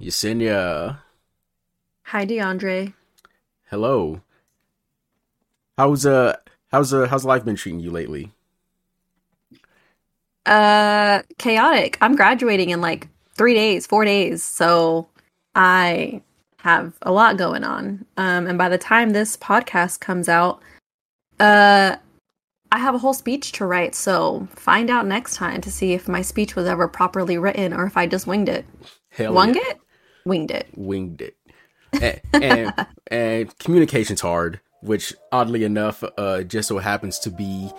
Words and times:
Yesenia. 0.00 0.98
Hi, 2.04 2.26
DeAndre. 2.26 2.92
Hello. 3.70 4.20
How's 5.76 6.06
uh 6.06 6.36
how's 6.70 6.92
uh 6.92 7.06
how's 7.08 7.24
life 7.24 7.44
been 7.44 7.56
treating 7.56 7.80
you 7.80 7.90
lately? 7.90 8.32
Uh, 10.46 11.22
chaotic. 11.38 11.96
I'm 12.00 12.16
graduating 12.16 12.70
in 12.70 12.80
like 12.80 13.08
three 13.34 13.54
days, 13.54 13.86
four 13.86 14.04
days, 14.04 14.44
so 14.44 15.08
I 15.54 16.22
have 16.58 16.94
a 17.02 17.12
lot 17.12 17.38
going 17.38 17.64
on. 17.64 18.04
Um, 18.16 18.46
and 18.46 18.58
by 18.58 18.68
the 18.68 18.78
time 18.78 19.10
this 19.10 19.36
podcast 19.36 20.00
comes 20.00 20.28
out, 20.28 20.62
uh, 21.40 21.96
I 22.72 22.78
have 22.78 22.94
a 22.94 22.98
whole 22.98 23.14
speech 23.14 23.52
to 23.52 23.66
write. 23.66 23.94
So 23.94 24.48
find 24.54 24.90
out 24.90 25.06
next 25.06 25.36
time 25.36 25.60
to 25.62 25.70
see 25.70 25.92
if 25.92 26.08
my 26.08 26.22
speech 26.22 26.56
was 26.56 26.66
ever 26.66 26.88
properly 26.88 27.38
written 27.38 27.72
or 27.72 27.86
if 27.86 27.96
I 27.96 28.06
just 28.06 28.26
winged 28.26 28.48
it. 28.48 28.66
Hell 29.10 29.32
Wung 29.32 29.54
yeah. 29.54 29.62
it, 29.64 29.80
winged 30.24 30.50
it. 30.50 30.68
Winged 30.76 31.22
it. 31.22 31.36
and, 31.92 32.20
and 32.32 32.86
and 33.08 33.58
communication's 33.58 34.20
hard, 34.20 34.60
which 34.80 35.14
oddly 35.32 35.64
enough, 35.64 36.04
uh 36.18 36.42
just 36.42 36.68
so 36.68 36.78
happens 36.78 37.18
to 37.20 37.30
be 37.30 37.70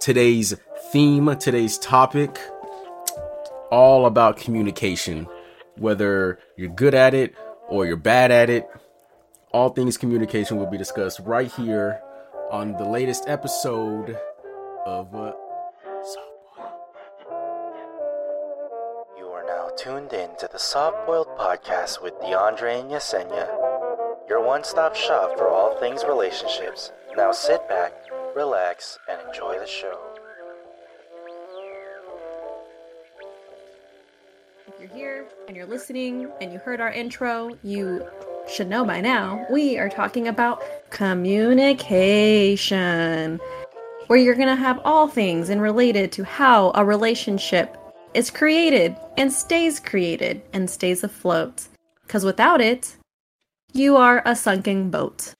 today's 0.00 0.54
theme, 0.92 1.34
today's 1.36 1.78
topic. 1.78 2.38
All 3.70 4.06
about 4.06 4.36
communication. 4.36 5.26
Whether 5.76 6.38
you're 6.56 6.70
good 6.70 6.94
at 6.94 7.12
it 7.14 7.34
or 7.68 7.86
you're 7.86 7.96
bad 7.96 8.30
at 8.30 8.48
it. 8.50 8.68
All 9.52 9.70
things 9.70 9.96
communication 9.96 10.56
will 10.56 10.70
be 10.70 10.78
discussed 10.78 11.20
right 11.20 11.50
here 11.52 12.00
on 12.50 12.72
the 12.72 12.84
latest 12.84 13.24
episode 13.26 14.16
of 14.84 15.14
uh, 15.14 15.32
tuned 19.86 20.12
in 20.12 20.28
to 20.36 20.48
the 20.52 20.58
Soft 20.58 21.06
Boiled 21.06 21.28
Podcast 21.38 22.02
with 22.02 22.12
DeAndre 22.14 22.80
and 22.80 22.90
Yesenia, 22.90 23.46
your 24.28 24.44
one 24.44 24.64
stop 24.64 24.96
shop 24.96 25.38
for 25.38 25.48
all 25.48 25.78
things 25.78 26.02
relationships. 26.02 26.90
Now 27.16 27.30
sit 27.30 27.68
back, 27.68 27.92
relax, 28.34 28.98
and 29.08 29.20
enjoy 29.28 29.60
the 29.60 29.66
show. 29.68 29.96
If 34.66 34.74
you're 34.80 34.88
here 34.88 35.24
and 35.46 35.56
you're 35.56 35.66
listening 35.66 36.32
and 36.40 36.52
you 36.52 36.58
heard 36.58 36.80
our 36.80 36.90
intro, 36.90 37.56
you 37.62 38.04
should 38.52 38.68
know 38.68 38.84
by 38.84 39.00
now 39.00 39.46
we 39.52 39.78
are 39.78 39.88
talking 39.88 40.26
about 40.26 40.64
communication, 40.90 43.38
where 44.08 44.18
you're 44.18 44.34
going 44.34 44.48
to 44.48 44.56
have 44.56 44.80
all 44.84 45.06
things 45.06 45.48
and 45.48 45.62
related 45.62 46.10
to 46.10 46.24
how 46.24 46.72
a 46.74 46.84
relationship 46.84 47.76
is 48.16 48.30
created 48.30 48.96
and 49.16 49.32
stays 49.32 49.78
created 49.78 50.42
and 50.52 50.68
stays 50.70 51.04
afloat. 51.04 51.68
Because 52.06 52.24
without 52.24 52.60
it, 52.60 52.96
you 53.72 53.96
are 53.96 54.22
a 54.24 54.34
sunken 54.34 54.90
boat. 54.90 55.34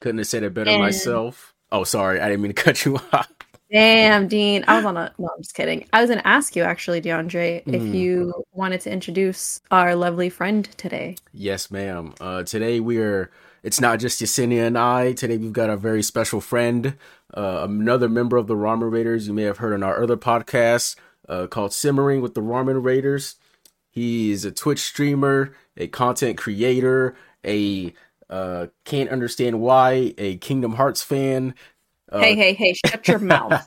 couldn't 0.00 0.18
have 0.18 0.26
said 0.26 0.42
it 0.42 0.54
better 0.54 0.70
And- 0.70 0.80
myself. 0.82 1.52
Oh, 1.72 1.84
sorry, 1.84 2.20
I 2.20 2.28
didn't 2.28 2.42
mean 2.42 2.54
to 2.54 2.62
cut 2.66 2.84
you 2.84 2.96
off. 3.12 3.28
Damn, 3.72 4.28
Dean. 4.28 4.64
I 4.68 4.76
was 4.76 4.84
on 4.84 4.96
a. 4.96 5.12
No, 5.18 5.28
I'm 5.34 5.42
just 5.42 5.54
kidding. 5.54 5.86
I 5.92 6.00
was 6.00 6.08
going 6.08 6.20
to 6.20 6.26
ask 6.28 6.54
you, 6.54 6.62
actually, 6.62 7.00
DeAndre, 7.00 7.62
if 7.66 7.82
Mhm. 7.82 7.94
you 7.94 8.44
wanted 8.52 8.80
to 8.82 8.92
introduce 8.92 9.60
our 9.72 9.96
lovely 9.96 10.28
friend 10.30 10.64
today. 10.76 11.16
Yes, 11.32 11.70
ma'am. 11.72 12.14
Uh, 12.20 12.44
today 12.44 12.78
we 12.78 12.98
are. 12.98 13.30
It's 13.64 13.80
not 13.80 13.98
just 13.98 14.20
Yesenia 14.22 14.66
and 14.66 14.78
I. 14.78 15.12
Today 15.14 15.38
we've 15.38 15.52
got 15.52 15.70
a 15.70 15.76
very 15.76 16.02
special 16.02 16.40
friend, 16.40 16.94
uh, 17.32 17.66
another 17.68 18.08
member 18.08 18.36
of 18.36 18.46
the 18.46 18.54
Ramen 18.54 18.92
Raiders. 18.92 19.26
You 19.26 19.32
may 19.34 19.42
have 19.44 19.58
heard 19.58 19.72
on 19.72 19.82
our 19.82 20.00
other 20.02 20.18
podcast 20.18 20.94
uh, 21.28 21.46
called 21.46 21.72
Simmering 21.72 22.20
with 22.20 22.34
the 22.34 22.40
Ramen 22.42 22.82
Raiders. 22.82 23.36
He 23.90 24.32
is 24.32 24.44
a 24.44 24.50
Twitch 24.50 24.80
streamer, 24.80 25.54
a 25.76 25.86
content 25.86 26.36
creator, 26.36 27.14
a 27.44 27.94
uh, 28.28 28.66
can't 28.84 29.10
understand 29.10 29.60
why, 29.60 30.14
a 30.18 30.36
Kingdom 30.38 30.74
Hearts 30.74 31.02
fan. 31.02 31.54
Uh, 32.10 32.20
hey, 32.20 32.34
hey, 32.34 32.54
hey! 32.54 32.74
Shut 32.86 33.06
your 33.06 33.18
mouth. 33.20 33.66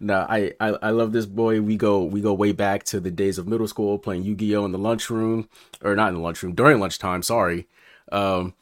no, 0.00 0.26
I, 0.28 0.52
I 0.60 0.68
I 0.82 0.90
love 0.90 1.12
this 1.12 1.26
boy. 1.26 1.60
We 1.60 1.76
go 1.76 2.02
we 2.04 2.20
go 2.20 2.32
way 2.34 2.52
back 2.52 2.84
to 2.84 3.00
the 3.00 3.10
days 3.10 3.38
of 3.38 3.48
middle 3.48 3.68
school 3.68 3.98
playing 3.98 4.24
Yu-Gi-Oh 4.24 4.64
in 4.64 4.72
the 4.72 4.78
lunchroom, 4.78 5.48
or 5.82 5.94
not 5.96 6.08
in 6.08 6.14
the 6.14 6.20
lunchroom 6.20 6.54
during 6.54 6.80
lunchtime. 6.80 7.22
Sorry. 7.22 7.66
Um, 8.10 8.54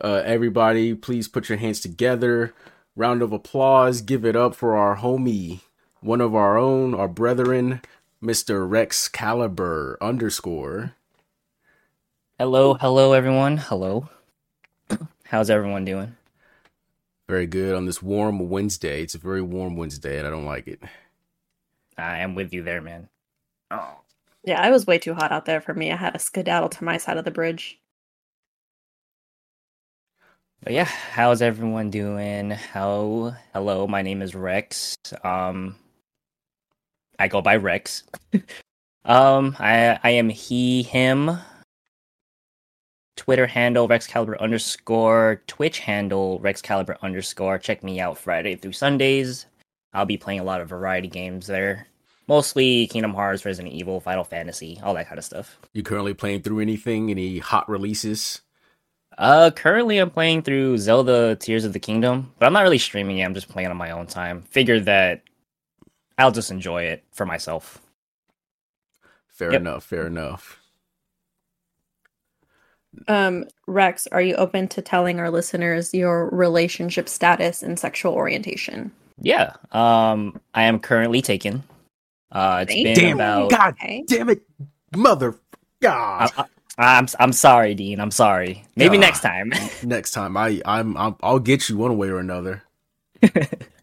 uh, 0.00 0.22
everybody, 0.24 0.94
please 0.94 1.28
put 1.28 1.48
your 1.48 1.58
hands 1.58 1.80
together. 1.80 2.54
Round 2.96 3.22
of 3.22 3.32
applause. 3.32 4.00
Give 4.00 4.24
it 4.24 4.36
up 4.36 4.54
for 4.54 4.76
our 4.76 4.96
homie, 4.96 5.60
one 6.00 6.20
of 6.20 6.34
our 6.34 6.56
own, 6.58 6.94
our 6.94 7.08
brethren, 7.08 7.80
Mister 8.20 8.66
Rex 8.66 9.08
Caliber 9.08 9.96
underscore. 10.00 10.94
Hello, 12.38 12.74
hello, 12.74 13.12
everyone. 13.12 13.58
Hello. 13.58 14.08
How's 15.24 15.50
everyone 15.50 15.84
doing? 15.84 16.16
Very 17.28 17.46
good 17.46 17.74
on 17.74 17.84
this 17.86 18.02
warm 18.02 18.48
Wednesday. 18.48 19.02
It's 19.02 19.14
a 19.14 19.18
very 19.18 19.42
warm 19.42 19.76
Wednesday, 19.76 20.18
and 20.18 20.26
I 20.26 20.30
don't 20.30 20.46
like 20.46 20.66
it. 20.66 20.82
I 21.96 22.18
am 22.18 22.34
with 22.34 22.52
you 22.52 22.62
there, 22.62 22.80
man. 22.80 23.08
Oh, 23.70 24.00
Yeah, 24.42 24.66
it 24.66 24.70
was 24.70 24.86
way 24.86 24.98
too 24.98 25.14
hot 25.14 25.30
out 25.30 25.44
there 25.44 25.60
for 25.60 25.74
me. 25.74 25.92
I 25.92 25.96
had 25.96 26.14
to 26.14 26.18
skedaddle 26.18 26.70
to 26.70 26.84
my 26.84 26.96
side 26.96 27.18
of 27.18 27.24
the 27.24 27.30
bridge. 27.30 27.78
but 30.62 30.72
yeah, 30.72 30.84
how's 30.84 31.40
everyone 31.42 31.90
doing? 31.90 32.50
How? 32.50 33.36
Hello, 33.52 33.86
my 33.86 34.02
name 34.02 34.22
is 34.22 34.34
Rex. 34.34 34.96
Um, 35.22 35.76
I 37.20 37.28
go 37.28 37.42
by 37.42 37.56
Rex. 37.56 38.04
um, 39.04 39.54
I 39.60 39.98
I 40.02 40.10
am 40.10 40.30
he 40.30 40.82
him. 40.82 41.38
Twitter 43.16 43.46
handle 43.46 43.86
Rex 43.86 44.06
Caliber 44.06 44.40
underscore. 44.40 45.42
Twitch 45.46 45.80
handle 45.80 46.38
Rex 46.40 46.62
Caliber 46.62 46.96
underscore. 47.02 47.58
Check 47.58 47.84
me 47.84 48.00
out 48.00 48.16
Friday 48.16 48.56
through 48.56 48.72
Sundays. 48.72 49.44
I'll 49.92 50.06
be 50.06 50.16
playing 50.16 50.40
a 50.40 50.44
lot 50.44 50.62
of 50.62 50.68
variety 50.68 51.08
games 51.08 51.46
there. 51.46 51.86
Mostly 52.26 52.86
Kingdom 52.86 53.12
Hearts, 53.12 53.44
Resident 53.44 53.74
Evil, 53.74 54.00
Final 54.00 54.24
Fantasy, 54.24 54.80
all 54.82 54.94
that 54.94 55.08
kind 55.08 55.18
of 55.18 55.24
stuff. 55.24 55.58
You 55.74 55.82
currently 55.82 56.14
playing 56.14 56.42
through 56.42 56.60
anything? 56.60 57.10
Any 57.10 57.38
hot 57.38 57.68
releases? 57.68 58.40
Uh, 59.18 59.50
currently 59.50 59.98
I'm 59.98 60.10
playing 60.10 60.42
through 60.42 60.78
Zelda 60.78 61.36
Tears 61.36 61.66
of 61.66 61.74
the 61.74 61.80
Kingdom, 61.80 62.32
but 62.38 62.46
I'm 62.46 62.54
not 62.54 62.62
really 62.62 62.78
streaming 62.78 63.18
it. 63.18 63.24
I'm 63.24 63.34
just 63.34 63.50
playing 63.50 63.68
on 63.68 63.76
my 63.76 63.90
own 63.90 64.06
time. 64.06 64.42
Figured 64.48 64.86
that 64.86 65.22
I'll 66.20 66.32
just 66.32 66.52
enjoy 66.52 66.84
it 66.84 67.04
for 67.12 67.26
myself. 67.26 67.80
Fair 69.28 69.54
Yep. 69.54 69.56
enough. 69.56 69.84
Fair 69.84 70.06
enough. 70.08 70.60
Um, 73.08 73.46
Rex, 73.66 74.06
are 74.08 74.22
you 74.22 74.34
open 74.36 74.68
to 74.68 74.82
telling 74.82 75.20
our 75.20 75.30
listeners 75.30 75.94
your 75.94 76.28
relationship 76.30 77.08
status 77.08 77.62
and 77.62 77.78
sexual 77.78 78.14
orientation? 78.14 78.92
Yeah. 79.20 79.54
Um, 79.72 80.40
I 80.54 80.64
am 80.64 80.80
currently 80.80 81.22
taken. 81.22 81.64
Uh, 82.32 82.60
it's 82.62 82.74
Thank 82.74 82.76
been 82.76 83.04
Damn, 83.04 83.16
about. 83.16 83.48
God 83.48 83.74
Okay. 83.80 84.04
damn 84.06 84.30
it, 84.30 84.42
mother. 84.96 85.36
God. 85.82 86.30
I, 86.36 86.44
I, 86.78 86.98
I'm 86.98 87.08
I'm 87.20 87.32
sorry, 87.32 87.74
Dean. 87.74 88.00
I'm 88.00 88.10
sorry. 88.12 88.64
Maybe 88.76 88.98
God. 88.98 88.98
next 88.98 89.20
time. 89.20 89.52
Next 89.82 90.12
time, 90.12 90.36
I 90.36 90.60
I'm, 90.64 90.96
I'm 90.96 91.16
I'll 91.22 91.40
get 91.40 91.68
you 91.68 91.76
one 91.78 91.96
way 91.98 92.08
or 92.08 92.18
another. 92.18 92.64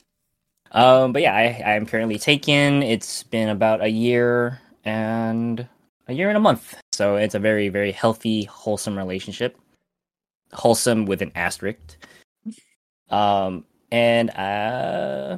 um, 0.72 1.13
but 1.13 1.22
yeah, 1.22 1.33
I 1.35 1.61
I 1.66 1.73
am 1.75 1.85
currently 1.85 2.17
taken. 2.17 2.83
It's 2.83 3.23
been 3.23 3.50
about 3.50 3.81
a 3.81 3.89
year 3.89 4.59
and 4.85 5.67
a 6.07 6.13
year 6.13 6.29
and 6.29 6.38
a 6.38 6.41
month. 6.41 6.75
So 6.91 7.16
it's 7.16 7.35
a 7.35 7.39
very 7.39 7.69
very 7.69 7.91
healthy, 7.91 8.44
wholesome 8.44 8.97
relationship. 8.97 9.57
Wholesome 10.53 11.06
with 11.06 11.22
an 11.22 11.31
asterisk. 11.35 11.97
Um, 13.09 13.66
and 13.91 14.29
uh, 14.31 15.38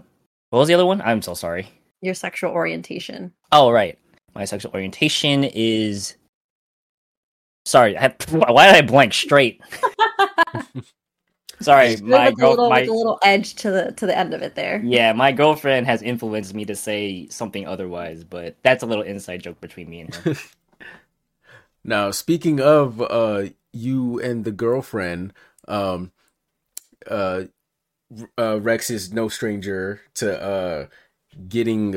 what 0.50 0.60
was 0.60 0.68
the 0.68 0.74
other 0.74 0.86
one? 0.86 1.02
I'm 1.02 1.22
so 1.22 1.34
sorry. 1.34 1.70
Your 2.02 2.14
sexual 2.14 2.52
orientation. 2.52 3.34
Oh 3.52 3.72
right, 3.72 3.98
my 4.36 4.46
sexual 4.46 4.72
orientation 4.74 5.44
is. 5.44 6.16
Sorry, 7.66 7.98
I, 7.98 8.08
why 8.30 8.68
did 8.68 8.76
I 8.76 8.82
blank 8.82 9.14
straight? 9.14 9.62
Sorry, 11.62 11.98
Good 12.08 12.22
my 12.22 12.30
with, 12.30 12.40
a 12.40 12.42
girl, 12.42 12.52
little, 12.52 12.70
my 12.70 12.82
with 12.82 12.88
a 12.88 12.94
little 12.94 13.20
edge 13.24 13.56
to 13.56 13.72
the 13.72 13.92
to 13.94 14.06
the 14.06 14.18
end 14.18 14.34
of 14.34 14.42
it 14.42 14.56
there. 14.56 14.82
yeah, 14.82 15.14
my 15.14 15.32
girlfriend 15.32 15.88
has 15.88 16.02
influenced 16.02 16.54
me 16.54 16.66
to 16.66 16.76
say 16.76 17.28
something 17.30 17.68
otherwise, 17.68 18.24
but 18.24 18.58
that's 18.64 18.84
a 18.84 18.88
little 18.88 19.04
inside 19.04 19.44
joke 19.44 19.62
between 19.62 19.90
me 19.90 20.02
and 20.02 20.12
her. 20.12 20.34
Now, 21.84 22.12
speaking 22.12 22.60
of 22.62 23.02
uh 23.02 23.46
you 23.74 24.20
and 24.20 24.46
the 24.46 24.52
girlfriend, 24.52 25.34
um, 25.68 26.12
uh, 27.08 27.46
uh 28.38 28.60
Rex 28.62 28.90
is 28.90 29.14
no 29.14 29.30
stranger 29.30 30.02
to 30.16 30.42
uh 30.42 30.88
getting 31.48 31.92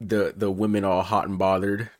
the 0.00 0.34
the 0.36 0.50
women 0.50 0.84
all 0.84 1.02
hot 1.02 1.28
and 1.28 1.38
bothered. 1.38 1.90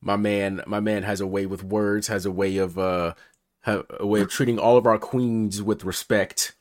My 0.00 0.16
man, 0.16 0.62
my 0.66 0.80
man 0.80 1.02
has 1.02 1.20
a 1.20 1.26
way 1.26 1.46
with 1.46 1.64
words, 1.64 2.08
has 2.08 2.26
a 2.26 2.30
way 2.30 2.56
of 2.58 2.78
uh 2.78 3.14
ha- 3.66 3.82
a 4.00 4.06
way 4.06 4.20
of 4.22 4.30
treating 4.30 4.58
all 4.58 4.78
of 4.78 4.86
our 4.86 4.98
queens 4.98 5.62
with 5.62 5.84
respect. 5.84 6.54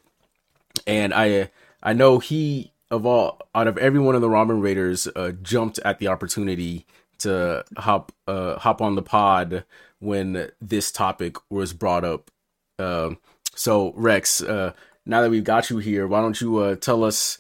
And 0.86 1.14
I 1.14 1.52
I 1.82 1.94
know 1.94 2.20
he 2.20 2.74
of 2.92 3.06
all 3.06 3.40
out 3.56 3.68
of 3.68 3.78
every 3.78 4.00
one 4.00 4.16
of 4.16 4.22
the 4.22 4.28
Ramen 4.28 4.62
Raiders 4.62 5.08
uh 5.16 5.32
jumped 5.42 5.80
at 5.80 6.00
the 6.00 6.08
opportunity 6.10 6.86
to 7.20 7.64
hop 7.78 8.12
uh 8.28 8.60
hop 8.60 8.82
on 8.82 8.96
the 8.96 9.02
pod 9.02 9.64
when 10.00 10.52
this 10.62 10.92
topic 10.92 11.38
was 11.50 11.72
brought 11.74 12.04
up. 12.04 12.30
Um, 12.78 13.18
so 13.56 13.94
Rex, 13.96 14.42
uh, 14.42 14.74
now 15.06 15.22
that 15.22 15.30
we've 15.30 15.44
got 15.44 15.70
you 15.70 15.78
here, 15.78 16.08
why 16.08 16.22
don't 16.22 16.40
you 16.42 16.58
uh, 16.58 16.76
tell 16.76 17.04
us 17.04 17.38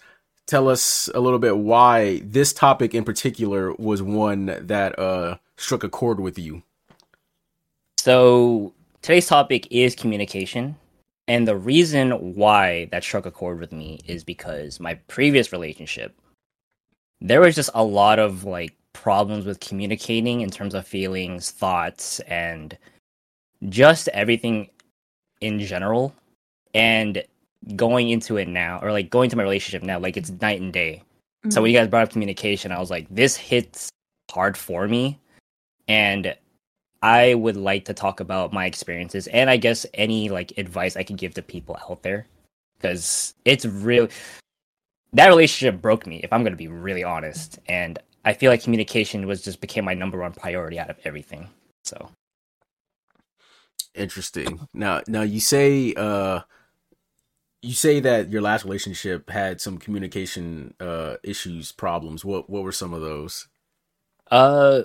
tell 0.47 0.69
us 0.69 1.09
a 1.13 1.19
little 1.19 1.39
bit 1.39 1.57
why 1.57 2.21
this 2.23 2.53
topic 2.53 2.93
in 2.93 3.03
particular 3.03 3.73
was 3.73 4.01
one 4.01 4.45
that 4.61 4.97
uh, 4.97 5.37
struck 5.57 5.83
a 5.83 5.89
chord 5.89 6.19
with 6.19 6.39
you? 6.39 6.63
So 7.97 8.73
today's 9.05 9.27
topic 9.27 9.67
is 9.69 9.93
communication. 9.93 10.75
And 11.27 11.47
the 11.47 11.55
reason 11.55 12.33
why 12.33 12.89
that 12.91 13.03
struck 13.03 13.27
a 13.27 13.31
chord 13.31 13.59
with 13.59 13.71
me 13.71 13.99
is 14.07 14.23
because 14.23 14.79
my 14.79 14.95
previous 14.95 15.51
relationship, 15.51 16.19
there 17.21 17.39
was 17.39 17.53
just 17.53 17.69
a 17.75 17.83
lot 17.83 18.17
of 18.17 18.45
like 18.45 18.75
problems 18.93 19.45
with 19.45 19.59
communicating 19.59 20.41
in 20.41 20.49
terms 20.49 20.73
of 20.73 20.87
feelings, 20.87 21.51
thoughts, 21.51 22.19
and 22.21 22.75
just 23.69 24.07
everything 24.07 24.71
in 25.39 25.59
general. 25.59 26.11
And 26.73 27.23
going 27.75 28.09
into 28.09 28.37
it 28.37 28.47
now, 28.47 28.79
or 28.81 28.91
like 28.91 29.11
going 29.11 29.29
to 29.29 29.35
my 29.35 29.43
relationship 29.43 29.83
now, 29.83 29.99
like 29.99 30.17
it's 30.17 30.31
night 30.41 30.61
and 30.61 30.73
day. 30.73 31.03
So 31.49 31.61
when 31.61 31.69
mm-hmm. 31.69 31.73
you 31.75 31.79
guys 31.79 31.89
brought 31.89 32.07
up 32.07 32.09
communication, 32.09 32.71
I 32.71 32.79
was 32.79 32.89
like, 32.89 33.05
this 33.11 33.37
hits 33.37 33.87
hard 34.31 34.57
for 34.57 34.87
me. 34.87 35.19
And 35.87 36.35
I 37.05 37.35
would 37.35 37.55
like 37.55 37.85
to 37.85 37.93
talk 37.93 38.19
about 38.19 38.51
my 38.51 38.65
experiences 38.65 39.27
and 39.27 39.47
I 39.47 39.57
guess 39.57 39.85
any 39.93 40.29
like 40.29 40.57
advice 40.57 40.97
I 40.97 41.03
can 41.03 41.17
give 41.17 41.35
to 41.35 41.43
people 41.43 41.77
out 41.87 42.01
there 42.01 42.25
because 42.79 43.35
it's 43.45 43.63
really 43.63 44.09
that 45.13 45.27
relationship 45.27 45.79
broke 45.83 46.07
me 46.07 46.21
if 46.23 46.33
I'm 46.33 46.41
going 46.41 46.53
to 46.53 46.57
be 46.57 46.67
really 46.67 47.03
honest 47.03 47.59
and 47.67 47.99
I 48.25 48.33
feel 48.33 48.49
like 48.49 48.63
communication 48.63 49.27
was 49.27 49.43
just 49.43 49.61
became 49.61 49.85
my 49.85 49.93
number 49.93 50.17
one 50.17 50.31
priority 50.31 50.79
out 50.79 50.89
of 50.89 50.97
everything. 51.05 51.47
So 51.83 52.09
interesting. 53.93 54.67
Now 54.73 55.03
now 55.07 55.21
you 55.21 55.39
say 55.39 55.93
uh 55.93 56.39
you 57.61 57.73
say 57.73 57.99
that 57.99 58.31
your 58.31 58.41
last 58.41 58.65
relationship 58.65 59.29
had 59.29 59.61
some 59.61 59.77
communication 59.77 60.73
uh 60.79 61.17
issues 61.21 61.71
problems. 61.71 62.25
What 62.25 62.49
what 62.49 62.63
were 62.63 62.71
some 62.71 62.95
of 62.95 63.01
those? 63.01 63.47
Uh 64.31 64.83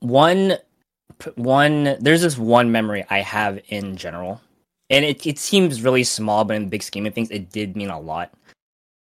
one 0.00 0.58
one 1.36 1.96
there's 2.00 2.22
this 2.22 2.38
one 2.38 2.72
memory 2.72 3.04
I 3.10 3.20
have 3.20 3.60
in 3.68 3.96
general. 3.96 4.40
And 4.90 5.04
it, 5.06 5.26
it 5.26 5.38
seems 5.38 5.82
really 5.82 6.04
small, 6.04 6.44
but 6.44 6.54
in 6.54 6.64
the 6.64 6.68
big 6.68 6.82
scheme 6.82 7.06
of 7.06 7.14
things, 7.14 7.30
it 7.30 7.50
did 7.50 7.76
mean 7.76 7.88
a 7.88 7.98
lot. 7.98 8.30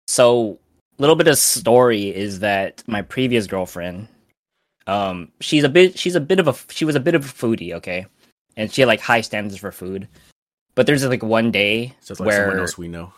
So, 0.07 0.57
a 0.97 1.01
little 1.01 1.17
bit 1.17 1.27
of 1.27 1.37
story 1.37 2.15
is 2.15 2.39
that 2.39 2.83
my 2.87 3.01
previous 3.01 3.45
girlfriend, 3.45 4.07
um, 4.87 5.31
she's 5.41 5.63
a 5.63 5.69
bit 5.69 5.99
she's 5.99 6.15
a 6.15 6.21
bit 6.21 6.39
of 6.39 6.47
a 6.47 6.55
she 6.69 6.85
was 6.85 6.95
a 6.95 6.99
bit 6.99 7.15
of 7.15 7.25
a 7.25 7.27
foodie, 7.27 7.73
okay, 7.73 8.05
and 8.55 8.71
she 8.71 8.81
had 8.81 8.87
like 8.87 9.01
high 9.01 9.21
standards 9.21 9.57
for 9.57 9.71
food. 9.71 10.07
But 10.75 10.85
there's 10.85 11.05
like 11.05 11.23
one 11.23 11.51
day 11.51 11.93
Just 12.05 12.19
like 12.19 12.27
where 12.27 12.45
someone 12.45 12.59
else 12.59 12.77
we 12.77 12.87
know. 12.87 13.13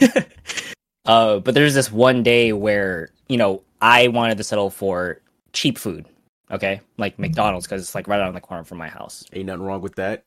uh, 1.04 1.38
but 1.40 1.54
there's 1.54 1.74
this 1.74 1.90
one 1.90 2.22
day 2.22 2.52
where 2.52 3.10
you 3.28 3.36
know 3.36 3.62
I 3.80 4.08
wanted 4.08 4.38
to 4.38 4.44
settle 4.44 4.70
for 4.70 5.20
cheap 5.52 5.78
food, 5.78 6.06
okay, 6.52 6.80
like 6.98 7.14
mm-hmm. 7.14 7.22
McDonald's 7.22 7.66
because 7.66 7.82
it's 7.82 7.94
like 7.94 8.08
right 8.08 8.20
around 8.20 8.34
the 8.34 8.40
corner 8.40 8.64
from 8.64 8.78
my 8.78 8.88
house. 8.88 9.24
Ain't 9.32 9.46
nothing 9.46 9.62
wrong 9.62 9.80
with 9.80 9.96
that. 9.96 10.24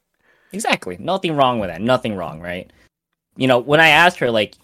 Exactly. 0.51 0.97
Nothing 0.99 1.35
wrong 1.35 1.59
with 1.59 1.69
that. 1.69 1.81
Nothing 1.81 2.15
wrong, 2.15 2.41
right? 2.41 2.71
You 3.37 3.47
know, 3.47 3.59
when 3.59 3.79
I 3.79 3.89
asked 3.89 4.19
her, 4.19 4.31
like, 4.31 4.55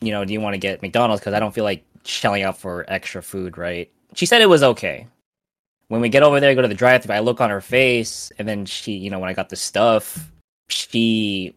you 0.00 0.12
know, 0.12 0.24
do 0.24 0.32
you 0.32 0.40
want 0.40 0.54
to 0.54 0.58
get 0.58 0.82
McDonald's? 0.82 1.20
Because 1.20 1.34
I 1.34 1.40
don't 1.40 1.54
feel 1.54 1.64
like 1.64 1.84
shelling 2.04 2.42
out 2.42 2.58
for 2.58 2.84
extra 2.88 3.22
food, 3.22 3.58
right? 3.58 3.90
She 4.14 4.26
said 4.26 4.42
it 4.42 4.48
was 4.48 4.62
okay. 4.62 5.06
When 5.88 6.00
we 6.00 6.08
get 6.08 6.22
over 6.22 6.40
there, 6.40 6.54
go 6.54 6.62
to 6.62 6.68
the 6.68 6.74
drive 6.74 7.02
thru 7.02 7.14
I 7.14 7.20
look 7.20 7.40
on 7.40 7.50
her 7.50 7.60
face, 7.60 8.32
and 8.38 8.48
then 8.48 8.64
she, 8.64 8.92
you 8.92 9.10
know, 9.10 9.18
when 9.18 9.28
I 9.28 9.34
got 9.34 9.48
the 9.48 9.56
stuff, 9.56 10.30
she 10.68 11.54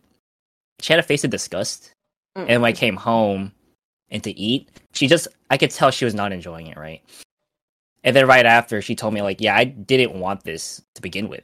she 0.80 0.94
had 0.94 1.00
a 1.00 1.04
face 1.04 1.24
of 1.24 1.30
disgust. 1.30 1.92
Mm. 2.38 2.46
And 2.50 2.62
when 2.62 2.70
I 2.70 2.74
came 2.74 2.96
home 2.96 3.52
and 4.10 4.24
to 4.24 4.38
eat, 4.38 4.70
she 4.94 5.08
just 5.08 5.28
I 5.50 5.58
could 5.58 5.72
tell 5.72 5.92
she 5.92 6.06
was 6.06 6.16
not 6.16 6.32
enjoying 6.32 6.68
it, 6.68 6.78
right? 6.78 7.02
And 8.07 8.15
then 8.15 8.25
right 8.25 8.45
after, 8.45 8.81
she 8.81 8.95
told 8.95 9.13
me 9.13 9.21
like, 9.21 9.42
"Yeah, 9.42 9.54
I 9.57 9.65
didn't 9.65 10.18
want 10.18 10.45
this 10.45 10.81
to 10.95 11.01
begin 11.01 11.27
with." 11.27 11.44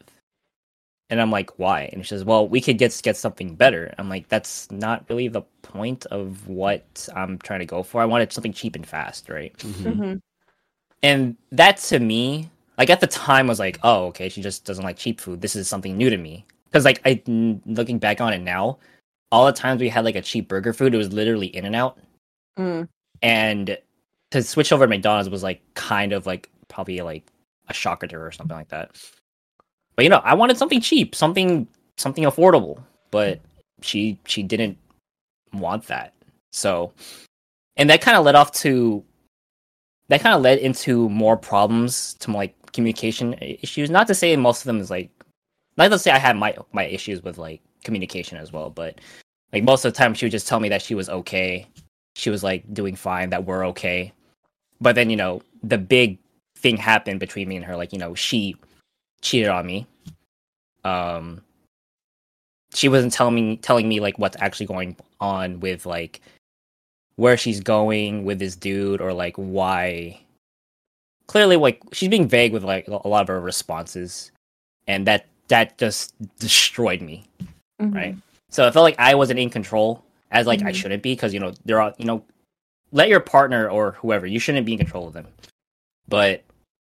And 1.09 1.19
I'm 1.19 1.29
like, 1.29 1.59
why? 1.59 1.89
And 1.91 2.03
she 2.03 2.09
says, 2.09 2.23
well, 2.23 2.47
we 2.47 2.61
could 2.61 2.77
get 2.77 2.97
get 3.03 3.17
something 3.17 3.53
better. 3.55 3.93
I'm 3.97 4.07
like, 4.07 4.29
that's 4.29 4.71
not 4.71 5.05
really 5.09 5.27
the 5.27 5.41
point 5.61 6.05
of 6.07 6.47
what 6.47 7.07
I'm 7.13 7.37
trying 7.39 7.59
to 7.59 7.65
go 7.65 7.83
for. 7.83 8.01
I 8.01 8.05
wanted 8.05 8.31
something 8.31 8.53
cheap 8.53 8.75
and 8.77 8.87
fast, 8.87 9.29
right? 9.29 9.55
Mhm. 9.57 9.95
Mhm. 9.95 10.21
And 11.03 11.37
that 11.51 11.77
to 11.89 11.99
me, 11.99 12.49
like 12.77 12.89
at 12.89 13.01
the 13.01 13.07
time, 13.07 13.47
was 13.47 13.59
like, 13.59 13.77
oh, 13.83 14.05
okay, 14.07 14.29
she 14.29 14.41
just 14.41 14.63
doesn't 14.65 14.85
like 14.85 14.97
cheap 14.97 15.19
food. 15.19 15.41
This 15.41 15.55
is 15.57 15.67
something 15.67 15.97
new 15.97 16.09
to 16.09 16.17
me. 16.17 16.45
Because 16.65 16.85
like 16.85 17.01
I 17.05 17.21
looking 17.65 17.99
back 17.99 18.21
on 18.21 18.33
it 18.33 18.39
now, 18.41 18.79
all 19.31 19.45
the 19.45 19.51
times 19.51 19.81
we 19.81 19.89
had 19.89 20.05
like 20.05 20.15
a 20.15 20.21
cheap 20.21 20.47
burger 20.47 20.71
food, 20.73 20.95
it 20.95 20.97
was 20.97 21.11
literally 21.13 21.47
In 21.47 21.65
and 21.65 21.75
Out, 21.75 21.99
Mm. 22.57 22.87
and 23.21 23.77
to 24.31 24.41
switch 24.41 24.71
over 24.71 24.85
to 24.85 24.89
McDonald's 24.89 25.29
was 25.29 25.43
like 25.43 25.61
kind 25.75 26.13
of 26.13 26.25
like 26.25 26.49
probably 26.67 27.01
like 27.01 27.25
a 27.69 27.73
shocker 27.73 28.07
to 28.07 28.15
her 28.15 28.27
or 28.27 28.31
something 28.31 28.57
like 28.57 28.69
that. 28.69 28.91
But 29.95 30.03
you 30.03 30.09
know, 30.09 30.21
I 30.23 30.33
wanted 30.33 30.57
something 30.57 30.81
cheap, 30.81 31.15
something 31.15 31.67
something 31.97 32.23
affordable, 32.23 32.81
but 33.11 33.39
she 33.81 34.19
she 34.25 34.43
didn't 34.43 34.77
want 35.53 35.87
that. 35.87 36.13
So 36.51 36.93
and 37.77 37.89
that 37.89 38.01
kind 38.01 38.17
of 38.17 38.25
led 38.25 38.35
off 38.35 38.51
to 38.53 39.03
that 40.09 40.21
kind 40.21 40.35
of 40.35 40.41
led 40.41 40.59
into 40.59 41.09
more 41.09 41.37
problems 41.37 42.13
to 42.15 42.31
like 42.31 42.55
communication 42.73 43.35
issues. 43.39 43.89
Not 43.89 44.07
to 44.07 44.15
say 44.15 44.35
most 44.35 44.61
of 44.61 44.65
them 44.65 44.79
is 44.79 44.89
like 44.89 45.09
not 45.77 45.89
to 45.89 45.99
say 45.99 46.11
I 46.11 46.19
had 46.19 46.35
my 46.35 46.55
my 46.71 46.85
issues 46.85 47.23
with 47.23 47.37
like 47.37 47.61
communication 47.83 48.37
as 48.37 48.51
well, 48.51 48.69
but 48.69 48.99
like 49.51 49.63
most 49.63 49.85
of 49.85 49.93
the 49.93 49.97
time 49.97 50.13
she 50.13 50.25
would 50.25 50.31
just 50.31 50.47
tell 50.47 50.59
me 50.59 50.69
that 50.69 50.81
she 50.81 50.95
was 50.95 51.09
okay. 51.09 51.67
She 52.15 52.29
was 52.29 52.43
like 52.43 52.71
doing 52.73 52.95
fine, 52.95 53.29
that 53.29 53.45
we're 53.45 53.65
okay. 53.67 54.13
But 54.81 54.95
then, 54.95 55.09
you 55.09 55.15
know, 55.15 55.41
the 55.63 55.77
big 55.77 56.19
thing 56.63 56.77
happened 56.77 57.19
between 57.19 57.47
me 57.47 57.55
and 57.57 57.65
her, 57.65 57.75
like, 57.77 57.93
you 57.93 57.99
know, 57.99 58.15
she 58.15 58.55
cheated 59.21 59.49
on 59.49 59.65
me. 59.67 59.85
Um 60.83 61.41
she 62.73 62.89
wasn't 62.89 63.13
telling 63.13 63.35
me 63.35 63.57
telling 63.57 63.87
me 63.87 63.99
like 63.99 64.17
what's 64.17 64.35
actually 64.39 64.65
going 64.65 64.95
on 65.21 65.59
with 65.59 65.85
like 65.85 66.21
where 67.17 67.37
she's 67.37 67.59
going 67.59 68.25
with 68.25 68.39
this 68.39 68.55
dude 68.55 68.99
or 68.99 69.13
like 69.13 69.35
why 69.35 70.19
clearly 71.27 71.55
like 71.55 71.79
she's 71.91 72.09
being 72.09 72.27
vague 72.27 72.51
with 72.51 72.63
like 72.63 72.87
a 72.87 73.07
lot 73.07 73.21
of 73.21 73.27
her 73.27 73.39
responses 73.39 74.31
and 74.87 75.05
that 75.05 75.27
that 75.49 75.77
just 75.77 76.15
destroyed 76.39 77.01
me 77.01 77.23
Mhm. 77.79 77.93
right? 77.95 78.17
So 78.49 78.67
I 78.67 78.71
felt 78.71 78.83
like 78.83 78.99
I 78.99 79.13
wasn't 79.15 79.39
in 79.39 79.49
control 79.51 80.03
as 80.31 80.47
like 80.47 80.63
I 80.63 80.71
Mhm. 80.71 80.75
shouldn't 80.75 81.03
be 81.03 81.13
because 81.13 81.33
you 81.33 81.39
know 81.39 81.53
there 81.65 81.79
are 81.79 81.93
you 81.99 82.05
know 82.05 82.25
let 82.91 83.07
your 83.09 83.19
partner 83.19 83.69
or 83.69 83.91
whoever 83.93 84.25
you 84.25 84.39
shouldn't 84.39 84.65
be 84.65 84.73
in 84.73 84.79
control 84.79 85.07
of 85.07 85.13
them, 85.13 85.27
but 86.07 86.43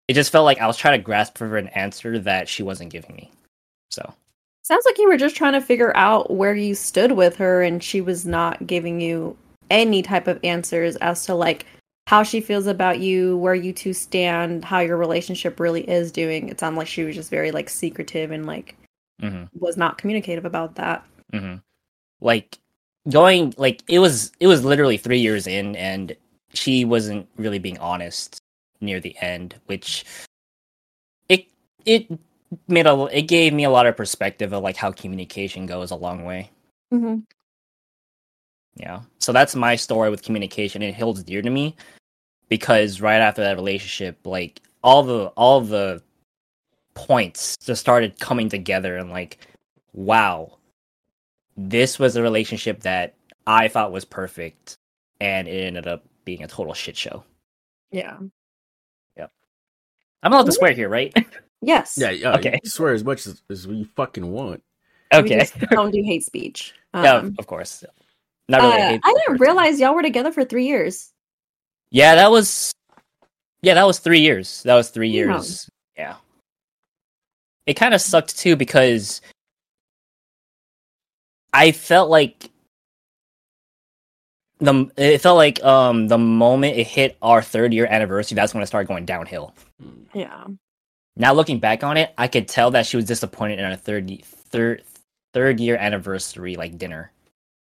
it 0.10 0.14
just 0.16 0.32
felt 0.32 0.44
like 0.44 0.60
I 0.60 0.66
was 0.66 0.76
trying 0.76 0.98
to 0.98 1.04
grasp 1.04 1.38
for 1.38 1.56
an 1.56 1.68
answer 1.68 2.18
that 2.18 2.50
she 2.50 2.64
wasn't 2.64 2.92
giving 2.92 3.16
me. 3.16 3.32
So 3.92 4.12
Sounds 4.64 4.84
like 4.88 4.98
you 4.98 5.08
were 5.08 5.18
just 5.18 5.36
trying 5.36 5.54
to 5.54 5.62
figure 5.62 5.96
out 5.96 6.32
where 6.32 6.56
you 6.56 6.74
stood 6.74 7.12
with 7.12 7.36
her 7.36 7.62
and 7.62 7.84
she 7.84 8.02
was 8.02 8.26
not 8.26 8.66
giving 8.66 9.00
you 9.00 9.38
any 9.70 10.02
type 10.02 10.28
of 10.28 10.40
answers 10.44 10.96
as 10.96 11.28
to 11.28 11.36
like 11.36 11.68
how 12.08 12.24
she 12.24 12.42
feels 12.42 12.66
about 12.66 13.00
you, 13.00 13.38
where 13.38 13.54
you 13.54 13.72
two 13.72 13.94
stand, 13.94 14.66
how 14.66 14.80
your 14.80 14.98
relationship 14.98 15.60
really 15.60 15.88
is 15.88 16.12
doing. 16.12 16.50
It 16.50 16.60
sounded 16.60 16.80
like 16.80 16.88
she 16.88 17.04
was 17.04 17.16
just 17.16 17.30
very 17.30 17.52
like 17.52 17.70
secretive 17.70 18.32
and 18.32 18.48
like 18.48 18.76
hmm 19.22 19.44
was 19.60 19.78
not 19.78 20.00
communicative 20.00 20.46
about 20.46 20.74
that. 20.76 21.06
hmm 21.32 21.56
like 22.20 22.58
going 23.12 23.54
like 23.58 23.84
it 23.88 24.00
was 24.00 24.32
it 24.40 24.48
was 24.48 24.66
literally 24.66 24.98
three 24.98 25.20
years 25.20 25.46
in 25.46 25.76
and 25.76 26.16
she 26.56 26.84
wasn't 26.84 27.28
really 27.38 27.60
being 27.60 27.78
honest 27.78 28.42
near 28.82 29.00
the 29.00 29.16
end, 29.22 29.56
which 29.66 30.06
it 31.28 31.48
it 31.86 32.08
made 32.68 32.88
a 32.88 33.06
it 33.12 33.24
gave 33.24 33.54
me 33.54 33.64
a 33.64 33.70
lot 33.70 33.88
of 33.88 33.98
perspective 33.98 34.54
of 34.54 34.64
like 34.64 34.76
how 34.76 34.92
communication 34.92 35.66
goes 35.66 35.92
a 35.92 35.96
long 35.96 36.26
way. 36.26 36.50
Mm-hmm. 36.94 37.20
Yeah. 38.76 39.02
So 39.20 39.32
that's 39.32 39.56
my 39.56 39.76
story 39.76 40.10
with 40.10 40.24
communication. 40.24 40.82
It 40.82 40.96
holds 40.96 41.24
dear 41.24 41.42
to 41.42 41.50
me 41.50 41.76
because 42.48 43.02
right 43.02 43.20
after 43.20 43.44
that 43.44 43.58
relationship, 43.58 44.18
like 44.26 44.62
all 44.84 45.04
the 45.04 45.28
all 45.36 45.62
the 45.62 46.02
points 46.94 47.56
just 47.64 47.82
started 47.82 48.20
coming 48.20 48.50
together 48.50 48.98
and 48.98 49.10
like, 49.10 49.38
wow, 49.94 50.58
this 51.58 52.00
was 52.00 52.16
a 52.16 52.22
relationship 52.22 52.82
that 52.82 53.16
I 53.46 53.68
thought 53.68 53.92
was 53.92 54.06
perfect 54.06 54.76
and 55.20 55.48
it 55.48 55.66
ended 55.66 55.88
up 55.88 56.04
being 56.26 56.44
a 56.44 56.48
total 56.48 56.74
shit 56.74 56.98
show. 56.98 57.24
Yeah. 57.92 58.18
I'm 60.24 60.34
allowed 60.34 60.46
to 60.48 60.52
swear 60.52 60.74
here, 60.74 60.90
right? 60.90 61.14
Yes. 61.62 61.98
Yeah, 61.98 62.12
yeah. 62.12 62.36
Okay. 62.38 62.58
You 62.64 62.70
swear 62.70 62.94
as 62.94 63.04
much 63.04 63.28
as, 63.28 63.44
as 63.50 63.66
you 63.66 63.84
fucking 63.98 64.32
want. 64.32 64.64
Okay. 65.14 65.40
just 65.40 65.60
don't 65.72 65.92
do 65.92 66.02
hate 66.02 66.24
speech. 66.24 66.74
yeah, 66.94 67.16
Um, 67.16 67.36
of 67.38 67.48
course. 67.48 67.84
Not 68.48 68.62
really. 68.62 68.82
a 68.82 68.96
uh, 68.96 69.00
I 69.04 69.14
didn't 69.14 69.42
realize 69.42 69.78
y'all 69.78 69.94
were 69.94 70.02
together 70.02 70.32
for 70.32 70.46
three 70.46 70.66
years. 70.66 71.12
Yeah, 71.92 72.16
that 72.16 72.32
was. 72.32 72.74
Yeah, 73.62 73.74
that 73.74 73.86
was 73.86 74.00
three 74.00 74.22
years. 74.22 74.64
That 74.64 74.76
was 74.76 74.90
three 74.90 75.10
Damn. 75.10 75.32
years. 75.32 75.70
Yeah. 75.98 76.16
it 77.66 77.74
kind 77.74 77.94
of 77.94 78.00
sucked 78.00 78.38
too 78.38 78.56
because 78.56 79.20
I 81.52 81.74
felt 81.74 82.10
like 82.10 82.50
the 84.60 84.90
it 84.96 85.20
felt 85.20 85.36
like 85.36 85.62
um 85.64 86.08
the 86.08 86.18
moment 86.18 86.78
it 86.78 86.88
hit 86.88 87.18
our 87.22 87.42
third 87.42 87.74
year 87.74 87.86
anniversary, 87.86 88.36
that's 88.36 88.54
when 88.54 88.64
it 88.64 88.68
started 88.68 88.88
going 88.88 89.04
downhill. 89.06 89.54
Yeah. 90.14 90.46
Now 91.16 91.34
looking 91.34 91.60
back 91.60 91.84
on 91.84 91.98
it, 91.98 92.14
I 92.18 92.28
could 92.28 92.48
tell 92.48 92.72
that 92.72 92.86
she 92.86 92.96
was 92.98 93.06
disappointed 93.06 93.60
in 93.60 93.66
our 93.66 93.76
third 93.76 94.24
third 94.24 94.84
third 95.34 95.60
year 95.60 95.76
anniversary 95.76 96.56
like 96.56 96.78
dinner. 96.78 97.12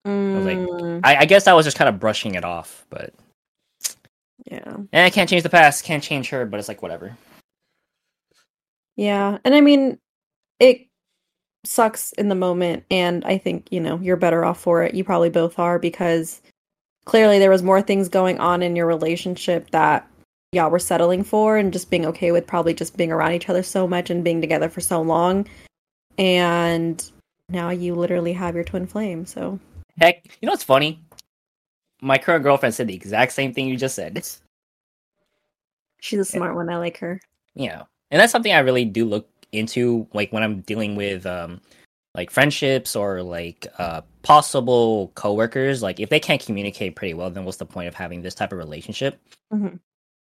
was 0.05 0.45
like- 0.45 0.59
Mm, 0.59 1.01
I, 1.03 1.17
I 1.17 1.25
guess 1.25 1.47
I 1.47 1.53
was 1.55 1.65
just 1.65 1.77
kind 1.79 1.89
of 1.89 1.99
brushing 2.01 2.35
it 2.35 2.45
off, 2.45 2.85
but 2.91 3.15
yeah. 4.51 4.75
and 4.93 5.05
I 5.07 5.11
can't 5.11 5.31
change 5.31 5.43
the 5.43 5.49
past, 5.49 5.85
can't 5.85 6.03
change 6.03 6.29
her, 6.31 6.45
but 6.45 6.59
it's 6.61 6.69
like 6.69 6.83
whatever. 6.83 7.17
Yeah. 8.97 9.39
And 9.45 9.55
I 9.55 9.61
mean, 9.61 9.99
it 10.61 10.87
sucks 11.65 12.13
in 12.13 12.29
the 12.29 12.35
moment. 12.35 12.85
And 12.91 13.25
I 13.25 13.39
think, 13.39 13.69
you 13.73 13.81
know, 13.81 13.99
you're 13.99 14.17
better 14.17 14.45
off 14.45 14.61
for 14.61 14.83
it. 14.83 14.95
You 14.95 15.05
probably 15.05 15.31
both 15.31 15.59
are 15.59 15.79
because 15.79 16.43
clearly 17.07 17.39
there 17.39 17.51
was 17.51 17.63
more 17.63 17.83
things 17.83 18.09
going 18.09 18.39
on 18.39 18.63
in 18.63 18.77
your 18.77 18.87
relationship 18.87 19.71
that 19.71 20.09
y'all 20.55 20.71
were 20.71 20.79
settling 20.79 21.25
for 21.25 21.57
and 21.57 21.73
just 21.73 21.91
being 21.91 22.07
okay 22.07 22.33
with 22.33 22.47
probably 22.47 22.73
just 22.75 22.97
being 22.97 23.13
around 23.13 23.33
each 23.33 23.49
other 23.49 23.63
so 23.63 23.87
much 23.87 24.09
and 24.11 24.23
being 24.25 24.41
together 24.41 24.69
for 24.69 24.81
so 24.81 25.03
long. 25.03 25.47
And 26.19 27.03
now 27.49 27.71
you 27.71 27.95
literally 27.95 28.33
have 28.33 28.55
your 28.55 28.65
twin 28.65 28.87
flame. 28.87 29.27
So, 29.27 29.59
Heck, 30.01 30.25
you 30.41 30.47
know 30.47 30.53
what's 30.53 30.65
funny? 30.65 31.03
My 32.01 32.19
current 32.19 32.43
girlfriend 32.45 32.75
said 32.75 32.87
the 32.89 32.95
exact 32.95 33.33
same 33.33 33.53
thing 33.53 33.67
you 33.69 33.77
just 33.77 33.95
said. 33.95 34.25
she's 36.01 36.19
a 36.19 36.25
smart 36.25 36.55
one. 36.55 36.69
I 36.69 36.77
like 36.79 36.99
her. 36.99 37.21
you 37.55 37.69
know 37.69 37.87
and 38.11 38.21
that's 38.21 38.33
something 38.33 38.53
i 38.53 38.59
really 38.59 38.85
do 38.85 39.05
look 39.07 39.29
into 39.53 40.07
like 40.13 40.31
when 40.33 40.43
i'm 40.43 40.61
dealing 40.63 40.95
with 40.97 41.25
um 41.25 41.61
like 42.15 42.31
friendships 42.31 42.95
or 42.95 43.23
like 43.23 43.67
uh 43.79 44.03
possible 44.23 45.11
coworkers 45.15 45.83
like 45.83 45.99
if 46.01 46.11
they 46.11 46.21
can't 46.21 46.45
communicate 46.45 46.95
pretty 46.97 47.15
well 47.15 47.31
then 47.31 47.45
what's 47.45 47.57
the 47.57 47.65
point 47.65 47.89
of 47.89 47.95
having 47.95 48.21
this 48.23 48.35
type 48.35 48.53
of 48.53 48.59
relationship 48.59 49.19
Mhm. 49.53 49.79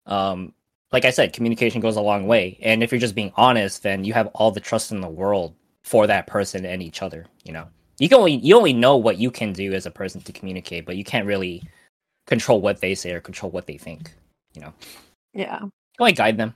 Um 0.08 0.52
like 0.92 1.04
i 1.04 1.10
said 1.10 1.32
communication 1.32 1.80
goes 1.80 1.96
a 1.96 2.00
long 2.00 2.26
way 2.26 2.58
and 2.62 2.82
if 2.82 2.90
you're 2.90 3.00
just 3.00 3.14
being 3.14 3.32
honest 3.36 3.82
then 3.82 4.04
you 4.04 4.12
have 4.12 4.26
all 4.34 4.50
the 4.50 4.60
trust 4.60 4.90
in 4.92 5.00
the 5.00 5.08
world 5.08 5.54
for 5.82 6.06
that 6.06 6.26
person 6.26 6.66
and 6.66 6.82
each 6.82 7.02
other 7.02 7.26
you 7.44 7.52
know 7.52 7.66
you 7.98 8.08
can 8.08 8.18
only 8.18 8.36
you 8.36 8.56
only 8.56 8.72
know 8.72 8.96
what 8.96 9.18
you 9.18 9.30
can 9.30 9.52
do 9.52 9.72
as 9.72 9.86
a 9.86 9.90
person 9.90 10.20
to 10.20 10.32
communicate 10.32 10.84
but 10.84 10.96
you 10.96 11.04
can't 11.04 11.26
really 11.26 11.62
control 12.26 12.60
what 12.60 12.80
they 12.80 12.94
say 12.94 13.12
or 13.12 13.20
control 13.20 13.50
what 13.50 13.66
they 13.66 13.78
think 13.78 14.12
you 14.54 14.60
know 14.60 14.72
Yeah. 15.32 15.60
only 15.98 16.12
guide 16.12 16.36
them 16.36 16.54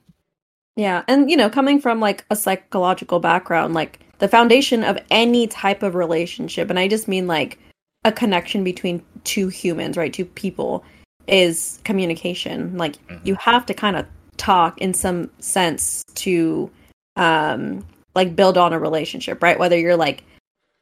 Yeah, 0.77 1.03
and 1.07 1.31
you 1.31 1.37
know, 1.37 1.51
coming 1.51 1.81
from 1.81 2.01
like 2.01 2.25
a 2.31 2.37
psychological 2.37 3.21
background, 3.21 3.75
like 3.75 4.01
the 4.19 4.29
foundation 4.29 4.85
of 4.85 4.99
any 5.11 5.47
type 5.47 5.83
of 5.83 5.95
relationship, 5.95 6.71
and 6.71 6.79
I 6.79 6.89
just 6.89 7.09
mean 7.09 7.27
like 7.27 7.59
a 8.05 8.13
connection 8.13 8.65
between 8.65 9.03
two 9.25 9.49
humans, 9.49 9.97
right? 9.97 10.13
Two 10.13 10.25
people 10.25 10.83
is 11.27 11.81
communication. 11.85 12.77
Like 12.77 12.97
Mhm. 13.09 13.21
you 13.25 13.35
have 13.37 13.67
to 13.67 13.75
kind 13.75 13.97
of 13.97 14.07
talk 14.37 14.79
in 14.81 14.95
some 14.95 15.31
sense 15.39 16.05
to 16.15 16.71
um 17.17 17.85
like 18.15 18.35
build 18.37 18.59
on 18.59 18.73
a 18.73 18.79
relationship, 18.79 19.43
right? 19.43 19.59
Whether 19.59 19.79
you're 19.79 19.97
like 19.97 20.25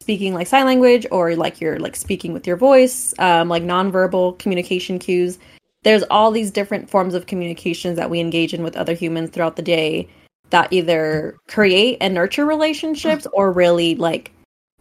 speaking 0.03 0.35
like 0.35 0.47
sign 0.47 0.65
language 0.65 1.07
or 1.11 1.37
like 1.37 1.61
you're 1.61 1.79
like 1.79 1.95
speaking 1.95 2.33
with 2.33 2.47
your 2.47 2.57
voice, 2.57 3.15
um 3.19 3.49
like 3.49 3.63
nonverbal 3.63 4.39
communication 4.39 4.99
cues 4.99 5.39
there's 5.83 6.03
all 6.11 6.31
these 6.31 6.51
different 6.51 6.91
forms 6.91 7.15
of 7.15 7.27
communications 7.27 7.97
that 7.97 8.11
we 8.11 8.21
engage 8.21 8.53
in 8.53 8.63
with 8.63 8.77
other 8.77 8.95
humans 8.95 9.31
throughout 9.31 9.57
the 9.57 9.63
day 9.63 10.09
that 10.51 10.73
either 10.73 11.37
create 11.49 11.97
and 12.01 12.13
nurture 12.15 12.45
relationships 12.45 13.27
or 13.33 13.51
really 13.53 13.95
like 13.95 14.33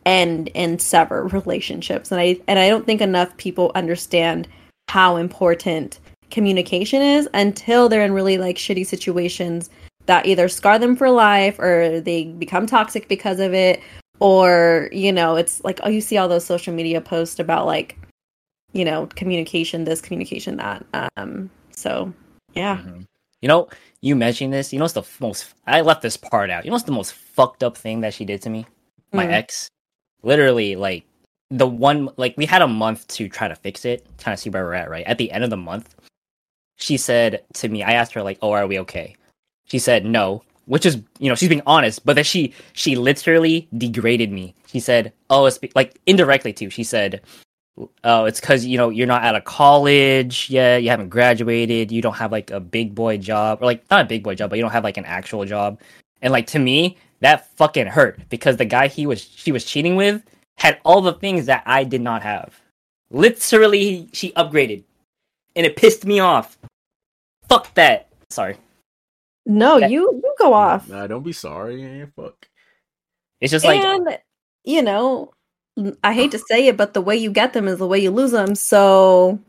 end 0.06 0.50
and 0.56 0.82
sever 0.82 1.28
relationships 1.32 2.12
and 2.12 2.20
i 2.20 2.38
and 2.48 2.60
i 2.60 2.68
don't 2.70 2.86
think 2.86 3.02
enough 3.02 3.36
people 3.38 3.72
understand 3.76 4.48
how 4.90 5.18
important 5.18 6.00
communication 6.32 7.00
is 7.00 7.30
until 7.36 7.88
they're 7.88 8.04
in 8.04 8.12
really 8.12 8.40
like 8.40 8.56
shitty 8.56 8.84
situations 8.84 9.70
that 10.08 10.26
either 10.26 10.50
scar 10.50 10.80
them 10.80 10.96
for 10.96 11.12
life 11.12 11.60
or 11.60 12.00
they 12.00 12.24
become 12.26 12.66
toxic 12.66 13.08
because 13.08 13.40
of 13.40 13.54
it 13.54 13.80
or 14.20 14.90
you 14.92 15.12
know 15.14 15.36
it's 15.36 15.64
like 15.64 15.80
oh 15.84 15.90
you 15.90 16.02
see 16.02 16.18
all 16.18 16.28
those 16.28 16.44
social 16.44 16.74
media 16.74 17.00
posts 17.00 17.40
about 17.40 17.68
like 17.68 17.98
you 18.74 18.84
know 18.84 19.06
communication 19.16 19.84
this 19.84 20.02
communication 20.02 20.58
that 20.58 20.84
um 21.18 21.52
so 21.70 22.12
yeah 22.56 22.78
Mhm. 22.78 23.06
You 23.42 23.48
know, 23.48 23.70
you 24.02 24.18
mentioning 24.18 24.52
this. 24.52 24.74
You 24.74 24.80
know, 24.80 24.84
what's 24.84 24.96
the 24.96 25.08
most? 25.22 25.54
I 25.66 25.80
left 25.80 26.02
this 26.02 26.18
part 26.18 26.50
out. 26.50 26.66
You 26.66 26.72
know, 26.72 26.76
what's 26.76 26.84
the 26.84 26.92
most 26.92 27.14
fucked 27.14 27.64
up 27.64 27.78
thing 27.78 28.02
that 28.02 28.14
she 28.14 28.26
did 28.26 28.42
to 28.42 28.50
me? 28.50 28.66
My 29.14 29.26
Mm. 29.26 29.32
ex, 29.32 29.70
literally, 30.24 30.76
like 30.76 31.06
the 31.52 31.68
one, 31.68 32.10
like 32.18 32.36
we 32.38 32.46
had 32.46 32.62
a 32.62 32.68
month 32.68 33.08
to 33.10 33.28
try 33.30 33.48
to 33.48 33.56
fix 33.56 33.86
it, 33.86 34.06
kind 34.20 34.34
of 34.34 34.40
see 34.40 34.50
where 34.50 34.64
we're 34.64 34.74
at. 34.74 34.90
Right 34.90 35.06
at 35.06 35.18
the 35.18 35.32
end 35.32 35.44
of 35.44 35.50
the 35.50 35.58
month, 35.58 35.96
she 36.76 36.98
said 36.98 37.44
to 37.56 37.70
me, 37.70 37.84
I 37.84 37.94
asked 37.94 38.14
her 38.14 38.24
like, 38.24 38.38
"Oh, 38.42 38.52
are 38.52 38.68
we 38.68 38.80
okay?" 38.80 39.16
She 39.66 39.80
said 39.80 40.06
no, 40.06 40.44
which 40.66 40.86
is 40.86 41.02
you 41.20 41.30
know 41.30 41.36
she's 41.36 41.50
being 41.50 41.62
honest, 41.66 42.06
but 42.06 42.16
then 42.16 42.24
she 42.24 42.54
she 42.74 42.96
literally 42.96 43.68
degraded 43.78 44.32
me. 44.32 44.56
She 44.68 44.80
said, 44.80 45.14
"Oh, 45.30 45.46
it's 45.46 45.60
like 45.76 46.00
indirectly 46.06 46.54
too." 46.54 46.70
She 46.70 46.84
said, 46.84 47.22
oh, 48.04 48.26
it's 48.26 48.40
because 48.40 48.66
you 48.66 48.78
know 48.78 48.90
you're 48.90 49.08
not 49.08 49.24
out 49.24 49.36
of 49.36 49.44
college 49.46 50.50
yet, 50.50 50.84
you 50.84 50.90
haven't 50.90 51.10
graduated, 51.10 51.92
you 51.92 52.02
don't 52.02 52.16
have 52.16 52.32
like 52.32 52.52
a 52.52 52.60
big 52.60 52.96
boy 52.96 53.18
job, 53.18 53.62
or 53.62 53.66
like 53.66 53.90
not 53.90 54.02
a 54.02 54.06
big 54.06 54.24
boy 54.24 54.36
job, 54.36 54.50
but 54.50 54.58
you 54.58 54.62
don't 54.62 54.72
have 54.72 54.84
like 54.84 54.98
an 54.98 55.06
actual 55.06 55.46
job. 55.46 55.80
And 56.22 56.32
like 56.32 56.48
to 56.48 56.60
me, 56.60 56.98
that 57.22 57.50
fucking 57.58 57.88
hurt 57.88 58.20
because 58.30 58.58
the 58.58 58.66
guy 58.66 58.88
he 58.88 59.06
was 59.06 59.22
she 59.22 59.52
was 59.52 59.64
cheating 59.66 59.96
with 59.96 60.24
had 60.60 60.80
all 60.86 61.02
the 61.02 61.14
things 61.14 61.46
that 61.48 61.64
I 61.66 61.84
did 61.84 62.02
not 62.02 62.22
have. 62.22 62.60
Literally, 63.12 64.08
she 64.14 64.32
upgraded, 64.34 64.84
and 65.56 65.66
it 65.66 65.76
pissed 65.76 66.06
me 66.06 66.20
off. 66.20 66.58
Fuck 67.48 67.74
that. 67.74 68.08
Sorry, 68.30 68.58
no 69.48 69.78
Yeah. 69.78 69.88
you 69.88 70.22
you 70.24 70.36
go 70.38 70.54
off 70.54 70.88
Nah, 70.88 71.08
don't 71.08 71.24
be 71.24 71.34
sorry. 71.34 71.82
Yeah, 71.82 72.06
fuck. 72.16 72.48
it's 73.42 73.50
just 73.52 73.66
like 73.66 73.82
and 73.82 74.20
you 74.66 74.84
know 74.84 75.32
i 76.04 76.14
hate 76.14 76.30
to 76.32 76.38
say 76.38 76.68
it 76.68 76.78
but 76.78 76.94
the 76.94 77.02
way 77.02 77.16
you 77.18 77.32
get 77.32 77.54
them 77.54 77.68
is 77.68 77.80
the 77.80 77.88
way 77.88 77.98
you 77.98 78.12
lose 78.12 78.32
them 78.32 78.54
so 78.54 79.40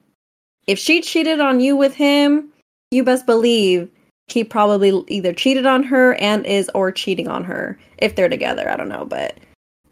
if 0.66 0.78
she 0.78 1.02
cheated 1.02 1.40
on 1.40 1.60
you 1.60 1.76
with 1.76 1.94
him 1.94 2.48
you 2.90 3.04
best 3.04 3.26
believe 3.26 3.90
he 4.28 4.44
probably 4.44 5.04
either 5.08 5.32
cheated 5.34 5.66
on 5.66 5.82
her 5.82 6.14
and 6.14 6.46
is 6.46 6.70
or 6.74 6.90
cheating 6.92 7.28
on 7.28 7.44
her 7.44 7.76
if 7.98 8.14
they're 8.14 8.28
together 8.30 8.70
i 8.70 8.76
don't 8.76 8.88
know 8.88 9.04
but 9.04 9.36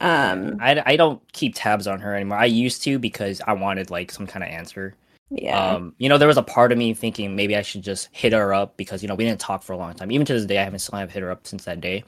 um 0.00 0.59
I, 0.61 0.83
I 0.87 0.97
don't 0.97 1.21
keep 1.33 1.55
tabs 1.55 1.87
on 1.87 2.00
her 2.00 2.14
anymore. 2.14 2.38
I 2.38 2.45
used 2.47 2.83
to 2.85 2.99
because 2.99 3.40
I 3.47 3.52
wanted 3.55 3.90
like 3.90 4.11
some 4.12 4.26
kind 4.26 4.43
of 4.45 4.50
answer. 4.50 4.95
yeah 5.31 5.75
Um, 5.75 5.95
you 5.99 6.09
know, 6.09 6.19
there 6.19 6.28
was 6.28 6.37
a 6.38 6.43
part 6.43 6.73
of 6.73 6.78
me 6.78 6.95
thinking 6.95 7.35
maybe 7.37 7.57
I 7.57 7.62
should 7.62 7.83
just 7.83 8.09
hit 8.12 8.33
her 8.33 8.55
up 8.55 8.76
because 8.76 9.02
you 9.02 9.09
know 9.09 9.14
we 9.14 9.25
didn't 9.25 9.40
talk 9.40 9.62
for 9.62 9.73
a 9.73 9.76
long 9.76 9.95
time. 9.95 10.11
Even 10.12 10.26
to 10.26 10.33
this 10.35 10.47
day, 10.47 10.59
I 10.59 10.64
haven't 10.64 10.78
still 10.81 10.99
haven't 10.99 11.12
hit 11.14 11.23
her 11.23 11.31
up 11.31 11.47
since 11.47 11.64
that 11.64 11.81
day 11.81 12.05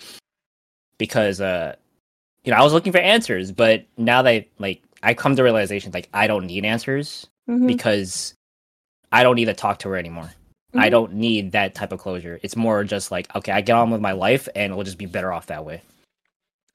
because 0.99 1.40
uh, 1.40 1.75
you 2.44 2.52
know, 2.52 2.59
I 2.59 2.62
was 2.62 2.73
looking 2.73 2.92
for 2.92 2.99
answers, 2.99 3.52
but 3.52 3.85
now 3.97 4.23
that 4.23 4.47
like 4.59 4.82
I 5.02 5.14
come 5.14 5.37
to 5.37 5.42
realization 5.42 5.92
like 5.92 6.09
I 6.14 6.26
don't 6.26 6.47
need 6.47 6.64
answers 6.64 7.26
Mhm. 7.49 7.66
because 7.66 8.35
I 9.12 9.23
don't 9.23 9.35
need 9.37 9.47
to 9.47 9.54
talk 9.54 9.78
to 9.80 9.88
her 9.88 9.97
anymore. 9.97 10.30
I 10.75 10.87
Mhm. 10.88 10.90
don't 10.90 11.12
need 11.14 11.52
that 11.52 11.75
type 11.75 11.90
of 11.92 11.99
closure. 11.99 12.38
It's 12.42 12.54
more 12.56 12.85
just 12.85 13.11
like 13.11 13.35
okay, 13.35 13.52
I 13.52 13.61
get 13.61 13.75
on 13.76 13.90
with 13.90 14.00
my 14.00 14.12
life 14.12 14.49
and 14.54 14.70
it'll 14.73 14.85
just 14.85 14.99
be 14.99 15.06
better 15.06 15.32
off 15.32 15.47
that 15.47 15.64
way. 15.64 15.82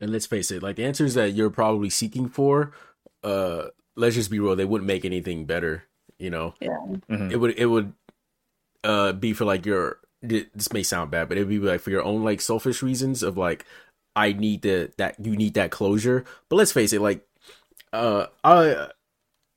And 0.02 0.12
let's 0.12 0.26
face 0.26 0.52
it, 0.52 0.62
like 0.62 0.76
the 0.76 0.86
answers 0.86 1.14
that 1.14 1.32
you're 1.34 1.50
probably 1.50 1.90
seeking 1.90 2.28
for, 2.28 2.72
uh, 3.24 3.68
let's 3.96 4.16
just 4.16 4.30
be 4.30 4.40
real, 4.40 4.56
they 4.56 4.66
wouldn't 4.66 4.88
make 4.88 5.06
anything 5.06 5.46
better. 5.46 5.84
You 6.20 6.30
know, 6.30 6.54
Mhm. 6.62 7.32
it 7.32 7.38
would 7.38 7.58
it 7.58 7.66
would 7.66 7.94
uh 8.84 9.12
be 9.14 9.34
for 9.34 9.46
like 9.46 9.66
your 9.66 10.00
this 10.22 10.72
may 10.74 10.84
sound 10.84 11.12
bad, 11.12 11.28
but 11.28 11.38
it'd 11.38 11.50
be 11.50 11.60
like 11.60 11.82
for 11.82 11.92
your 11.92 12.04
own 12.04 12.24
like 12.24 12.42
selfish 12.42 12.82
reasons 12.82 13.22
of 13.24 13.38
like 13.38 13.66
I 14.16 14.32
need 14.34 14.62
the 14.62 14.92
that 14.98 15.16
you 15.24 15.36
need 15.36 15.54
that 15.56 15.72
closure. 15.72 16.24
But 16.50 16.56
let's 16.58 16.72
face 16.72 16.94
it, 16.94 17.02
like 17.02 17.26
uh 17.94 18.28
I 18.44 18.90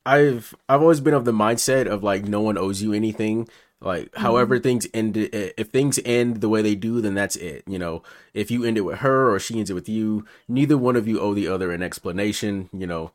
I've 0.06 0.54
I've 0.68 0.82
always 0.82 1.00
been 1.00 1.14
of 1.14 1.24
the 1.24 1.32
mindset 1.32 1.86
of 1.86 2.02
like 2.02 2.24
no 2.24 2.40
one 2.40 2.58
owes 2.58 2.82
you 2.82 2.92
anything. 2.92 3.48
Like 3.80 4.14
however 4.16 4.58
things 4.58 4.88
end 4.92 5.16
if 5.16 5.68
things 5.68 6.00
end 6.04 6.40
the 6.40 6.48
way 6.48 6.62
they 6.62 6.74
do, 6.74 7.00
then 7.00 7.14
that's 7.14 7.36
it. 7.36 7.62
You 7.66 7.78
know, 7.78 8.02
if 8.34 8.50
you 8.50 8.64
end 8.64 8.76
it 8.76 8.82
with 8.82 8.98
her 8.98 9.32
or 9.32 9.38
she 9.38 9.58
ends 9.58 9.70
it 9.70 9.74
with 9.74 9.88
you, 9.88 10.24
neither 10.48 10.76
one 10.76 10.96
of 10.96 11.06
you 11.06 11.20
owe 11.20 11.34
the 11.34 11.46
other 11.46 11.70
an 11.70 11.82
explanation, 11.82 12.68
you 12.72 12.86
know. 12.86 13.12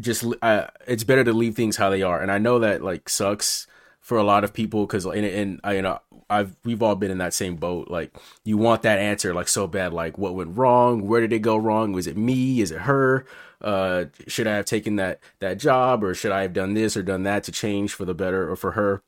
Just 0.00 0.24
uh, 0.40 0.68
it's 0.86 1.04
better 1.04 1.24
to 1.24 1.34
leave 1.34 1.54
things 1.54 1.76
how 1.76 1.90
they 1.90 2.00
are. 2.00 2.22
And 2.22 2.32
I 2.32 2.38
know 2.38 2.58
that 2.60 2.82
like 2.82 3.10
sucks 3.10 3.66
for 4.00 4.16
a 4.16 4.24
lot 4.24 4.44
of 4.44 4.54
people 4.54 4.86
because 4.86 5.04
and, 5.04 5.26
and 5.26 5.60
I 5.62 5.74
you 5.74 5.82
know 5.82 6.00
I've 6.30 6.56
we've 6.64 6.82
all 6.82 6.96
been 6.96 7.10
in 7.10 7.18
that 7.18 7.34
same 7.34 7.56
boat. 7.56 7.90
Like 7.90 8.16
you 8.44 8.56
want 8.56 8.82
that 8.82 8.98
answer 8.98 9.34
like 9.34 9.48
so 9.48 9.66
bad. 9.66 9.92
Like 9.92 10.16
what 10.16 10.34
went 10.34 10.56
wrong? 10.56 11.06
Where 11.06 11.20
did 11.20 11.34
it 11.34 11.40
go 11.40 11.58
wrong? 11.58 11.92
Was 11.92 12.06
it 12.06 12.16
me? 12.16 12.62
Is 12.62 12.70
it 12.70 12.80
her? 12.80 13.26
Uh, 13.60 14.06
should 14.26 14.46
I 14.46 14.56
have 14.56 14.64
taken 14.64 14.96
that 14.96 15.20
that 15.40 15.58
job 15.58 16.02
or 16.02 16.14
should 16.14 16.32
I 16.32 16.40
have 16.42 16.54
done 16.54 16.72
this 16.72 16.96
or 16.96 17.02
done 17.02 17.24
that 17.24 17.44
to 17.44 17.52
change 17.52 17.92
for 17.92 18.06
the 18.06 18.14
better 18.14 18.50
or 18.50 18.56
for 18.56 18.72
her 18.72 19.02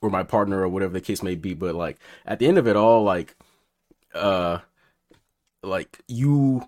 or 0.00 0.10
my 0.10 0.22
partner 0.22 0.62
or 0.62 0.68
whatever 0.68 0.92
the 0.92 1.00
case 1.00 1.22
may 1.22 1.34
be? 1.34 1.54
But 1.54 1.74
like 1.74 1.98
at 2.24 2.38
the 2.38 2.46
end 2.46 2.58
of 2.58 2.66
it 2.66 2.76
all, 2.76 3.02
like 3.02 3.36
uh 4.14 4.58
like 5.62 5.98
you 6.08 6.66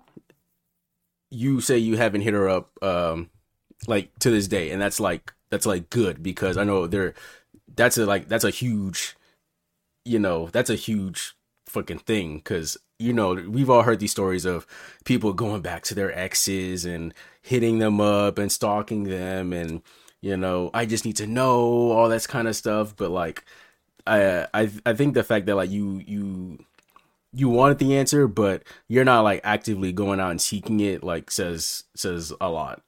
you 1.31 1.61
say 1.61 1.77
you 1.77 1.97
haven't 1.97 2.21
hit 2.21 2.33
her 2.33 2.49
up 2.49 2.71
um 2.83 3.29
like 3.87 4.11
to 4.19 4.29
this 4.29 4.47
day 4.47 4.71
and 4.71 4.81
that's 4.81 4.99
like 4.99 5.33
that's 5.49 5.65
like 5.65 5.89
good 5.89 6.21
because 6.21 6.57
I 6.57 6.63
know 6.63 6.87
there 6.87 7.13
that's 7.75 7.97
a 7.97 8.05
like 8.05 8.27
that's 8.27 8.43
a 8.43 8.49
huge 8.49 9.15
you 10.05 10.19
know 10.19 10.47
that's 10.47 10.69
a 10.69 10.75
huge 10.75 11.33
fucking 11.67 11.99
thing 11.99 12.37
because 12.37 12.77
you 12.97 13.13
know 13.13 13.33
we've 13.33 13.69
all 13.69 13.83
heard 13.83 13.99
these 13.99 14.11
stories 14.11 14.45
of 14.45 14.65
people 15.05 15.33
going 15.33 15.61
back 15.61 15.83
to 15.83 15.95
their 15.95 16.15
exes 16.17 16.83
and 16.83 17.13
hitting 17.41 17.79
them 17.79 18.01
up 18.01 18.37
and 18.37 18.51
stalking 18.51 19.03
them 19.03 19.53
and 19.53 19.81
you 20.21 20.35
know 20.37 20.69
I 20.73 20.85
just 20.85 21.05
need 21.05 21.15
to 21.17 21.27
know 21.27 21.91
all 21.91 22.09
that 22.09 22.27
kind 22.27 22.47
of 22.47 22.55
stuff 22.55 22.95
but 22.95 23.11
like 23.11 23.45
I 24.07 24.47
I 24.53 24.69
I 24.85 24.93
think 24.93 25.13
the 25.13 25.23
fact 25.23 25.45
that 25.47 25.55
like 25.55 25.69
you 25.69 26.01
you 26.05 26.59
you 27.33 27.47
wanted 27.49 27.77
the 27.79 27.95
answer 27.97 28.27
but 28.27 28.63
you're 28.87 29.05
not 29.05 29.21
like 29.21 29.41
actively 29.43 29.91
going 29.91 30.19
out 30.19 30.31
and 30.31 30.41
seeking 30.41 30.79
it 30.79 31.03
like 31.03 31.29
says 31.31 31.83
says 31.95 32.33
a 32.41 32.49
lot 32.49 32.81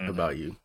Mhm. 0.00 0.08
about 0.08 0.36
you 0.36 0.56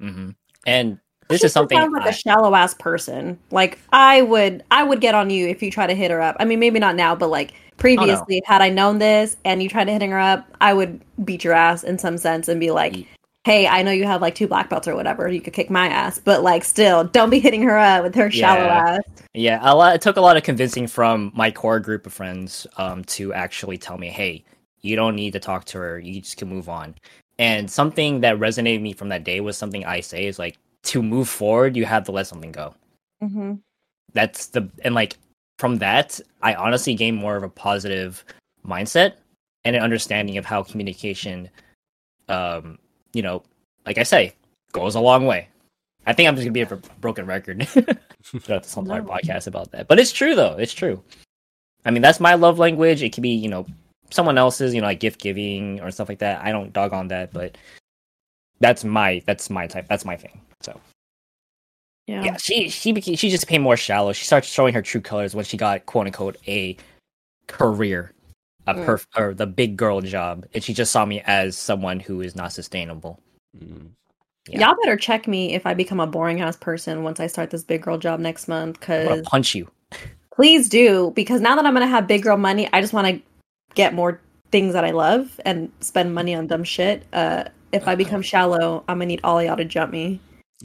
hmm 0.00 0.30
And 0.66 0.98
this 1.28 1.40
She 1.40 1.46
is 1.46 1.52
something. 1.52 1.76
sounds 1.78 1.92
like 1.92 2.06
I- 2.06 2.10
a 2.10 2.12
shallow 2.12 2.54
ass 2.54 2.74
person. 2.74 3.38
Like 3.50 3.78
I 3.92 4.22
would, 4.22 4.62
I 4.70 4.84
would 4.84 5.00
get 5.00 5.14
on 5.16 5.28
you 5.30 5.48
if 5.48 5.60
you 5.62 5.70
try 5.72 5.86
to 5.88 5.94
hit 5.94 6.10
her 6.12 6.20
up. 6.22 6.36
I 6.38 6.44
mean, 6.44 6.60
maybe 6.60 6.78
not 6.78 6.94
now, 6.94 7.16
but 7.16 7.30
like 7.30 7.52
previously, 7.78 8.42
had 8.46 8.62
I 8.62 8.68
known 8.70 8.98
this 8.98 9.36
and 9.44 9.60
you 9.62 9.68
tried 9.68 9.84
to 9.86 9.92
hitting 9.92 10.10
her 10.12 10.20
up, 10.20 10.46
I 10.60 10.72
would 10.72 11.00
beat 11.24 11.42
your 11.42 11.52
ass 11.52 11.82
in 11.82 11.98
some 11.98 12.16
sense 12.18 12.46
and 12.48 12.60
be 12.60 12.70
like, 12.70 12.96
Ye- 12.96 13.08
"Hey, 13.46 13.68
I 13.68 13.82
know 13.82 13.92
you 13.92 14.04
have 14.06 14.20
like 14.20 14.34
two 14.34 14.48
black 14.48 14.68
belts 14.68 14.88
or 14.88 14.96
whatever. 14.96 15.28
You 15.28 15.40
could 15.40 15.52
kick 15.52 15.70
my 15.70 15.86
ass, 15.86 16.18
but 16.18 16.42
like, 16.42 16.64
still, 16.64 17.04
don't 17.04 17.30
be 17.30 17.38
hitting 17.38 17.62
her 17.62 17.78
up 17.78 18.02
with 18.02 18.16
her 18.16 18.28
shallow 18.28 18.64
Yeah. 18.64 18.96
ass." 18.98 19.24
Yeah, 19.34 19.58
a 19.62 19.72
lot. 19.74 19.94
It 19.94 20.02
took 20.02 20.16
a 20.16 20.20
lot 20.20 20.36
of 20.36 20.42
convincing 20.42 20.88
from 20.88 21.30
my 21.34 21.52
core 21.52 21.78
group 21.78 22.06
of 22.06 22.12
friends 22.12 22.66
um, 22.76 23.04
to 23.04 23.32
actually 23.32 23.78
tell 23.78 23.98
me, 23.98 24.08
"Hey, 24.08 24.44
you 24.80 24.96
don't 24.96 25.14
need 25.14 25.32
to 25.34 25.38
talk 25.38 25.64
to 25.66 25.78
her. 25.78 26.00
You 26.00 26.20
just 26.20 26.36
can 26.38 26.48
move 26.48 26.68
on." 26.68 26.96
And 27.38 27.70
something 27.70 28.20
that 28.22 28.38
resonated 28.38 28.76
with 28.76 28.82
me 28.82 28.92
from 28.94 29.10
that 29.10 29.22
day 29.22 29.40
was 29.40 29.56
something 29.56 29.84
I 29.84 30.00
say 30.00 30.26
is 30.26 30.38
like, 30.38 30.56
to 30.84 31.02
move 31.02 31.28
forward, 31.28 31.76
you 31.76 31.84
have 31.84 32.04
to 32.04 32.12
let 32.12 32.26
something 32.26 32.52
go. 32.52 32.74
Mm-hmm. 33.22 33.54
That's 34.12 34.46
the 34.46 34.68
and 34.84 34.94
like 34.94 35.18
from 35.58 35.78
that, 35.78 36.20
I 36.42 36.54
honestly 36.54 36.94
gained 36.94 37.16
more 37.16 37.36
of 37.36 37.42
a 37.42 37.48
positive 37.48 38.24
mindset 38.66 39.14
and 39.64 39.76
an 39.76 39.82
understanding 39.82 40.38
of 40.38 40.46
how 40.46 40.62
communication, 40.62 41.50
um, 42.28 42.78
you 43.16 43.22
know, 43.22 43.42
like 43.86 43.98
I 43.98 44.02
say, 44.02 44.34
goes 44.72 44.94
a 44.94 45.00
long 45.00 45.26
way. 45.26 45.48
I 46.06 46.12
think 46.12 46.28
I'm 46.28 46.36
just 46.36 46.44
gonna 46.44 46.52
be 46.52 46.60
a 46.60 46.76
broken 47.00 47.26
record 47.26 47.66
throughout 48.22 48.62
this 48.62 48.76
entire 48.76 49.02
No. 49.02 49.08
podcast 49.08 49.46
about 49.46 49.72
that, 49.72 49.88
but 49.88 49.98
it's 49.98 50.12
true 50.12 50.34
though. 50.34 50.56
It's 50.58 50.74
true. 50.74 51.02
I 51.84 51.90
mean, 51.90 52.02
that's 52.02 52.20
my 52.20 52.34
love 52.34 52.58
language. 52.58 53.02
It 53.02 53.12
could 53.12 53.22
be, 53.22 53.30
you 53.34 53.48
know, 53.48 53.66
someone 54.10 54.38
else's, 54.38 54.74
you 54.74 54.80
know, 54.80 54.86
like 54.88 55.00
gift 55.00 55.20
giving 55.20 55.80
or 55.80 55.90
stuff 55.90 56.08
like 56.08 56.18
that. 56.20 56.44
I 56.44 56.52
don't 56.52 56.72
dog 56.72 56.92
on 56.92 57.08
that, 57.08 57.32
but 57.32 57.56
that's 58.60 58.84
my 58.84 59.22
that's 59.26 59.50
my 59.50 59.66
type. 59.66 59.86
That's 59.88 60.04
my 60.04 60.16
thing. 60.16 60.40
So 60.62 60.80
Yeah. 62.06 62.22
yeah, 62.24 62.36
she 62.36 62.68
she 62.68 62.92
became 62.92 63.16
she 63.16 63.30
just 63.30 63.46
became 63.46 63.62
more 63.62 63.76
shallow. 63.76 64.12
She 64.12 64.24
started 64.26 64.46
showing 64.48 64.74
her 64.74 64.82
true 64.82 65.00
colors 65.00 65.34
when 65.34 65.44
she 65.44 65.56
got 65.56 65.86
quote 65.86 66.06
unquote 66.06 66.36
a 66.46 66.76
career, 67.48 68.12
a 68.66 68.74
Mm. 68.74 68.84
perf 68.86 69.06
or 69.16 69.34
the 69.34 69.46
big 69.46 69.76
girl 69.76 70.00
job, 70.00 70.46
and 70.54 70.62
she 70.62 70.72
just 70.74 70.90
saw 70.92 71.04
me 71.04 71.22
as 71.26 71.56
someone 71.56 72.00
who 72.00 72.20
is 72.20 72.34
not 72.36 72.52
sustainable. 72.52 73.20
Mm. 73.56 73.90
Yeah. 74.48 74.60
Y'all 74.68 74.76
better 74.84 74.96
check 74.96 75.26
me 75.26 75.54
if 75.54 75.66
I 75.66 75.74
become 75.74 75.98
a 76.00 76.06
boring 76.06 76.40
ass 76.40 76.56
person 76.56 77.02
once 77.02 77.18
I 77.18 77.26
start 77.26 77.50
this 77.50 77.64
big 77.64 77.82
girl 77.82 77.98
job 77.98 78.20
next 78.20 78.46
month. 78.48 78.78
I'm 78.88 79.04
gonna 79.06 79.16
Cause 79.16 79.26
punch 79.26 79.54
you. 79.54 79.68
please 80.34 80.68
do, 80.68 81.12
because 81.16 81.40
now 81.40 81.56
that 81.56 81.66
I'm 81.66 81.74
gonna 81.74 81.86
have 81.86 82.06
big 82.06 82.22
girl 82.22 82.36
money, 82.36 82.68
I 82.72 82.80
just 82.80 82.92
want 82.92 83.08
to 83.08 83.20
get 83.74 83.92
more 83.94 84.20
things 84.52 84.72
that 84.74 84.84
I 84.84 84.92
love 84.92 85.40
and 85.44 85.72
spend 85.80 86.14
money 86.14 86.34
on 86.34 86.46
dumb 86.46 86.62
shit. 86.64 87.04
Uh, 87.12 87.44
if 87.72 87.88
I 87.88 87.96
become 87.96 88.22
shallow, 88.22 88.84
I'm 88.88 88.98
gonna 88.98 89.06
need 89.06 89.20
all 89.24 89.42
y'all 89.42 89.56
to 89.56 89.64
jump 89.64 89.90
me. 89.92 90.20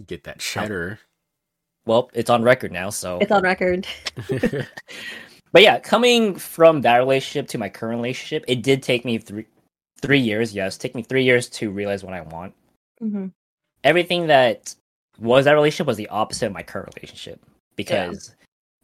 get 0.06 0.24
that 0.26 0.40
cheddar 0.40 1.00
Well, 1.88 2.12
it's 2.14 2.30
on 2.30 2.44
record 2.44 2.72
now, 2.72 2.92
so. 2.92 3.18
It's 3.20 3.32
on 3.32 3.42
record. 3.42 3.88
But 5.52 5.64
yeah, 5.64 5.80
coming 5.80 6.36
from 6.36 6.82
that 6.82 6.98
relationship 6.98 7.48
to 7.50 7.58
my 7.58 7.70
current 7.70 7.98
relationship, 7.98 8.46
it 8.48 8.64
did 8.64 8.82
take 8.84 9.06
me 9.06 9.18
three 9.18 9.46
three 10.02 10.20
years. 10.20 10.54
Yes, 10.56 10.78
take 10.78 10.96
me 10.96 11.04
three 11.04 11.24
years 11.24 11.50
to 11.50 11.70
realize 11.72 12.04
what 12.04 12.14
I 12.14 12.22
want. 12.22 12.54
hmm 13.00 13.28
everything 13.84 14.28
that 14.28 14.76
was 15.20 15.46
that 15.46 15.54
relationship 15.54 15.88
was 15.88 15.98
the 15.98 16.08
opposite 16.10 16.48
of 16.48 16.54
my 16.54 16.64
current 16.64 16.94
relationship 16.96 17.42
because 17.76 18.36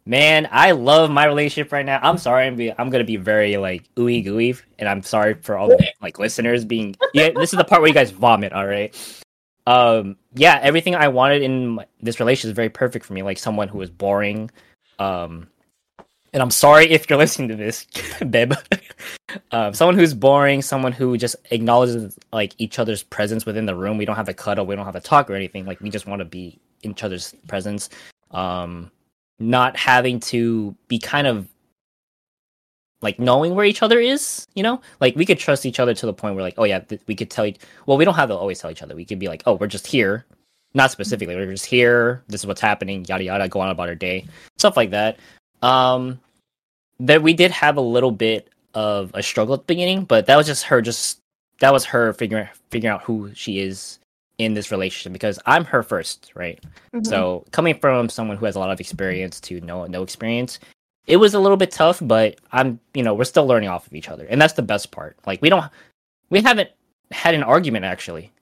man 0.06 0.48
i 0.50 0.70
love 0.72 1.10
my 1.10 1.24
relationship 1.24 1.72
right 1.72 1.86
now 1.86 1.98
i'm 2.02 2.18
sorry 2.18 2.46
i'm, 2.46 2.56
be, 2.56 2.72
I'm 2.72 2.90
gonna 2.90 3.04
be 3.04 3.16
very 3.16 3.56
like 3.56 3.84
ooey 3.96 4.24
gooey 4.24 4.56
and 4.78 4.88
i'm 4.88 5.02
sorry 5.02 5.34
for 5.34 5.56
all 5.56 5.68
the 5.68 5.92
like 6.00 6.18
listeners 6.18 6.64
being 6.64 6.96
yeah 7.12 7.30
this 7.30 7.52
is 7.52 7.58
the 7.58 7.64
part 7.64 7.80
where 7.80 7.88
you 7.88 7.94
guys 7.94 8.10
vomit 8.10 8.52
all 8.52 8.66
right 8.66 8.96
um 9.66 10.16
yeah 10.34 10.58
everything 10.62 10.94
i 10.94 11.08
wanted 11.08 11.42
in 11.42 11.68
my, 11.68 11.86
this 12.00 12.20
relationship 12.20 12.50
is 12.52 12.56
very 12.56 12.70
perfect 12.70 13.04
for 13.04 13.12
me 13.12 13.22
like 13.22 13.38
someone 13.38 13.68
who 13.68 13.80
is 13.82 13.90
boring 13.90 14.50
um 14.98 15.46
and 16.32 16.42
i'm 16.42 16.50
sorry 16.50 16.90
if 16.90 17.08
you're 17.08 17.18
listening 17.18 17.48
to 17.48 17.56
this 17.56 17.86
babe 18.30 18.52
um, 19.50 19.74
someone 19.74 19.96
who's 19.96 20.14
boring, 20.14 20.62
someone 20.62 20.92
who 20.92 21.16
just 21.16 21.36
acknowledges 21.50 22.18
like 22.32 22.54
each 22.58 22.78
other's 22.78 23.02
presence 23.02 23.44
within 23.44 23.66
the 23.66 23.74
room. 23.74 23.98
We 23.98 24.04
don't 24.04 24.16
have 24.16 24.26
to 24.26 24.34
cuddle, 24.34 24.66
we 24.66 24.76
don't 24.76 24.84
have 24.84 24.94
to 24.94 25.00
talk 25.00 25.28
or 25.28 25.34
anything. 25.34 25.66
Like 25.66 25.80
we 25.80 25.90
just 25.90 26.06
want 26.06 26.20
to 26.20 26.24
be 26.24 26.58
in 26.82 26.92
each 26.92 27.04
other's 27.04 27.34
presence. 27.46 27.90
Um, 28.30 28.90
not 29.38 29.76
having 29.76 30.20
to 30.20 30.74
be 30.88 30.98
kind 30.98 31.26
of 31.26 31.46
like 33.00 33.18
knowing 33.18 33.54
where 33.54 33.64
each 33.64 33.82
other 33.82 34.00
is. 34.00 34.46
You 34.54 34.62
know, 34.62 34.80
like 35.00 35.14
we 35.14 35.26
could 35.26 35.38
trust 35.38 35.66
each 35.66 35.80
other 35.80 35.94
to 35.94 36.06
the 36.06 36.12
point 36.12 36.34
where 36.34 36.42
like, 36.44 36.54
oh 36.58 36.64
yeah, 36.64 36.80
th- 36.80 37.02
we 37.06 37.14
could 37.14 37.30
tell. 37.30 37.44
Each- 37.44 37.60
well, 37.86 37.98
we 37.98 38.04
don't 38.04 38.14
have 38.14 38.30
to 38.30 38.36
always 38.36 38.58
tell 38.58 38.70
each 38.70 38.82
other. 38.82 38.96
We 38.96 39.04
could 39.04 39.18
be 39.18 39.28
like, 39.28 39.42
oh, 39.46 39.54
we're 39.54 39.66
just 39.66 39.86
here. 39.86 40.24
Not 40.74 40.90
specifically, 40.90 41.34
we're 41.34 41.50
just 41.50 41.66
here. 41.66 42.22
This 42.28 42.42
is 42.42 42.46
what's 42.46 42.60
happening. 42.60 43.04
Yada 43.08 43.24
yada. 43.24 43.48
Go 43.48 43.60
on 43.60 43.70
about 43.70 43.88
our 43.88 43.94
day, 43.94 44.26
stuff 44.58 44.76
like 44.76 44.90
that. 44.90 45.18
Um, 45.62 46.20
that 47.00 47.22
we 47.22 47.32
did 47.32 47.50
have 47.50 47.76
a 47.76 47.82
little 47.82 48.10
bit 48.10 48.48
of 48.74 49.10
a 49.14 49.22
struggle 49.22 49.54
at 49.54 49.60
the 49.60 49.66
beginning, 49.66 50.04
but 50.04 50.26
that 50.26 50.36
was 50.36 50.46
just 50.46 50.64
her 50.64 50.80
just 50.80 51.20
that 51.60 51.72
was 51.72 51.84
her 51.86 52.12
figuring 52.12 52.48
figuring 52.70 52.94
out 52.94 53.02
who 53.02 53.32
she 53.34 53.60
is 53.60 53.98
in 54.38 54.54
this 54.54 54.70
relationship 54.70 55.12
because 55.12 55.38
I'm 55.46 55.64
her 55.64 55.82
first, 55.82 56.30
right? 56.34 56.62
Mm-hmm. 56.94 57.04
So 57.04 57.44
coming 57.50 57.78
from 57.78 58.08
someone 58.08 58.36
who 58.36 58.46
has 58.46 58.56
a 58.56 58.60
lot 58.60 58.70
of 58.70 58.80
experience 58.80 59.40
to 59.40 59.60
no 59.60 59.86
no 59.86 60.02
experience, 60.02 60.60
it 61.06 61.16
was 61.16 61.34
a 61.34 61.40
little 61.40 61.56
bit 61.56 61.70
tough, 61.70 61.98
but 62.02 62.38
I'm 62.52 62.80
you 62.94 63.02
know, 63.02 63.14
we're 63.14 63.24
still 63.24 63.46
learning 63.46 63.68
off 63.68 63.86
of 63.86 63.94
each 63.94 64.08
other. 64.08 64.26
And 64.26 64.40
that's 64.40 64.54
the 64.54 64.62
best 64.62 64.90
part. 64.90 65.16
Like 65.26 65.42
we 65.42 65.48
don't 65.48 65.64
we 66.30 66.40
haven't 66.40 66.70
had 67.10 67.34
an 67.34 67.42
argument 67.42 67.84
actually. 67.84 68.32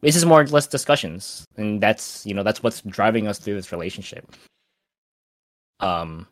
This 0.00 0.16
is 0.16 0.24
more 0.24 0.40
or 0.40 0.46
less 0.46 0.66
discussions. 0.66 1.46
And 1.56 1.80
that's 1.80 2.24
you 2.26 2.34
know, 2.34 2.42
that's 2.42 2.62
what's 2.62 2.80
driving 2.82 3.26
us 3.28 3.38
through 3.38 3.54
this 3.54 3.72
relationship. 3.72 4.34
Um 5.80 6.26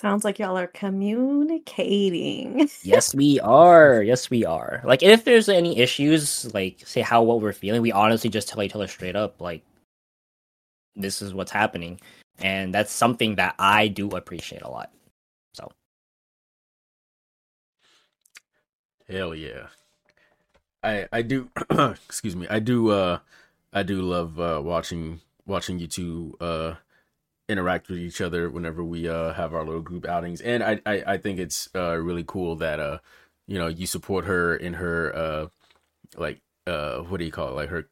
sounds 0.00 0.24
like 0.24 0.38
y'all 0.38 0.58
are 0.58 0.66
communicating. 0.66 2.68
yes 2.82 3.14
we 3.14 3.38
are 3.40 4.02
yes 4.02 4.30
we 4.30 4.44
are 4.44 4.80
like 4.84 5.02
if 5.02 5.24
there's 5.24 5.48
any 5.48 5.78
issues 5.78 6.52
like 6.54 6.82
say 6.84 7.00
how 7.02 7.22
what 7.22 7.40
we're 7.40 7.52
feeling 7.52 7.82
we 7.82 7.92
honestly 7.92 8.30
just 8.30 8.48
tell 8.48 8.62
each 8.62 8.74
other 8.74 8.88
straight 8.88 9.16
up 9.16 9.40
like 9.40 9.62
this 10.96 11.22
is 11.22 11.32
what's 11.34 11.52
happening 11.52 12.00
and 12.40 12.74
that's 12.74 12.92
something 12.92 13.36
that 13.36 13.54
i 13.58 13.86
do 13.86 14.08
appreciate 14.10 14.62
a 14.62 14.68
lot 14.68 14.90
so 15.52 15.70
Hell 19.10 19.34
yeah. 19.34 19.66
I 20.84 21.08
I 21.12 21.22
do 21.22 21.50
excuse 21.70 22.36
me. 22.36 22.46
I 22.48 22.60
do 22.60 22.90
uh 22.90 23.18
I 23.72 23.82
do 23.82 24.02
love 24.02 24.38
uh 24.38 24.60
watching 24.62 25.20
watching 25.46 25.80
you 25.80 25.88
two 25.88 26.36
uh 26.40 26.74
interact 27.50 27.88
with 27.90 27.98
each 27.98 28.20
other 28.22 28.50
whenever 28.50 28.84
we 28.84 29.08
uh 29.08 29.34
have 29.34 29.54
our 29.54 29.64
little 29.64 29.82
group 29.82 30.06
outings. 30.06 30.40
And 30.42 30.62
I 30.64 30.80
I, 30.86 31.04
I 31.08 31.18
think 31.18 31.40
it's 31.40 31.68
uh 31.76 31.96
really 31.96 32.24
cool 32.26 32.56
that 32.56 32.80
uh 32.80 32.98
you 33.48 33.58
know 33.58 33.68
you 33.68 33.86
support 33.86 34.26
her 34.26 34.56
in 34.56 34.74
her 34.74 35.16
uh 35.16 35.46
like 36.16 36.40
uh 36.66 37.00
what 37.00 37.18
do 37.18 37.24
you 37.24 37.32
call 37.32 37.50
it? 37.50 37.54
Like 37.54 37.70
her 37.70 37.88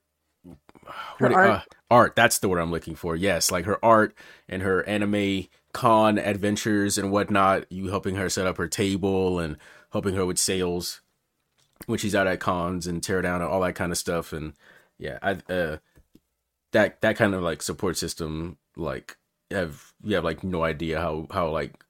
Her 1.19 1.29
do- 1.29 1.35
art? 1.35 1.43
Uh, 1.43 1.63
art, 1.91 2.17
that's 2.17 2.39
the 2.39 2.49
word 2.49 2.61
I'm 2.61 2.71
looking 2.71 2.95
for. 2.95 3.17
Yes, 3.17 3.51
like 3.51 3.65
her 3.65 3.83
art 3.85 4.15
and 4.49 4.63
her 4.63 4.87
anime 4.89 5.47
con 5.73 6.19
adventures 6.19 6.99
and 6.99 7.11
whatnot. 7.13 7.71
You 7.71 7.89
helping 7.89 8.17
her 8.17 8.29
set 8.29 8.47
up 8.47 8.57
her 8.59 8.69
table 8.69 9.39
and 9.39 9.57
helping 9.93 10.15
her 10.15 10.27
with 10.27 10.39
sales 10.39 11.01
when 11.87 11.99
she's 11.99 12.15
out 12.15 12.27
at 12.27 12.41
cons 12.41 12.87
and 12.87 13.03
tear 13.03 13.23
down 13.23 13.43
and 13.43 13.51
all 13.51 13.61
that 13.61 13.75
kind 13.75 13.93
of 13.93 13.99
stuff 13.99 14.33
and 14.33 14.55
yeah 14.99 15.19
i 15.23 15.33
uh 15.53 15.79
that 16.73 17.01
that 17.01 17.17
kind 17.17 17.35
of 17.35 17.43
like 17.43 17.63
support 17.63 17.97
system 17.97 18.59
like 18.77 19.17
have 19.51 19.93
you 20.03 20.15
have 20.15 20.25
like 20.25 20.45
no 20.45 20.63
idea 20.65 21.01
how 21.01 21.27
how 21.31 21.49
like 21.49 21.85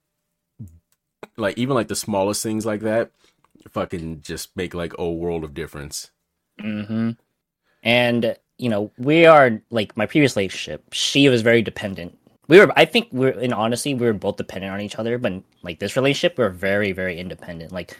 like 1.36 1.58
even 1.58 1.74
like 1.74 1.88
the 1.88 1.96
smallest 1.96 2.42
things 2.42 2.64
like 2.64 2.80
that 2.80 3.10
fucking 3.70 4.20
just 4.22 4.56
make 4.56 4.74
like 4.74 4.92
a 4.98 5.10
world 5.10 5.44
of 5.44 5.54
difference 5.54 6.10
hmm 6.60 7.10
and 7.82 8.36
you 8.58 8.68
know 8.68 8.90
we 8.98 9.26
are 9.26 9.60
like 9.70 9.96
my 9.96 10.06
previous 10.06 10.36
relationship 10.36 10.82
she 10.92 11.28
was 11.28 11.42
very 11.42 11.62
dependent 11.62 12.16
we 12.48 12.58
were 12.58 12.72
i 12.76 12.84
think 12.84 13.08
we're 13.12 13.30
in 13.30 13.52
honesty 13.52 13.94
we 13.94 14.06
were 14.06 14.12
both 14.12 14.36
dependent 14.36 14.72
on 14.72 14.80
each 14.80 14.96
other 14.96 15.18
but 15.18 15.32
like 15.62 15.78
this 15.78 15.96
relationship 15.96 16.38
we're 16.38 16.48
very 16.48 16.92
very 16.92 17.18
independent 17.18 17.72
like 17.72 17.96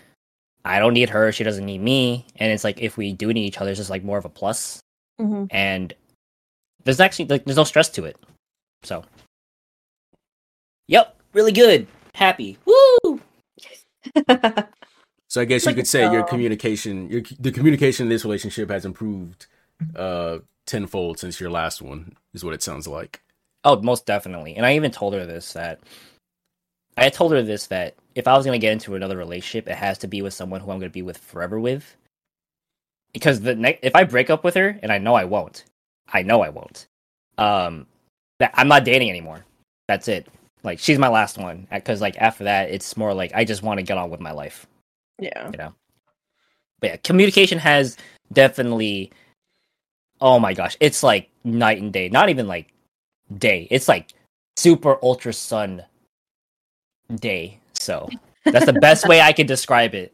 I 0.64 0.78
don't 0.80 0.92
need 0.92 1.10
her, 1.10 1.32
she 1.32 1.44
doesn't 1.44 1.64
need 1.64 1.80
me, 1.80 2.26
and 2.36 2.52
it's 2.52 2.64
like 2.64 2.80
if 2.80 2.96
we 2.96 3.12
do 3.12 3.32
need 3.32 3.46
each 3.46 3.58
other, 3.58 3.70
it's 3.70 3.78
just 3.78 3.90
like 3.90 4.04
more 4.04 4.18
of 4.18 4.26
a 4.26 4.28
plus. 4.28 4.80
Mm-hmm. 5.20 5.44
And 5.50 5.94
there's 6.84 7.00
actually 7.00 7.26
like 7.26 7.44
there's 7.44 7.56
no 7.56 7.64
stress 7.64 7.88
to 7.90 8.04
it. 8.04 8.16
So, 8.82 9.02
yep, 10.88 11.16
really 11.32 11.52
good, 11.52 11.86
happy, 12.14 12.58
woo. 12.66 13.20
So 15.28 15.42
I 15.42 15.44
guess 15.44 15.66
you 15.66 15.74
could 15.74 15.86
say 15.86 16.10
your 16.10 16.22
communication, 16.28 17.08
your 17.10 17.22
the 17.38 17.52
communication 17.52 18.06
in 18.06 18.10
this 18.10 18.24
relationship 18.24 18.70
has 18.70 18.84
improved 18.84 19.46
uh 19.94 20.38
tenfold 20.66 21.18
since 21.18 21.38
your 21.38 21.50
last 21.50 21.80
one. 21.82 22.16
Is 22.34 22.44
what 22.44 22.54
it 22.54 22.62
sounds 22.62 22.88
like. 22.88 23.20
Oh, 23.64 23.80
most 23.80 24.06
definitely. 24.06 24.56
And 24.56 24.64
I 24.64 24.74
even 24.76 24.90
told 24.90 25.14
her 25.14 25.26
this 25.26 25.52
that 25.52 25.80
I 26.96 27.10
told 27.10 27.32
her 27.32 27.42
this 27.42 27.66
that 27.66 27.94
if 28.14 28.26
I 28.26 28.36
was 28.36 28.46
gonna 28.46 28.58
get 28.58 28.72
into 28.72 28.94
another 28.94 29.16
relationship, 29.16 29.68
it 29.68 29.76
has 29.76 29.98
to 29.98 30.08
be 30.08 30.22
with 30.22 30.34
someone 30.34 30.60
who 30.60 30.70
I'm 30.70 30.78
gonna 30.78 30.90
be 30.90 31.02
with 31.02 31.18
forever 31.18 31.60
with. 31.60 31.94
Because 33.12 33.40
the 33.40 33.54
ne- 33.54 33.78
if 33.82 33.94
I 33.94 34.04
break 34.04 34.30
up 34.30 34.44
with 34.44 34.54
her, 34.54 34.78
and 34.82 34.90
I 34.92 34.98
know 34.98 35.14
I 35.14 35.24
won't, 35.24 35.64
I 36.10 36.22
know 36.22 36.42
I 36.42 36.48
won't. 36.48 36.86
Um, 37.36 37.86
that 38.38 38.52
I'm 38.54 38.68
not 38.68 38.84
dating 38.84 39.10
anymore. 39.10 39.44
That's 39.88 40.08
it. 40.08 40.26
Like 40.62 40.78
she's 40.78 40.98
my 40.98 41.08
last 41.08 41.38
one. 41.38 41.66
Because 41.70 42.00
like 42.00 42.16
after 42.18 42.44
that, 42.44 42.70
it's 42.70 42.96
more 42.96 43.14
like 43.14 43.32
I 43.34 43.44
just 43.44 43.62
want 43.62 43.78
to 43.78 43.82
get 43.82 43.98
on 43.98 44.10
with 44.10 44.20
my 44.20 44.32
life. 44.32 44.66
Yeah. 45.18 45.50
you 45.50 45.58
know. 45.58 45.74
But 46.80 46.90
yeah, 46.90 46.96
communication 46.96 47.58
has 47.58 47.96
definitely. 48.32 49.10
Oh 50.20 50.38
my 50.38 50.52
gosh, 50.52 50.76
it's 50.80 51.02
like 51.02 51.30
night 51.44 51.80
and 51.80 51.92
day. 51.92 52.08
Not 52.08 52.28
even 52.28 52.48
like 52.48 52.72
day. 53.38 53.68
It's 53.70 53.88
like 53.88 54.12
super 54.56 54.98
ultra 55.02 55.32
sun 55.32 55.84
day. 57.14 57.60
So 57.74 58.08
that's 58.44 58.66
the 58.66 58.72
best 58.72 59.06
way 59.08 59.20
I 59.20 59.32
could 59.32 59.46
describe 59.46 59.94
it. 59.94 60.12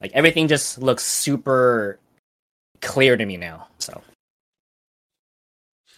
Like 0.00 0.12
everything 0.12 0.48
just 0.48 0.78
looks 0.78 1.04
super 1.04 1.98
clear 2.80 3.16
to 3.16 3.24
me 3.24 3.36
now. 3.36 3.68
So. 3.78 4.02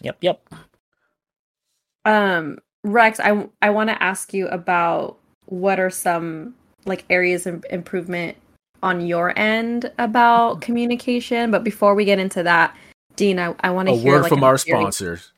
Yep. 0.01 0.17
Yep. 0.21 0.53
Um, 2.05 2.59
Rex, 2.83 3.19
I 3.19 3.47
I 3.61 3.69
want 3.69 3.89
to 3.89 4.01
ask 4.01 4.33
you 4.33 4.47
about 4.47 5.17
what 5.45 5.79
are 5.79 5.89
some 5.89 6.55
like 6.85 7.05
areas 7.09 7.45
of 7.45 7.65
improvement 7.69 8.37
on 8.81 9.05
your 9.05 9.37
end 9.37 9.91
about 9.97 10.61
communication. 10.61 11.51
But 11.51 11.63
before 11.63 11.95
we 11.95 12.05
get 12.05 12.19
into 12.19 12.43
that, 12.43 12.75
Dean, 13.15 13.39
I, 13.39 13.53
I 13.59 13.71
want 13.71 13.89
to 13.89 13.95
hear 13.95 14.13
word 14.13 14.21
like, 14.23 14.29
from 14.29 14.43
our 14.43 14.55
experience- 14.55 14.97
sponsors. 14.97 15.33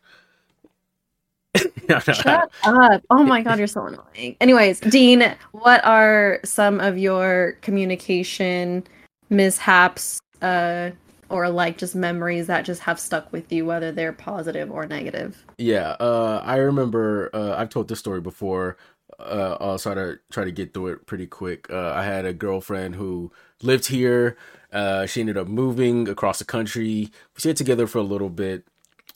Shut 1.90 2.50
up! 2.64 3.04
Oh 3.10 3.24
my 3.24 3.42
god, 3.42 3.58
you're 3.58 3.68
so 3.68 3.86
annoying. 3.86 4.38
Anyways, 4.40 4.80
Dean, 4.80 5.36
what 5.52 5.84
are 5.84 6.40
some 6.46 6.80
of 6.80 6.98
your 6.98 7.58
communication 7.62 8.86
mishaps, 9.30 10.22
uh, 10.42 10.92
or 11.32 11.50
like 11.50 11.78
just 11.78 11.96
memories 11.96 12.48
that 12.48 12.66
just 12.66 12.82
have 12.82 13.00
stuck 13.00 13.32
with 13.32 13.52
you, 13.52 13.66
whether 13.66 13.92
they're 13.92 14.14
positive 14.14 14.70
or 14.70 14.86
negative? 14.86 15.44
Yeah, 15.58 15.96
uh, 16.00 16.42
I 16.44 16.58
remember. 16.58 17.30
Uh, 17.34 17.56
I've 17.58 17.70
told 17.70 17.88
this 17.88 18.00
story 18.00 18.22
before. 18.22 18.78
Uh, 19.20 19.58
I'll 19.60 19.80
try 19.80 19.94
to 19.94 20.20
try 20.32 20.44
to 20.44 20.52
get 20.52 20.74
through 20.74 20.88
it 20.88 21.06
pretty 21.06 21.28
quick. 21.28 21.70
Uh, 21.70 21.92
I 21.96 22.04
had 22.04 22.26
a 22.26 22.34
girlfriend 22.34 22.96
who 22.96 23.32
lived 23.62 23.88
here. 23.88 24.38
Uh, 24.72 25.06
she 25.06 25.22
ended 25.22 25.38
up 25.38 25.48
moving 25.48 26.08
across 26.08 26.40
the 26.40 26.46
country. 26.46 27.12
We 27.36 27.40
stayed 27.40 27.58
together 27.58 27.88
for 27.88 28.00
a 28.00 28.04
little 28.04 28.30
bit. 28.30 28.66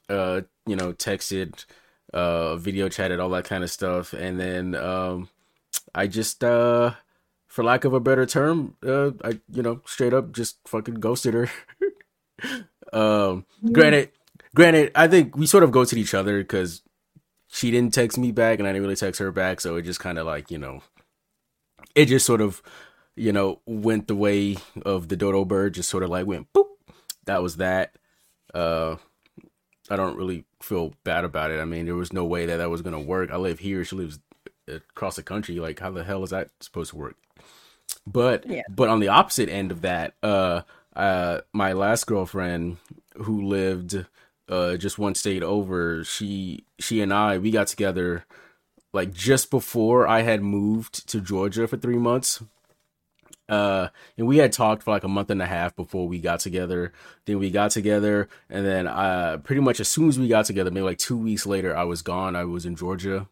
Uh, 0.07 0.41
you 0.67 0.75
know, 0.75 0.93
texted, 0.93 1.65
video 2.13 2.89
chatted, 2.89 3.19
all 3.19 3.29
that 3.29 3.45
kind 3.45 3.63
of 3.63 3.71
stuff, 3.71 4.13
and 4.13 4.39
then 4.39 4.75
um, 4.75 5.29
I 5.95 6.05
just, 6.05 6.41
for 6.41 7.63
lack 7.63 7.85
of 7.85 7.93
a 7.93 7.99
better 7.99 8.25
term, 8.25 8.75
uh, 8.85 9.11
I 9.23 9.39
you 9.51 9.63
know 9.63 9.81
straight 9.85 10.13
up 10.13 10.31
just 10.31 10.57
fucking 10.67 10.95
ghosted 10.95 11.33
her. 11.33 11.49
um, 12.93 13.45
granted, 13.71 14.11
granted, 14.55 14.91
I 14.95 15.07
think 15.07 15.35
we 15.35 15.45
sort 15.45 15.63
of 15.63 15.71
ghosted 15.71 15.99
each 15.99 16.13
other 16.13 16.39
because 16.39 16.81
she 17.47 17.71
didn't 17.71 17.93
text 17.93 18.17
me 18.17 18.31
back 18.31 18.59
and 18.59 18.67
I 18.67 18.71
didn't 18.71 18.83
really 18.83 18.95
text 18.95 19.19
her 19.19 19.31
back, 19.31 19.61
so 19.61 19.75
it 19.75 19.83
just 19.83 19.99
kind 19.99 20.17
of 20.17 20.25
like 20.25 20.51
you 20.51 20.57
know, 20.57 20.81
it 21.95 22.05
just 22.05 22.25
sort 22.25 22.41
of 22.41 22.61
you 23.15 23.31
know 23.31 23.61
went 23.65 24.07
the 24.07 24.15
way 24.15 24.57
of 24.85 25.07
the 25.07 25.15
dodo 25.15 25.45
bird, 25.45 25.73
just 25.73 25.89
sort 25.89 26.03
of 26.03 26.09
like 26.09 26.25
went 26.25 26.51
boop. 26.53 26.65
That 27.25 27.41
was 27.41 27.57
that. 27.57 27.95
Uh, 28.53 28.97
I 29.89 29.95
don't 29.95 30.17
really 30.17 30.45
feel 30.61 30.93
bad 31.03 31.25
about 31.25 31.51
it. 31.51 31.59
I 31.59 31.65
mean, 31.65 31.85
there 31.85 31.95
was 31.95 32.11
no 32.13 32.25
way 32.25 32.45
that 32.47 32.57
that 32.57 32.69
was 32.69 32.81
gonna 32.81 32.99
work. 32.99 33.31
I 33.31 33.37
live 33.37 33.59
here; 33.59 33.83
she 33.85 33.95
lives 33.95 34.19
across 34.67 35.15
the 35.15 35.23
country. 35.23 35.59
Like, 35.59 35.79
how 35.79 35.91
the 35.91 36.03
hell 36.03 36.23
is 36.23 36.31
that 36.31 36.49
supposed 36.59 36.91
to 36.91 36.97
work? 36.97 37.15
But 38.07 38.45
Yeah. 38.47 38.61
but 38.69 38.89
on 38.89 38.99
the 38.99 39.07
opposite 39.09 39.49
end 39.49 39.71
of 39.71 39.81
that, 39.81 40.15
uh, 40.23 40.61
uh, 40.95 41.41
my 41.53 41.73
last 41.73 42.05
girlfriend 42.07 42.77
who 43.15 43.45
lived 43.45 44.05
uh 44.47 44.77
just 44.77 44.99
one 44.99 45.15
state 45.15 45.43
over, 45.43 46.03
she 46.03 46.65
she 46.79 47.01
and 47.01 47.13
I 47.13 47.37
we 47.37 47.51
got 47.51 47.67
together 47.67 48.25
like 48.93 49.13
just 49.13 49.51
before 49.51 50.07
I 50.07 50.21
had 50.21 50.41
moved 50.41 51.07
to 51.09 51.19
Georgia 51.21 51.67
for 51.67 51.77
three 51.77 51.97
months. 51.97 52.41
Uh, 53.47 53.89
and 54.17 54.25
we 54.25 54.37
had 54.37 54.51
talked 54.51 54.81
for 54.81 54.91
like 54.91 55.03
a 55.03 55.07
month 55.07 55.29
and 55.29 55.41
a 55.41 55.45
half 55.45 55.75
before 55.75 56.07
we 56.07 56.19
got 56.19 56.39
together. 56.39 56.91
Then 57.25 57.37
we 57.37 57.51
got 57.51 57.71
together, 57.71 58.27
and 58.49 58.65
then 58.65 58.87
uh, 58.87 59.37
pretty 59.43 59.61
much 59.61 59.79
as 59.79 59.87
soon 59.87 60.09
as 60.09 60.17
we 60.17 60.27
got 60.27 60.45
together, 60.45 60.71
maybe 60.71 60.85
like 60.85 60.97
two 60.97 61.17
weeks 61.17 61.45
later, 61.45 61.75
I 61.75 61.83
was 61.83 62.01
gone. 62.01 62.35
I 62.35 62.45
was 62.45 62.65
in 62.65 62.75
Georgia 62.75 63.27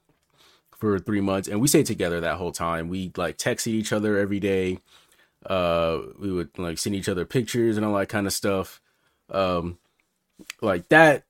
for 0.75 0.99
three 0.99 1.21
months, 1.21 1.47
and 1.47 1.61
we 1.61 1.67
stayed 1.67 1.87
together 1.87 2.19
that 2.19 2.35
whole 2.35 2.51
time. 2.51 2.89
We 2.89 3.11
like 3.17 3.37
texted 3.37 3.67
each 3.67 3.91
other 3.91 4.17
every 4.17 4.39
day. 4.39 4.79
Uh, 5.45 5.99
we 6.19 6.31
would 6.31 6.57
like 6.57 6.77
send 6.77 6.95
each 6.95 7.09
other 7.09 7.25
pictures 7.25 7.77
and 7.77 7.85
all 7.85 7.95
that 7.95 8.09
kind 8.09 8.27
of 8.27 8.33
stuff. 8.33 8.81
Um, 9.29 9.77
like 10.61 10.89
that 10.89 11.25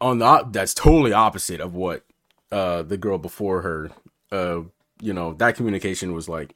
on 0.00 0.18
the 0.18 0.24
op- 0.24 0.52
that's 0.52 0.74
totally 0.74 1.12
opposite 1.12 1.60
of 1.60 1.74
what 1.74 2.04
uh 2.50 2.82
the 2.82 2.96
girl 2.96 3.18
before 3.18 3.62
her 3.62 3.90
uh 4.30 4.60
you 5.00 5.12
know 5.12 5.32
that 5.34 5.56
communication 5.56 6.12
was 6.12 6.28
like 6.28 6.54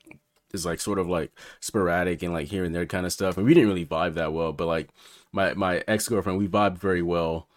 is 0.52 0.66
like 0.66 0.80
sort 0.80 0.98
of 0.98 1.08
like 1.08 1.30
sporadic 1.60 2.22
and 2.22 2.32
like 2.32 2.48
here 2.48 2.64
and 2.64 2.74
there 2.74 2.86
kind 2.86 3.06
of 3.06 3.12
stuff 3.12 3.36
and 3.36 3.46
we 3.46 3.54
didn't 3.54 3.68
really 3.68 3.86
vibe 3.86 4.14
that 4.14 4.32
well 4.32 4.52
but 4.52 4.66
like 4.66 4.90
my 5.32 5.54
my 5.54 5.82
ex-girlfriend 5.86 6.38
we 6.38 6.48
vibed 6.48 6.78
very 6.78 7.02
well 7.02 7.48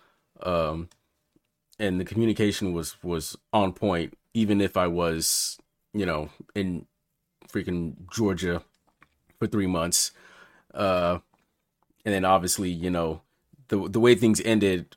um 0.44 0.90
and 1.80 2.00
the 2.00 2.06
communication 2.06 2.74
was 2.74 3.02
was 3.04 3.36
on 3.52 3.74
point 3.74 4.18
even 4.34 4.62
if 4.62 4.78
i 4.78 4.88
was 4.88 5.58
you 5.94 6.06
know 6.06 6.30
in 6.56 6.86
freaking 7.52 7.96
georgia 8.12 8.62
for 9.40 9.48
three 9.48 9.68
months 9.68 10.12
uh 10.74 11.20
and 12.06 12.14
then 12.14 12.26
obviously 12.26 12.70
you 12.70 12.90
know 12.90 13.22
the 13.70 13.90
the 13.90 14.00
way 14.00 14.16
things 14.16 14.42
ended 14.46 14.96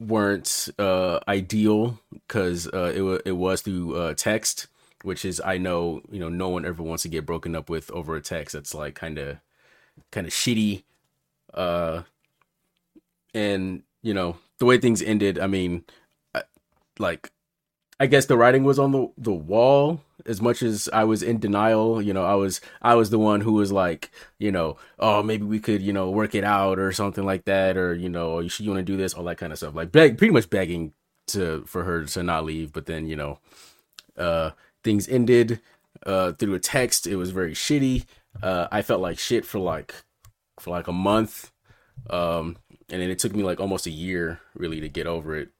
weren't 0.00 0.68
uh 0.78 1.18
ideal 1.28 1.98
because 2.12 2.68
uh 2.68 2.92
it, 2.94 3.02
wa 3.02 3.18
it 3.24 3.32
was 3.32 3.62
through 3.62 3.96
uh 3.96 4.14
text 4.14 4.68
which 5.02 5.24
is 5.24 5.40
i 5.44 5.58
know 5.58 6.00
you 6.10 6.20
know 6.20 6.28
no 6.28 6.48
one 6.48 6.64
ever 6.64 6.82
wants 6.82 7.02
to 7.02 7.08
get 7.08 7.26
broken 7.26 7.54
up 7.56 7.70
with 7.70 7.90
over 7.92 8.16
a 8.16 8.20
text. 8.20 8.54
That's 8.54 8.74
like 8.74 8.94
kind 8.94 9.18
of 9.18 9.38
kind 10.10 10.26
of 10.26 10.32
shitty 10.32 10.84
uh 11.54 12.02
and 13.34 13.82
you 14.02 14.14
know 14.14 14.36
the 14.58 14.64
way 14.64 14.78
things 14.78 15.02
ended 15.02 15.38
i 15.38 15.46
mean 15.46 15.84
I, 16.34 16.42
like 16.98 17.30
i 18.00 18.06
guess 18.06 18.26
the 18.26 18.36
writing 18.36 18.64
was 18.64 18.78
on 18.78 18.92
the 18.92 19.10
the 19.18 19.32
wall 19.32 20.02
as 20.26 20.40
much 20.40 20.62
as 20.62 20.88
i 20.92 21.04
was 21.04 21.22
in 21.22 21.38
denial 21.38 22.02
you 22.02 22.12
know 22.12 22.24
i 22.24 22.34
was 22.34 22.60
i 22.82 22.94
was 22.94 23.10
the 23.10 23.18
one 23.18 23.40
who 23.40 23.52
was 23.52 23.70
like 23.70 24.10
you 24.38 24.50
know 24.50 24.76
oh 24.98 25.22
maybe 25.22 25.44
we 25.44 25.60
could 25.60 25.80
you 25.80 25.92
know 25.92 26.10
work 26.10 26.34
it 26.34 26.44
out 26.44 26.78
or 26.78 26.92
something 26.92 27.24
like 27.24 27.44
that 27.44 27.76
or 27.76 27.94
you 27.94 28.08
know 28.08 28.40
you 28.40 28.48
should 28.48 28.64
you 28.64 28.70
want 28.70 28.84
to 28.84 28.92
do 28.92 28.96
this 28.96 29.14
all 29.14 29.24
that 29.24 29.38
kind 29.38 29.52
of 29.52 29.58
stuff. 29.58 29.74
Like 29.74 29.92
beg, 29.92 30.18
pretty 30.18 30.32
much 30.32 30.50
begging 30.50 30.92
to 31.28 31.64
for 31.66 31.84
her 31.84 32.04
to 32.04 32.22
not 32.22 32.44
leave 32.44 32.72
but 32.72 32.86
then 32.86 33.06
you 33.06 33.16
know 33.16 33.38
uh 34.16 34.50
things 34.82 35.08
ended 35.08 35.60
uh 36.06 36.32
through 36.32 36.54
a 36.54 36.60
text. 36.60 37.06
It 37.06 37.16
was 37.16 37.30
very 37.30 37.52
shitty. 37.52 38.04
Uh 38.42 38.66
i 38.72 38.82
felt 38.82 39.00
like 39.00 39.18
shit 39.18 39.44
for 39.44 39.58
like 39.58 39.94
for 40.58 40.70
like 40.70 40.88
a 40.88 40.92
month. 40.92 41.52
Um 42.10 42.56
and 42.90 43.02
then 43.02 43.10
it 43.10 43.18
took 43.18 43.34
me 43.34 43.42
like 43.42 43.60
almost 43.60 43.86
a 43.86 43.90
year 43.90 44.40
really 44.54 44.80
to 44.80 44.88
get 44.88 45.06
over 45.06 45.36
it 45.36 45.50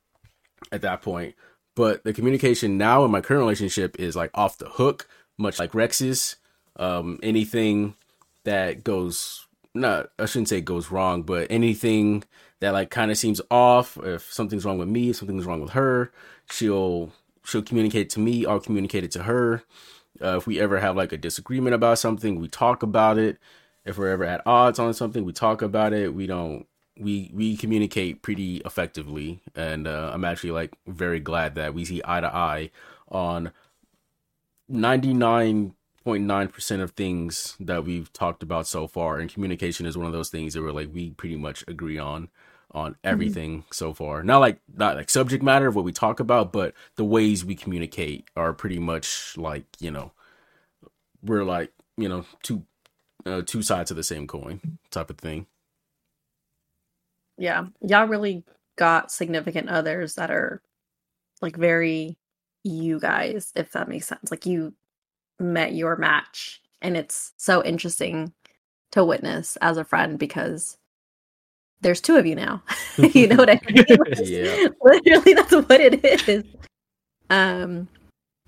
at 0.73 0.83
that 0.83 1.03
point 1.03 1.35
but 1.79 2.03
the 2.03 2.13
communication 2.13 2.77
now 2.77 3.05
in 3.05 3.11
my 3.13 3.21
current 3.21 3.39
relationship 3.39 3.95
is 4.01 4.17
like 4.17 4.31
off 4.35 4.59
the 4.59 4.69
hook 4.69 5.09
much 5.39 5.61
like 5.61 5.75
rex's 5.75 6.35
um 6.77 7.21
anything 7.23 7.95
that 8.43 8.83
goes 8.83 9.47
not 9.75 10.11
i 10.19 10.27
shouldn't 10.27 10.49
say 10.49 10.61
goes 10.61 10.91
wrong 10.91 11.23
but 11.23 11.47
anything 11.51 12.25
that 12.59 12.73
like 12.73 12.91
kind 12.91 13.13
of 13.13 13.17
seems 13.17 13.41
off 13.49 13.97
if 14.03 14.33
something's 14.33 14.65
wrong 14.65 14.77
with 14.77 14.89
me 14.89 15.11
if 15.11 15.17
something's 15.17 15.47
wrong 15.47 15.61
with 15.61 15.71
her 15.71 16.11
she'll 16.51 17.13
she'll 17.45 17.63
communicate 17.63 18.11
to 18.11 18.19
me 18.19 18.45
i'll 18.45 18.61
communicate 18.61 19.05
it 19.05 19.13
to 19.13 19.23
her. 19.23 19.63
Uh, 20.21 20.37
if 20.37 20.49
we 20.49 20.59
ever 20.59 20.81
have 20.81 20.97
like 20.97 21.13
a 21.13 21.17
disagreement 21.17 21.75
about 21.75 21.97
something 21.97 22.41
we 22.41 22.49
talk 22.49 22.83
about 22.83 23.19
it. 23.19 23.39
If 23.85 23.97
we're 23.97 24.11
ever 24.11 24.25
at 24.25 24.45
odds 24.45 24.81
on 24.81 24.93
something 24.93 25.25
we 25.25 25.33
talk 25.33 25.63
about 25.63 25.93
it. 25.93 26.13
We 26.13 26.27
don't 26.27 26.67
we 26.99 27.31
we 27.33 27.57
communicate 27.57 28.23
pretty 28.23 28.57
effectively 28.65 29.41
and 29.55 29.87
uh, 29.87 30.11
i'm 30.13 30.25
actually 30.25 30.51
like 30.51 30.77
very 30.87 31.21
glad 31.21 31.55
that 31.55 31.75
we 31.75 31.85
see 31.85 32.01
eye 32.05 32.21
to 32.21 32.35
eye 32.35 32.71
on 33.09 33.53
99.9 34.71 35.73
99.9% 36.09 36.81
of 36.81 36.93
things 36.93 37.57
that 37.61 37.85
we've 37.85 38.13
talked 38.13 38.43
about 38.43 38.67
so 38.67 38.87
far 38.87 39.19
and 39.19 39.33
communication 39.33 39.85
is 39.85 39.97
one 39.97 40.07
of 40.07 40.13
those 40.13 40.31
things 40.31 40.55
that 40.55 40.63
we're 40.63 40.73
like 40.73 40.89
we 40.93 41.11
pretty 41.11 41.37
much 41.37 41.65
agree 41.69 41.99
on 41.99 42.29
on 42.73 42.97
everything 43.03 43.59
mm-hmm. 43.61 43.69
so 43.73 43.93
far 43.95 44.23
not 44.23 44.39
like 44.39 44.61
not 44.75 44.97
like 44.97 45.11
subject 45.11 45.43
matter 45.43 45.67
of 45.67 45.75
what 45.75 45.85
we 45.85 45.93
talk 45.93 46.21
about 46.21 46.53
but 46.53 46.75
the 46.97 47.05
ways 47.05 47.45
we 47.45 47.55
communicate 47.55 48.27
are 48.37 48.53
pretty 48.53 48.79
much 48.79 49.35
like 49.37 49.65
you 49.81 49.91
know 49.91 50.13
we're 51.23 51.45
like 51.45 51.73
you 51.97 52.09
know 52.09 52.25
two 52.43 52.63
uh, 53.27 53.43
two 53.45 53.63
sides 53.63 53.91
of 53.91 53.97
the 53.97 54.03
same 54.03 54.27
coin 54.27 54.79
type 54.91 55.11
of 55.11 55.19
thing 55.19 55.47
yeah 57.39 57.67
y'all 57.81 58.07
really 58.07 58.45
got 58.77 59.11
significant 59.11 59.69
others 59.69 60.15
that 60.15 60.31
are 60.31 60.63
like 61.41 61.57
very 61.57 62.17
you 62.65 62.99
guys 63.01 63.53
if 63.57 63.73
that 63.73 63.89
makes 63.89 64.07
sense. 64.07 64.31
Like 64.31 64.47
you 64.47 64.75
met 65.39 65.75
your 65.75 65.97
match 65.97 66.61
and 66.83 66.97
it's 66.97 67.33
so 67.37 67.65
interesting 67.65 68.33
to 68.93 69.05
witness 69.05 69.57
as 69.61 69.77
a 69.77 69.85
friend 69.85 70.19
because 70.19 70.79
there's 71.81 72.01
two 72.01 72.17
of 72.17 72.27
you 72.27 72.35
now. 72.35 72.63
You 72.99 73.29
know 73.29 73.37
what 73.37 73.51
i 73.51 73.61
mean? 73.69 73.85
Yeah. 74.25 74.67
literally 74.83 75.35
that's 75.35 75.53
what 75.53 75.81
it 75.81 76.05
is. 76.05 76.45
Um 77.31 77.89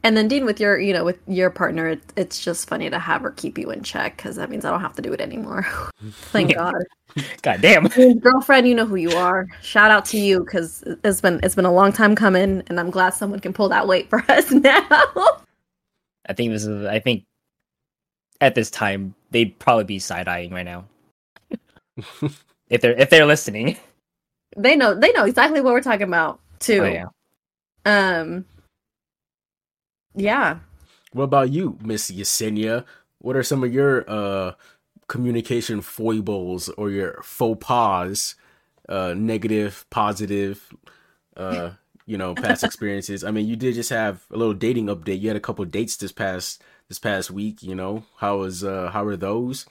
and 0.03 0.17
then 0.17 0.29
Dean, 0.29 0.45
with 0.45 0.61
your, 0.61 0.79
you 0.79 0.93
know, 0.93 1.05
with 1.05 1.19
your 1.27 1.51
partner, 1.51 1.89
it, 1.89 2.03
it's 2.17 2.43
just 2.43 2.69
funny 2.69 2.89
to 2.89 2.99
have 2.99 3.23
her 3.23 3.31
keep 3.31 3.59
you 3.59 3.71
in 3.71 3.83
check 3.83 4.17
because 4.17 4.37
that 4.37 4.51
means 4.51 4.65
I 4.65 4.71
don't 4.71 4.81
have 4.81 4.97
to 4.97 5.03
do 5.03 5.13
it 5.13 5.21
anymore. 5.21 5.67
Thank 6.11 6.55
God. 6.55 6.83
God 7.43 7.61
damn. 7.61 7.89
Girlfriend, 8.19 8.69
you 8.69 8.75
know 8.75 8.87
who 8.87 8.97
you 8.97 9.11
are. 9.13 9.47
Shout 9.63 9.91
out 9.91 10.05
to 10.07 10.19
you 10.19 10.41
because 10.41 10.85
it's 11.05 11.21
been 11.21 11.41
it's 11.43 11.55
been 11.55 11.65
a 11.65 11.73
long 11.73 11.93
time 11.93 12.15
coming, 12.15 12.63
and 12.69 12.79
I'm 12.79 12.91
glad 12.91 13.11
someone 13.11 13.41
can 13.41 13.53
pull 13.53 13.69
that 13.69 13.87
weight 13.89 14.09
for 14.09 14.25
us 14.31 14.51
now. 14.51 14.87
I 16.27 16.33
think 16.35 16.53
this 16.53 16.65
is. 16.65 16.87
I 16.87 17.01
think 17.01 17.25
at 18.41 18.55
this 18.55 18.71
time 18.71 19.15
they'd 19.33 19.59
probably 19.59 19.85
be 19.85 19.99
side 19.99 20.29
eyeing 20.29 20.53
right 20.53 20.65
now 20.65 20.87
if 22.71 22.81
they're 22.81 22.99
if 22.99 23.11
they're 23.11 23.27
listening. 23.27 23.77
They 24.57 24.77
know 24.77 24.95
they 24.95 25.13
know 25.13 25.25
exactly 25.25 25.61
what 25.61 25.73
we're 25.73 25.83
talking 25.83 26.07
about 26.07 26.41
too. 26.59 26.83
Oh, 26.83 26.87
yeah. 26.87 27.07
Um 27.85 28.45
yeah. 30.15 30.59
What 31.13 31.25
about 31.25 31.51
you, 31.51 31.79
Miss 31.83 32.11
Yesenia? 32.11 32.85
What 33.19 33.37
are 33.37 33.43
some 33.43 33.65
of 33.65 33.73
your 33.73 34.05
uh 34.09 34.53
communication 35.09 35.81
foibles 35.81 36.69
or 36.71 36.91
your 36.91 37.21
faux 37.23 37.65
pas, 37.65 38.35
uh 38.89 39.15
negative, 39.17 39.85
positive, 39.91 40.73
uh, 41.37 41.71
you 42.07 42.17
know, 42.17 42.35
past 42.37 42.65
experiences? 42.65 43.25
I 43.25 43.31
mean, 43.31 43.47
you 43.47 43.57
did 43.57 43.75
just 43.75 43.91
have 43.91 44.25
a 44.31 44.37
little 44.37 44.55
dating 44.55 44.87
update. 44.87 45.21
You 45.21 45.29
had 45.29 45.37
a 45.37 45.41
couple 45.41 45.65
dates 45.65 45.97
this 45.97 46.13
past 46.13 46.63
this 46.89 46.99
past 46.99 47.31
week, 47.31 47.63
you 47.63 47.75
know. 47.75 48.05
How 48.19 48.39
was 48.39 48.65
uh 48.65 48.91
how 48.93 49.05
were 49.05 49.17
those? 49.17 49.67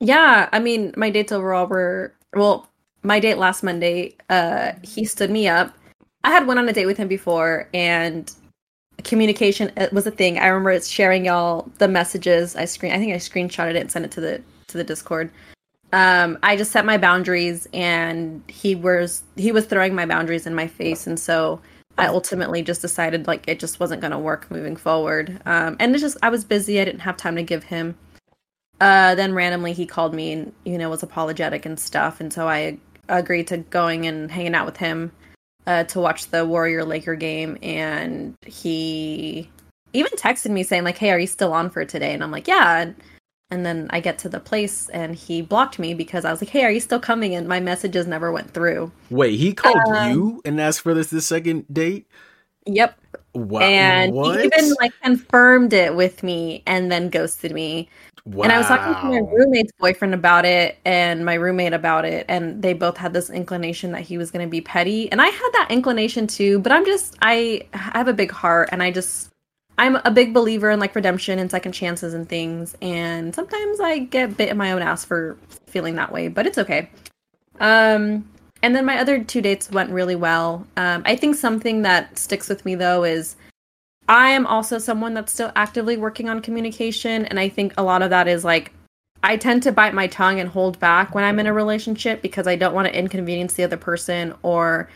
Yeah, 0.00 0.48
I 0.52 0.58
mean, 0.60 0.94
my 0.96 1.10
dates 1.10 1.32
overall 1.32 1.66
were 1.66 2.14
well, 2.34 2.68
my 3.02 3.20
date 3.20 3.38
last 3.38 3.62
Monday, 3.62 4.16
uh 4.28 4.72
he 4.82 5.04
stood 5.04 5.30
me 5.30 5.48
up. 5.48 5.74
I 6.22 6.30
had 6.30 6.46
went 6.46 6.60
on 6.60 6.68
a 6.68 6.72
date 6.72 6.86
with 6.86 6.98
him 6.98 7.08
before 7.08 7.68
and 7.74 8.30
communication 9.02 9.70
was 9.92 10.06
a 10.06 10.10
thing. 10.10 10.38
I 10.38 10.46
remember 10.48 10.80
sharing 10.80 11.24
y'all 11.24 11.70
the 11.78 11.88
messages. 11.88 12.56
I 12.56 12.64
screen 12.64 12.92
I 12.92 12.98
think 12.98 13.12
I 13.12 13.16
screenshotted 13.16 13.74
it 13.74 13.80
and 13.80 13.90
sent 13.90 14.04
it 14.04 14.10
to 14.12 14.20
the 14.20 14.42
to 14.68 14.78
the 14.78 14.84
Discord. 14.84 15.30
Um, 15.92 16.38
I 16.42 16.56
just 16.56 16.70
set 16.70 16.84
my 16.84 16.98
boundaries 16.98 17.66
and 17.72 18.42
he 18.48 18.74
was 18.74 19.22
he 19.36 19.52
was 19.52 19.66
throwing 19.66 19.94
my 19.94 20.06
boundaries 20.06 20.46
in 20.46 20.54
my 20.54 20.66
face 20.66 21.06
and 21.06 21.18
so 21.18 21.60
I 21.98 22.06
ultimately 22.06 22.62
just 22.62 22.80
decided 22.80 23.26
like 23.26 23.46
it 23.48 23.58
just 23.58 23.80
wasn't 23.80 24.00
gonna 24.00 24.18
work 24.18 24.50
moving 24.50 24.76
forward. 24.76 25.40
Um, 25.46 25.76
and 25.80 25.92
it's 25.92 26.02
just 26.02 26.16
I 26.22 26.30
was 26.30 26.44
busy, 26.44 26.80
I 26.80 26.84
didn't 26.84 27.00
have 27.00 27.16
time 27.16 27.36
to 27.36 27.42
give 27.42 27.64
him. 27.64 27.96
Uh, 28.80 29.14
then 29.14 29.34
randomly 29.34 29.72
he 29.72 29.84
called 29.84 30.14
me 30.14 30.32
and 30.32 30.52
you 30.64 30.78
know 30.78 30.88
was 30.88 31.02
apologetic 31.02 31.66
and 31.66 31.78
stuff 31.78 32.20
and 32.20 32.32
so 32.32 32.48
I 32.48 32.78
agreed 33.08 33.48
to 33.48 33.58
going 33.58 34.06
and 34.06 34.30
hanging 34.30 34.54
out 34.54 34.66
with 34.66 34.76
him 34.76 35.12
uh, 35.66 35.84
to 35.84 36.00
watch 36.00 36.26
the 36.28 36.44
Warrior 36.44 36.84
Laker 36.84 37.14
game, 37.14 37.58
and 37.62 38.34
he 38.46 39.48
even 39.92 40.12
texted 40.12 40.50
me 40.50 40.62
saying 40.62 40.84
like, 40.84 40.98
"Hey, 40.98 41.10
are 41.10 41.18
you 41.18 41.26
still 41.26 41.52
on 41.52 41.70
for 41.70 41.84
today?" 41.84 42.12
And 42.12 42.22
I'm 42.22 42.30
like, 42.30 42.48
"Yeah." 42.48 42.92
And 43.52 43.66
then 43.66 43.88
I 43.90 43.98
get 43.98 44.16
to 44.20 44.28
the 44.28 44.38
place 44.38 44.88
and 44.90 45.16
he 45.16 45.42
blocked 45.42 45.80
me 45.80 45.92
because 45.92 46.24
I 46.24 46.30
was 46.30 46.40
like, 46.40 46.50
"Hey, 46.50 46.64
are 46.64 46.70
you 46.70 46.80
still 46.80 47.00
coming?" 47.00 47.34
And 47.34 47.48
my 47.48 47.60
messages 47.60 48.06
never 48.06 48.30
went 48.30 48.52
through. 48.52 48.92
Wait, 49.10 49.38
he 49.38 49.52
called 49.52 49.76
um, 49.88 50.12
you 50.12 50.42
and 50.44 50.60
asked 50.60 50.82
for 50.82 50.94
this 50.94 51.10
the 51.10 51.20
second 51.20 51.66
date? 51.72 52.06
Yep. 52.66 52.98
Wow. 53.34 53.60
And 53.60 54.12
what? 54.12 54.40
he 54.40 54.46
even 54.46 54.74
like 54.80 54.92
confirmed 55.02 55.72
it 55.72 55.94
with 55.94 56.22
me 56.22 56.62
and 56.66 56.90
then 56.90 57.10
ghosted 57.10 57.52
me. 57.52 57.88
Wow. 58.24 58.44
And 58.44 58.52
I 58.52 58.58
was 58.58 58.66
talking 58.66 58.94
to 58.94 59.08
my 59.08 59.30
roommate's 59.30 59.72
boyfriend 59.78 60.14
about 60.14 60.44
it 60.44 60.78
and 60.84 61.24
my 61.24 61.34
roommate 61.34 61.72
about 61.72 62.04
it, 62.04 62.26
and 62.28 62.62
they 62.62 62.74
both 62.74 62.96
had 62.96 63.12
this 63.12 63.30
inclination 63.30 63.92
that 63.92 64.02
he 64.02 64.18
was 64.18 64.30
going 64.30 64.46
to 64.46 64.50
be 64.50 64.60
petty. 64.60 65.10
And 65.10 65.22
I 65.22 65.26
had 65.26 65.50
that 65.52 65.68
inclination 65.70 66.26
too, 66.26 66.58
but 66.58 66.72
I'm 66.72 66.84
just, 66.84 67.16
I 67.22 67.62
have 67.72 68.08
a 68.08 68.12
big 68.12 68.30
heart 68.30 68.68
and 68.72 68.82
I 68.82 68.90
just, 68.90 69.30
I'm 69.78 69.96
a 70.04 70.10
big 70.10 70.34
believer 70.34 70.70
in 70.70 70.78
like 70.78 70.94
redemption 70.94 71.38
and 71.38 71.50
second 71.50 71.72
chances 71.72 72.12
and 72.12 72.28
things. 72.28 72.76
And 72.82 73.34
sometimes 73.34 73.80
I 73.80 74.00
get 74.00 74.36
bit 74.36 74.50
in 74.50 74.58
my 74.58 74.72
own 74.72 74.82
ass 74.82 75.04
for 75.04 75.38
feeling 75.66 75.94
that 75.94 76.12
way, 76.12 76.28
but 76.28 76.46
it's 76.46 76.58
okay. 76.58 76.90
Um, 77.58 78.28
and 78.62 78.76
then 78.76 78.84
my 78.84 78.98
other 78.98 79.24
two 79.24 79.40
dates 79.40 79.70
went 79.70 79.90
really 79.90 80.16
well. 80.16 80.66
Um, 80.76 81.02
I 81.06 81.16
think 81.16 81.36
something 81.36 81.82
that 81.82 82.18
sticks 82.18 82.48
with 82.48 82.66
me 82.66 82.74
though 82.74 83.04
is 83.04 83.36
I 84.10 84.30
am 84.30 84.44
also 84.44 84.78
someone 84.78 85.14
that's 85.14 85.32
still 85.32 85.52
actively 85.54 85.96
working 85.96 86.28
on 86.28 86.42
communication. 86.42 87.26
And 87.26 87.38
I 87.38 87.48
think 87.48 87.72
a 87.78 87.84
lot 87.84 88.02
of 88.02 88.10
that 88.10 88.26
is 88.26 88.44
like, 88.44 88.72
I 89.22 89.36
tend 89.36 89.62
to 89.62 89.72
bite 89.72 89.94
my 89.94 90.08
tongue 90.08 90.40
and 90.40 90.48
hold 90.48 90.80
back 90.80 91.14
when 91.14 91.22
I'm 91.22 91.38
in 91.38 91.46
a 91.46 91.52
relationship 91.52 92.20
because 92.20 92.48
I 92.48 92.56
don't 92.56 92.74
want 92.74 92.88
to 92.88 92.98
inconvenience 92.98 93.52
the 93.52 93.62
other 93.62 93.76
person 93.76 94.34
or 94.42 94.90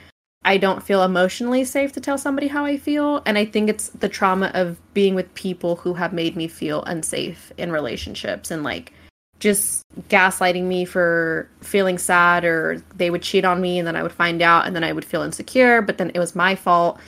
I 0.45 0.57
don't 0.57 0.83
feel 0.83 1.05
emotionally 1.05 1.63
safe 1.65 1.93
to 1.93 2.01
tell 2.01 2.19
somebody 2.19 2.49
how 2.49 2.65
I 2.65 2.77
feel. 2.77 3.23
And 3.25 3.39
I 3.39 3.45
think 3.45 3.71
it's 3.71 3.91
the 3.91 4.09
trauma 4.09 4.51
of 4.53 4.81
being 4.95 5.15
with 5.15 5.33
people 5.35 5.77
who 5.77 5.95
have 5.95 6.13
made 6.13 6.35
me 6.35 6.49
feel 6.49 6.83
unsafe 6.83 7.53
in 7.57 7.71
relationships 7.71 8.51
and 8.51 8.65
like 8.65 8.93
just 9.39 9.85
gaslighting 10.09 10.65
me 10.65 10.85
for 10.85 11.49
feeling 11.61 11.99
sad 11.99 12.45
or 12.45 12.83
they 12.97 13.11
would 13.11 13.23
cheat 13.23 13.45
on 13.45 13.61
me 13.61 13.79
and 13.79 13.87
then 13.87 13.95
I 13.95 14.03
would 14.03 14.11
find 14.11 14.43
out 14.43 14.67
and 14.67 14.75
then 14.75 14.83
I 14.83 14.93
would 14.93 15.05
feel 15.05 15.23
insecure, 15.23 15.83
but 15.83 15.99
then 15.99 16.11
it 16.15 16.19
was 16.19 16.35
my 16.35 16.57
fault 16.57 16.99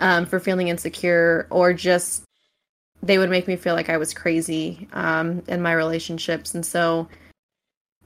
um, 0.00 0.26
for 0.26 0.40
feeling 0.40 0.68
insecure 0.68 1.46
or 1.50 1.72
just 1.72 2.24
they 3.02 3.18
would 3.18 3.30
make 3.30 3.48
me 3.48 3.56
feel 3.56 3.74
like 3.74 3.88
I 3.88 3.96
was 3.96 4.14
crazy 4.14 4.88
um, 4.92 5.42
in 5.48 5.60
my 5.60 5.72
relationships. 5.72 6.54
And 6.54 6.64
so, 6.64 7.08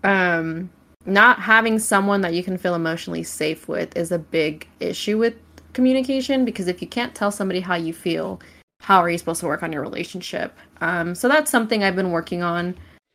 um, 0.03 0.71
not 1.05 1.39
having 1.39 1.79
someone 1.79 2.23
that 2.23 2.35
you 2.35 2.43
can 2.43 2.59
feel 2.59 2.75
emotionally 2.75 3.23
safe 3.23 3.69
with 3.69 3.97
is 3.97 4.11
a 4.11 4.19
big 4.19 4.67
issue 4.81 5.19
with 5.19 5.35
communication 5.73 6.45
because 6.45 6.67
if 6.67 6.81
you 6.81 6.89
can't 6.89 7.15
tell 7.15 7.31
somebody 7.31 7.61
how 7.61 7.77
you 7.77 7.93
feel, 7.93 8.41
how 8.81 9.01
are 9.01 9.11
you 9.11 9.19
supposed 9.19 9.41
to 9.41 9.47
work 9.47 9.63
on 9.63 9.73
your 9.73 9.83
relationship? 9.83 10.57
Um, 10.81 11.15
so 11.15 11.29
that's 11.29 11.51
something 11.51 11.85
I've 11.85 11.97
been 11.97 12.11
working 12.11 12.43
on. 12.43 12.75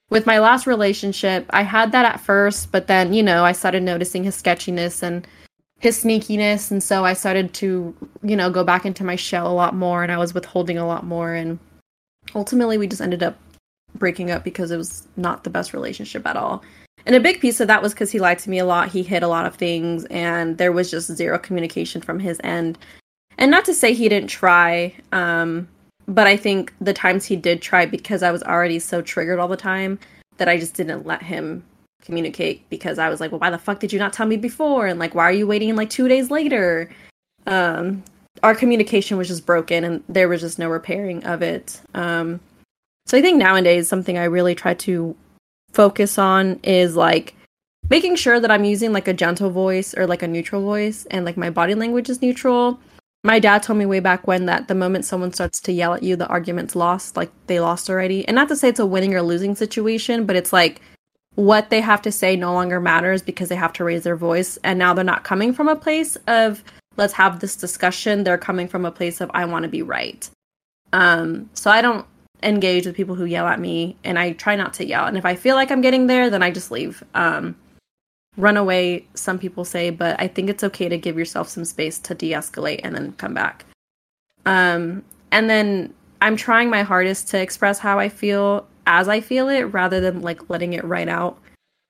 With 0.09 0.25
my 0.25 0.39
last 0.39 0.67
relationship, 0.67 1.45
I 1.51 1.63
had 1.63 1.91
that 1.93 2.05
at 2.05 2.19
first, 2.19 2.71
but 2.71 2.87
then, 2.87 3.13
you 3.13 3.23
know, 3.23 3.43
I 3.43 3.53
started 3.53 3.83
noticing 3.83 4.23
his 4.23 4.35
sketchiness 4.35 5.03
and 5.03 5.25
his 5.81 6.01
sneakiness 6.03 6.71
and 6.71 6.81
so 6.81 7.03
i 7.03 7.13
started 7.13 7.53
to 7.53 7.93
you 8.23 8.35
know 8.35 8.49
go 8.49 8.63
back 8.63 8.85
into 8.85 9.03
my 9.03 9.15
shell 9.15 9.51
a 9.51 9.53
lot 9.53 9.75
more 9.75 10.03
and 10.03 10.11
i 10.11 10.17
was 10.17 10.33
withholding 10.33 10.77
a 10.77 10.87
lot 10.87 11.03
more 11.05 11.33
and 11.33 11.59
ultimately 12.35 12.77
we 12.77 12.87
just 12.87 13.01
ended 13.01 13.23
up 13.23 13.37
breaking 13.95 14.31
up 14.31 14.43
because 14.43 14.71
it 14.71 14.77
was 14.77 15.07
not 15.17 15.43
the 15.43 15.49
best 15.49 15.73
relationship 15.73 16.25
at 16.25 16.37
all. 16.37 16.63
And 17.05 17.15
a 17.15 17.19
big 17.19 17.41
piece 17.41 17.59
of 17.59 17.67
that 17.67 17.81
was 17.81 17.93
because 17.93 18.11
he 18.11 18.19
lied 18.19 18.39
to 18.39 18.49
me 18.49 18.59
a 18.59 18.65
lot 18.65 18.89
he 18.89 19.03
hid 19.03 19.23
a 19.23 19.27
lot 19.27 19.45
of 19.45 19.55
things 19.55 20.05
and 20.05 20.57
there 20.57 20.71
was 20.71 20.91
just 20.91 21.11
zero 21.11 21.39
communication 21.39 22.01
from 22.01 22.19
his 22.19 22.39
end. 22.43 22.77
And 23.37 23.49
not 23.49 23.65
to 23.65 23.73
say 23.73 23.93
he 23.93 24.07
didn't 24.07 24.29
try 24.29 24.93
um, 25.11 25.67
but 26.07 26.27
i 26.27 26.37
think 26.37 26.73
the 26.79 26.93
times 26.93 27.25
he 27.25 27.35
did 27.35 27.61
try 27.61 27.85
because 27.85 28.23
i 28.23 28.31
was 28.31 28.43
already 28.43 28.79
so 28.79 29.01
triggered 29.01 29.39
all 29.39 29.47
the 29.47 29.57
time 29.57 29.99
that 30.37 30.49
i 30.49 30.57
just 30.57 30.73
didn't 30.73 31.05
let 31.05 31.23
him 31.23 31.63
communicate 32.01 32.67
because 32.69 32.99
I 32.99 33.09
was 33.09 33.19
like, 33.19 33.31
well, 33.31 33.39
why 33.39 33.49
the 33.49 33.57
fuck 33.57 33.79
did 33.79 33.93
you 33.93 33.99
not 33.99 34.13
tell 34.13 34.25
me 34.25 34.37
before? 34.37 34.87
And 34.87 34.99
like, 34.99 35.15
why 35.15 35.23
are 35.23 35.31
you 35.31 35.47
waiting 35.47 35.75
like 35.75 35.89
two 35.89 36.07
days 36.07 36.29
later? 36.31 36.89
Um, 37.47 38.03
our 38.43 38.55
communication 38.55 39.17
was 39.17 39.27
just 39.27 39.45
broken 39.45 39.83
and 39.83 40.03
there 40.09 40.27
was 40.27 40.41
just 40.41 40.59
no 40.59 40.69
repairing 40.69 41.23
of 41.25 41.41
it. 41.41 41.81
Um, 41.93 42.39
so 43.05 43.17
I 43.17 43.21
think 43.21 43.37
nowadays 43.37 43.87
something 43.87 44.17
I 44.17 44.25
really 44.25 44.55
try 44.55 44.73
to 44.75 45.15
focus 45.73 46.17
on 46.17 46.59
is 46.63 46.95
like 46.95 47.35
making 47.89 48.15
sure 48.15 48.39
that 48.39 48.51
I'm 48.51 48.63
using 48.63 48.93
like 48.93 49.07
a 49.07 49.13
gentle 49.13 49.49
voice 49.49 49.93
or 49.93 50.07
like 50.07 50.23
a 50.23 50.27
neutral 50.27 50.61
voice 50.61 51.05
and 51.11 51.25
like 51.25 51.37
my 51.37 51.49
body 51.49 51.75
language 51.75 52.09
is 52.09 52.21
neutral. 52.21 52.79
My 53.23 53.37
dad 53.37 53.61
told 53.61 53.77
me 53.77 53.85
way 53.85 53.99
back 53.99 54.25
when 54.25 54.47
that 54.47 54.67
the 54.67 54.75
moment 54.75 55.05
someone 55.05 55.33
starts 55.33 55.59
to 55.61 55.71
yell 55.71 55.93
at 55.93 56.01
you, 56.01 56.15
the 56.15 56.27
argument's 56.27 56.75
lost, 56.75 57.15
like 57.15 57.31
they 57.45 57.59
lost 57.59 57.89
already. 57.89 58.27
And 58.27 58.33
not 58.33 58.47
to 58.47 58.55
say 58.55 58.69
it's 58.69 58.79
a 58.79 58.85
winning 58.85 59.13
or 59.13 59.21
losing 59.21 59.55
situation, 59.55 60.25
but 60.25 60.35
it's 60.35 60.51
like 60.51 60.81
what 61.35 61.69
they 61.69 61.81
have 61.81 62.01
to 62.01 62.11
say 62.11 62.35
no 62.35 62.53
longer 62.53 62.79
matters 62.79 63.21
because 63.21 63.49
they 63.49 63.55
have 63.55 63.73
to 63.73 63.83
raise 63.83 64.03
their 64.03 64.15
voice 64.15 64.57
and 64.63 64.77
now 64.77 64.93
they're 64.93 65.03
not 65.03 65.23
coming 65.23 65.53
from 65.53 65.67
a 65.67 65.75
place 65.75 66.17
of 66.27 66.63
let's 66.97 67.13
have 67.13 67.39
this 67.39 67.55
discussion 67.55 68.23
they're 68.23 68.37
coming 68.37 68.67
from 68.67 68.85
a 68.85 68.91
place 68.91 69.21
of 69.21 69.31
i 69.33 69.45
want 69.45 69.63
to 69.63 69.69
be 69.69 69.81
right 69.81 70.29
um 70.91 71.49
so 71.53 71.71
i 71.71 71.81
don't 71.81 72.05
engage 72.43 72.85
with 72.85 72.95
people 72.95 73.15
who 73.15 73.25
yell 73.25 73.47
at 73.47 73.59
me 73.59 73.97
and 74.03 74.17
I 74.17 74.33
try 74.33 74.55
not 74.55 74.73
to 74.75 74.85
yell. 74.85 75.05
And 75.05 75.17
if 75.17 75.25
I 75.25 75.35
feel 75.35 75.55
like 75.55 75.71
I'm 75.71 75.81
getting 75.81 76.07
there, 76.07 76.29
then 76.29 76.43
I 76.43 76.51
just 76.51 76.71
leave. 76.71 77.03
Um, 77.13 77.55
run 78.37 78.57
away, 78.57 79.05
some 79.13 79.37
people 79.37 79.65
say, 79.65 79.89
but 79.89 80.19
I 80.19 80.27
think 80.27 80.49
it's 80.49 80.63
okay 80.63 80.89
to 80.89 80.97
give 80.97 81.17
yourself 81.17 81.49
some 81.49 81.65
space 81.65 81.99
to 81.99 82.15
de 82.15 82.31
escalate 82.31 82.81
and 82.83 82.95
then 82.95 83.11
come 83.13 83.33
back. 83.33 83.65
Um, 84.45 85.03
and 85.31 85.49
then 85.49 85.93
I'm 86.21 86.35
trying 86.35 86.69
my 86.69 86.83
hardest 86.83 87.27
to 87.29 87.41
express 87.41 87.79
how 87.79 87.99
I 87.99 88.09
feel 88.09 88.67
as 88.91 89.07
I 89.07 89.21
feel 89.21 89.47
it 89.47 89.61
rather 89.61 90.01
than 90.01 90.21
like 90.21 90.49
letting 90.49 90.73
it 90.73 90.83
right 90.83 91.07
out. 91.07 91.39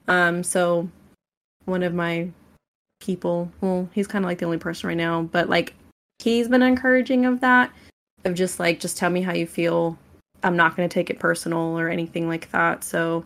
Um, 0.08 0.44
so 0.44 0.88
one 1.66 1.82
of 1.82 1.96
my 1.96 2.30
people, 3.02 3.52
well, 3.60 3.90
he's 3.92 4.08
kind 4.08 4.24
of 4.24 4.30
like 4.30 4.38
the 4.38 4.46
only 4.46 4.60
person 4.60 4.88
right 4.88 4.98
now, 4.98 5.24
but 5.24 5.50
like 5.50 5.74
he's 6.20 6.48
been 6.48 6.62
encouraging 6.62 7.26
of 7.26 7.40
that, 7.42 7.72
of 8.24 8.36
just 8.36 8.60
like, 8.60 8.80
just 8.80 8.98
tell 8.98 9.10
me 9.10 9.22
how 9.22 9.34
you 9.34 9.48
feel. 9.48 9.98
I'm 10.44 10.56
not 10.56 10.78
going 10.78 10.88
to 10.88 10.94
take 10.94 11.10
it 11.10 11.20
personal 11.20 11.80
or 11.80 11.90
anything 11.90 12.28
like 12.28 12.52
that. 12.52 12.84
So, 12.84 13.26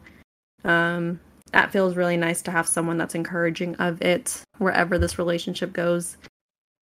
um, 0.63 1.19
that 1.51 1.71
feels 1.71 1.95
really 1.95 2.17
nice 2.17 2.41
to 2.43 2.51
have 2.51 2.67
someone 2.67 2.97
that's 2.97 3.15
encouraging 3.15 3.75
of 3.75 4.01
it 4.01 4.41
wherever 4.57 4.97
this 4.97 5.19
relationship 5.19 5.73
goes. 5.73 6.17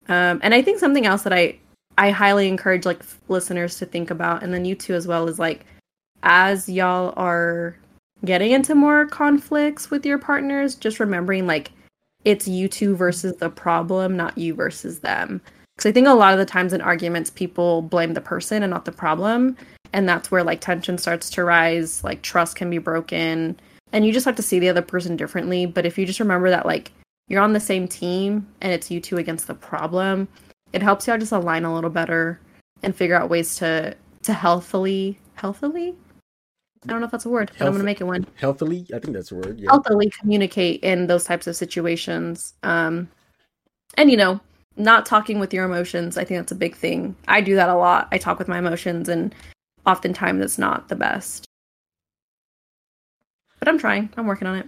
Um, 0.08 0.40
and 0.44 0.54
I 0.54 0.62
think 0.62 0.80
something 0.80 1.06
else 1.06 1.24
that 1.24 1.34
I 1.34 1.60
I 1.98 2.10
highly 2.10 2.48
encourage 2.48 2.86
like 2.86 3.04
listeners 3.30 3.78
to 3.78 3.86
think 3.86 4.12
about, 4.12 4.44
and 4.44 4.54
then 4.54 4.66
you 4.66 4.76
too 4.76 4.96
as 4.96 5.08
well, 5.08 5.28
is 5.28 5.40
like 5.40 5.66
as 6.24 6.68
y'all 6.68 7.14
are 7.18 7.78
getting 8.26 8.52
into 8.52 8.74
more 8.74 9.06
conflicts 9.06 9.92
with 9.92 10.06
your 10.06 10.18
partners, 10.18 10.76
just 10.76 11.00
remembering 11.00 11.46
like 11.46 11.72
it's 12.26 12.48
you 12.48 12.68
two 12.68 12.96
versus 12.96 13.36
the 13.38 13.50
problem, 13.50 14.16
not 14.16 14.38
you 14.38 14.56
versus 14.56 15.00
them. 15.00 15.42
Because 15.76 15.90
I 15.90 15.92
think 15.92 16.08
a 16.08 16.14
lot 16.14 16.34
of 16.34 16.40
the 16.40 16.46
times 16.46 16.72
in 16.72 16.82
arguments, 16.82 17.30
people 17.30 17.82
blame 17.82 18.14
the 18.14 18.22
person 18.22 18.64
and 18.64 18.72
not 18.72 18.86
the 18.86 18.92
problem. 18.92 19.58
And 19.92 20.08
that's 20.08 20.32
where 20.32 20.44
like 20.44 20.62
tension 20.62 20.98
starts 20.98 21.30
to 21.32 21.44
rise, 21.44 22.04
like 22.04 22.22
trust 22.22 22.56
can 22.56 22.70
be 22.70 22.78
broken. 22.78 23.60
And 23.92 24.06
you 24.06 24.14
just 24.14 24.26
have 24.26 24.36
to 24.38 24.42
see 24.42 24.60
the 24.60 24.70
other 24.70 24.82
person 24.82 25.18
differently. 25.18 25.66
But 25.66 25.86
if 25.86 25.98
you 25.98 26.06
just 26.06 26.20
remember 26.20 26.50
that 26.50 26.66
like 26.66 26.92
you're 27.28 27.42
on 27.42 27.54
the 27.54 27.60
same 27.60 27.88
team 27.88 28.48
and 28.62 28.72
it's 28.72 28.90
you 28.90 29.00
two 29.00 29.18
against 29.18 29.48
the 29.48 29.54
problem, 29.54 30.28
it 30.72 30.82
helps 30.82 31.08
y'all 31.08 31.18
just 31.18 31.32
align 31.32 31.66
a 31.66 31.74
little 31.74 31.90
better 31.90 32.40
and 32.82 32.96
figure 32.96 33.16
out 33.16 33.30
ways 33.30 33.56
to 33.58 33.96
to 34.24 34.34
healthily 34.34 35.20
healthily 35.36 35.96
I 36.84 36.88
don't 36.92 37.00
know 37.00 37.06
if 37.06 37.12
that's 37.12 37.26
a 37.26 37.30
word, 37.30 37.52
but 37.54 37.62
I'm 37.62 37.66
Health- 37.68 37.76
gonna 37.76 37.84
make 37.86 38.02
it 38.02 38.06
one. 38.06 38.26
Healthily, 38.36 38.86
I 38.94 39.00
think 39.00 39.14
that's 39.14 39.32
a 39.32 39.36
word. 39.36 39.60
Yeah. 39.60 39.70
Healthily 39.72 40.10
communicate 40.10 40.84
in 40.84 41.08
those 41.08 41.24
types 41.24 41.48
of 41.48 41.56
situations. 41.56 42.54
Um, 42.64 43.10
and 43.98 44.10
you 44.12 44.18
know, 44.18 44.40
not 44.76 45.06
talking 45.06 45.40
with 45.40 45.54
your 45.54 45.66
emotions. 45.66 46.18
I 46.18 46.24
think 46.24 46.40
that's 46.40 46.52
a 46.52 46.56
big 46.56 46.76
thing. 46.76 47.16
I 47.28 47.42
do 47.42 47.56
that 47.56 47.70
a 47.70 47.76
lot. 47.76 48.08
I 48.12 48.18
talk 48.18 48.40
with 48.40 48.48
my 48.48 48.58
emotions, 48.58 49.08
and 49.10 49.34
oftentimes 49.86 50.44
it's 50.44 50.58
not 50.58 50.88
the 50.90 50.96
best. 50.96 51.46
But 53.60 53.68
I'm 53.68 53.78
trying. 53.78 54.10
I'm 54.18 54.26
working 54.28 54.48
on 54.48 54.58
it. 54.58 54.68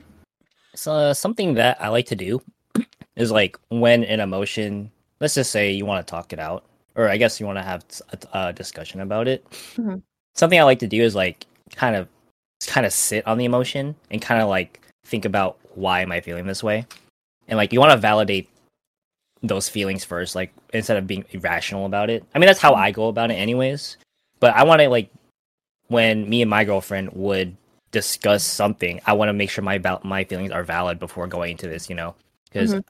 So 0.75 0.93
uh, 0.93 1.13
something 1.13 1.55
that 1.55 1.81
I 1.81 1.89
like 1.89 2.05
to 2.07 2.15
do 2.15 2.41
is 3.15 3.31
like 3.31 3.57
when 3.69 4.03
an 4.03 4.19
emotion, 4.19 4.91
let's 5.19 5.35
just 5.35 5.51
say 5.51 5.71
you 5.71 5.85
want 5.85 6.05
to 6.05 6.09
talk 6.11 6.33
it 6.33 6.39
out, 6.39 6.65
or 6.95 7.09
I 7.09 7.17
guess 7.17 7.39
you 7.39 7.45
want 7.45 7.57
to 7.57 7.63
have 7.63 7.83
a 8.33 8.53
discussion 8.53 9.01
about 9.01 9.27
it. 9.27 9.45
Mhm. 9.75 10.01
Something 10.33 10.59
I 10.59 10.63
like 10.63 10.79
to 10.79 10.87
do 10.87 11.01
is 11.01 11.15
like 11.15 11.45
kind 11.75 11.95
of 11.95 12.07
kind 12.67 12.85
of 12.85 12.93
sit 12.93 13.25
on 13.27 13.37
the 13.37 13.45
emotion 13.45 13.95
and 14.11 14.21
kind 14.21 14.41
of 14.41 14.49
like 14.49 14.81
think 15.05 15.25
about 15.25 15.57
why 15.75 16.01
am 16.01 16.11
I 16.11 16.21
feeling 16.21 16.45
this 16.47 16.63
way, 16.63 16.85
and 17.47 17.57
like 17.57 17.73
you 17.73 17.79
want 17.79 17.91
to 17.91 17.97
validate 17.97 18.49
those 19.43 19.69
feelings 19.69 20.03
first, 20.03 20.35
like 20.35 20.53
instead 20.73 20.97
of 20.97 21.05
being 21.07 21.25
irrational 21.31 21.85
about 21.85 22.09
it. 22.09 22.23
I 22.33 22.39
mean 22.39 22.47
that's 22.47 22.59
how 22.59 22.73
I 22.73 22.91
go 22.91 23.07
about 23.07 23.31
it, 23.31 23.35
anyways. 23.35 23.97
But 24.39 24.55
I 24.55 24.63
want 24.63 24.81
to 24.81 24.89
like 24.89 25.09
when 25.87 26.27
me 26.29 26.41
and 26.41 26.49
my 26.49 26.63
girlfriend 26.63 27.11
would 27.13 27.55
discuss 27.91 28.43
something, 28.43 28.99
I 29.05 29.13
want 29.13 29.29
to 29.29 29.33
make 29.33 29.49
sure 29.49 29.63
my 29.63 29.77
val- 29.77 30.01
my 30.03 30.23
feelings 30.23 30.51
are 30.51 30.63
valid 30.63 30.99
before 30.99 31.27
going 31.27 31.51
into 31.51 31.67
this, 31.67 31.89
you 31.89 31.95
know, 31.95 32.15
because 32.45 32.73
Mhm. 32.75 32.83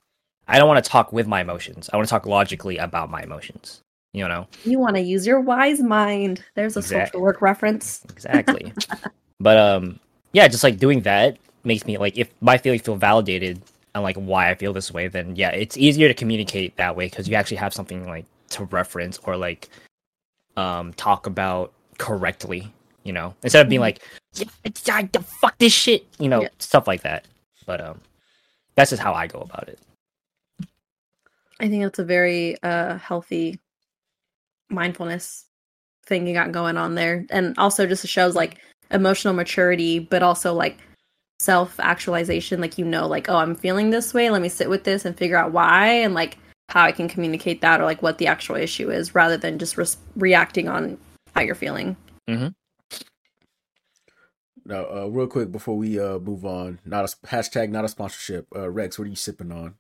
I 0.48 0.60
don't 0.60 0.68
want 0.68 0.84
to 0.84 0.90
talk 0.90 1.12
with 1.12 1.28
my 1.28 1.42
emotions. 1.42 1.90
I 1.92 1.98
want 1.98 2.08
to 2.08 2.10
talk 2.10 2.26
logically 2.26 2.78
about 2.78 3.10
my 3.10 3.22
emotions. 3.22 3.82
You 4.16 4.26
know, 4.30 4.48
You 4.64 4.80
want 4.80 4.96
to 4.96 5.02
use 5.02 5.28
your 5.28 5.42
wise 5.42 5.82
mind. 5.82 6.42
There's 6.54 6.78
a 6.78 6.80
Exact- 6.80 7.10
social 7.10 7.22
work 7.22 7.42
reference. 7.42 8.02
exactly. 8.10 8.72
but 9.42 9.58
um, 9.58 10.00
yeah, 10.32 10.48
just 10.48 10.64
like 10.64 10.78
doing 10.78 11.02
that 11.02 11.38
makes 11.66 11.86
me 11.86 11.98
like 11.98 12.18
if 12.18 12.30
my 12.40 12.58
feelings 12.58 12.84
feel 12.84 12.96
validated 12.96 13.62
and 13.94 14.04
like 14.04 14.16
why 14.16 14.50
I 14.50 14.56
feel 14.56 14.72
this 14.72 14.90
way, 14.90 15.10
then 15.10 15.36
yeah, 15.36 15.50
it's 15.50 15.76
easier 15.76 16.08
to 16.08 16.14
communicate 16.14 16.78
that 16.78 16.96
way 16.96 17.08
because 17.08 17.28
you 17.28 17.36
actually 17.36 17.58
have 17.58 17.74
something 17.74 18.08
like 18.08 18.26
to 18.52 18.64
reference 18.66 19.18
or 19.26 19.36
like 19.36 19.68
um 20.56 20.94
talk 20.94 21.28
about 21.28 21.74
correctly. 21.98 22.72
You 23.04 23.12
know, 23.12 23.36
instead 23.44 23.66
of 23.66 23.70
being 23.70 23.80
Mhm. 23.82 23.84
like, 23.84 24.02
yeah, 24.36 24.46
it's, 24.64 24.88
I, 24.90 25.04
the 25.12 25.20
fuck 25.20 25.58
this 25.58 25.74
shit, 25.74 26.08
you 26.20 26.30
know, 26.30 26.44
Yeah. 26.44 26.48
stuff 26.60 26.88
like 26.88 27.02
that. 27.02 27.26
But 27.66 27.82
um, 27.82 28.00
that's 28.76 28.92
just 28.92 29.02
how 29.02 29.14
I 29.14 29.28
go 29.28 29.40
about 29.42 29.68
it. 29.68 29.78
I 31.60 31.68
think 31.68 31.84
that's 31.84 32.00
a 32.00 32.06
very 32.06 32.56
uh 32.64 32.98
healthy 32.98 33.60
mindfulness 34.70 35.46
thing 36.06 36.28
you 36.28 36.34
got 36.34 36.52
going 36.52 36.78
on 36.78 36.96
there. 36.96 37.26
And 37.30 37.58
also 37.58 37.86
just 37.86 38.08
shows 38.08 38.36
like 38.36 38.60
emotional 38.92 39.34
maturity, 39.34 40.00
but 40.00 40.24
also 40.24 40.54
like 40.54 40.78
self 41.40 41.80
actualization. 41.80 42.62
Like 42.62 42.78
you 42.78 42.86
know, 42.86 43.08
like, 43.08 43.30
oh, 43.30 43.38
I'm 43.38 43.56
feeling 43.56 43.90
this 43.90 44.14
way, 44.14 44.30
let 44.30 44.42
me 44.42 44.50
sit 44.50 44.70
with 44.70 44.84
this 44.84 45.06
and 45.06 45.18
figure 45.18 45.38
out 45.38 45.52
why 45.52 45.88
and 45.88 46.14
like 46.14 46.38
how 46.70 46.84
I 46.84 46.92
can 46.92 47.08
communicate 47.08 47.62
that 47.62 47.80
or 47.80 47.86
like 47.86 48.02
what 48.02 48.18
the 48.18 48.28
actual 48.28 48.56
issue 48.56 48.90
is 48.90 49.14
rather 49.14 49.38
than 49.38 49.60
just 49.60 49.78
res- 49.78 49.98
reacting 50.16 50.68
on 50.68 50.98
how 51.36 51.42
you're 51.42 51.56
feeling. 51.56 51.96
Now, 54.68 54.86
uh, 54.90 55.08
real 55.08 55.28
quick 55.28 55.52
before 55.52 55.78
we 55.78 56.00
uh 56.00 56.18
move 56.20 56.44
on, 56.44 56.80
not 56.86 57.06
a 57.06 57.28
hashtag, 57.28 57.70
not 57.70 57.86
a 57.86 57.88
sponsorship. 57.88 58.48
Uh, 58.56 58.70
Rex, 58.70 58.98
what 58.98 59.06
are 59.06 59.10
you 59.10 59.16
sipping 59.16 59.52
on? 59.52 59.76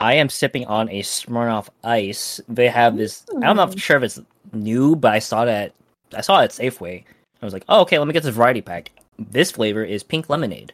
I 0.00 0.14
am 0.14 0.28
sipping 0.28 0.64
on 0.66 0.88
a 0.88 1.02
Smirnoff 1.02 1.68
Ice. 1.84 2.40
They 2.48 2.68
have 2.68 2.96
this. 2.96 3.24
I 3.42 3.46
don't 3.46 3.56
know 3.56 3.64
if 3.64 3.74
Ooh. 3.74 3.78
sure 3.78 3.98
if 3.98 4.02
it's 4.02 4.20
new, 4.52 4.96
but 4.96 5.12
I 5.12 5.18
saw 5.18 5.44
that 5.44 5.74
I 6.14 6.22
saw 6.22 6.40
it 6.40 6.44
at 6.44 6.50
Safeway. 6.50 7.04
I 7.40 7.44
was 7.44 7.52
like, 7.54 7.64
oh, 7.68 7.80
okay, 7.82 7.98
let 7.98 8.06
me 8.08 8.12
get 8.12 8.22
this 8.22 8.34
variety 8.34 8.60
pack. 8.60 8.90
This 9.18 9.50
flavor 9.50 9.84
is 9.84 10.02
pink 10.02 10.28
lemonade. 10.28 10.72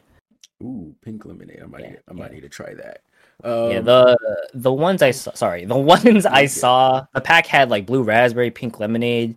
Ooh, 0.63 0.95
pink 1.03 1.25
lemonade. 1.25 1.59
I 1.61 1.65
might, 1.67 1.81
Yeah, 1.83 1.95
I 2.09 2.13
might 2.13 2.29
yeah. 2.29 2.35
need 2.35 2.41
to 2.41 2.49
try 2.49 2.73
that. 2.73 3.01
Um, 3.43 3.69
yeah, 3.71 3.81
the 3.81 4.17
the 4.53 4.73
ones 4.73 5.01
I 5.01 5.11
saw, 5.11 5.33
sorry, 5.33 5.65
the 5.65 5.77
ones 5.95 6.25
I 6.25 6.43
Okay. 6.43 6.47
saw, 6.47 7.05
the 7.13 7.21
pack 7.21 7.45
had 7.45 7.69
like 7.69 7.85
blue 7.85 8.03
raspberry, 8.03 8.49
pink 8.49 8.79
lemonade, 8.79 9.35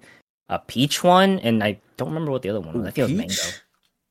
a 0.48 0.58
peach 0.58 1.04
one, 1.04 1.38
and 1.40 1.62
I 1.62 1.78
don't 1.96 2.08
remember 2.08 2.30
what 2.30 2.42
the 2.42 2.50
other 2.50 2.60
one 2.60 2.74
was. 2.74 2.84
ooh, 2.84 2.86
I 2.86 2.90
think 2.90 2.98
it 2.98 3.02
was 3.02 3.12
mango. 3.12 3.34
peach? 3.34 3.60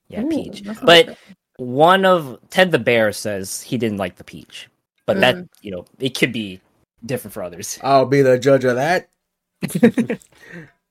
Yeah, 0.10 0.24
Ooh, 0.24 0.30
peach. 0.30 0.64
But 0.84 1.18
one 1.58 2.06
of 2.06 2.38
Ted 2.50 2.72
the 2.72 2.80
Bear 2.80 3.12
says 3.12 3.62
he 3.62 3.78
didn't 3.78 3.98
like 3.98 4.16
the 4.18 4.24
peach, 4.24 4.68
but 5.14 5.20
that 5.22 5.36
Mm. 5.36 5.50
you 5.62 5.72
know 5.72 5.86
it 6.00 6.18
could 6.18 6.32
be 6.32 6.62
different 7.06 7.34
for 7.34 7.44
others. 7.44 7.80
I'll 7.84 8.06
be 8.06 8.22
the 8.22 8.38
judge 8.40 8.66
of 8.66 8.76
that. 8.76 9.10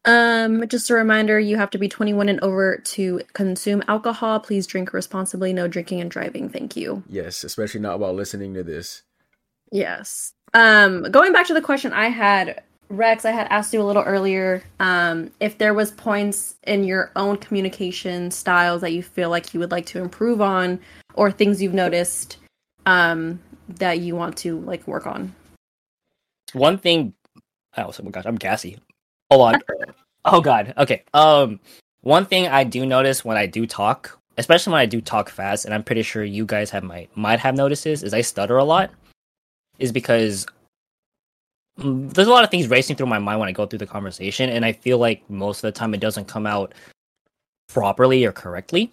Um, 0.05 0.67
just 0.69 0.89
a 0.89 0.95
reminder, 0.95 1.39
you 1.39 1.57
have 1.59 1.69
to 1.71 1.79
be 1.79 1.89
21 1.89 2.29
and 2.31 2.41
over 2.41 2.79
to 2.79 3.21
consume 3.35 3.83
alcohol. 3.89 4.41
Please 4.41 4.67
drink 4.67 4.95
responsibly. 4.95 5.53
No 5.53 5.69
drinking 5.69 6.01
and 6.01 6.11
driving. 6.11 6.49
Thank 6.49 6.77
you. 6.77 7.03
Yes, 7.09 7.45
especially 7.45 7.81
not 7.81 7.99
while 8.01 8.15
listening 8.15 8.55
to 8.55 8.63
this. 8.63 9.03
Yes. 9.71 10.33
Um, 10.55 11.03
going 11.11 11.33
back 11.35 11.47
to 11.49 11.53
the 11.55 11.61
question 11.61 11.93
I 11.93 12.09
had, 12.09 12.63
Rex, 12.89 13.27
I 13.27 13.33
had 13.33 13.49
asked 13.51 13.75
you 13.75 13.83
a 13.83 13.85
little 13.85 14.05
earlier, 14.05 14.63
um, 14.81 15.31
if 15.41 15.59
there 15.59 15.75
was 15.75 15.91
points 15.91 16.55
in 16.63 16.85
your 16.85 17.11
own 17.15 17.37
communication 17.37 18.31
styles 18.31 18.81
that 18.81 18.93
you 18.93 19.03
feel 19.03 19.29
like 19.29 19.53
you 19.53 19.61
would 19.61 19.73
like 19.73 19.85
to 19.87 20.01
improve 20.01 20.41
on, 20.41 20.81
or 21.15 21.31
things 21.31 21.61
you've 21.61 21.75
noticed, 21.75 22.39
um, 22.87 23.41
that 23.69 24.01
you 24.01 24.17
want 24.17 24.37
to 24.38 24.61
like 24.61 24.87
work 24.87 25.07
on. 25.07 25.35
one 26.53 26.79
thing 26.79 27.12
oh 27.77 27.91
so- 27.91 28.03
oh 28.07 28.11
gosh 28.11 28.25
i'm 28.27 28.37
gassy. 28.38 28.79
Hold 29.31 29.55
on. 29.55 29.61
Oh 30.24 30.41
god. 30.41 30.74
Okay 30.76 31.05
um 31.14 31.59
one 32.03 32.26
thing 32.26 32.49
i 32.49 32.62
do 32.64 32.85
notice 32.85 33.24
when 33.24 33.37
i 33.37 33.47
do 33.47 33.66
talk 33.66 34.18
especially 34.37 34.72
when 34.72 34.81
i 34.81 34.87
do 34.87 35.01
talk 35.01 35.31
fast 35.31 35.64
and 35.64 35.72
i'm 35.72 35.83
pretty 35.83 36.03
sure 36.03 36.22
you 36.24 36.45
guys 36.45 36.70
have 36.70 36.83
might 36.83 37.09
might 37.16 37.39
have 37.41 37.55
noticed 37.57 37.85
this 37.85 38.03
is 38.03 38.12
i 38.12 38.20
stutter 38.20 38.57
a 38.59 38.64
lot 38.64 38.91
is 39.79 39.91
because 39.93 40.47
there's 41.79 42.26
a 42.29 42.31
lot 42.31 42.45
of 42.45 42.51
things 42.51 42.68
racing 42.68 42.97
through 42.97 43.07
my 43.07 43.18
mind 43.18 43.39
when 43.41 43.49
i 43.49 43.53
go 43.53 43.64
through 43.64 43.79
the 43.79 43.87
conversation 43.87 44.51
and 44.51 44.64
i 44.64 44.72
feel 44.72 44.99
like 44.99 45.22
most 45.31 45.59
of 45.64 45.72
the 45.72 45.79
time 45.79 45.95
it 45.95 46.01
doesn't 46.01 46.26
come 46.26 46.47
out 46.47 46.74
properly 47.68 48.24
or 48.24 48.33
correctly 48.33 48.93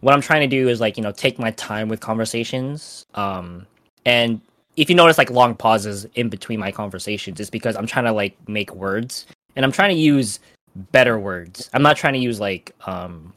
what 0.00 0.14
i'm 0.14 0.20
trying 0.20 0.40
to 0.40 0.46
do 0.46 0.68
is 0.68 0.80
like 0.80 0.96
you 0.96 1.02
know 1.02 1.12
take 1.12 1.38
my 1.38 1.50
time 1.52 1.88
with 1.88 2.00
conversations 2.00 3.06
um 3.14 3.66
and 4.06 4.40
if 4.76 4.88
you 4.88 4.96
notice 4.96 5.18
like 5.18 5.30
long 5.30 5.54
pauses 5.54 6.06
in 6.14 6.28
between 6.28 6.58
my 6.58 6.72
conversations, 6.72 7.40
it's 7.40 7.50
because 7.50 7.76
I'm 7.76 7.86
trying 7.86 8.06
to 8.06 8.12
like 8.12 8.36
make 8.48 8.74
words 8.74 9.26
and 9.56 9.64
I'm 9.64 9.72
trying 9.72 9.90
to 9.94 10.00
use 10.00 10.40
better 10.74 11.18
words. 11.18 11.68
I'm 11.74 11.82
not 11.82 11.96
trying 11.96 12.14
to 12.14 12.18
use 12.18 12.40
like 12.40 12.74
um 12.86 13.32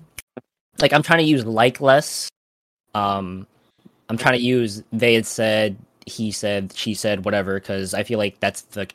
like 0.79 0.93
I'm 0.93 1.03
trying 1.03 1.19
to 1.19 1.25
use 1.25 1.45
like 1.45 1.81
less. 1.81 2.29
Um 2.93 3.47
I'm 4.09 4.17
trying 4.17 4.37
to 4.37 4.43
use 4.43 4.83
they 4.93 5.15
had 5.15 5.25
said, 5.25 5.77
he 6.05 6.31
said, 6.31 6.73
she 6.73 6.93
said, 6.93 7.25
whatever, 7.25 7.59
because 7.59 7.93
I 7.93 8.03
feel 8.03 8.19
like 8.19 8.39
that's 8.39 8.61
the 8.61 8.87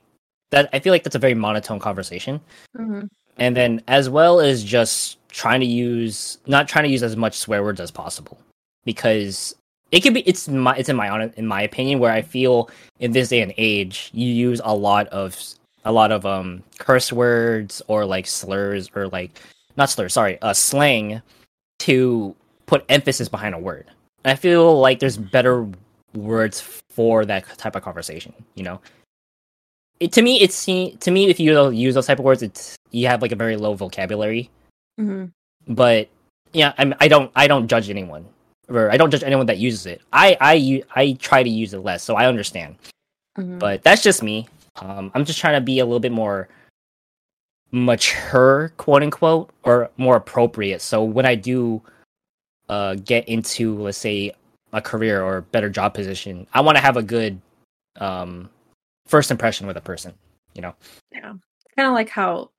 that 0.50 0.70
I 0.72 0.78
feel 0.78 0.92
like 0.92 1.02
that's 1.04 1.16
a 1.16 1.18
very 1.18 1.34
monotone 1.34 1.80
conversation. 1.80 2.40
And 3.38 3.56
then 3.56 3.82
as 3.88 4.10
well 4.10 4.40
as 4.40 4.64
just 4.64 5.18
trying 5.28 5.60
to 5.60 5.66
use 5.66 6.38
not 6.46 6.68
trying 6.68 6.84
to 6.84 6.90
use 6.90 7.02
as 7.02 7.16
much 7.16 7.36
swear 7.36 7.62
words 7.62 7.80
as 7.80 7.90
possible 7.90 8.38
because 8.84 9.54
it 9.92 10.00
could 10.00 10.14
be 10.14 10.20
it's 10.20 10.48
my 10.48 10.74
it's 10.76 10.88
in 10.88 10.96
my 10.96 11.30
in 11.36 11.46
my 11.46 11.62
opinion 11.62 11.98
where 11.98 12.12
I 12.12 12.22
feel 12.22 12.70
in 13.00 13.12
this 13.12 13.28
day 13.28 13.40
and 13.40 13.54
age 13.56 14.10
you 14.12 14.26
use 14.26 14.60
a 14.64 14.74
lot 14.74 15.06
of 15.08 15.38
a 15.84 15.92
lot 15.92 16.12
of 16.12 16.26
um 16.26 16.62
curse 16.78 17.12
words 17.12 17.82
or 17.86 18.04
like 18.04 18.26
slurs 18.26 18.90
or 18.94 19.08
like 19.08 19.38
not 19.76 19.90
slurs 19.90 20.12
sorry 20.12 20.40
uh 20.42 20.52
slang 20.52 21.22
to 21.80 22.34
put 22.68 22.84
emphasis 22.88 23.28
behind 23.28 23.54
a 23.54 23.58
word. 23.58 23.86
And 24.24 24.32
I 24.32 24.36
feel 24.36 24.78
like 24.78 25.00
there's 25.00 25.16
better 25.16 25.66
words 26.14 26.60
for 26.90 27.24
that 27.24 27.46
type 27.58 27.74
of 27.74 27.82
conversation. 27.82 28.32
You 28.54 28.64
know, 28.64 28.80
it 30.00 30.12
to 30.12 30.22
me 30.22 30.40
it's 30.40 30.64
to 30.64 31.10
me 31.10 31.28
if 31.28 31.40
you 31.40 31.70
use 31.70 31.94
those 31.94 32.06
type 32.06 32.18
of 32.18 32.24
words, 32.24 32.42
it's 32.42 32.76
you 32.90 33.06
have 33.06 33.22
like 33.22 33.32
a 33.32 33.36
very 33.36 33.56
low 33.56 33.74
vocabulary. 33.74 34.50
Mm-hmm. 35.00 35.26
But 35.72 36.08
yeah, 36.52 36.72
I'm, 36.78 36.94
I 37.00 37.08
don't 37.08 37.30
I 37.36 37.46
don't 37.46 37.68
judge 37.68 37.90
anyone 37.90 38.26
or 38.68 38.90
I 38.90 38.96
don't 38.96 39.10
judge 39.10 39.22
anyone 39.22 39.46
that 39.46 39.58
uses 39.58 39.86
it. 39.86 40.02
I 40.12 40.36
I 40.40 40.82
I 40.94 41.12
try 41.14 41.42
to 41.42 41.50
use 41.50 41.74
it 41.74 41.78
less, 41.78 42.02
so 42.02 42.16
I 42.16 42.26
understand. 42.26 42.76
Mm-hmm. 43.38 43.58
But 43.58 43.82
that's 43.82 44.02
just 44.02 44.22
me. 44.22 44.48
Um, 44.76 45.10
I'm 45.14 45.24
just 45.24 45.38
trying 45.38 45.54
to 45.54 45.60
be 45.60 45.80
a 45.80 45.84
little 45.84 46.00
bit 46.00 46.12
more 46.12 46.48
mature, 47.70 48.72
quote 48.76 49.02
unquote, 49.02 49.50
or 49.64 49.90
more 49.96 50.16
appropriate. 50.16 50.80
So 50.82 51.02
when 51.02 51.26
I 51.26 51.34
do 51.34 51.82
uh, 52.68 52.94
get 52.96 53.28
into, 53.28 53.76
let's 53.78 53.98
say, 53.98 54.32
a 54.72 54.80
career 54.80 55.22
or 55.22 55.40
better 55.40 55.70
job 55.70 55.94
position, 55.94 56.46
I 56.52 56.60
want 56.60 56.76
to 56.76 56.82
have 56.82 56.96
a 56.96 57.02
good 57.02 57.40
um, 57.96 58.50
first 59.08 59.30
impression 59.30 59.66
with 59.66 59.76
a 59.76 59.80
person. 59.80 60.14
You 60.54 60.62
know. 60.62 60.74
Yeah, 61.12 61.34
kind 61.76 61.88
of 61.88 61.92
like 61.92 62.08
how 62.08 62.50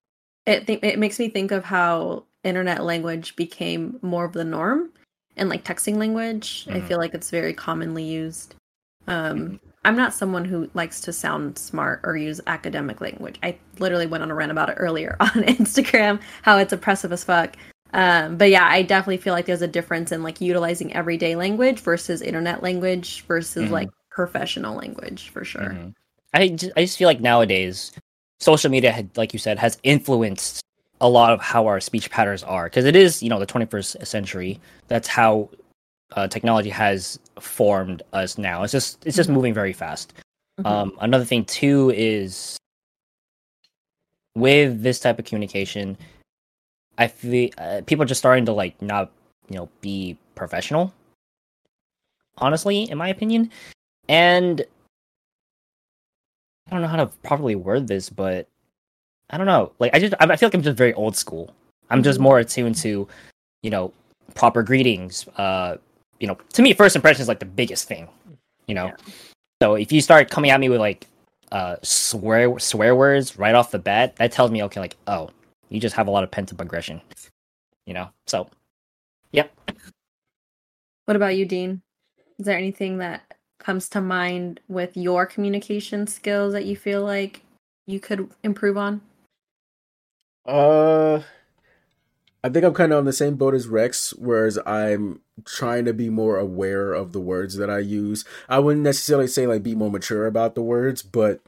it 0.46 0.68
th- 0.68 0.80
it 0.84 1.00
makes 1.00 1.20
me 1.20 1.30
think 1.30 1.52
of 1.52 1.64
how 1.64 2.26
internet 2.44 2.84
language 2.84 3.36
became 3.36 3.98
more 4.02 4.26
of 4.26 4.34
the 4.34 4.44
norm 4.44 4.90
and 5.38 5.50
like 5.50 5.64
texting 5.64 5.96
language. 5.98 6.66
I 6.70 6.80
Mhm. 6.80 6.88
feel 6.88 6.98
like 6.98 7.14
it's 7.14 7.30
very 7.30 7.54
commonly 7.54 8.04
used. 8.04 8.56
Um, 9.08 9.40
Mhm. 9.40 9.60
I'm 9.86 9.96
not 9.96 10.14
someone 10.14 10.46
who 10.46 10.70
likes 10.74 11.00
to 11.02 11.14
sound 11.14 11.58
smart 11.58 12.02
or 12.04 12.16
use 12.18 12.42
academic 12.48 13.00
language. 13.02 13.38
I 13.42 13.58
literally 13.80 14.08
went 14.08 14.24
on 14.24 14.32
a 14.32 14.36
rant 14.36 14.52
about 14.52 14.70
it 14.70 14.76
earlier 14.78 15.16
on 15.20 15.30
Instagram, 15.30 16.20
how 16.42 16.58
it's 16.58 16.74
oppressive 16.74 17.12
as 17.14 17.24
fuck. 17.24 17.56
Um, 17.94 18.38
but 18.38 18.50
yeah, 18.50 18.66
I 18.70 18.84
definitely 18.84 19.18
feel 19.18 19.34
like 19.34 19.46
there's 19.46 19.62
a 19.64 19.68
difference 19.68 20.12
in 20.12 20.22
like 20.24 20.40
utilizing 20.42 20.94
everyday 20.94 21.36
language 21.36 21.80
versus 21.80 22.22
internet 22.22 22.62
language 22.62 23.24
versus 23.28 23.68
Mhm. 23.70 23.72
like 23.72 23.90
professional 24.12 24.76
language 24.76 25.30
for 25.30 25.44
sure. 25.44 25.70
Mhm. 25.72 25.96
I 26.34 26.50
just, 26.50 26.72
I 26.78 26.82
just 26.86 26.98
feel 26.98 27.08
like 27.08 27.22
nowadays 27.22 27.92
social 28.40 28.70
media 28.72 28.92
had 28.92 29.10
like 29.18 29.34
you 29.34 29.40
said 29.40 29.60
has 29.60 29.78
influenced 29.84 30.62
a 31.02 31.10
lot 31.10 31.32
of 31.34 31.42
how 31.42 31.66
our 31.68 31.80
speech 31.80 32.10
patterns 32.10 32.44
are. 32.44 32.66
Because 32.66 32.86
it 32.86 32.96
is 32.96 33.22
you 33.24 33.30
know 33.30 33.40
the 33.40 33.46
21st 33.48 34.06
century. 34.06 34.60
That's 34.88 35.08
how 35.08 35.50
uh, 36.16 36.28
technology 36.28 36.70
has 36.70 37.20
formed 37.40 38.02
us 38.14 38.38
now. 38.38 38.64
It's 38.64 38.72
just 38.72 39.06
it's 39.06 39.18
just 39.18 39.30
moving 39.30 39.54
very 39.54 39.74
fast. 39.74 40.14
Mhm. 40.60 40.66
um 40.66 40.98
another 41.00 41.24
thing 41.26 41.46
too 41.46 41.92
is 41.96 42.58
with 44.36 44.84
this 44.84 45.00
type 45.00 45.18
of 45.18 45.24
communication 45.26 45.98
i 46.98 47.08
feel 47.08 47.50
uh, 47.58 47.82
people 47.86 48.04
are 48.04 48.06
just 48.06 48.20
starting 48.20 48.46
to 48.46 48.52
like 48.52 48.80
not 48.82 49.10
you 49.50 49.56
know 49.56 49.70
be 49.80 50.18
professional 50.36 50.94
honestly 52.40 52.90
in 52.90 52.98
my 52.98 53.08
opinion. 53.10 53.50
And 54.08 54.66
I 56.70 56.74
don't 56.76 56.82
know 56.82 56.88
how 56.88 56.98
to 56.98 57.08
properly 57.24 57.56
word 57.56 57.88
this, 57.88 58.10
but 58.10 58.48
I 59.30 59.38
don't 59.38 59.48
know. 59.48 59.72
Like 59.80 59.94
I 59.94 60.00
just 60.00 60.14
I 60.20 60.36
feel 60.36 60.48
like 60.48 60.54
I'm 60.56 60.62
just 60.62 60.78
very 60.78 60.94
old 60.94 61.16
school. 61.16 61.54
I'm 61.90 62.04
just 62.04 62.20
Mhm. 62.20 62.24
more 62.24 62.40
attuned 62.40 62.76
to, 62.78 63.08
you 63.64 63.70
know, 63.70 63.92
proper 64.36 64.62
greetings. 64.62 65.28
Uh, 65.38 65.78
you 66.20 66.28
know, 66.28 66.38
to 66.54 66.62
me, 66.62 66.74
first 66.74 66.96
impression 66.96 67.22
is 67.22 67.28
like 67.28 67.40
the 67.40 67.46
biggest 67.46 67.88
thing. 67.88 68.08
You 68.68 68.76
know, 68.76 68.86
Yeah. 68.88 68.96
so 69.62 69.76
if 69.76 69.92
you 69.92 70.02
start 70.02 70.30
coming 70.30 70.52
at 70.52 70.60
me 70.60 70.70
with 70.70 70.80
like 70.80 71.08
uh 71.52 71.78
swear 71.82 72.60
swear 72.60 72.96
words 72.96 73.40
right 73.40 73.56
off 73.56 73.72
the 73.72 73.80
bat, 73.80 74.16
that 74.18 74.32
tells 74.32 74.52
me 74.52 74.62
okay, 74.64 74.80
like 74.80 74.96
oh, 75.08 75.32
you 75.70 75.80
just 75.80 75.96
have 75.96 76.08
a 76.08 76.12
lot 76.12 76.24
of 76.24 76.30
pent 76.32 76.54
up 76.54 76.62
aggression. 76.62 77.02
You 77.88 77.96
know, 77.96 78.10
so 78.28 78.48
yep. 79.32 79.52
What 81.06 81.16
about 81.16 81.36
you, 81.36 81.46
Dean? 81.46 81.82
Is 82.38 82.46
there 82.46 82.58
anything 82.58 83.00
that 83.00 83.24
comes 83.60 83.90
to 83.90 84.02
mind 84.02 84.60
with 84.68 84.98
your 84.98 85.26
communication 85.26 86.08
skills 86.08 86.54
that 86.54 86.66
you 86.66 86.76
feel 86.76 87.04
like 87.04 87.42
you 87.86 88.00
could 88.00 88.30
improve 88.44 88.78
on? 88.78 89.02
Uh, 90.46 91.22
I 92.44 92.50
think 92.50 92.66
I'm 92.66 92.74
kind 92.74 92.94
of 92.94 93.00
on 93.00 93.06
the 93.06 93.14
same 93.14 93.36
boat 93.36 93.54
as 93.54 93.68
Rex, 93.68 94.14
whereas 94.18 94.58
I'm 94.66 95.22
trying 95.46 95.86
to 95.86 95.94
be 95.94 96.10
more 96.10 96.38
aware 96.38 96.94
of 96.94 97.12
the 97.12 97.20
words 97.20 97.56
that 97.58 97.70
I 97.70 97.80
use. 97.80 98.24
I 98.48 98.60
wouldn't 98.60 98.84
necessarily 98.84 99.28
say 99.28 99.46
like 99.46 99.62
be 99.62 99.76
more 99.76 99.92
mature 99.92 100.26
about 100.26 100.56
the 100.56 100.62
words, 100.62 101.04
but 101.04 101.42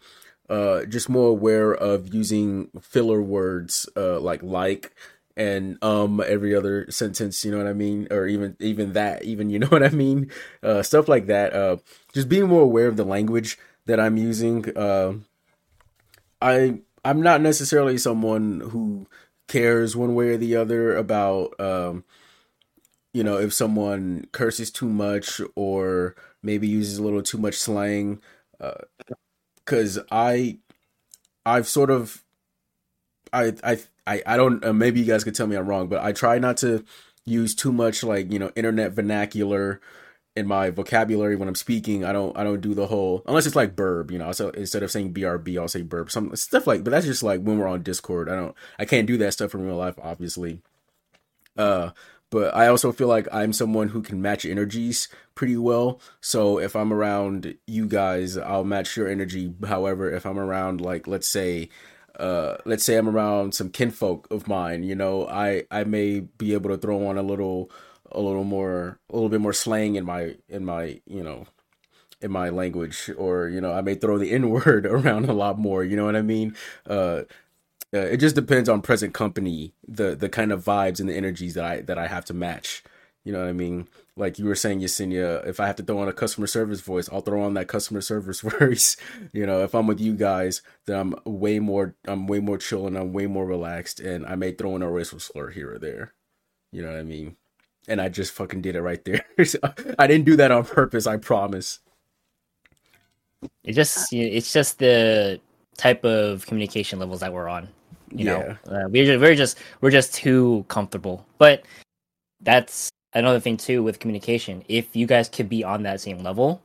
uh, 0.50 0.84
just 0.84 1.08
more 1.08 1.30
aware 1.30 1.74
of 1.74 2.14
using 2.14 2.70
filler 2.82 3.22
words, 3.22 3.88
uh, 3.96 4.20
like 4.20 4.44
like 4.44 4.94
and 5.38 5.84
um 5.84 6.22
every 6.26 6.56
other 6.56 6.90
sentence. 6.92 7.44
You 7.46 7.52
know 7.52 7.58
what 7.58 7.68
I 7.68 7.74
mean? 7.74 8.08
Or 8.12 8.28
even 8.28 8.56
even 8.60 8.94
that, 8.94 9.24
even 9.24 9.50
you 9.50 9.60
know 9.64 9.68
what 9.68 9.84
I 9.84 9.90
mean? 9.90 10.32
Uh, 10.64 10.84
stuff 10.84 11.08
like 11.08 11.28
that. 11.28 11.54
Uh, 11.54 11.78
just 12.14 12.30
being 12.30 12.48
more 12.48 12.64
aware 12.64 12.88
of 12.88 12.98
the 12.98 13.06
language 13.06 13.58
that 13.86 14.00
I'm 14.00 14.18
using. 14.18 14.76
Uh, 14.78 15.14
I 16.42 16.80
I'm 17.04 17.22
not 17.22 17.42
necessarily 17.42 17.98
someone 17.98 18.62
who 18.72 19.08
cares 19.48 19.96
one 19.96 20.16
way 20.16 20.30
or 20.30 20.38
the 20.38 20.56
other 20.56 20.96
about 20.96 21.60
um 21.60 22.04
you 23.14 23.24
know 23.24 23.38
if 23.38 23.54
someone 23.54 24.26
curses 24.32 24.72
too 24.72 24.88
much 24.88 25.42
or 25.56 26.16
maybe 26.42 26.68
uses 26.68 26.98
a 26.98 27.04
little 27.04 27.22
too 27.22 27.38
much 27.38 27.56
slang 27.56 28.22
uh 28.60 28.74
cuz 29.66 30.00
I 30.12 30.60
I've 31.46 31.68
sort 31.70 31.92
of 31.92 32.24
I 33.34 33.54
I 33.64 33.80
I 34.12 34.34
I 34.34 34.38
don't 34.38 34.64
uh, 34.64 34.74
maybe 34.74 35.00
you 35.00 35.06
guys 35.06 35.24
could 35.24 35.36
tell 35.36 35.48
me 35.48 35.56
I'm 35.56 35.68
wrong 35.68 35.88
but 35.88 36.04
I 36.04 36.12
try 36.12 36.40
not 36.40 36.58
to 36.58 36.84
use 37.26 37.56
too 37.56 37.72
much 37.72 38.04
like 38.04 38.32
you 38.32 38.40
know 38.40 38.52
internet 38.56 38.94
vernacular 38.94 39.82
in 40.36 40.48
my 40.48 40.70
vocabulary 40.70 41.36
when 41.36 41.48
I'm 41.48 41.56
speaking. 41.56 42.06
I 42.06 42.14
don't 42.14 42.36
I 42.38 42.44
don't 42.44 42.62
do 42.62 42.74
the 42.74 42.88
whole 42.88 43.24
unless 43.28 43.46
it's 43.46 43.56
like 43.56 43.76
burb, 43.76 44.12
you 44.12 44.18
know. 44.18 44.32
So 44.32 44.50
instead 44.50 44.84
of 44.84 44.92
saying 44.92 45.14
BRB, 45.14 45.60
I'll 45.60 45.68
say 45.68 45.84
burb. 45.84 46.10
Some 46.10 46.36
stuff 46.36 46.68
like, 46.68 46.84
but 46.84 46.92
that's 46.92 47.06
just 47.06 47.24
like 47.24 47.42
when 47.42 47.58
we're 47.58 47.68
on 47.68 47.84
Discord. 47.84 48.30
I 48.30 48.36
don't 48.36 48.56
I 48.80 48.86
can't 48.86 49.08
do 49.08 49.18
that 49.18 49.34
stuff 49.34 49.54
in 49.54 49.66
real 49.66 49.76
life, 49.76 49.96
obviously. 50.02 50.62
Uh, 51.58 51.92
but 52.30 52.56
I 52.56 52.68
also 52.68 52.94
feel 52.94 53.10
like 53.10 53.28
I'm 53.34 53.52
someone 53.52 53.90
who 53.90 54.02
can 54.02 54.22
match 54.22 54.46
energies 54.46 55.10
pretty 55.36 55.58
well. 55.58 56.00
So 56.22 56.60
if 56.60 56.78
I'm 56.78 56.94
around 56.94 57.56
you 57.68 57.88
guys, 57.88 58.38
I'll 58.38 58.64
match 58.64 58.96
your 58.96 59.10
energy. 59.10 59.54
However, 59.68 60.10
if 60.10 60.26
I'm 60.26 60.40
around 60.40 60.80
like 60.80 61.08
let's 61.08 61.28
say 61.28 61.68
uh 62.20 62.58
let's 62.66 62.84
say 62.84 62.98
I'm 62.98 63.10
around 63.10 63.54
some 63.54 63.70
kinfolk 63.70 64.28
of 64.32 64.48
mine, 64.48 64.84
you 64.84 64.96
know, 64.96 65.28
I 65.28 65.64
I 65.72 65.84
may 65.84 66.22
be 66.22 66.54
able 66.54 66.70
to 66.70 66.78
throw 66.78 67.06
on 67.08 67.18
a 67.18 67.24
little 67.24 67.72
a 68.12 68.22
little 68.22 68.44
more 68.44 69.00
a 69.10 69.14
little 69.14 69.30
bit 69.30 69.42
more 69.42 69.54
slang 69.54 69.96
in 69.96 70.06
my 70.06 70.36
in 70.50 70.66
my 70.66 71.02
you 71.06 71.24
know 71.24 71.46
in 72.22 72.32
my 72.32 72.50
language 72.50 73.10
or 73.18 73.48
you 73.50 73.60
know 73.62 73.74
i 73.74 73.82
may 73.82 73.96
throw 73.96 74.18
the 74.18 74.32
n 74.34 74.50
word 74.50 74.86
around 74.86 75.26
a 75.30 75.34
lot 75.34 75.58
more 75.58 75.84
you 75.84 75.96
know 75.96 76.06
what 76.06 76.16
i 76.16 76.22
mean? 76.22 76.56
Uh, 76.88 77.24
uh 77.94 78.00
it 78.00 78.18
just 78.18 78.36
depends 78.36 78.70
on 78.70 78.82
present 78.82 79.14
company 79.14 79.74
the 79.88 80.16
the 80.16 80.30
kind 80.30 80.52
of 80.52 80.64
vibes 80.64 81.00
and 81.00 81.10
the 81.10 81.16
energies 81.16 81.54
that 81.54 81.66
i 81.66 81.82
that 81.82 81.98
i 81.98 82.08
have 82.08 82.26
to 82.26 82.34
match 82.34 82.84
you 83.24 83.32
know 83.32 83.40
what 83.40 83.48
i 83.48 83.54
mean 83.54 83.88
like 84.16 84.40
you 84.40 84.46
were 84.46 84.56
saying 84.56 84.80
yesenia 84.80 85.46
if 85.48 85.60
i 85.60 85.68
have 85.68 85.76
to 85.76 85.84
throw 85.84 86.00
on 86.00 86.08
a 86.08 86.14
customer 86.14 86.48
service 86.48 86.82
voice 86.82 87.10
i'll 87.12 87.22
throw 87.22 87.42
on 87.42 87.54
that 87.54 87.68
customer 87.68 88.02
service 88.12 88.42
voice 88.42 88.98
you 89.34 89.46
know 89.46 89.64
if 89.64 89.74
i'm 89.74 89.88
with 89.88 90.00
you 90.00 90.14
guys 90.14 90.62
then 90.86 91.00
i'm 91.00 91.16
way 91.26 91.60
more 91.60 91.96
i'm 92.08 92.28
way 92.28 92.40
more 92.40 92.58
chill 92.58 92.88
and 92.88 92.98
i'm 92.98 93.14
way 93.14 93.28
more 93.28 93.46
relaxed 93.46 94.00
and 94.00 94.26
i 94.26 94.36
may 94.36 94.52
throw 94.52 94.76
in 94.76 94.82
a 94.82 94.90
racial 94.90 95.20
slur 95.20 95.50
here 95.52 95.74
or 95.74 95.80
there 95.80 96.14
you 96.72 96.82
know 96.82 96.90
what 96.90 97.00
i 97.00 97.04
mean 97.04 97.36
and 97.88 98.02
I 98.02 98.10
just 98.10 98.32
fucking 98.34 98.62
did 98.62 98.76
it 98.76 98.82
right 98.82 99.04
there. 99.04 99.26
I 100.00 100.08
didn't 100.08 100.26
do 100.26 100.36
that 100.38 100.52
on 100.52 100.66
purpose. 100.66 101.08
I 101.08 101.18
promise. 101.18 101.80
It 103.64 103.74
just 103.74 104.14
it's 104.14 104.54
just 104.54 104.80
the 104.80 105.40
type 105.78 106.06
of 106.06 106.46
communication 106.46 107.00
levels 107.00 107.22
that 107.22 107.34
we're 107.34 107.48
on. 107.48 107.70
You 108.14 108.26
know, 108.26 108.58
uh, 108.70 108.88
we're 108.90 109.06
just, 109.06 109.22
we're 109.22 109.36
just 109.36 109.58
we're 109.80 109.92
just 109.92 110.14
too 110.14 110.66
comfortable. 110.68 111.26
But 111.38 111.64
that's 112.42 112.92
another 113.14 113.40
thing 113.40 113.58
too 113.58 113.84
with 113.84 114.00
communication. 114.00 114.64
If 114.68 114.96
you 114.96 115.06
guys 115.06 115.30
could 115.30 115.50
be 115.50 115.64
on 115.64 115.84
that 115.84 116.02
same 116.02 116.20
level, 116.20 116.62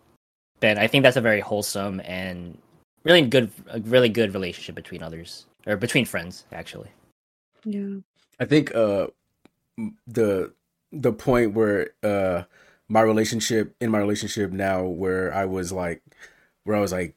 then 0.61 0.79
I 0.79 0.87
think 0.87 1.03
that's 1.03 1.17
a 1.17 1.21
very 1.21 1.41
wholesome 1.41 2.01
and 2.05 2.59
really 3.05 3.23
good, 3.23 3.51
a 3.69 3.81
really 3.81 4.09
good 4.09 4.35
relationship 4.35 4.75
between 4.75 5.03
others 5.03 5.47
or 5.67 5.77
between 5.77 6.05
friends, 6.05 6.45
actually. 6.53 6.91
Yeah. 7.65 7.99
I 8.39 8.45
think 8.45 8.75
uh 8.75 9.09
the 10.07 10.53
the 10.93 11.13
point 11.13 11.55
where 11.55 11.91
uh 12.03 12.45
my 12.89 13.01
relationship 13.01 13.75
in 13.81 13.91
my 13.91 13.99
relationship 13.99 14.53
now 14.53 14.85
where 14.85 15.35
I 15.35 15.45
was 15.45 15.73
like 15.73 16.03
where 16.65 16.77
I 16.77 16.81
was 16.81 16.93
like 16.93 17.15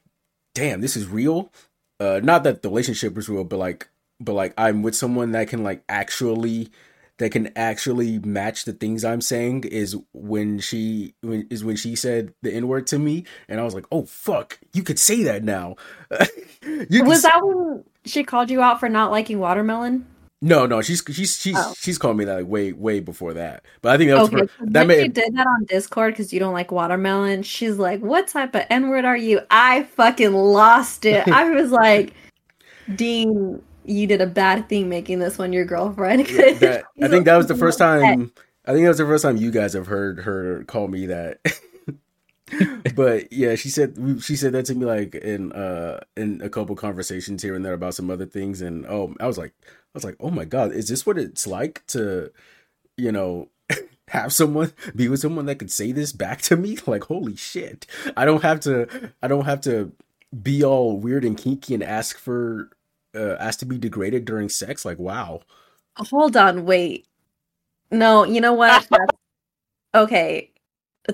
damn 0.54 0.80
this 0.80 0.96
is 0.96 1.06
real 1.06 1.52
uh 2.00 2.20
not 2.22 2.42
that 2.44 2.62
the 2.62 2.68
relationship 2.68 3.14
was 3.14 3.28
real 3.28 3.44
but 3.44 3.58
like 3.58 3.88
but 4.18 4.32
like 4.32 4.52
I'm 4.58 4.82
with 4.82 4.94
someone 4.94 5.32
that 5.32 5.48
can 5.48 5.62
like 5.62 5.84
actually 5.88 6.70
that 7.20 7.32
can 7.32 7.50
actually 7.54 8.18
match 8.20 8.64
the 8.64 8.72
things 8.72 9.04
I'm 9.04 9.20
saying 9.20 9.64
is 9.64 9.94
when 10.14 10.58
she 10.58 11.14
when 11.20 11.46
is 11.50 11.62
when 11.62 11.76
she 11.76 11.94
said 11.94 12.32
the 12.40 12.50
N 12.50 12.66
word 12.66 12.86
to 12.88 12.98
me, 12.98 13.24
and 13.46 13.60
I 13.60 13.62
was 13.62 13.74
like, 13.74 13.84
oh 13.92 14.06
fuck, 14.06 14.58
you 14.72 14.82
could 14.82 14.98
say 14.98 15.22
that 15.24 15.44
now. 15.44 15.76
was 16.10 17.22
that 17.22 17.40
when 17.42 17.84
she 18.06 18.24
called 18.24 18.50
you 18.50 18.62
out 18.62 18.80
for 18.80 18.88
not 18.88 19.10
liking 19.10 19.38
watermelon? 19.38 20.06
No, 20.40 20.64
no, 20.64 20.80
she's 20.80 21.04
she's 21.10 21.38
she's 21.38 21.56
oh. 21.58 21.74
she's 21.76 21.98
called 21.98 22.16
me 22.16 22.24
that 22.24 22.36
like 22.36 22.46
way 22.46 22.72
way 22.72 23.00
before 23.00 23.34
that. 23.34 23.66
But 23.82 23.92
I 23.92 23.98
think 23.98 24.10
that 24.10 24.18
was 24.18 24.28
okay, 24.32 24.46
for, 24.46 24.66
that 24.66 24.86
made 24.86 25.02
she 25.02 25.08
did 25.08 25.36
that 25.36 25.46
on 25.46 25.66
Discord 25.66 26.14
because 26.14 26.32
you 26.32 26.40
don't 26.40 26.54
like 26.54 26.72
watermelon. 26.72 27.42
She's 27.42 27.76
like, 27.76 28.00
"What 28.00 28.28
type 28.28 28.54
of 28.54 28.64
N 28.70 28.88
word 28.88 29.04
are 29.04 29.16
you?" 29.16 29.40
I 29.50 29.82
fucking 29.82 30.32
lost 30.32 31.04
it. 31.04 31.28
I 31.28 31.50
was 31.50 31.70
like, 31.70 32.14
"Dean, 32.96 33.60
you 33.90 34.06
did 34.06 34.20
a 34.20 34.26
bad 34.26 34.68
thing 34.68 34.88
making 34.88 35.18
this 35.18 35.38
one 35.38 35.52
your 35.52 35.64
girlfriend." 35.64 36.26
that, 36.26 36.84
I 37.02 37.08
think 37.08 37.24
that 37.24 37.36
was 37.36 37.46
the 37.46 37.56
first 37.56 37.78
time. 37.78 38.32
I 38.64 38.72
think 38.72 38.84
that 38.84 38.90
was 38.90 38.98
the 38.98 39.06
first 39.06 39.22
time 39.22 39.36
you 39.36 39.50
guys 39.50 39.72
have 39.72 39.86
heard 39.86 40.20
her 40.20 40.64
call 40.64 40.88
me 40.88 41.06
that. 41.06 41.40
but 42.94 43.32
yeah, 43.32 43.54
she 43.54 43.68
said 43.68 43.96
she 44.22 44.36
said 44.36 44.52
that 44.52 44.66
to 44.66 44.74
me 44.74 44.84
like 44.84 45.14
in 45.14 45.52
uh 45.52 46.00
in 46.16 46.40
a 46.42 46.48
couple 46.48 46.76
conversations 46.76 47.42
here 47.42 47.54
and 47.54 47.64
there 47.64 47.72
about 47.72 47.94
some 47.94 48.10
other 48.10 48.26
things, 48.26 48.62
and 48.62 48.86
oh, 48.86 49.14
I 49.20 49.26
was 49.26 49.38
like. 49.38 49.52
I 49.92 49.94
was 49.94 50.04
like, 50.04 50.16
oh 50.20 50.30
my 50.30 50.44
god, 50.44 50.72
is 50.72 50.88
this 50.88 51.04
what 51.04 51.18
it's 51.18 51.48
like 51.48 51.84
to, 51.88 52.30
you 52.96 53.10
know, 53.10 53.48
have 54.08 54.32
someone 54.32 54.72
be 54.94 55.08
with 55.08 55.18
someone 55.18 55.46
that 55.46 55.56
could 55.56 55.72
say 55.72 55.90
this 55.90 56.12
back 56.12 56.42
to 56.42 56.56
me? 56.56 56.76
Like, 56.86 57.04
holy 57.04 57.34
shit! 57.34 57.86
I 58.16 58.24
don't 58.24 58.42
have 58.42 58.60
to. 58.60 59.10
I 59.20 59.26
don't 59.26 59.46
have 59.46 59.60
to 59.62 59.92
be 60.42 60.62
all 60.62 60.96
weird 60.96 61.24
and 61.24 61.36
kinky 61.36 61.74
and 61.74 61.82
ask 61.82 62.18
for 62.18 62.70
uh, 63.14 63.36
ask 63.40 63.58
to 63.60 63.66
be 63.66 63.78
degraded 63.78 64.24
during 64.24 64.48
sex. 64.48 64.84
Like, 64.84 64.98
wow. 64.98 65.40
Hold 65.96 66.36
on, 66.36 66.64
wait. 66.64 67.06
No, 67.90 68.24
you 68.24 68.40
know 68.40 68.52
what? 68.52 68.86
okay, 69.94 70.50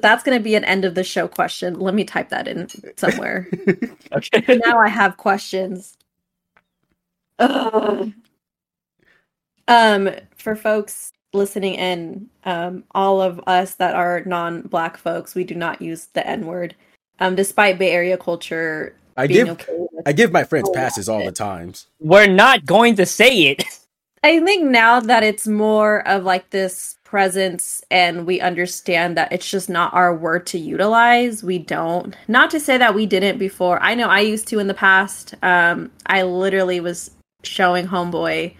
that's 0.02 0.22
going 0.22 0.36
to 0.36 0.42
be 0.42 0.54
an 0.54 0.64
end 0.64 0.84
of 0.84 0.94
the 0.94 1.04
show 1.04 1.28
question. 1.28 1.78
Let 1.78 1.94
me 1.94 2.04
type 2.04 2.28
that 2.30 2.48
in 2.48 2.68
somewhere. 2.96 3.48
okay. 4.12 4.60
Now 4.64 4.78
I 4.78 4.88
have 4.88 5.16
questions. 5.16 5.96
Ugh. 7.38 8.12
Um, 9.68 10.10
for 10.36 10.54
folks 10.54 11.12
listening 11.32 11.74
in, 11.74 12.30
um, 12.44 12.84
all 12.92 13.20
of 13.20 13.40
us 13.48 13.74
that 13.74 13.96
are 13.96 14.22
non-black 14.24 14.96
folks, 14.96 15.34
we 15.34 15.42
do 15.42 15.56
not 15.56 15.82
use 15.82 16.06
the 16.12 16.24
N 16.24 16.46
word. 16.46 16.76
Um, 17.18 17.34
despite 17.34 17.76
Bay 17.76 17.90
Area 17.90 18.16
culture, 18.16 18.94
I 19.16 19.26
give 19.26 19.48
okay 19.48 19.86
I 20.06 20.12
give 20.12 20.30
my 20.30 20.44
friends 20.44 20.70
passes 20.70 21.08
all 21.08 21.24
the 21.24 21.32
times. 21.32 21.88
We're 21.98 22.28
not 22.28 22.64
going 22.64 22.96
to 22.96 23.06
say 23.06 23.46
it. 23.48 23.64
I 24.22 24.40
think 24.40 24.64
now 24.64 25.00
that 25.00 25.22
it's 25.22 25.46
more 25.46 26.06
of 26.06 26.24
like 26.24 26.50
this 26.50 26.96
presence 27.04 27.82
and 27.90 28.26
we 28.26 28.40
understand 28.40 29.16
that 29.16 29.32
it's 29.32 29.48
just 29.48 29.68
not 29.68 29.94
our 29.94 30.14
word 30.14 30.46
to 30.46 30.58
utilize, 30.58 31.42
we 31.42 31.58
don't. 31.58 32.16
Not 32.28 32.50
to 32.50 32.60
say 32.60 32.78
that 32.78 32.94
we 32.94 33.06
didn't 33.06 33.38
before. 33.38 33.80
I 33.82 33.94
know 33.94 34.08
I 34.08 34.20
used 34.20 34.48
to 34.48 34.58
in 34.58 34.66
the 34.66 34.74
past. 34.74 35.34
Um, 35.42 35.90
I 36.06 36.22
literally 36.22 36.80
was 36.80 37.10
showing 37.42 37.86
Homeboy 37.86 38.54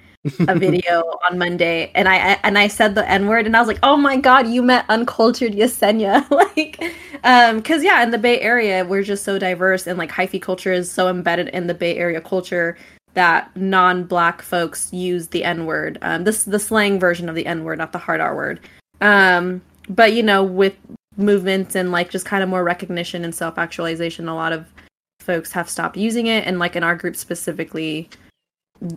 a 0.48 0.54
video 0.58 1.02
on 1.28 1.38
Monday, 1.38 1.90
and 1.94 2.08
I 2.08 2.16
and 2.42 2.58
I 2.58 2.68
said 2.68 2.94
the 2.94 3.08
N 3.08 3.26
word, 3.26 3.46
and 3.46 3.56
I 3.56 3.60
was 3.60 3.68
like, 3.68 3.78
"Oh 3.82 3.96
my 3.96 4.16
god, 4.16 4.46
you 4.46 4.62
met 4.62 4.84
uncultured 4.88 5.52
Yesenia!" 5.52 6.28
like, 6.30 6.82
um, 7.24 7.56
because 7.56 7.82
yeah, 7.82 8.02
in 8.02 8.10
the 8.10 8.18
Bay 8.18 8.40
Area, 8.40 8.84
we're 8.84 9.02
just 9.02 9.24
so 9.24 9.38
diverse, 9.38 9.86
and 9.86 9.98
like 9.98 10.10
hyphy 10.10 10.40
culture 10.40 10.72
is 10.72 10.90
so 10.90 11.08
embedded 11.08 11.48
in 11.48 11.66
the 11.66 11.74
Bay 11.74 11.96
Area 11.96 12.20
culture 12.20 12.76
that 13.14 13.54
non-black 13.56 14.42
folks 14.42 14.92
use 14.92 15.28
the 15.28 15.44
N 15.44 15.66
word. 15.66 15.98
Um, 16.02 16.24
this 16.24 16.44
the 16.44 16.58
slang 16.58 17.00
version 17.00 17.28
of 17.28 17.34
the 17.34 17.46
N 17.46 17.64
word, 17.64 17.78
not 17.78 17.92
the 17.92 17.98
hard 17.98 18.20
R 18.20 18.34
word. 18.34 18.60
Um, 19.00 19.62
but 19.88 20.12
you 20.12 20.22
know, 20.22 20.42
with 20.42 20.74
movements 21.16 21.74
and 21.74 21.92
like 21.92 22.10
just 22.10 22.26
kind 22.26 22.42
of 22.42 22.48
more 22.48 22.62
recognition 22.62 23.24
and 23.24 23.34
self-actualization, 23.34 24.28
a 24.28 24.34
lot 24.34 24.52
of 24.52 24.66
folks 25.20 25.50
have 25.52 25.68
stopped 25.68 25.96
using 25.96 26.26
it, 26.26 26.46
and 26.46 26.58
like 26.58 26.76
in 26.76 26.82
our 26.82 26.96
group 26.96 27.16
specifically 27.16 28.08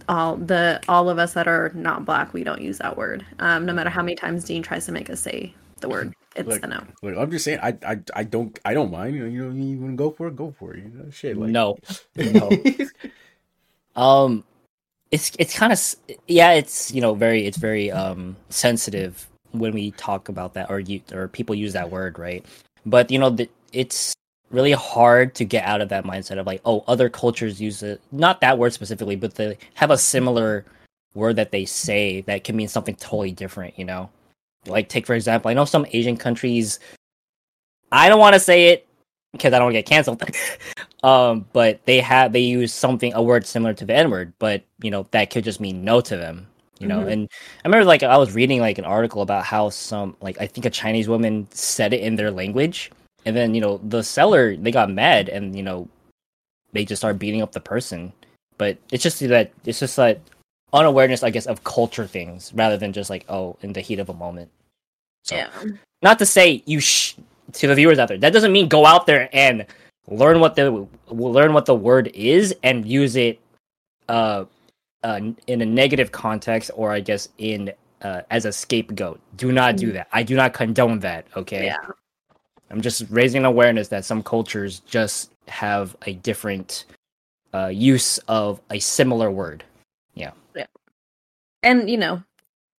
all 0.08 0.36
the 0.38 0.82
all 0.88 1.10
of 1.10 1.18
us 1.18 1.34
that 1.34 1.48
are 1.48 1.72
not 1.74 2.06
black, 2.06 2.34
we 2.34 2.44
don't 2.44 2.62
use 2.62 2.80
that 2.80 2.98
word. 2.98 3.26
Um, 3.40 3.66
no 3.66 3.74
matter 3.74 3.90
how 3.90 4.02
many 4.02 4.16
times 4.16 4.44
Dean 4.46 4.64
tries 4.64 4.86
to 4.86 4.92
make 4.92 5.10
us 5.10 5.22
say 5.22 5.54
the 5.80 5.90
word, 5.90 6.14
it's 6.36 6.48
like, 6.48 6.64
a 6.64 6.68
no. 6.68 6.84
Like, 7.02 7.18
I'm 7.18 7.32
just 7.32 7.46
saying, 7.46 7.60
I, 7.62 7.78
I, 7.86 8.00
I 8.16 8.24
don't, 8.24 8.58
I 8.66 8.74
don't 8.74 8.92
mind. 8.92 9.16
You 9.16 9.24
know, 9.24 9.30
you 9.30 9.50
know, 9.50 9.66
you 9.66 9.78
want 9.78 9.94
to 9.94 9.98
go 9.98 10.12
for 10.12 10.28
it, 10.28 10.36
go 10.36 10.54
for 10.58 10.74
it. 10.74 10.84
You 10.84 10.92
know, 10.94 11.10
shit. 11.10 11.38
Like, 11.38 11.50
no, 11.50 11.78
no. 12.16 12.50
um, 13.96 14.44
it's 15.12 15.32
it's 15.40 15.56
kind 15.56 15.74
of 15.74 15.96
yeah, 16.28 16.52
it's 16.52 16.92
you 16.92 17.02
know 17.02 17.14
very 17.14 17.46
it's 17.46 17.58
very 17.58 17.92
um 17.92 18.36
sensitive 18.50 19.28
when 19.52 19.74
we 19.74 19.92
talk 19.92 20.30
about 20.30 20.54
that 20.54 20.70
or 20.70 20.80
you 20.80 21.02
or 21.12 21.28
people 21.28 21.56
use 21.56 21.74
that 21.74 21.90
word, 21.90 22.20
right? 22.20 22.46
But 22.86 23.12
you 23.12 23.20
know, 23.20 23.30
the, 23.32 23.50
it's 23.74 24.14
really 24.52 24.72
hard 24.72 25.36
to 25.36 25.46
get 25.46 25.66
out 25.66 25.82
of 25.82 25.90
that 25.90 26.04
mindset 26.04 26.40
of 26.40 26.46
like, 26.46 26.62
oh, 26.66 26.84
other 26.88 27.10
cultures 27.10 27.62
use 27.62 27.84
it. 27.84 28.02
Not 28.12 28.42
that 28.42 28.58
word 28.58 28.74
specifically, 28.74 29.16
but 29.16 29.36
they 29.36 29.58
have 29.76 29.92
a 29.92 29.98
similar 29.98 30.66
word 31.14 31.36
that 31.38 31.52
they 31.52 31.66
say 31.66 32.22
that 32.22 32.44
can 32.44 32.56
mean 32.56 32.68
something 32.68 32.96
totally 32.96 33.32
different, 33.32 33.78
you 33.78 33.86
know? 33.86 34.10
Like, 34.66 34.90
take 34.90 35.06
for 35.06 35.16
example, 35.16 35.50
I 35.50 35.54
know 35.54 35.66
some 35.66 35.86
Asian 35.92 36.18
countries, 36.18 36.80
I 37.92 38.10
don't 38.10 38.20
want 38.20 38.34
to 38.34 38.40
say 38.40 38.70
it 38.70 38.88
because 39.32 39.54
I 39.54 39.58
don't 39.60 39.68
want 39.68 39.76
to 39.76 39.80
get 39.80 39.90
canceled. 39.90 40.24
um, 41.04 41.46
but 41.54 41.86
they 41.86 42.00
have, 42.02 42.34
they 42.34 42.42
use 42.42 42.74
something, 42.74 43.14
a 43.14 43.22
word 43.22 43.46
similar 43.46 43.74
to 43.74 43.86
the 43.86 43.96
N 43.96 44.10
word, 44.10 44.34
but, 44.40 44.64
you 44.82 44.92
know, 44.92 45.08
that 45.12 45.30
could 45.30 45.44
just 45.44 45.60
mean 45.60 45.84
no 45.84 46.02
to 46.02 46.18
them. 46.18 46.48
You 46.80 46.88
know, 46.88 47.00
mm-hmm. 47.00 47.10
and 47.10 47.30
I 47.66 47.68
remember 47.68 47.84
like 47.84 48.04
I 48.04 48.18
was 48.18 48.34
reading 48.34 48.62
like 48.62 48.78
an 48.78 48.86
article 48.86 49.22
about 49.22 49.44
how 49.44 49.70
some 49.70 50.16
like 50.22 50.40
I 50.40 50.48
think 50.48 50.66
a 50.66 50.70
Chinese 50.70 51.10
woman 51.10 51.46
said 51.52 51.92
it 51.92 52.00
in 52.00 52.16
their 52.16 52.32
language, 52.32 52.90
and 53.26 53.36
then 53.36 53.54
you 53.54 53.62
know 53.62 53.80
the 53.84 54.04
seller 54.04 54.56
they 54.56 54.72
got 54.72 54.90
mad 54.90 55.30
and 55.30 55.56
you 55.56 55.64
know 55.64 55.88
they 56.72 56.86
just 56.86 57.02
start 57.02 57.20
beating 57.20 57.42
up 57.42 57.52
the 57.52 57.60
person. 57.60 58.14
But 58.58 58.78
it's 58.92 59.04
just 59.04 59.20
that 59.20 59.52
it's 59.66 59.80
just 59.80 59.96
that 59.96 60.20
unawareness, 60.74 61.24
I 61.24 61.30
guess, 61.30 61.46
of 61.46 61.64
culture 61.64 62.06
things 62.06 62.52
rather 62.54 62.78
than 62.78 62.94
just 62.94 63.10
like 63.10 63.26
oh 63.30 63.58
in 63.62 63.74
the 63.74 63.82
heat 63.82 64.00
of 64.00 64.10
a 64.10 64.14
moment. 64.14 64.50
So, 65.24 65.36
yeah. 65.36 65.50
Not 66.02 66.20
to 66.20 66.26
say 66.26 66.64
you 66.66 66.80
sh- 66.80 67.16
to 67.54 67.68
the 67.68 67.76
viewers 67.76 68.00
out 68.00 68.08
there. 68.08 68.18
That 68.18 68.34
doesn't 68.34 68.52
mean 68.52 68.68
go 68.68 68.86
out 68.86 69.06
there 69.06 69.30
and 69.34 69.66
learn 70.08 70.40
what 70.40 70.56
the 70.56 70.88
learn 71.10 71.54
what 71.54 71.66
the 71.66 71.76
word 71.76 72.08
is 72.14 72.56
and 72.64 72.86
use 72.86 73.16
it 73.16 73.40
uh, 74.08 74.46
uh 75.04 75.20
in 75.48 75.62
a 75.62 75.66
negative 75.66 76.12
context 76.12 76.72
or 76.76 76.92
I 76.92 77.00
guess 77.00 77.30
in 77.38 77.72
uh, 78.02 78.22
as 78.30 78.46
a 78.46 78.52
scapegoat. 78.52 79.20
Do 79.36 79.52
not 79.52 79.78
do 79.78 79.90
mm. 79.90 79.94
that. 79.94 80.08
I 80.12 80.24
do 80.24 80.36
not 80.36 80.54
condone 80.54 81.00
that. 81.00 81.26
Okay. 81.36 81.66
Yeah. 81.66 81.78
I'm 82.72 82.82
just 82.82 83.04
raising 83.10 83.46
awareness 83.46 83.88
that 83.90 84.06
some 84.06 84.24
cultures 84.24 84.82
just 84.82 85.32
have 85.48 85.96
a 86.06 86.14
different 86.14 86.86
uh, 87.54 87.68
use 87.68 88.18
of 88.28 88.62
a 88.70 88.80
similar 88.80 89.32
word. 89.32 89.64
Yeah. 90.14 90.32
Yeah. 90.56 90.68
And 91.64 91.90
you 91.90 91.98
know, 91.98 92.24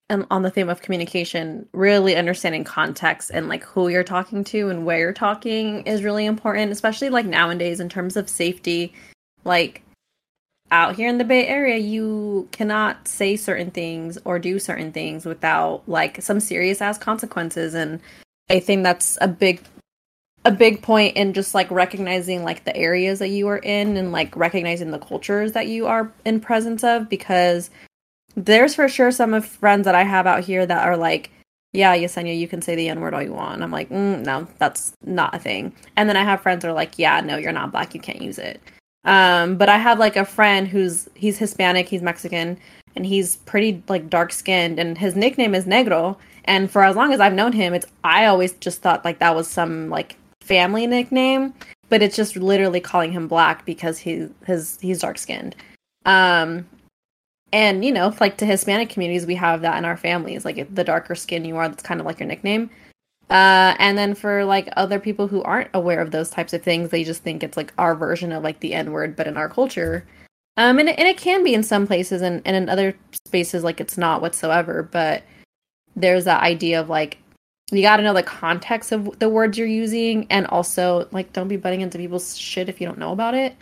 and 0.09 0.27
on 0.31 0.43
the 0.43 0.51
theme 0.51 0.69
of 0.69 0.83
communication, 0.83 1.69
really 1.73 2.17
understanding 2.17 2.65
context 2.65 3.31
and 3.33 3.49
like 3.49 3.65
who 3.65 3.89
you're 3.89 4.05
talking 4.05 4.45
to 4.45 4.69
and 4.69 4.85
where 4.85 4.99
you're 4.99 5.13
talking 5.13 5.83
is 5.87 6.03
really 6.03 6.27
important, 6.27 6.73
especially 6.73 7.11
like 7.11 7.27
nowadays 7.27 7.81
in 7.81 7.89
terms 7.89 8.17
of 8.17 8.29
safety. 8.29 8.93
Like 9.45 9.83
out 10.73 10.97
here 10.97 11.09
in 11.09 11.19
the 11.19 11.25
Bay 11.25 11.47
Area, 11.47 11.79
you 11.79 12.49
cannot 12.53 13.07
say 13.09 13.37
certain 13.37 13.71
things 13.71 14.19
or 14.25 14.39
do 14.39 14.59
certain 14.59 14.93
things 14.93 15.25
without 15.25 15.83
like 15.87 16.21
some 16.23 16.41
serious 16.41 16.81
ass 16.81 16.99
consequences. 16.99 17.75
And 17.75 18.01
I 18.49 18.61
think 18.61 18.83
that's 18.83 19.17
a 19.21 19.29
big 19.29 19.63
a 20.45 20.51
big 20.51 20.81
point 20.83 21.17
in 21.17 21.33
just 21.33 21.55
like 21.55 21.71
recognizing 21.71 22.45
like 22.45 22.65
the 22.65 22.77
areas 22.77 23.19
that 23.19 23.29
you 23.29 23.47
are 23.49 23.59
in 23.59 23.97
and 23.97 24.11
like 24.11 24.35
recognizing 24.37 24.91
the 24.91 24.99
cultures 24.99 25.53
that 25.53 25.67
you 25.67 25.87
are 25.87 26.11
in 26.25 26.41
presence 26.41 26.83
of 26.83 27.09
because 27.09 27.71
there's 28.37 28.75
for 28.75 28.89
sure 28.89 29.11
some 29.11 29.35
of 29.35 29.45
friends 29.45 29.85
that 29.85 29.95
I 29.95 30.05
have 30.05 30.27
out 30.27 30.45
here 30.45 30.65
that 30.65 30.87
are 30.87 30.97
like, 30.97 31.31
yeah, 31.73 31.95
Yesenia, 31.95 32.37
you 32.37 32.49
can 32.49 32.63
say 32.63 32.75
the 32.75 32.89
N 32.89 33.01
word 33.01 33.15
all 33.15 33.23
you 33.23 33.33
want. 33.33 33.63
I'm 33.63 33.71
like, 33.71 33.91
mm, 33.91 34.25
no, 34.25 34.49
that's 34.59 34.93
not 35.05 35.35
a 35.35 35.39
thing. 35.39 35.75
And 35.97 36.09
then 36.09 36.17
I 36.17 36.25
have 36.25 36.41
friends 36.41 36.63
that 36.63 36.71
are 36.71 36.75
like, 36.75 36.99
yeah, 36.99 37.21
no, 37.21 37.37
you're 37.37 37.53
not 37.53 37.71
black, 37.71 37.95
you 37.95 38.01
can't 38.01 38.23
use 38.23 38.39
it. 38.39 38.61
Um, 39.05 39.57
but 39.57 39.69
I 39.69 39.79
have 39.79 39.99
like 39.99 40.17
a 40.17 40.25
friend 40.25 40.69
who's 40.69 41.09
he's 41.15 41.39
Hispanic, 41.39 41.89
he's 41.89 42.03
Mexican, 42.03 42.59
and 42.97 43.07
he's 43.07 43.37
pretty 43.37 43.83
like 43.89 44.11
dark 44.11 44.33
skinned, 44.33 44.79
and 44.79 44.99
his 44.99 45.17
nickname 45.17 45.55
is 45.55 45.65
Negro. 45.65 46.17
And 46.45 46.71
for 46.71 46.83
as 46.83 46.97
long 46.97 47.13
as 47.13 47.21
I've 47.21 47.35
known 47.35 47.53
him, 47.53 47.75
it's 47.75 47.87
I 48.05 48.27
always 48.27 48.53
just 48.55 48.83
thought 48.83 49.05
like 49.05 49.19
that 49.19 49.35
was 49.35 49.49
some 49.49 49.91
like 49.91 50.17
family 50.41 50.87
nickname, 50.87 51.55
but 51.89 52.03
it's 52.03 52.17
just 52.17 52.37
literally 52.37 52.81
calling 52.81 53.13
him 53.13 53.29
black 53.29 53.65
because 53.65 53.99
he 53.99 54.29
his 54.47 54.79
he's 54.81 55.01
dark 55.01 55.19
skinned. 55.19 55.55
Um 56.07 56.67
and 57.53 57.85
you 57.85 57.93
know, 57.93 58.15
like 58.21 58.37
to 58.39 58.47
Hispanic 58.47 58.91
communities, 58.91 59.27
we 59.27 59.35
have 59.35 59.63
that 59.63 59.79
in 59.79 59.85
our 59.85 59.97
families. 59.97 60.45
Like 60.45 60.73
the 60.75 60.85
darker 60.85 61.15
skin 61.15 61.45
you 61.45 61.57
are, 61.57 61.69
that's 61.69 61.83
kind 61.83 62.01
of 62.01 62.07
like 62.07 62.21
your 62.21 62.29
nickname. 62.29 62.71
Uh, 63.29 63.77
and 63.79 63.97
then 63.97 64.15
for 64.15 64.45
like 64.45 64.69
other 64.77 64.99
people 64.99 65.29
who 65.29 65.41
aren't 65.43 65.71
aware 65.73 66.01
of 66.01 66.11
those 66.11 66.31
types 66.31 66.53
of 66.53 66.63
things, 66.63 66.91
they 66.91 67.05
just 67.05 67.23
think 67.23 67.45
it's 67.45 67.57
like 67.57 67.73
our 67.79 67.95
version 67.95 68.33
of 68.33 68.43
like 68.43 68.59
the 68.59 68.75
N 68.75 68.91
word, 68.91 69.15
but 69.15 69.29
in 69.29 69.37
our 69.37 69.49
culture, 69.49 70.05
Um, 70.57 70.79
and 70.79 70.89
it, 70.89 70.99
and 70.99 71.09
it 71.09 71.17
can 71.17 71.45
be 71.45 71.55
in 71.55 71.63
some 71.63 71.87
places, 71.87 72.23
and, 72.23 72.43
and 72.45 72.57
in 72.57 72.69
other 72.69 72.95
spaces, 73.27 73.65
like 73.65 73.81
it's 73.81 73.97
not 73.97 74.21
whatsoever. 74.21 74.83
But 74.83 75.23
there's 75.97 76.25
that 76.25 76.43
idea 76.43 76.81
of 76.81 76.89
like 76.89 77.19
you 77.77 77.83
got 77.83 77.97
to 77.97 78.03
know 78.03 78.15
the 78.15 78.23
context 78.23 78.93
of 78.93 79.19
the 79.19 79.29
words 79.29 79.59
you're 79.59 79.67
using, 79.67 80.27
and 80.31 80.47
also 80.47 81.09
like 81.13 81.33
don't 81.33 81.49
be 81.49 81.57
butting 81.57 81.81
into 81.81 81.99
people's 81.99 82.37
shit 82.37 82.69
if 82.69 82.81
you 82.81 82.87
don't 82.87 82.99
know 82.99 83.13
about 83.13 83.35
it. 83.35 83.57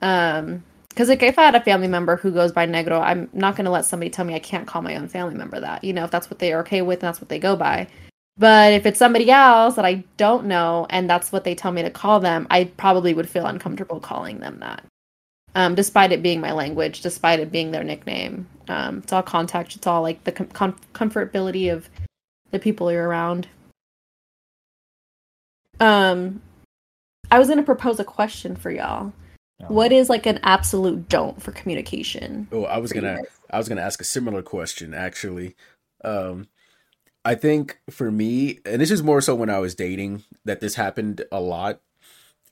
Um, 0.00 0.62
because 0.88 1.08
like 1.08 1.22
if 1.22 1.38
I 1.38 1.44
had 1.44 1.54
a 1.54 1.60
family 1.60 1.86
member 1.86 2.16
who 2.16 2.32
goes 2.32 2.50
by 2.50 2.66
Negro, 2.66 3.00
I'm 3.00 3.28
not 3.32 3.54
gonna 3.54 3.70
let 3.70 3.84
somebody 3.84 4.10
tell 4.10 4.24
me 4.24 4.34
I 4.34 4.40
can't 4.40 4.66
call 4.66 4.82
my 4.82 4.96
own 4.96 5.06
family 5.08 5.34
member 5.34 5.60
that. 5.60 5.84
You 5.84 5.92
know, 5.92 6.04
if 6.04 6.10
that's 6.10 6.28
what 6.28 6.40
they 6.40 6.52
are 6.52 6.60
okay 6.60 6.82
with, 6.82 7.00
and 7.00 7.08
that's 7.08 7.20
what 7.20 7.28
they 7.28 7.38
go 7.38 7.54
by. 7.54 7.86
But 8.38 8.72
if 8.72 8.86
it's 8.86 8.98
somebody 8.98 9.30
else 9.30 9.74
that 9.74 9.84
I 9.84 10.04
don't 10.16 10.46
know 10.46 10.86
and 10.90 11.10
that's 11.10 11.32
what 11.32 11.42
they 11.42 11.54
tell 11.56 11.72
me 11.72 11.82
to 11.82 11.90
call 11.90 12.20
them, 12.20 12.46
I 12.50 12.64
probably 12.64 13.12
would 13.12 13.28
feel 13.28 13.46
uncomfortable 13.46 13.98
calling 13.98 14.38
them 14.38 14.60
that. 14.60 14.84
Um, 15.56 15.74
despite 15.74 16.12
it 16.12 16.22
being 16.22 16.40
my 16.40 16.52
language, 16.52 17.00
despite 17.00 17.40
it 17.40 17.50
being 17.50 17.72
their 17.72 17.82
nickname. 17.82 18.46
Um, 18.68 18.98
it's 18.98 19.12
all 19.12 19.22
contact. 19.22 19.74
It's 19.74 19.86
all 19.86 20.02
like 20.02 20.22
the 20.22 20.32
com- 20.32 20.76
comfortability 20.94 21.72
of 21.72 21.88
the 22.50 22.58
people 22.58 22.90
you're 22.90 23.08
around. 23.08 23.48
Um, 25.80 26.42
I 27.30 27.38
was 27.38 27.48
going 27.48 27.58
to 27.58 27.64
propose 27.64 28.00
a 28.00 28.04
question 28.04 28.56
for 28.56 28.70
y'all. 28.70 29.12
What 29.66 29.90
is 29.90 30.08
like 30.08 30.26
an 30.26 30.38
absolute 30.42 31.08
don't 31.08 31.42
for 31.42 31.50
communication? 31.50 32.46
Oh, 32.52 32.64
I 32.64 32.78
was 32.78 32.92
gonna? 32.92 33.18
I 33.50 33.58
was 33.58 33.68
gonna 33.68 33.80
ask 33.80 34.00
a 34.00 34.04
similar 34.04 34.40
question 34.40 34.94
actually. 34.94 35.56
Um 36.04 36.48
I 37.24 37.34
think 37.34 37.80
for 37.90 38.10
me, 38.10 38.60
and 38.64 38.80
this 38.80 38.92
is 38.92 39.02
more 39.02 39.20
so 39.20 39.34
when 39.34 39.50
I 39.50 39.58
was 39.58 39.74
dating, 39.74 40.22
that 40.44 40.60
this 40.60 40.76
happened 40.76 41.24
a 41.32 41.40
lot. 41.40 41.80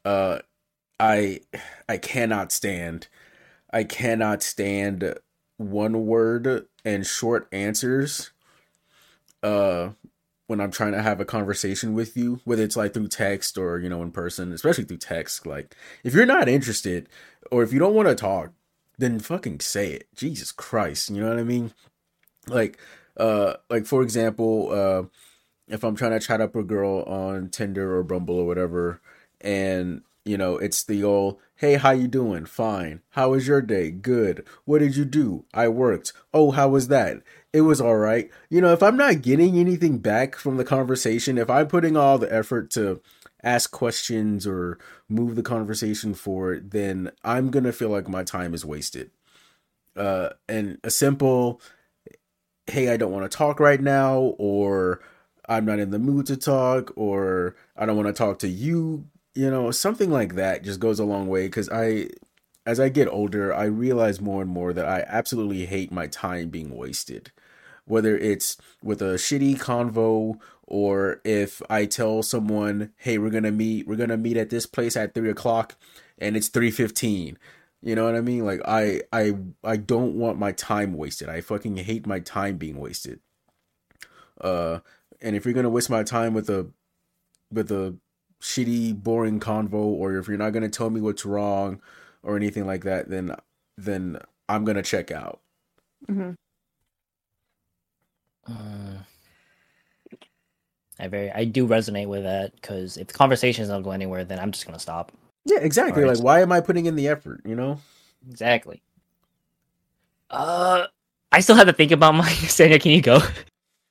Uh 0.04 0.40
I 0.98 1.40
I 1.88 1.96
cannot 1.98 2.50
stand 2.50 3.06
I 3.70 3.84
cannot 3.84 4.42
stand 4.42 5.14
one 5.58 6.06
word 6.06 6.66
and 6.84 7.06
short 7.06 7.46
answers 7.52 8.32
uh 9.42 9.90
when 10.46 10.60
I'm 10.60 10.70
trying 10.70 10.92
to 10.92 11.02
have 11.02 11.20
a 11.20 11.24
conversation 11.24 11.92
with 11.94 12.16
you, 12.16 12.40
whether 12.44 12.62
it's 12.62 12.76
like 12.76 12.94
through 12.94 13.08
text 13.08 13.58
or, 13.58 13.80
you 13.80 13.88
know, 13.88 14.02
in 14.02 14.12
person, 14.12 14.52
especially 14.52 14.84
through 14.84 14.98
text. 14.98 15.44
Like, 15.44 15.74
if 16.04 16.14
you're 16.14 16.24
not 16.24 16.48
interested 16.48 17.08
or 17.50 17.62
if 17.62 17.72
you 17.72 17.78
don't 17.78 17.94
want 17.94 18.08
to 18.08 18.14
talk, 18.14 18.52
then 18.98 19.18
fucking 19.18 19.60
say 19.60 19.92
it. 19.92 20.08
Jesus 20.14 20.52
Christ. 20.52 21.10
You 21.10 21.20
know 21.20 21.30
what 21.30 21.38
I 21.38 21.44
mean? 21.44 21.72
Like, 22.46 22.78
uh, 23.16 23.54
like 23.68 23.86
for 23.86 24.02
example, 24.02 24.70
uh, 24.72 25.02
if 25.68 25.82
I'm 25.82 25.96
trying 25.96 26.12
to 26.12 26.24
chat 26.24 26.40
up 26.40 26.54
a 26.54 26.62
girl 26.62 27.02
on 27.02 27.48
Tinder 27.48 27.96
or 27.96 28.04
Bumble 28.04 28.36
or 28.36 28.46
whatever, 28.46 29.00
and 29.40 30.02
you 30.24 30.36
know, 30.36 30.58
it's 30.58 30.84
the 30.84 31.04
old, 31.04 31.38
hey, 31.56 31.74
how 31.76 31.90
you 31.90 32.06
doing? 32.06 32.44
Fine. 32.44 33.00
How 33.10 33.30
was 33.30 33.48
your 33.48 33.62
day? 33.62 33.90
Good. 33.90 34.46
What 34.66 34.80
did 34.80 34.94
you 34.94 35.06
do? 35.06 35.46
I 35.54 35.68
worked. 35.68 36.12
Oh, 36.34 36.50
how 36.50 36.68
was 36.68 36.88
that? 36.88 37.22
It 37.52 37.62
was 37.62 37.80
all 37.80 37.96
right. 37.96 38.30
You 38.50 38.60
know, 38.60 38.72
if 38.72 38.82
I'm 38.82 38.96
not 38.96 39.22
getting 39.22 39.56
anything 39.58 39.98
back 39.98 40.36
from 40.36 40.58
the 40.58 40.64
conversation, 40.64 41.38
if 41.38 41.48
I'm 41.48 41.66
putting 41.66 41.96
all 41.96 42.18
the 42.18 42.32
effort 42.32 42.70
to 42.72 43.00
ask 43.42 43.70
questions 43.70 44.46
or 44.46 44.78
move 45.08 45.34
the 45.34 45.42
conversation 45.42 46.12
forward, 46.12 46.72
then 46.72 47.10
I'm 47.24 47.50
gonna 47.50 47.72
feel 47.72 47.88
like 47.88 48.08
my 48.08 48.22
time 48.22 48.52
is 48.52 48.64
wasted. 48.64 49.10
Uh, 49.96 50.30
and 50.46 50.78
a 50.84 50.90
simple, 50.90 51.62
hey, 52.66 52.90
I 52.90 52.98
don't 52.98 53.12
want 53.12 53.30
to 53.30 53.34
talk 53.34 53.60
right 53.60 53.80
now, 53.80 54.34
or 54.38 55.00
I'm 55.48 55.64
not 55.64 55.78
in 55.78 55.90
the 55.90 55.98
mood 55.98 56.26
to 56.26 56.36
talk, 56.36 56.92
or 56.96 57.56
I 57.76 57.86
don't 57.86 57.96
want 57.96 58.08
to 58.08 58.12
talk 58.12 58.40
to 58.40 58.48
you, 58.48 59.06
you 59.36 59.50
know, 59.50 59.70
something 59.70 60.10
like 60.10 60.34
that 60.34 60.64
just 60.64 60.80
goes 60.80 60.98
a 60.98 61.04
long 61.04 61.28
way 61.28 61.46
because 61.46 61.68
I, 61.68 62.08
as 62.64 62.80
I 62.80 62.88
get 62.88 63.08
older, 63.08 63.54
I 63.54 63.64
realize 63.64 64.20
more 64.20 64.40
and 64.40 64.50
more 64.50 64.72
that 64.72 64.86
I 64.86 65.04
absolutely 65.06 65.66
hate 65.66 65.92
my 65.92 66.06
time 66.06 66.48
being 66.48 66.74
wasted. 66.74 67.30
Whether 67.84 68.16
it's 68.16 68.56
with 68.82 69.00
a 69.02 69.14
shitty 69.14 69.58
convo 69.58 70.40
or 70.64 71.20
if 71.24 71.62
I 71.70 71.84
tell 71.84 72.22
someone, 72.22 72.92
hey, 72.96 73.18
we're 73.18 73.30
gonna 73.30 73.52
meet, 73.52 73.86
we're 73.86 73.96
gonna 73.96 74.16
meet 74.16 74.36
at 74.36 74.50
this 74.50 74.66
place 74.66 74.96
at 74.96 75.14
three 75.14 75.30
o'clock 75.30 75.76
and 76.18 76.36
it's 76.36 76.48
three 76.48 76.70
fifteen. 76.70 77.38
You 77.82 77.94
know 77.94 78.04
what 78.04 78.16
I 78.16 78.22
mean? 78.22 78.44
Like 78.44 78.60
I 78.66 79.02
I 79.12 79.34
I 79.62 79.76
don't 79.76 80.14
want 80.14 80.38
my 80.38 80.50
time 80.52 80.94
wasted. 80.94 81.28
I 81.28 81.42
fucking 81.42 81.76
hate 81.76 82.06
my 82.06 82.18
time 82.20 82.56
being 82.56 82.80
wasted. 82.80 83.20
Uh 84.40 84.80
and 85.20 85.36
if 85.36 85.44
you're 85.44 85.54
gonna 85.54 85.70
waste 85.70 85.90
my 85.90 86.02
time 86.02 86.34
with 86.34 86.50
a 86.50 86.68
with 87.52 87.70
a 87.70 87.96
shitty, 88.46 89.02
boring 89.02 89.40
convo, 89.40 89.74
or 89.74 90.16
if 90.16 90.28
you're 90.28 90.38
not 90.38 90.50
gonna 90.52 90.68
tell 90.68 90.88
me 90.88 91.00
what's 91.00 91.26
wrong 91.26 91.80
or 92.22 92.36
anything 92.36 92.64
like 92.66 92.84
that, 92.84 93.10
then 93.10 93.34
then 93.76 94.18
I'm 94.48 94.64
gonna 94.64 94.82
check 94.82 95.10
out. 95.10 95.40
hmm 96.06 96.30
Uh, 98.48 98.98
I 101.00 101.08
very 101.08 101.30
I 101.32 101.44
do 101.44 101.66
resonate 101.66 102.06
with 102.06 102.22
that 102.22 102.54
because 102.54 102.96
if 102.96 103.08
the 103.08 103.14
conversation 103.14 103.64
is 103.64 103.68
not 103.68 103.82
go 103.82 103.90
anywhere, 103.90 104.24
then 104.24 104.38
I'm 104.38 104.52
just 104.52 104.64
gonna 104.64 104.78
stop. 104.78 105.10
Yeah, 105.44 105.58
exactly. 105.60 106.04
Alright. 106.04 106.16
Like 106.18 106.24
why 106.24 106.40
am 106.40 106.52
I 106.52 106.60
putting 106.60 106.86
in 106.86 106.94
the 106.94 107.08
effort, 107.08 107.40
you 107.44 107.56
know? 107.56 107.80
Exactly. 108.30 108.80
Uh, 110.30 110.86
I 111.32 111.40
still 111.40 111.56
have 111.56 111.66
to 111.66 111.72
think 111.72 111.90
about 111.92 112.14
my 112.14 112.28
Sanya. 112.30 112.80
Can 112.80 112.92
you 112.92 113.02
go? 113.02 113.20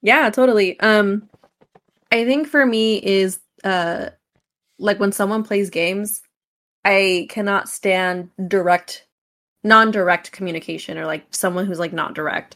Yeah, 0.01 0.29
totally. 0.29 0.79
Um 0.79 1.29
I 2.11 2.23
think 2.23 2.47
for 2.47 2.65
me 2.65 2.97
is 3.03 3.39
uh 3.65 4.09
like 4.79 4.99
when 4.99 5.11
someone 5.11 5.43
plays 5.43 5.69
games, 5.69 6.21
I 6.83 7.27
cannot 7.29 7.69
stand 7.69 8.29
direct 8.47 9.07
non-direct 9.63 10.31
communication 10.31 10.97
or 10.97 11.07
like 11.07 11.25
someone 11.31 11.65
who's 11.65 11.79
like 11.79 11.93
not 11.93 12.13
direct. 12.13 12.55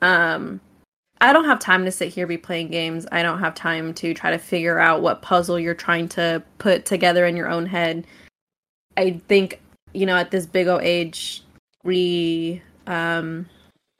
Um 0.00 0.60
I 1.20 1.32
don't 1.32 1.46
have 1.46 1.58
time 1.58 1.84
to 1.84 1.90
sit 1.90 2.08
here 2.08 2.26
be 2.26 2.38
playing 2.38 2.68
games. 2.68 3.06
I 3.10 3.22
don't 3.22 3.40
have 3.40 3.54
time 3.54 3.92
to 3.94 4.14
try 4.14 4.30
to 4.30 4.38
figure 4.38 4.78
out 4.78 5.02
what 5.02 5.20
puzzle 5.20 5.58
you're 5.58 5.74
trying 5.74 6.08
to 6.10 6.42
put 6.58 6.86
together 6.86 7.26
in 7.26 7.36
your 7.36 7.48
own 7.48 7.66
head. 7.66 8.06
I 8.96 9.20
think, 9.28 9.60
you 9.92 10.06
know, 10.06 10.16
at 10.16 10.30
this 10.30 10.46
big 10.46 10.68
old 10.68 10.82
age, 10.82 11.42
we 11.84 12.62
um 12.86 13.46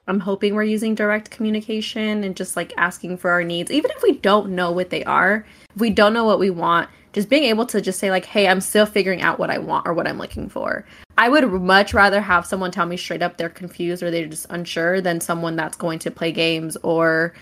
I'm 0.07 0.19
hoping 0.19 0.55
we're 0.55 0.63
using 0.63 0.95
direct 0.95 1.29
communication 1.29 2.23
and 2.23 2.35
just 2.35 2.55
like 2.55 2.73
asking 2.77 3.17
for 3.17 3.29
our 3.29 3.43
needs, 3.43 3.69
even 3.69 3.91
if 3.91 4.01
we 4.01 4.13
don't 4.13 4.55
know 4.55 4.71
what 4.71 4.89
they 4.89 5.03
are, 5.03 5.45
if 5.75 5.79
we 5.79 5.91
don't 5.91 6.13
know 6.13 6.25
what 6.25 6.39
we 6.39 6.49
want, 6.49 6.89
just 7.13 7.29
being 7.29 7.43
able 7.43 7.65
to 7.67 7.81
just 7.81 7.99
say, 7.99 8.11
like, 8.11 8.25
hey, 8.25 8.47
I'm 8.47 8.61
still 8.61 8.85
figuring 8.85 9.21
out 9.21 9.39
what 9.39 9.49
I 9.49 9.57
want 9.57 9.87
or 9.87 9.93
what 9.93 10.07
I'm 10.07 10.17
looking 10.17 10.49
for. 10.49 10.85
I 11.17 11.29
would 11.29 11.51
much 11.51 11.93
rather 11.93 12.21
have 12.21 12.45
someone 12.45 12.71
tell 12.71 12.85
me 12.85 12.97
straight 12.97 13.21
up 13.21 13.37
they're 13.37 13.49
confused 13.49 14.03
or 14.03 14.11
they're 14.11 14.27
just 14.27 14.47
unsure 14.49 15.01
than 15.01 15.19
someone 15.19 15.55
that's 15.55 15.75
going 15.75 15.99
to 15.99 16.11
play 16.11 16.31
games 16.31 16.77
or 16.83 17.33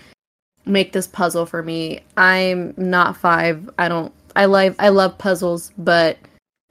make 0.66 0.92
this 0.92 1.06
puzzle 1.06 1.46
for 1.46 1.62
me. 1.62 2.00
I'm 2.16 2.74
not 2.76 3.16
five. 3.16 3.70
I 3.78 3.88
don't, 3.88 4.12
I 4.34 4.46
love, 4.46 4.74
I 4.78 4.88
love 4.88 5.16
puzzles, 5.18 5.72
but 5.78 6.18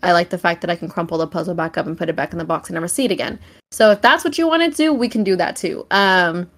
I 0.03 0.11
like 0.11 0.29
the 0.29 0.37
fact 0.37 0.61
that 0.61 0.69
I 0.69 0.75
can 0.75 0.89
crumple 0.89 1.17
the 1.17 1.27
puzzle 1.27 1.55
back 1.55 1.77
up 1.77 1.87
and 1.87 1.97
put 1.97 2.09
it 2.09 2.15
back 2.15 2.31
in 2.31 2.37
the 2.37 2.45
box 2.45 2.69
and 2.69 2.75
never 2.75 2.87
see 2.87 3.05
it 3.05 3.11
again. 3.11 3.39
So 3.71 3.91
if 3.91 4.01
that's 4.01 4.23
what 4.23 4.37
you 4.37 4.47
want 4.47 4.63
to 4.63 4.75
do, 4.75 4.93
we 4.93 5.09
can 5.09 5.23
do 5.23 5.35
that 5.37 5.55
too. 5.55 5.85
Um, 5.91 6.49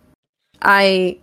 I, 0.62 1.18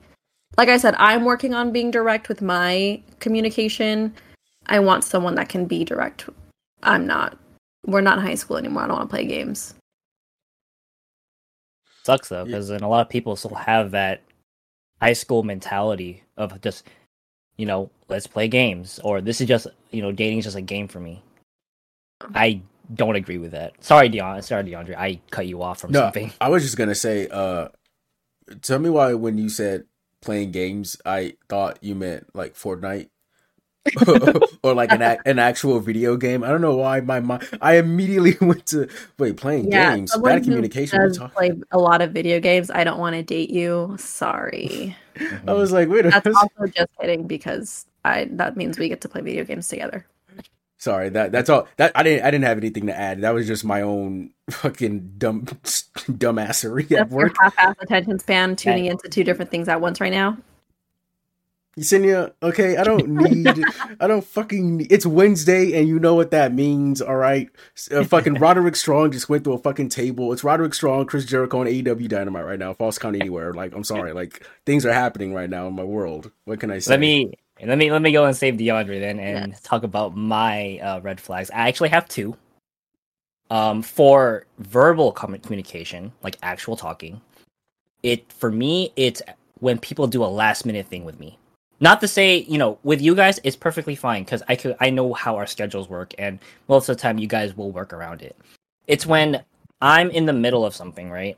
like 0.56 0.68
I 0.68 0.78
said, 0.78 0.94
I'm 0.98 1.24
working 1.24 1.52
on 1.52 1.72
being 1.72 1.90
direct 1.90 2.28
with 2.28 2.40
my 2.40 3.02
communication. 3.18 4.14
I 4.66 4.80
want 4.80 5.04
someone 5.04 5.34
that 5.36 5.48
can 5.48 5.66
be 5.66 5.84
direct. 5.84 6.28
I'm 6.82 7.06
not. 7.06 7.38
We're 7.86 8.00
not 8.00 8.18
in 8.18 8.24
high 8.24 8.34
school 8.34 8.56
anymore. 8.56 8.82
I 8.82 8.86
don't 8.88 8.96
want 8.96 9.08
to 9.10 9.14
play 9.14 9.24
games. 9.26 9.74
Sucks 12.04 12.28
though, 12.28 12.38
Yeah. 12.40 12.44
because 12.44 12.68
then 12.68 12.82
a 12.82 12.88
lot 12.88 13.02
of 13.06 13.08
people 13.08 13.36
still 13.36 13.54
have 13.54 13.90
that 13.92 14.22
high 15.00 15.12
school 15.12 15.42
mentality 15.42 16.22
of 16.36 16.60
just, 16.60 16.86
you 17.56 17.66
know, 17.66 17.90
let's 18.08 18.26
play 18.26 18.48
games, 18.48 19.00
or 19.02 19.20
this 19.20 19.40
is 19.40 19.48
just, 19.48 19.66
you 19.90 20.02
know, 20.02 20.12
dating 20.12 20.38
is 20.38 20.44
just 20.44 20.56
a 20.56 20.60
game 20.62 20.88
for 20.88 21.00
me. 21.00 21.22
I 22.34 22.60
don't 22.94 23.16
agree 23.16 23.38
with 23.38 23.50
that. 23.52 23.82
Sorry, 23.84 24.08
Deon. 24.08 24.42
Sorry, 24.44 24.62
DeAndre. 24.64 24.96
I 24.96 25.20
cut 25.30 25.46
you 25.46 25.62
off 25.62 25.80
from 25.80 25.90
No, 25.92 26.00
something. 26.02 26.32
I 26.40 26.48
was 26.48 26.62
just 26.62 26.76
gonna 26.76 26.94
say, 26.94 27.28
uh 27.28 27.68
tell 28.62 28.78
me 28.78 28.88
why 28.90 29.12
when 29.14 29.38
you 29.38 29.48
said 29.48 29.84
playing 30.22 30.52
games, 30.52 30.96
I 31.04 31.34
thought 31.48 31.78
you 31.82 31.94
meant 31.94 32.28
like 32.34 32.54
Fortnite. 32.54 33.08
or 34.62 34.74
like 34.74 34.92
an 34.92 35.02
ac- 35.02 35.20
an 35.26 35.38
actual 35.38 35.80
video 35.80 36.16
game. 36.16 36.42
I 36.42 36.48
don't 36.48 36.60
know 36.60 36.76
why 36.76 37.00
my 37.00 37.20
mind. 37.20 37.48
I 37.60 37.76
immediately 37.76 38.36
went 38.46 38.66
to 38.66 38.88
wait 39.18 39.36
playing 39.36 39.70
games. 39.70 40.12
someone 40.12 40.36
Bad 40.36 40.44
communication. 40.44 40.98
What 40.98 41.04
are 41.04 41.12
you 41.12 41.18
does 41.18 41.30
play 41.32 41.52
a 41.72 41.78
lot 41.78 42.02
of 42.02 42.12
video 42.12 42.40
games. 42.40 42.70
I 42.70 42.84
don't 42.84 42.98
want 42.98 43.14
to 43.14 43.22
date 43.22 43.50
you. 43.50 43.96
Sorry. 43.98 44.96
I 45.46 45.52
was 45.52 45.72
like, 45.72 45.88
wait 45.88 46.06
a 46.06 46.10
That's 46.10 46.26
also 46.26 46.66
just 46.66 46.88
kidding 47.00 47.26
because 47.26 47.86
I 48.04 48.28
that 48.32 48.56
means 48.56 48.78
we 48.78 48.88
get 48.88 49.00
to 49.02 49.08
play 49.08 49.20
video 49.20 49.44
games 49.44 49.68
together. 49.68 50.06
Sorry, 50.78 51.08
that 51.10 51.32
that's 51.32 51.48
all. 51.48 51.66
That 51.78 51.92
I 51.94 52.02
didn't 52.02 52.24
I 52.24 52.30
didn't 52.30 52.44
have 52.44 52.58
anything 52.58 52.86
to 52.86 52.96
add. 52.96 53.22
That 53.22 53.34
was 53.34 53.46
just 53.46 53.64
my 53.64 53.80
own 53.80 54.30
fucking 54.50 55.14
dumb 55.16 55.44
dumbassery 55.46 56.92
at 56.92 57.10
work. 57.10 57.34
half-ass 57.40 57.76
attention 57.80 58.18
span 58.18 58.56
tuning 58.56 58.86
into 58.86 59.08
two 59.08 59.24
different 59.24 59.50
things 59.50 59.68
at 59.68 59.80
once 59.80 60.00
right 60.00 60.12
now. 60.12 60.36
Yesenia, 61.78 62.32
okay, 62.42 62.76
I 62.78 62.84
don't 62.84 63.08
need, 63.08 63.66
I 64.00 64.06
don't 64.06 64.24
fucking, 64.24 64.78
need, 64.78 64.92
it's 64.92 65.04
Wednesday 65.04 65.78
and 65.78 65.86
you 65.86 65.98
know 65.98 66.14
what 66.14 66.30
that 66.30 66.54
means, 66.54 67.02
all 67.02 67.16
right? 67.16 67.50
Uh, 67.92 68.02
fucking 68.02 68.34
Roderick 68.38 68.76
Strong 68.76 69.12
just 69.12 69.28
went 69.28 69.44
through 69.44 69.54
a 69.54 69.58
fucking 69.58 69.90
table. 69.90 70.32
It's 70.32 70.42
Roderick 70.42 70.72
Strong, 70.72 71.06
Chris 71.06 71.26
Jericho, 71.26 71.60
and 71.60 71.70
AEW 71.70 72.08
Dynamite 72.08 72.46
right 72.46 72.58
now, 72.58 72.72
Falls 72.72 72.98
Count 72.98 73.14
Anywhere. 73.14 73.52
Like, 73.52 73.74
I'm 73.74 73.84
sorry, 73.84 74.12
like, 74.14 74.46
things 74.64 74.86
are 74.86 74.92
happening 74.92 75.34
right 75.34 75.50
now 75.50 75.66
in 75.66 75.74
my 75.74 75.84
world. 75.84 76.30
What 76.46 76.60
can 76.60 76.70
I 76.70 76.78
say? 76.78 76.92
Let 76.92 77.00
me 77.00 77.34
let 77.64 77.78
me 77.78 77.90
let 77.90 78.02
me 78.02 78.12
go 78.12 78.24
and 78.24 78.36
save 78.36 78.54
DeAndre 78.54 79.00
then 79.00 79.18
and 79.18 79.52
Yes. 79.52 79.60
talk 79.62 79.82
about 79.82 80.16
my 80.16 80.78
uh, 80.78 81.00
red 81.00 81.20
flags. 81.20 81.50
I 81.50 81.68
actually 81.68 81.88
have 81.90 82.08
two. 82.08 82.36
Um, 83.48 83.80
for 83.82 84.44
verbal 84.58 85.12
communication, 85.12 86.12
like 86.22 86.36
actual 86.42 86.76
talking, 86.76 87.20
it 88.02 88.30
for 88.32 88.50
me 88.50 88.92
it's 88.96 89.22
when 89.60 89.78
people 89.78 90.06
do 90.08 90.24
a 90.24 90.26
last 90.26 90.66
minute 90.66 90.86
thing 90.88 91.04
with 91.04 91.20
me. 91.20 91.38
Not 91.80 92.00
to 92.00 92.08
say 92.08 92.38
you 92.38 92.58
know 92.58 92.78
with 92.82 93.00
you 93.02 93.14
guys 93.14 93.38
it's 93.44 93.56
perfectly 93.56 93.94
fine 93.94 94.24
because 94.24 94.42
I 94.48 94.56
could 94.56 94.76
I 94.80 94.90
know 94.90 95.12
how 95.12 95.36
our 95.36 95.46
schedules 95.46 95.88
work 95.88 96.14
and 96.18 96.38
most 96.68 96.88
of 96.88 96.96
the 96.96 97.02
time 97.02 97.18
you 97.18 97.26
guys 97.26 97.56
will 97.56 97.70
work 97.70 97.92
around 97.92 98.22
it. 98.22 98.36
It's 98.86 99.06
when 99.06 99.42
I'm 99.80 100.10
in 100.10 100.26
the 100.26 100.32
middle 100.32 100.64
of 100.64 100.74
something, 100.74 101.10
right? 101.10 101.36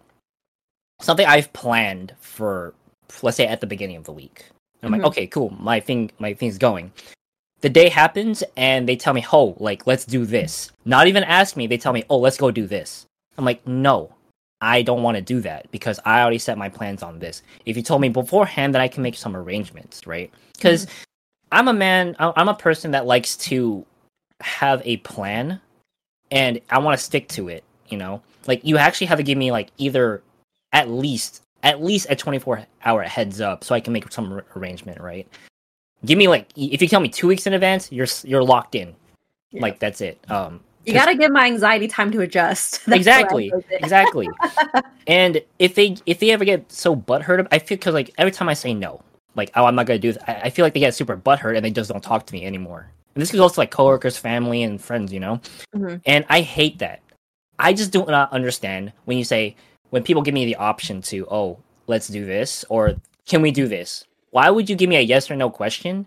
Something 1.01 1.27
I've 1.27 1.53
planned 1.53 2.15
for, 2.21 2.75
let's 3.23 3.37
say 3.37 3.47
at 3.47 3.61
the 3.61 3.67
beginning 3.67 3.97
of 3.97 4.05
the 4.05 4.13
week. 4.13 4.45
I'm 4.83 4.91
Mhm. 4.91 4.93
like, 4.99 5.07
okay, 5.07 5.27
cool. 5.27 5.51
My 5.59 5.81
thing, 5.81 6.11
my 6.19 6.35
thing's 6.35 6.59
going. 6.59 6.93
The 7.61 7.69
day 7.69 7.89
happens, 7.89 8.45
and 8.57 8.89
they 8.89 8.95
tell 8.95 9.13
me, 9.15 9.25
"Oh, 9.33 9.57
like 9.59 9.87
let's 9.89 10.05
do 10.05 10.25
this." 10.25 10.71
Not 10.85 11.09
even 11.09 11.25
ask 11.25 11.57
me. 11.57 11.67
They 11.67 11.79
tell 11.79 11.93
me, 11.93 12.05
"Oh, 12.09 12.19
let's 12.19 12.37
go 12.37 12.53
do 12.53 12.67
this." 12.69 13.07
I'm 13.37 13.45
like, 13.45 13.67
no, 13.67 14.15
I 14.61 14.83
don't 14.83 15.03
want 15.03 15.17
to 15.17 15.23
do 15.23 15.41
that 15.43 15.71
because 15.71 16.01
I 16.05 16.21
already 16.21 16.39
set 16.39 16.59
my 16.59 16.69
plans 16.69 17.03
on 17.03 17.19
this. 17.19 17.43
If 17.65 17.77
you 17.77 17.83
told 17.83 18.01
me 18.01 18.09
beforehand, 18.09 18.75
that 18.75 18.83
I 18.83 18.89
can 18.89 19.03
make 19.03 19.15
some 19.15 19.37
arrangements, 19.37 20.07
right? 20.07 20.33
Because 20.55 20.87
I'm 21.53 21.69
a 21.69 21.73
man. 21.73 22.17
I'm 22.19 22.49
a 22.49 22.55
person 22.55 22.91
that 22.93 23.07
likes 23.07 23.37
to 23.37 23.85
have 24.41 24.83
a 24.85 24.99
plan, 24.99 25.61
and 26.31 26.61
I 26.71 26.79
want 26.79 26.99
to 26.99 27.05
stick 27.05 27.29
to 27.29 27.49
it. 27.49 27.65
You 27.89 27.99
know, 27.99 28.23
like 28.47 28.65
you 28.65 28.77
actually 28.79 29.07
have 29.07 29.19
to 29.19 29.25
give 29.25 29.39
me 29.39 29.53
like 29.53 29.71
either 29.79 30.23
at 30.73 30.91
least 30.91 31.43
at 31.63 31.83
least 31.83 32.07
a 32.11 32.17
24 32.17 32.67
hour 32.85 33.03
heads 33.03 33.41
up 33.41 33.65
so 33.65 33.75
I 33.75 33.81
can 33.81 33.93
make 33.93 34.11
some 34.13 34.33
ar- 34.33 34.45
arrangement, 34.57 35.01
right? 35.01 35.27
Give 36.05 36.19
me 36.19 36.29
like 36.29 36.49
if 36.57 36.83
you 36.83 36.89
tell 36.89 37.01
me 37.01 37.09
2 37.09 37.27
weeks 37.29 37.47
in 37.47 37.55
advance, 37.55 37.91
you're 37.93 38.07
you're 38.25 38.45
locked 38.45 38.75
in. 38.75 38.95
Yeah. 39.51 39.63
Like 39.63 39.79
that's 39.79 40.01
it. 40.01 40.19
Um 40.31 40.61
You 40.85 40.95
gotta 40.95 41.15
give 41.15 41.31
my 41.31 41.47
anxiety 41.47 41.89
time 41.89 42.11
to 42.13 42.21
adjust. 42.21 42.85
That's 42.87 42.97
exactly. 42.97 43.53
Exactly. 43.71 44.29
and 45.07 45.43
if 45.59 45.75
they 45.75 45.97
if 46.07 46.19
they 46.19 46.31
ever 46.31 46.45
get 46.45 46.71
so 46.73 46.97
butthurt, 46.97 47.47
I 47.53 47.59
feel 47.59 47.79
cuz 47.79 47.93
like 47.95 48.11
every 48.19 48.33
time 48.33 48.49
I 48.49 48.55
say 48.55 48.75
no, 48.75 49.03
like 49.35 49.51
oh 49.55 49.65
I'm 49.65 49.75
not 49.75 49.87
going 49.87 50.01
to 50.01 50.07
do 50.07 50.13
this, 50.13 50.23
I, 50.27 50.35
I 50.45 50.51
feel 50.51 50.65
like 50.65 50.75
they 50.75 50.81
get 50.81 50.95
super 50.95 51.17
butthurt 51.17 51.57
and 51.57 51.65
they 51.65 51.71
just 51.71 51.91
don't 51.91 52.03
talk 52.03 52.27
to 52.27 52.35
me 52.35 52.45
anymore. 52.45 52.91
And 53.15 53.23
this 53.23 53.33
goes 53.33 53.53
to 53.53 53.61
like 53.61 53.71
coworkers, 53.71 54.17
family 54.17 54.63
and 54.63 54.81
friends, 54.81 55.13
you 55.13 55.21
know? 55.21 55.41
Mhm. 55.75 56.01
And 56.07 56.25
I 56.29 56.41
hate 56.41 56.79
that. 56.79 57.01
I 57.59 57.73
just 57.73 57.91
do 57.91 58.05
not 58.07 58.33
understand 58.33 58.93
when 59.05 59.19
you 59.19 59.25
say 59.25 59.57
when 59.91 60.03
people 60.03 60.23
give 60.23 60.35
me 60.35 60.45
the 60.45 60.57
option 60.57 61.03
to, 61.03 61.27
oh, 61.31 61.59
let's 61.87 62.09
do 62.09 62.25
this 62.25 62.65
or 62.69 62.95
can 63.27 63.43
we 63.43 63.51
do 63.51 63.67
this? 63.67 64.05
Why 64.31 64.51
would 64.51 64.71
you 64.71 64.77
give 64.77 64.89
me 64.89 64.97
a 64.97 65.01
yes 65.01 65.31
or 65.31 65.37
no 65.37 65.51
question? 65.51 66.07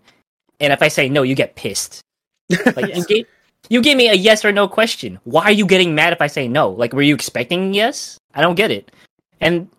And 0.60 0.72
if 0.72 0.82
I 0.82 0.88
say 0.88 1.10
no, 1.10 1.24
you 1.24 1.36
get 1.36 1.56
pissed. 1.56 2.02
Like 2.76 2.96
you 2.96 3.06
gave 3.06 3.26
you 3.70 3.82
gave 3.82 3.98
me 3.98 4.10
a 4.10 4.14
yes 4.14 4.44
or 4.44 4.52
no 4.52 4.68
question. 4.68 5.20
Why 5.24 5.44
are 5.44 5.52
you 5.52 5.66
getting 5.66 5.96
mad 5.96 6.14
if 6.14 6.22
I 6.22 6.28
say 6.28 6.48
no? 6.48 6.70
Like 6.70 6.94
were 6.94 7.02
you 7.02 7.16
expecting 7.16 7.74
yes? 7.74 8.18
I 8.34 8.42
don't 8.42 8.56
get 8.56 8.72
it. 8.72 8.92
And 9.40 9.70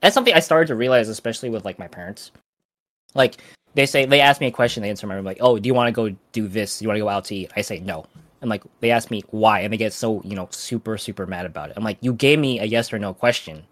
that's 0.00 0.14
something 0.14 0.34
I 0.34 0.40
started 0.40 0.68
to 0.68 0.74
realize, 0.74 1.08
especially 1.08 1.50
with 1.50 1.64
like 1.64 1.78
my 1.78 1.88
parents. 1.88 2.30
Like 3.14 3.38
they 3.74 3.86
say 3.86 4.06
they 4.06 4.20
ask 4.20 4.40
me 4.40 4.46
a 4.46 4.52
question, 4.52 4.82
they 4.82 4.90
answer 4.90 5.06
my 5.06 5.14
room 5.14 5.24
like, 5.24 5.38
"Oh, 5.40 5.58
do 5.58 5.66
you 5.66 5.74
want 5.74 5.88
to 5.88 5.92
go 5.92 6.14
do 6.32 6.48
this? 6.48 6.78
Do 6.78 6.84
you 6.84 6.88
want 6.88 6.96
to 6.96 7.02
go 7.02 7.08
out 7.08 7.24
to 7.26 7.34
eat?" 7.34 7.52
I 7.56 7.62
say 7.62 7.80
no. 7.80 8.06
And 8.40 8.50
like 8.50 8.62
they 8.80 8.90
ask 8.90 9.10
me 9.10 9.24
why, 9.30 9.60
and 9.60 9.72
they 9.72 9.76
get 9.76 9.92
so 9.92 10.22
you 10.24 10.36
know 10.36 10.48
super 10.50 10.98
super 10.98 11.26
mad 11.26 11.46
about 11.46 11.70
it. 11.70 11.76
I'm 11.76 11.84
like, 11.84 11.98
you 12.00 12.12
gave 12.12 12.38
me 12.38 12.60
a 12.60 12.64
yes 12.64 12.92
or 12.92 12.98
no 12.98 13.14
question. 13.14 13.64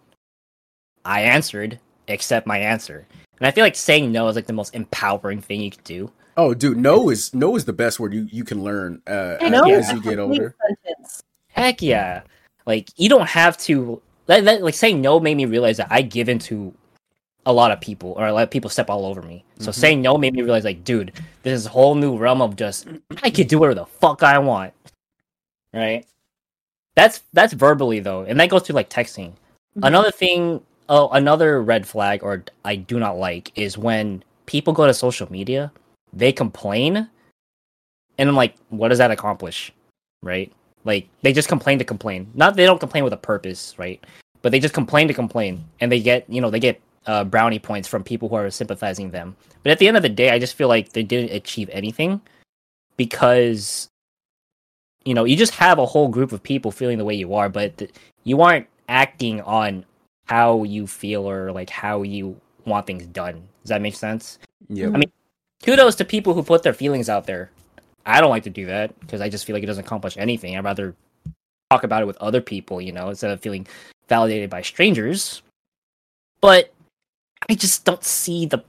I 1.04 1.22
answered, 1.22 1.78
accept 2.08 2.46
my 2.46 2.58
answer. 2.58 3.06
And 3.38 3.46
I 3.46 3.50
feel 3.52 3.64
like 3.64 3.76
saying 3.76 4.10
no 4.10 4.28
is 4.28 4.36
like 4.36 4.46
the 4.46 4.52
most 4.52 4.74
empowering 4.74 5.40
thing 5.40 5.60
you 5.60 5.70
could 5.70 5.84
do. 5.84 6.10
Oh, 6.36 6.52
dude, 6.54 6.76
no 6.76 7.08
is 7.10 7.32
no 7.32 7.56
is 7.56 7.64
the 7.64 7.72
best 7.72 7.98
word 7.98 8.12
you, 8.12 8.28
you 8.30 8.44
can 8.44 8.62
learn 8.62 9.00
uh, 9.06 9.36
I 9.40 9.46
as, 9.46 9.88
as 9.88 9.92
you 9.92 10.02
get 10.02 10.18
older. 10.18 10.54
sentence. 10.84 11.22
Heck 11.48 11.80
yeah! 11.80 12.22
Like 12.66 12.90
you 12.96 13.08
don't 13.08 13.28
have 13.28 13.56
to. 13.58 14.02
That, 14.26 14.44
that, 14.44 14.62
like 14.62 14.74
saying 14.74 15.00
no 15.00 15.18
made 15.20 15.36
me 15.36 15.46
realize 15.46 15.76
that 15.78 15.86
I 15.90 16.02
give 16.02 16.28
into 16.28 16.74
a 17.46 17.52
lot 17.52 17.70
of 17.70 17.80
people, 17.80 18.12
or 18.18 18.26
a 18.26 18.32
lot 18.32 18.42
of 18.42 18.50
people 18.50 18.68
step 18.68 18.90
all 18.90 19.06
over 19.06 19.22
me. 19.22 19.44
So 19.60 19.70
Mhm. 19.70 19.74
saying 19.74 20.02
no 20.02 20.18
made 20.18 20.34
me 20.34 20.42
realize, 20.42 20.64
like, 20.64 20.82
dude, 20.84 21.12
this 21.42 21.52
is 21.58 21.66
a 21.66 21.70
whole 21.70 21.94
new 21.94 22.18
realm 22.18 22.42
of 22.42 22.56
just 22.56 22.88
I 23.22 23.30
could 23.30 23.46
do 23.48 23.58
whatever 23.58 23.74
the 23.76 23.86
fuck 23.86 24.22
I 24.22 24.38
want. 24.38 24.74
Right? 25.72 26.04
That's 26.96 27.22
that's 27.32 27.52
verbally 27.52 28.00
though, 28.00 28.22
and 28.22 28.38
that 28.40 28.50
goes 28.50 28.64
to 28.64 28.72
like 28.72 28.90
texting. 28.90 29.32
Mhm. 29.78 29.86
Another 29.86 30.10
thing, 30.10 30.60
oh, 30.88 31.08
another 31.10 31.62
red 31.62 31.86
flag, 31.86 32.22
or 32.22 32.44
I 32.64 32.76
do 32.76 32.98
not 32.98 33.16
like, 33.16 33.52
is 33.54 33.78
when 33.78 34.22
people 34.46 34.72
go 34.72 34.86
to 34.86 34.92
social 34.94 35.30
media, 35.30 35.70
they 36.12 36.32
complain, 36.32 37.08
and 38.18 38.28
I'm 38.28 38.36
like, 38.36 38.54
what 38.70 38.88
does 38.88 38.98
that 38.98 39.10
accomplish? 39.10 39.72
Right? 40.22 40.52
Like 40.84 41.08
they 41.22 41.32
just 41.32 41.48
complain 41.48 41.78
to 41.80 41.84
complain. 41.84 42.30
Not 42.34 42.56
they 42.56 42.64
don't 42.64 42.78
complain 42.78 43.04
with 43.04 43.12
a 43.12 43.18
purpose, 43.18 43.74
right? 43.76 44.02
But 44.42 44.52
they 44.52 44.60
just 44.60 44.72
complain 44.74 45.08
to 45.08 45.14
complain, 45.14 45.64
and 45.80 45.90
they 45.90 46.00
get 46.00 46.24
you 46.28 46.40
know 46.40 46.50
they 46.50 46.60
get 46.60 46.80
uh, 47.06 47.24
brownie 47.24 47.58
points 47.58 47.88
from 47.88 48.04
people 48.04 48.28
who 48.28 48.36
are 48.36 48.50
sympathizing 48.50 49.10
them. 49.10 49.36
But 49.62 49.72
at 49.72 49.78
the 49.78 49.88
end 49.88 49.96
of 49.96 50.04
the 50.04 50.08
day, 50.08 50.30
I 50.30 50.38
just 50.38 50.54
feel 50.54 50.68
like 50.68 50.92
they 50.92 51.02
didn't 51.02 51.32
achieve 51.32 51.68
anything 51.72 52.20
because 52.96 53.88
you 55.04 55.12
know 55.12 55.24
you 55.24 55.36
just 55.36 55.54
have 55.54 55.78
a 55.80 55.86
whole 55.86 56.08
group 56.08 56.30
of 56.32 56.42
people 56.42 56.70
feeling 56.70 56.98
the 56.98 57.04
way 57.04 57.14
you 57.14 57.34
are, 57.34 57.48
but 57.48 57.76
th- 57.78 57.90
you 58.22 58.40
aren't 58.40 58.68
acting 58.88 59.40
on 59.42 59.84
how 60.26 60.62
you 60.62 60.86
feel 60.86 61.28
or 61.28 61.50
like 61.50 61.70
how 61.70 62.02
you 62.02 62.40
want 62.64 62.86
things 62.86 63.06
done. 63.06 63.34
Does 63.62 63.70
that 63.70 63.82
make 63.82 63.96
sense? 63.96 64.38
Yeah. 64.68 64.86
I 64.86 64.98
mean, 64.98 65.12
kudos 65.62 65.96
to 65.96 66.04
people 66.04 66.34
who 66.34 66.42
put 66.42 66.62
their 66.62 66.74
feelings 66.74 67.08
out 67.08 67.26
there. 67.26 67.50
I 68.04 68.20
don't 68.20 68.30
like 68.30 68.44
to 68.44 68.50
do 68.50 68.66
that 68.66 68.98
because 69.00 69.20
I 69.20 69.28
just 69.28 69.44
feel 69.44 69.54
like 69.54 69.62
it 69.62 69.66
doesn't 69.66 69.84
accomplish 69.84 70.16
anything. 70.16 70.56
I'd 70.56 70.64
rather 70.64 70.94
talk 71.70 71.82
about 71.82 72.02
it 72.02 72.06
with 72.06 72.16
other 72.18 72.40
people, 72.40 72.80
you 72.80 72.92
know, 72.92 73.08
instead 73.08 73.30
of 73.32 73.40
feeling 73.40 73.66
validated 74.08 74.48
by 74.48 74.62
strangers. 74.62 75.42
But 76.40 76.72
I 77.48 77.54
just 77.54 77.84
don't 77.84 78.04
see 78.04 78.46
the 78.46 78.62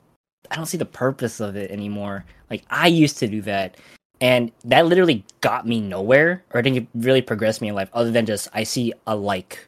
I 0.50 0.56
don't 0.56 0.66
see 0.66 0.78
the 0.78 0.86
purpose 0.86 1.40
of 1.40 1.56
it 1.56 1.72
anymore. 1.72 2.26
Like 2.50 2.64
I 2.70 2.88
used 2.88 3.20
to 3.20 3.28
do 3.28 3.42
that 3.44 3.76
and 4.20 4.52
that 4.66 4.88
literally 4.88 5.24
got 5.42 5.68
me 5.68 5.80
nowhere 5.80 6.44
or 6.54 6.62
didn't 6.62 6.90
really 6.96 7.22
progress 7.22 7.62
me 7.62 7.68
in 7.68 7.76
life 7.76 7.90
other 7.94 8.12
than 8.12 8.26
just 8.26 8.48
I 8.54 8.64
see 8.64 8.94
a 9.06 9.16
like, 9.16 9.68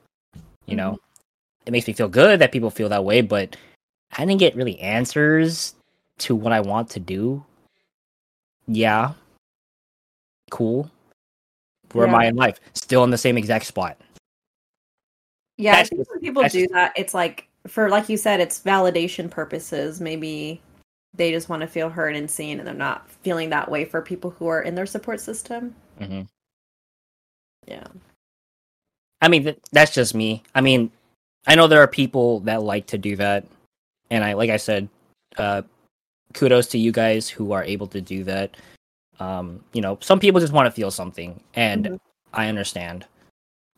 you 0.66 0.76
know. 0.76 0.92
Mm-hmm. 0.92 1.04
It 1.66 1.72
makes 1.72 1.88
me 1.88 1.94
feel 1.94 2.08
good 2.08 2.40
that 2.40 2.52
people 2.52 2.72
feel 2.72 2.90
that 2.90 3.06
way, 3.06 3.22
but 3.22 3.56
I 4.18 4.26
didn't 4.26 4.40
get 4.40 4.56
really 4.56 4.80
answers 4.80 5.76
to 6.20 6.36
what 6.36 6.54
I 6.54 6.60
want 6.60 6.90
to 6.92 7.00
do. 7.00 7.44
Yeah. 8.68 9.14
Cool. 10.52 10.90
Where 11.94 12.08
am 12.08 12.16
I 12.16 12.28
in 12.28 12.36
life? 12.36 12.60
Still 12.74 13.04
in 13.04 13.10
the 13.10 13.18
same 13.18 13.38
exact 13.38 13.66
spot. 13.66 13.98
Yeah, 15.58 15.74
I 15.78 15.84
think 15.84 16.02
just- 16.02 16.12
when 16.12 16.20
people 16.20 16.44
do 16.44 16.50
just- 16.62 16.74
that, 16.74 16.94
it's 16.96 17.14
like 17.14 17.48
for 17.68 17.90
like 17.90 18.10
you 18.10 18.18
said, 18.18 18.40
it's 18.40 18.60
validation 18.60 19.30
purposes. 19.30 20.00
Maybe 20.00 20.62
they 21.14 21.32
just 21.32 21.50
want 21.50 21.62
to 21.62 21.68
feel 21.68 21.90
heard 21.90 22.16
and 22.16 22.30
seen, 22.30 22.60
and 22.60 22.68
they're 22.68 22.74
not 22.76 23.10
feeling 23.10 23.50
that 23.50 23.70
way 23.70 23.84
for 23.86 24.02
people 24.02 24.30
who 24.32 24.48
are 24.48 24.62
in 24.62 24.76
their 24.76 24.86
support 24.86 25.20
system. 25.20 25.76
hmm 25.98 26.22
Yeah, 27.68 27.88
I 29.22 29.28
mean, 29.28 29.44
th- 29.44 29.60
that's 29.72 29.94
just 29.94 30.16
me. 30.16 30.44
I 30.56 30.62
mean, 30.62 30.92
I 31.48 31.56
know 31.56 31.68
there 31.68 31.82
are 31.82 31.88
people 31.88 32.40
that 32.42 32.62
like 32.64 32.88
to 32.88 32.98
do 32.98 33.16
that, 33.18 33.46
and 34.10 34.24
I, 34.24 34.34
like 34.34 34.50
I 34.50 34.58
said, 34.58 34.88
uh, 35.38 35.64
kudos 36.34 36.68
to 36.68 36.78
you 36.78 36.92
guys 36.92 37.28
who 37.30 37.52
are 37.52 37.64
able 37.64 37.88
to 37.88 38.02
do 38.02 38.24
that. 38.26 38.56
Um, 39.20 39.64
you 39.74 39.82
know, 39.82 39.98
some 40.02 40.20
people 40.20 40.40
just 40.40 40.54
want 40.54 40.66
to 40.68 40.72
feel 40.72 40.92
something, 40.92 41.42
and 41.56 41.86
Mhm. 41.86 42.00
I 42.34 42.48
understand. 42.48 43.06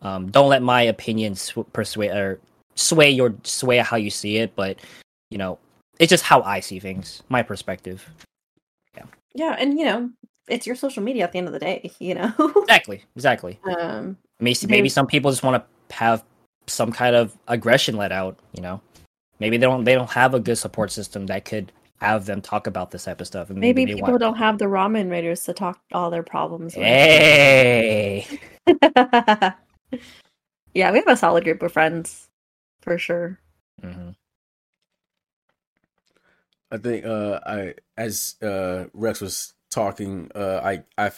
Um, 0.02 0.30
don't 0.32 0.49
let 0.49 0.62
my 0.62 0.82
opinion 0.84 1.36
sw- 1.36 1.66
persuade 1.74 2.12
or 2.12 2.39
sway 2.76 3.10
your 3.12 3.36
sway 3.43 3.78
how 3.78 3.97
you 3.97 4.10
see 4.10 4.38
it, 4.38 4.56
but 4.56 4.78
you 5.30 5.38
know, 5.38 5.58
it's 5.99 6.10
just 6.10 6.24
how 6.24 6.41
I 6.41 6.60
see 6.60 6.80
things, 6.80 7.24
my 7.30 7.41
perspective. 7.43 8.08
yeah, 8.95 9.04
Yeah, 9.34 9.56
and 9.58 9.80
you 9.80 9.86
know, 9.86 10.10
it's 10.47 10.68
your 10.68 10.76
social 10.76 11.02
media 11.04 11.24
at 11.24 11.32
the 11.32 11.38
end 11.38 11.47
of 11.47 11.54
the 11.54 11.60
day. 11.60 11.91
You 11.99 12.16
know, 12.16 12.34
Exactly, 12.58 13.04
exactly. 13.16 13.60
um, 13.64 14.18
Maybe 14.39 14.58
Maybe- 14.64 14.72
maybe 14.72 14.89
some 14.89 15.06
people 15.08 15.32
just 15.32 15.43
want 15.43 15.64
to 15.89 15.95
have 15.95 16.24
some 16.68 16.91
kind 16.91 17.16
of 17.16 17.36
aggression 17.47 17.95
let 17.97 18.12
out. 18.12 18.38
You 18.54 18.62
know, 18.62 18.82
maybe 19.39 19.58
they 19.58 19.66
don't 19.66 19.84
they 19.86 19.93
don't 19.95 20.10
have 20.12 20.34
a 20.34 20.39
good 20.39 20.58
support 20.58 20.91
system 20.91 21.28
that 21.28 21.45
could 21.45 21.72
have 22.02 22.26
them 22.26 22.41
talk 22.41 22.68
about 22.68 22.91
this 22.91 23.04
type 23.06 23.22
of 23.22 23.28
stuff. 23.28 23.49
And 23.49 23.60
maybe 23.60 23.86
they 23.86 23.95
people 23.95 24.02
want. 24.14 24.20
don't 24.20 24.38
have 24.38 24.58
the 24.58 24.66
ramen 24.66 25.10
raiders 25.12 25.43
to 25.45 25.54
talk 25.54 25.80
all 25.93 26.10
their 26.10 26.24
problems. 26.24 26.76
with. 26.76 26.84
Hey, 26.86 28.28
yeah, 30.74 30.91
we 30.91 30.97
have 30.99 31.08
a 31.08 31.18
solid 31.18 31.43
group 31.43 31.62
of 31.62 31.72
friends 31.74 32.30
for 32.82 32.97
sure. 32.97 33.39
Mhm. 33.84 34.16
I 36.72 36.78
think 36.78 37.06
uh 37.06 37.39
I 37.45 37.76
as 37.97 38.36
uh 38.41 38.86
Rex 38.93 39.22
was 39.22 39.54
talking, 39.70 40.32
uh 40.36 40.62
I 40.64 40.84
I 40.97 41.12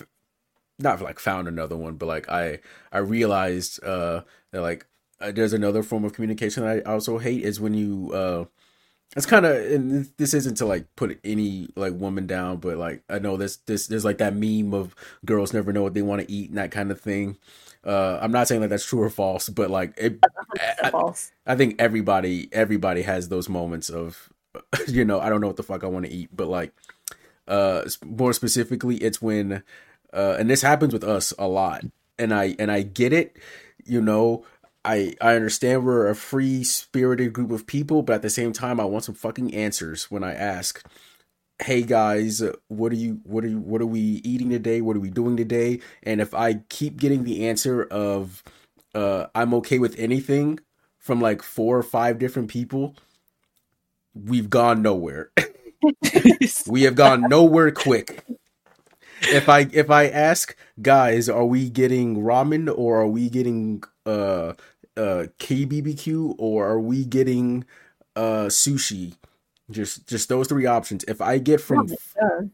not 0.80 1.02
like 1.02 1.20
found 1.20 1.48
another 1.48 1.78
one, 1.78 1.96
but 1.96 2.08
like 2.08 2.30
I 2.30 2.60
I 2.92 3.00
realized 3.00 3.84
uh 3.84 4.22
that 4.52 4.62
like 4.62 4.86
uh, 5.22 5.32
there's 5.32 5.54
another 5.54 5.84
form 5.84 6.06
of 6.06 6.14
communication 6.14 6.64
that 6.66 6.86
I 6.88 6.92
also 6.92 7.20
hate 7.20 7.44
is 7.44 7.60
when 7.62 7.74
you 7.74 8.12
uh 8.14 8.46
it's 9.16 9.26
kind 9.26 9.46
of 9.46 9.56
and 9.56 10.10
this 10.18 10.34
isn't 10.34 10.56
to 10.56 10.66
like 10.66 10.86
put 10.96 11.20
any 11.24 11.68
like 11.76 11.94
woman 11.94 12.26
down 12.28 12.58
but 12.58 12.78
like 12.78 13.04
i 13.10 13.20
know 13.20 13.38
this 13.38 13.58
this 13.58 13.88
there's 13.88 14.06
like 14.06 14.18
that 14.18 14.36
meme 14.36 14.74
of 14.74 14.96
girls 15.26 15.54
never 15.54 15.72
know 15.72 15.84
what 15.84 15.94
they 15.94 16.02
want 16.02 16.22
to 16.22 16.32
eat 16.32 16.50
and 16.50 16.58
that 16.58 16.72
kind 16.72 16.92
of 16.92 17.00
thing 17.00 17.38
uh 17.86 18.18
i'm 18.22 18.32
not 18.32 18.48
saying 18.48 18.62
that 18.62 18.70
that's 18.70 18.86
true 18.86 19.02
or 19.02 19.10
false 19.10 19.50
but 19.50 19.70
like 19.70 19.94
it, 19.98 20.20
I, 20.84 20.90
false. 20.90 21.32
I 21.46 21.56
think 21.56 21.76
everybody 21.80 22.50
everybody 22.52 23.04
has 23.04 23.30
those 23.30 23.50
moments 23.50 23.90
of 23.90 24.30
you 24.88 25.06
know 25.06 25.20
i 25.20 25.30
don't 25.30 25.42
know 25.42 25.48
what 25.48 25.58
the 25.58 25.64
fuck 25.64 25.84
i 25.84 25.88
want 25.88 26.06
to 26.06 26.12
eat 26.12 26.30
but 26.36 26.48
like 26.48 26.74
uh 27.48 27.84
more 28.06 28.34
specifically 28.34 28.98
it's 28.98 29.22
when 29.22 29.64
uh 30.14 30.36
and 30.40 30.50
this 30.50 30.62
happens 30.62 30.94
with 30.94 31.04
us 31.04 31.34
a 31.38 31.48
lot 31.48 31.84
and 32.18 32.34
i 32.34 32.56
and 32.58 32.72
i 32.72 32.82
get 32.82 33.12
it 33.12 33.38
you 33.86 34.02
know 34.02 34.46
I 34.86 35.16
I 35.22 35.36
understand 35.36 35.86
we're 35.86 36.08
a 36.10 36.16
free 36.16 36.64
spirited 36.64 37.34
group 37.34 37.52
of 37.52 37.68
people, 37.68 38.02
but 38.04 38.14
at 38.16 38.22
the 38.22 38.30
same 38.30 38.54
time, 38.54 38.80
I 38.80 38.86
want 38.86 39.06
some 39.06 39.16
fucking 39.16 39.54
answers 39.54 40.12
when 40.12 40.24
I 40.24 40.34
ask. 40.34 40.84
Hey 41.62 41.84
guys, 41.84 42.44
what 42.68 42.92
are 42.92 42.96
you 42.96 43.22
what 43.24 43.44
are 43.46 43.48
you 43.50 43.60
what 43.60 43.82
are 43.82 43.86
we 43.88 44.02
eating 44.26 44.50
today? 44.50 44.82
What 44.82 44.98
are 44.98 45.00
we 45.02 45.12
doing 45.12 45.38
today? 45.38 45.80
And 46.04 46.22
if 46.22 46.34
I 46.34 46.56
keep 46.70 46.98
getting 46.98 47.24
the 47.24 47.48
answer 47.48 47.84
of 47.86 48.44
uh 48.96 49.28
I'm 49.36 49.54
okay 49.56 49.80
with 49.80 49.98
anything 50.00 50.60
from 51.00 51.22
like 51.22 51.42
four 51.44 51.78
or 51.78 51.84
five 51.84 52.20
different 52.20 52.50
people, 52.50 52.96
we've 54.14 54.50
gone 54.50 54.82
nowhere. 54.82 55.32
we 56.68 56.84
have 56.84 56.96
gone 56.96 57.28
nowhere 57.28 57.72
quick. 57.72 58.24
If 59.22 59.50
I 59.50 59.68
if 59.72 59.90
I 59.90 60.08
ask 60.08 60.56
guys, 60.82 61.30
are 61.30 61.46
we 61.46 61.70
getting 61.70 62.18
ramen 62.18 62.74
or 62.76 63.02
are 63.02 63.08
we 63.08 63.30
getting 63.30 63.84
uh 64.06 64.54
uh 64.98 65.26
KBBQ 65.40 66.36
or 66.38 66.68
are 66.68 66.80
we 66.80 67.06
getting 67.06 67.66
uh 68.16 68.46
sushi? 68.48 69.16
Just 69.72 70.08
just 70.08 70.30
those 70.30 70.48
three 70.48 70.66
options. 70.66 71.04
If 71.08 71.22
I 71.22 71.38
get 71.38 71.62
from 71.62 71.88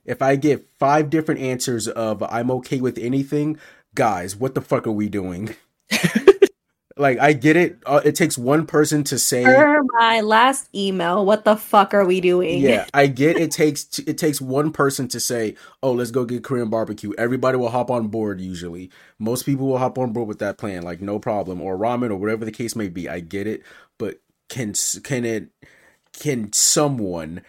if 0.06 0.22
I 0.22 0.36
get 0.36 0.68
five 0.78 1.10
different 1.10 1.42
answers 1.42 1.88
of 1.88 2.24
I'm 2.24 2.52
okay 2.52 2.82
with 2.82 2.98
anything, 2.98 3.58
guys, 3.96 4.36
what 4.36 4.56
the 4.56 4.62
fuck 4.62 4.88
are 4.88 4.92
we 4.92 5.10
doing? 5.10 5.56
like 7.00 7.18
I 7.20 7.34
get 7.34 7.56
it. 7.56 7.80
Uh, 7.86 8.02
it 8.04 8.14
takes 8.16 8.38
one 8.38 8.66
person 8.66 9.04
to 9.06 9.18
say 9.18 9.44
Per 9.44 9.82
my 9.98 10.22
last 10.22 10.70
email, 10.76 11.26
what 11.26 11.46
the 11.46 11.56
fuck 11.56 11.94
are 11.94 12.06
we 12.06 12.22
doing? 12.22 12.60
yeah, 12.60 12.86
I 12.94 13.08
get 13.08 13.38
it 13.38 13.52
takes 13.52 14.00
it 14.00 14.18
takes 14.18 14.42
one 14.42 14.72
person 14.72 15.08
to 15.10 15.20
say, 15.20 15.56
"Oh, 15.82 15.94
let's 15.94 16.12
go 16.12 16.26
get 16.26 16.44
Korean 16.44 16.70
barbecue." 16.70 17.14
Everybody 17.18 17.58
will 17.58 17.70
hop 17.70 17.90
on 17.90 18.10
board 18.10 18.42
usually. 18.42 18.92
Most 19.18 19.46
people 19.46 19.68
will 19.68 19.78
hop 19.78 19.98
on 19.98 20.12
board 20.12 20.28
with 20.28 20.40
that 20.40 20.58
plan 20.58 20.84
like 20.84 21.02
no 21.02 21.20
problem 21.20 21.62
or 21.62 21.78
ramen 21.78 22.12
or 22.12 22.18
whatever 22.18 22.46
the 22.46 22.52
case 22.52 22.76
may 22.76 22.90
be. 22.90 23.08
I 23.08 23.22
get 23.22 23.48
it, 23.48 23.64
but 23.98 24.20
can 24.50 24.74
can 25.04 25.24
it 25.24 25.50
can 26.12 26.52
someone 26.52 27.42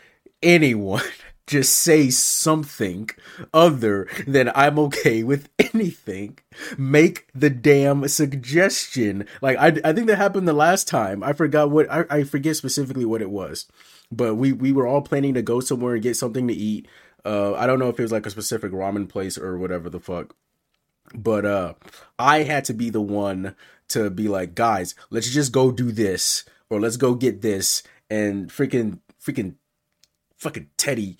anyone 0.42 1.02
just 1.50 1.74
say 1.74 2.10
something 2.10 3.10
other 3.52 4.06
than 4.24 4.52
I'm 4.54 4.78
okay 4.78 5.24
with 5.24 5.48
anything. 5.74 6.38
Make 6.78 7.26
the 7.34 7.50
damn 7.50 8.06
suggestion. 8.06 9.26
Like 9.42 9.58
I, 9.58 9.80
I 9.84 9.92
think 9.92 10.06
that 10.06 10.16
happened 10.16 10.46
the 10.46 10.52
last 10.52 10.86
time. 10.86 11.24
I 11.24 11.32
forgot 11.32 11.70
what 11.70 11.90
I, 11.90 12.04
I 12.08 12.22
forget 12.22 12.54
specifically 12.54 13.04
what 13.04 13.20
it 13.20 13.30
was, 13.30 13.66
but 14.12 14.36
we 14.36 14.52
we 14.52 14.70
were 14.70 14.86
all 14.86 15.02
planning 15.02 15.34
to 15.34 15.42
go 15.42 15.58
somewhere 15.58 15.94
and 15.94 16.02
get 16.02 16.16
something 16.16 16.46
to 16.46 16.54
eat. 16.54 16.86
Uh, 17.24 17.54
I 17.54 17.66
don't 17.66 17.80
know 17.80 17.88
if 17.88 17.98
it 17.98 18.02
was 18.02 18.12
like 18.12 18.26
a 18.26 18.30
specific 18.30 18.70
ramen 18.70 19.08
place 19.08 19.36
or 19.36 19.58
whatever 19.58 19.90
the 19.90 20.00
fuck, 20.00 20.36
but 21.12 21.44
uh, 21.44 21.74
I 22.16 22.44
had 22.44 22.64
to 22.66 22.74
be 22.74 22.90
the 22.90 23.02
one 23.02 23.56
to 23.88 24.08
be 24.08 24.28
like, 24.28 24.54
guys, 24.54 24.94
let's 25.10 25.28
just 25.28 25.50
go 25.50 25.72
do 25.72 25.90
this 25.90 26.44
or 26.70 26.80
let's 26.80 26.96
go 26.96 27.14
get 27.14 27.42
this 27.42 27.82
and 28.08 28.50
freaking 28.50 29.00
freaking 29.20 29.56
fucking 30.40 30.68
Teddy. 30.76 31.16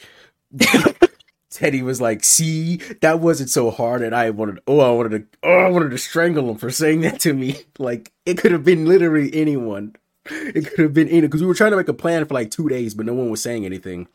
Teddy 1.51 1.83
was 1.83 2.01
like, 2.01 2.25
"See, 2.25 2.77
that 3.01 3.21
wasn't 3.21 3.51
so 3.51 3.71
hard," 3.71 4.03
and 4.03 4.15
I 4.15 4.31
wanted, 4.31 4.61
oh, 4.67 4.81
I 4.81 4.91
wanted 4.91 5.11
to, 5.11 5.39
oh, 5.49 5.59
I 5.59 5.71
wanted 5.71 5.91
to 5.91 5.99
strangle 5.99 6.49
him 6.51 6.57
for 6.57 6.71
saying 6.71 7.01
that 7.03 7.21
to 7.21 7.33
me. 7.33 7.57
Like 7.79 8.13
it 8.27 8.37
could 8.37 8.53
have 8.53 8.65
been 8.65 8.85
literally 8.85 9.35
anyone. 9.35 9.97
It 10.27 10.69
could 10.69 10.81
have 10.81 10.95
been 10.95 11.09
any 11.09 11.23
because 11.23 11.41
we 11.41 11.47
were 11.47 11.55
trying 11.55 11.71
to 11.71 11.79
make 11.79 11.89
a 11.89 11.95
plan 11.95 12.25
for 12.27 12.35
like 12.35 12.51
two 12.51 12.69
days, 12.69 12.95
but 12.95 13.07
no 13.07 13.15
one 13.15 13.31
was 13.31 13.43
saying 13.43 13.65
anything. 13.65 14.07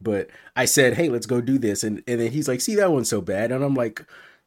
But 0.00 0.28
I 0.56 0.64
said, 0.64 0.94
"Hey, 0.94 1.08
let's 1.08 1.26
go 1.26 1.40
do 1.40 1.56
this," 1.58 1.84
and 1.84 2.02
and 2.08 2.20
then 2.20 2.32
he's 2.32 2.48
like, 2.48 2.60
"See, 2.60 2.74
that 2.74 2.92
one's 2.92 3.08
so 3.08 3.20
bad," 3.20 3.52
and 3.52 3.62
I'm 3.64 3.74
like, 3.74 4.04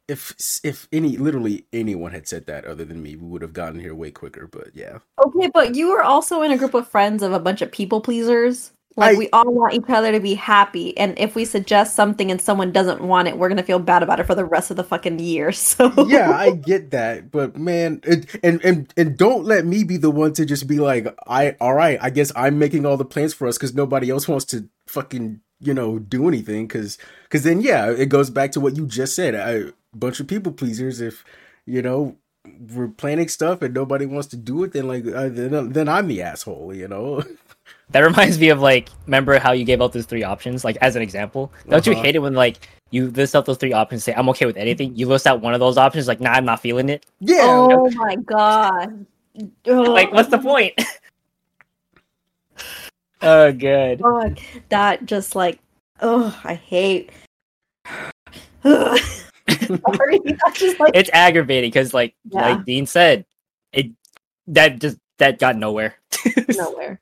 if 0.09 0.35
if 0.63 0.87
any 0.91 1.17
literally 1.17 1.65
anyone 1.71 2.11
had 2.11 2.27
said 2.27 2.47
that 2.47 2.65
other 2.65 2.83
than 2.83 3.01
me, 3.01 3.15
we 3.15 3.27
would 3.27 3.41
have 3.41 3.53
gotten 3.53 3.79
here 3.79 3.95
way 3.95 4.11
quicker. 4.11 4.47
But 4.47 4.75
yeah, 4.75 4.99
Okay, 5.25 5.49
but 5.53 5.75
you 5.75 5.89
were 5.89 6.03
also 6.03 6.41
in 6.41 6.51
a 6.51 6.57
group 6.57 6.73
of 6.73 6.87
friends 6.87 7.23
of 7.23 7.31
a 7.31 7.39
bunch 7.39 7.61
of 7.61 7.71
people 7.71 8.01
pleasers. 8.01 8.71
Like 8.99 9.15
I- 9.15 9.17
we 9.17 9.29
all 9.31 9.51
want 9.51 9.73
each 9.73 9.89
other 9.89 10.11
to 10.11 10.19
be 10.19 10.35
happy, 10.35 10.97
and 10.97 11.17
if 11.17 11.35
we 11.35 11.45
suggest 11.45 11.95
something 11.95 12.29
and 12.31 12.41
someone 12.41 12.71
doesn't 12.71 13.01
want 13.01 13.27
it, 13.27 13.37
we're 13.37 13.49
gonna 13.49 13.63
feel 13.63 13.79
bad 13.79 14.03
about 14.03 14.19
it 14.19 14.25
for 14.25 14.35
the 14.35 14.45
rest 14.45 14.71
of 14.71 14.77
the 14.77 14.83
fucking 14.83 15.19
year. 15.19 15.51
So 15.69 15.91
yeah, 16.07 16.31
I 16.31 16.51
get 16.51 16.91
that, 16.91 17.31
but 17.31 17.57
man, 17.57 18.01
it, 18.03 18.27
and 18.43 18.63
and 18.63 18.93
and 18.97 19.17
don't 19.17 19.45
let 19.45 19.65
me 19.65 19.83
be 19.83 19.97
the 19.97 20.11
one 20.11 20.33
to 20.33 20.45
just 20.45 20.67
be 20.67 20.79
like, 20.79 21.07
I 21.27 21.55
all 21.61 21.73
right, 21.73 21.97
I 22.01 22.09
guess 22.09 22.31
I'm 22.35 22.59
making 22.59 22.85
all 22.85 22.97
the 22.97 23.05
plans 23.05 23.33
for 23.33 23.47
us 23.47 23.57
because 23.57 23.73
nobody 23.75 24.09
else 24.09 24.27
wants 24.27 24.45
to 24.45 24.67
fucking 24.87 25.41
you 25.59 25.73
know 25.73 25.99
do 25.99 26.27
anything 26.27 26.67
because 26.67 26.97
because 27.23 27.43
then 27.43 27.61
yeah, 27.61 27.89
it 27.91 28.07
goes 28.09 28.29
back 28.29 28.51
to 28.53 28.59
what 28.59 28.77
you 28.77 28.85
just 28.87 29.15
said. 29.15 29.35
A 29.35 29.73
bunch 29.95 30.19
of 30.19 30.27
people 30.27 30.51
pleasers. 30.51 31.01
If 31.01 31.23
you 31.65 31.81
know 31.81 32.17
we're 32.73 32.87
planning 32.87 33.27
stuff 33.27 33.61
and 33.61 33.73
nobody 33.73 34.05
wants 34.05 34.27
to 34.29 34.37
do 34.37 34.63
it, 34.63 34.73
then 34.73 34.87
like 34.87 35.05
uh, 35.05 35.29
then 35.29 35.71
then 35.71 35.87
I'm 35.89 36.07
the 36.07 36.21
asshole. 36.21 36.73
You 36.73 36.87
know. 36.87 37.23
That 37.91 37.99
reminds 38.05 38.39
me 38.39 38.49
of 38.49 38.61
like, 38.61 38.89
remember 39.05 39.39
how 39.39 39.51
you 39.51 39.65
gave 39.65 39.81
out 39.81 39.93
those 39.93 40.05
three 40.05 40.23
options, 40.23 40.63
like 40.63 40.77
as 40.81 40.95
an 40.95 41.01
example. 41.01 41.51
Don't 41.69 41.85
you 41.85 41.93
Uh-huh. 41.93 42.01
hate 42.03 42.15
it 42.15 42.19
when 42.19 42.33
like 42.33 42.67
you 42.91 43.09
list 43.11 43.35
out 43.35 43.45
those 43.45 43.57
three 43.57 43.73
options, 43.73 44.03
say 44.03 44.13
I'm 44.13 44.29
okay 44.29 44.45
with 44.45 44.57
anything. 44.57 44.95
You 44.95 45.07
list 45.07 45.27
out 45.27 45.41
one 45.41 45.53
of 45.53 45.59
those 45.59 45.77
options, 45.77 46.07
like 46.07 46.19
nah, 46.19 46.31
I'm 46.31 46.45
not 46.45 46.61
feeling 46.61 46.89
it. 46.89 47.05
Yeah. 47.19 47.41
Oh 47.43 47.89
my 47.91 48.15
god. 48.15 49.05
Like, 49.65 50.11
what's 50.11 50.29
the 50.29 50.39
point? 50.39 50.73
oh, 53.21 53.51
good. 53.53 54.01
God, 54.01 54.39
that 54.69 55.05
just 55.05 55.35
like 55.35 55.59
oh, 56.01 56.37
I 56.43 56.55
hate. 56.55 57.11
Sorry, 58.63 60.19
just 60.53 60.79
like 60.79 60.91
It's 60.93 61.09
aggravating 61.13 61.69
because, 61.69 61.93
like, 61.93 62.15
Yeah. 62.29 62.41
like 62.41 62.65
Dean 62.65 62.85
said, 62.85 63.25
it 63.71 63.91
that 64.47 64.79
just 64.79 64.97
that 65.19 65.39
got 65.39 65.55
nowhere. 65.55 65.95
nowhere. 66.57 66.99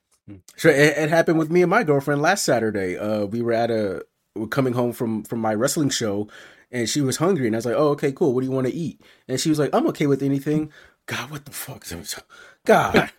Sure, 0.56 0.72
it, 0.72 0.98
it 0.98 1.10
happened 1.10 1.40
with 1.40 1.50
me 1.50 1.62
and 1.62 1.70
my 1.70 1.84
girlfriend 1.84 2.22
last 2.22 2.44
Saturday. 2.44 2.98
Uh, 2.98 3.26
we 3.26 3.42
were 3.42 3.54
at 3.54 3.72
a 3.72 4.06
we're 4.36 4.48
coming 4.48 4.74
home 4.74 4.94
from 4.94 5.24
from 5.24 5.40
my 5.40 5.54
wrestling 5.54 5.90
show, 5.90 6.28
and 6.72 6.90
she 6.90 7.02
was 7.02 7.18
hungry, 7.18 7.48
and 7.48 7.56
I 7.56 7.60
was 7.60 7.66
like, 7.66 7.76
"Oh, 7.76 7.90
okay, 7.90 8.12
cool. 8.12 8.34
What 8.34 8.42
do 8.42 8.48
you 8.48 8.54
want 8.54 8.68
to 8.68 8.74
eat?" 8.74 9.02
And 9.28 9.40
she 9.40 9.50
was 9.50 9.60
like, 9.60 9.74
"I'm 9.74 9.88
okay 9.88 10.08
with 10.08 10.22
anything." 10.22 10.72
God, 11.06 11.32
what 11.32 11.46
the 11.46 11.52
fuck? 11.52 11.86
God, 12.66 13.12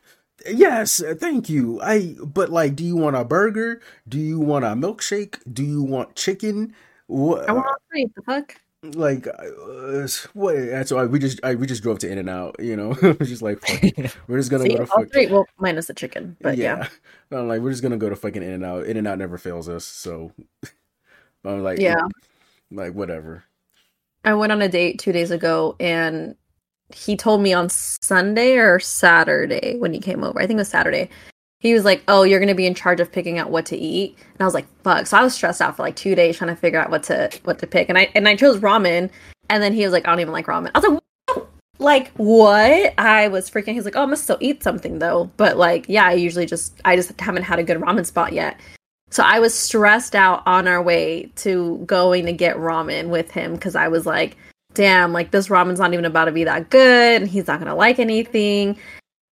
yes, 0.47 1.03
thank 1.17 1.49
you. 1.49 1.81
I 1.83 2.17
but 2.23 2.51
like, 2.51 2.77
do 2.77 2.85
you 2.85 2.97
want 2.97 3.17
a 3.17 3.25
burger? 3.25 3.81
Do 4.07 4.19
you 4.19 4.39
want 4.39 4.65
a 4.65 4.69
milkshake? 4.69 5.39
Do 5.51 5.65
you 5.65 5.83
want 5.83 6.15
chicken? 6.15 6.75
What? 7.07 7.49
I 7.49 7.53
want 7.53 7.67
all 7.67 7.77
three. 7.91 8.09
The 8.15 8.23
fuck? 8.23 8.61
Like 8.83 9.27
uh, 9.27 10.07
what 10.35 10.55
that's 10.55 10.93
why 10.93 11.05
we 11.05 11.19
just 11.19 11.41
I, 11.43 11.57
we 11.57 11.67
just 11.67 11.83
drove 11.83 11.99
to 11.99 12.09
In-N-Out 12.11 12.57
you 12.61 12.77
know 12.77 12.93
It 13.03 13.19
was 13.19 13.29
just 13.29 13.43
like 13.43 13.61
we're 14.29 14.39
just 14.39 14.51
gonna 14.51 14.63
See, 14.65 14.69
go 14.69 14.77
to 14.85 14.91
all 14.93 15.01
fuck 15.01 15.13
three. 15.13 15.27
Well, 15.27 15.47
minus 15.59 15.87
the 15.87 15.95
chicken, 15.95 16.37
but 16.41 16.57
yeah. 16.57 16.89
I'm 17.33 17.49
like 17.49 17.61
we're 17.61 17.71
just 17.73 17.83
gonna 17.83 17.97
go 17.97 18.09
to 18.09 18.15
fucking 18.15 18.43
In-N-Out 18.43 18.87
in 18.87 18.97
and 18.97 19.09
out 19.09 19.19
never 19.19 19.37
fails 19.37 19.69
us 19.69 19.85
so 19.85 20.33
i'm 21.45 21.63
like 21.63 21.79
Yeah. 21.81 22.07
like 22.71 22.95
whatever 22.95 23.45
I 24.25 24.35
went 24.35 24.53
on 24.53 24.61
a 24.61 24.69
date 24.69 24.99
two 24.99 25.13
days 25.13 25.31
ago, 25.31 25.77
and 25.81 26.35
he 26.93 27.17
told 27.17 27.41
me 27.41 27.53
on 27.53 27.69
Sunday 27.69 28.57
or 28.57 28.79
Saturday 28.81 29.79
when 29.79 29.93
he 29.95 30.01
came 30.01 30.25
over. 30.25 30.39
I 30.41 30.47
think 30.47 30.57
it 30.59 30.63
was 30.63 30.69
Saturday. 30.69 31.09
He 31.61 31.75
was 31.75 31.85
like, 31.85 32.03
"Oh, 32.07 32.23
you're 32.23 32.41
gonna 32.41 32.55
be 32.55 32.67
in 32.67 32.75
charge 32.75 33.01
of 33.01 33.11
picking 33.11 33.39
out 33.39 33.51
what 33.51 33.67
to 33.67 33.77
eat," 33.77 34.17
and 34.19 34.41
I 34.41 34.45
was 34.45 34.55
like, 34.55 34.67
"Fuck!" 34.85 35.07
So 35.07 35.17
I 35.17 35.23
was 35.23 35.35
stressed 35.35 35.61
out 35.61 35.77
for 35.77 35.83
like 35.83 35.97
two 35.97 36.15
days 36.15 36.37
trying 36.37 36.55
to 36.55 36.57
figure 36.57 36.81
out 36.81 36.91
what 36.91 37.03
to 37.05 37.31
what 37.45 37.59
to 37.59 37.67
pick, 37.67 37.89
and 37.89 37.99
I 37.99 38.11
and 38.15 38.29
I 38.29 38.37
chose 38.37 38.59
ramen, 38.61 39.11
and 39.51 39.63
then 39.63 39.73
he 39.73 39.85
was 39.85 39.93
like, 39.93 40.07
"I 40.07 40.11
don't 40.11 40.21
even 40.21 40.33
like 40.33 40.47
ramen." 40.47 40.71
I 40.75 40.79
was 40.79 40.89
like, 40.89 41.03
"What?" 41.35 41.49
"Like 41.79 42.13
what?" 42.13 42.95
I 42.99 43.29
was 43.29 43.51
freaking. 43.51 43.75
He's 43.75 43.85
like, 43.85 43.97
"Oh, 43.97 44.03
I 44.03 44.07
must 44.07 44.25
still 44.25 44.39
eat 44.41 44.63
something 44.63 45.01
though," 45.01 45.31
but 45.37 45.57
like, 45.57 45.87
yeah, 45.89 46.07
I 46.07 46.13
usually 46.13 46.47
just 46.47 46.81
I 46.85 46.97
just 46.97 47.21
haven't 47.21 47.43
had 47.43 47.59
a 47.59 47.65
good 47.65 47.79
ramen 47.79 48.07
spot 48.07 48.33
yet. 48.33 48.61
So 49.11 49.23
I 49.25 49.41
was 49.41 49.55
stressed 49.55 50.15
out 50.15 50.43
on 50.47 50.69
our 50.69 50.83
way 50.83 51.33
to 51.37 51.83
going 51.87 52.27
to 52.27 52.33
get 52.33 52.57
ramen 52.57 53.09
with 53.09 53.31
him 53.31 53.55
because 53.55 53.75
I 53.75 53.89
was 53.89 54.05
like, 54.05 54.37
damn, 54.75 55.13
like 55.13 55.31
this 55.31 55.49
ramen's 55.49 55.79
not 55.79 55.93
even 55.93 56.05
about 56.05 56.27
to 56.27 56.33
be 56.33 56.45
that 56.45 56.71
good 56.71 57.23
and 57.23 57.31
he's 57.31 57.47
not 57.47 57.59
gonna 57.59 57.75
like 57.75 57.99
anything. 57.99 58.77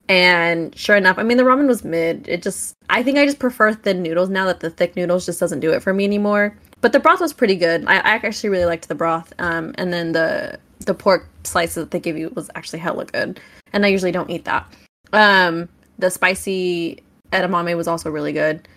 And 0.07 0.77
sure 0.77 0.95
enough, 0.95 1.17
I 1.17 1.23
mean 1.23 1.37
the 1.37 1.43
ramen 1.43 1.67
was 1.67 1.83
mid. 1.83 2.27
It 2.27 2.43
just 2.43 2.75
I 2.89 3.01
think 3.01 3.17
I 3.17 3.25
just 3.25 3.39
prefer 3.39 3.73
thin 3.73 4.03
noodles 4.03 4.29
now 4.29 4.45
that 4.45 4.59
the 4.59 4.69
thick 4.69 4.95
noodles 4.95 5.25
just 5.25 5.39
doesn't 5.39 5.61
do 5.61 5.71
it 5.73 5.81
for 5.81 5.93
me 5.93 6.03
anymore. 6.03 6.55
But 6.81 6.91
the 6.91 6.99
broth 6.99 7.21
was 7.21 7.33
pretty 7.33 7.55
good. 7.55 7.85
I, 7.87 7.95
I 7.95 8.13
actually 8.15 8.49
really 8.49 8.65
liked 8.65 8.87
the 8.87 8.95
broth. 8.95 9.33
Um, 9.39 9.73
and 9.77 9.91
then 9.91 10.11
the 10.11 10.59
the 10.85 10.93
pork 10.93 11.27
slices 11.43 11.75
that 11.75 11.91
they 11.91 11.99
give 11.99 12.17
you 12.17 12.29
was 12.35 12.49
actually 12.55 12.79
hella 12.79 13.05
good. 13.05 13.39
And 13.73 13.85
I 13.85 13.89
usually 13.89 14.11
don't 14.11 14.29
eat 14.29 14.45
that. 14.45 14.71
Um, 15.13 15.69
the 15.97 16.11
spicy 16.11 17.03
edamame 17.31 17.75
was 17.75 17.87
also 17.87 18.09
really 18.09 18.33
good. 18.33 18.67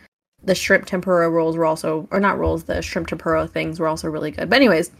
The 0.42 0.54
shrimp 0.54 0.86
tempura 0.86 1.28
rolls 1.28 1.56
were 1.56 1.66
also, 1.66 2.08
or 2.10 2.20
not 2.20 2.38
rolls, 2.38 2.64
the 2.64 2.80
shrimp 2.80 3.08
tempura 3.08 3.46
things 3.48 3.80
were 3.80 3.88
also 3.88 4.08
really 4.08 4.30
good. 4.30 4.48
But 4.48 4.56
anyways, 4.56 4.90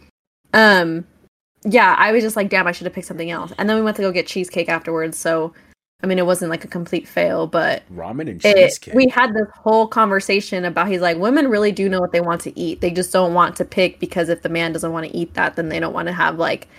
um, 0.53 1.07
yeah, 1.63 1.95
I 1.97 2.11
was 2.11 2.23
just 2.23 2.35
like, 2.35 2.49
damn, 2.49 2.67
I 2.67 2.71
should 2.71 2.85
have 2.85 2.93
picked 2.93 3.07
something 3.07 3.31
else. 3.31 3.53
And 3.57 3.69
then 3.69 3.77
we 3.77 3.81
went 3.81 3.95
to 3.97 4.03
go 4.03 4.11
get 4.11 4.27
cheesecake 4.27 4.69
afterwards. 4.69 5.17
So, 5.17 5.53
I 6.01 6.07
mean, 6.07 6.17
it 6.17 6.25
wasn't 6.25 6.49
like 6.49 6.63
a 6.63 6.69
complete 6.69 7.07
fail, 7.07 7.45
but 7.45 7.83
Ramen 7.93 8.29
and 8.29 8.45
it, 8.45 8.87
we 8.93 9.07
had 9.09 9.33
this 9.33 9.47
whole 9.53 9.85
conversation 9.85 10.63
about 10.63 10.87
he's 10.87 11.01
like, 11.01 11.17
women 11.17 11.49
really 11.49 11.73
do 11.73 11.89
know 11.89 11.99
what 11.99 12.13
they 12.13 12.21
want 12.21 12.39
to 12.41 12.57
eat. 12.57 12.79
They 12.79 12.91
just 12.91 13.11
don't 13.11 13.33
want 13.33 13.57
to 13.57 13.65
pick 13.65 13.99
because 13.99 14.29
if 14.29 14.41
the 14.41 14.49
man 14.49 14.71
doesn't 14.71 14.93
want 14.93 15.07
to 15.07 15.15
eat 15.15 15.33
that, 15.33 15.57
then 15.57 15.67
they 15.67 15.79
don't 15.79 15.93
want 15.93 16.07
to 16.07 16.13
have 16.13 16.39
like 16.39 16.69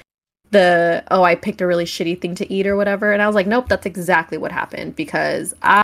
the 0.53 1.05
oh, 1.11 1.23
I 1.23 1.35
picked 1.35 1.61
a 1.61 1.67
really 1.67 1.85
shitty 1.85 2.21
thing 2.21 2.35
to 2.37 2.51
eat 2.51 2.67
or 2.67 2.77
whatever. 2.77 3.13
And 3.13 3.21
I 3.21 3.27
was 3.27 3.35
like, 3.35 3.47
nope, 3.47 3.69
that's 3.69 3.87
exactly 3.87 4.39
what 4.39 4.53
happened 4.53 4.97
because 4.97 5.55
I 5.63 5.83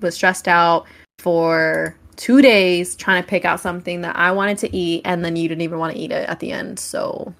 was 0.00 0.14
stressed 0.14 0.46
out 0.46 0.86
for 1.18 1.96
two 2.16 2.40
days 2.40 2.94
trying 2.94 3.20
to 3.20 3.28
pick 3.28 3.44
out 3.44 3.58
something 3.58 4.02
that 4.02 4.16
I 4.16 4.30
wanted 4.30 4.58
to 4.58 4.76
eat, 4.76 5.02
and 5.04 5.24
then 5.24 5.34
you 5.34 5.48
didn't 5.48 5.62
even 5.62 5.80
want 5.80 5.94
to 5.94 5.98
eat 5.98 6.12
it 6.12 6.28
at 6.28 6.38
the 6.38 6.52
end. 6.52 6.78
So 6.78 7.34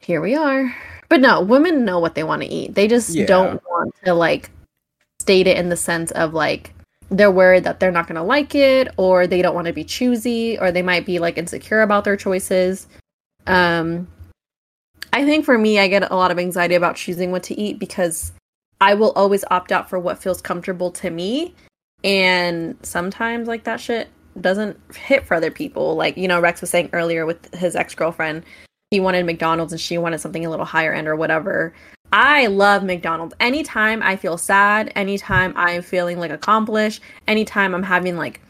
here 0.00 0.20
we 0.20 0.34
are. 0.34 0.74
But 1.08 1.20
no, 1.20 1.40
women 1.40 1.84
know 1.84 1.98
what 1.98 2.14
they 2.14 2.24
want 2.24 2.42
to 2.42 2.48
eat. 2.48 2.74
They 2.74 2.88
just 2.88 3.14
Yeah. 3.14 3.26
don't 3.26 3.62
want 3.70 3.94
to 4.04 4.14
like 4.14 4.50
state 5.20 5.46
it 5.46 5.56
in 5.56 5.68
the 5.68 5.76
sense 5.76 6.10
of 6.12 6.34
like 6.34 6.72
they're 7.10 7.30
worried 7.30 7.64
that 7.64 7.78
they're 7.78 7.92
not 7.92 8.06
going 8.08 8.16
to 8.16 8.22
like 8.22 8.54
it 8.54 8.88
or 8.96 9.26
they 9.26 9.40
don't 9.40 9.54
want 9.54 9.66
to 9.68 9.72
be 9.72 9.84
choosy 9.84 10.58
or 10.58 10.72
they 10.72 10.82
might 10.82 11.06
be 11.06 11.18
like 11.18 11.38
insecure 11.38 11.82
about 11.82 12.04
their 12.04 12.16
choices. 12.16 12.86
Um 13.46 14.08
I 15.12 15.24
think 15.24 15.44
for 15.44 15.56
me 15.56 15.78
I 15.78 15.88
get 15.88 16.10
a 16.10 16.16
lot 16.16 16.30
of 16.30 16.38
anxiety 16.38 16.74
about 16.74 16.96
choosing 16.96 17.30
what 17.30 17.44
to 17.44 17.58
eat 17.58 17.78
because 17.78 18.32
I 18.80 18.94
will 18.94 19.12
always 19.12 19.44
opt 19.50 19.72
out 19.72 19.88
for 19.88 19.98
what 19.98 20.18
feels 20.22 20.42
comfortable 20.42 20.90
to 20.92 21.10
me 21.10 21.54
and 22.04 22.76
sometimes 22.82 23.48
like 23.48 23.64
that 23.64 23.80
shit 23.80 24.08
doesn't 24.40 24.78
hit 24.94 25.24
for 25.26 25.34
other 25.34 25.50
people. 25.50 25.94
Like, 25.96 26.16
you 26.16 26.28
know, 26.28 26.40
Rex 26.40 26.60
was 26.60 26.70
saying 26.70 26.90
earlier 26.92 27.24
with 27.24 27.54
his 27.54 27.74
ex-girlfriend, 27.74 28.44
he 28.90 29.00
wanted 29.00 29.26
McDonald's 29.26 29.72
and 29.72 29.80
she 29.80 29.98
wanted 29.98 30.20
something 30.20 30.46
a 30.46 30.50
little 30.50 30.64
higher 30.64 30.92
end 30.92 31.08
or 31.08 31.16
whatever. 31.16 31.74
I 32.12 32.46
love 32.46 32.84
McDonald's. 32.84 33.34
Anytime 33.40 34.02
I 34.02 34.16
feel 34.16 34.38
sad, 34.38 34.92
anytime 34.94 35.52
I'm 35.56 35.82
feeling 35.82 36.18
like 36.20 36.30
accomplished, 36.30 37.02
anytime 37.26 37.74
I'm 37.74 37.82
having 37.82 38.16
like 38.16 38.40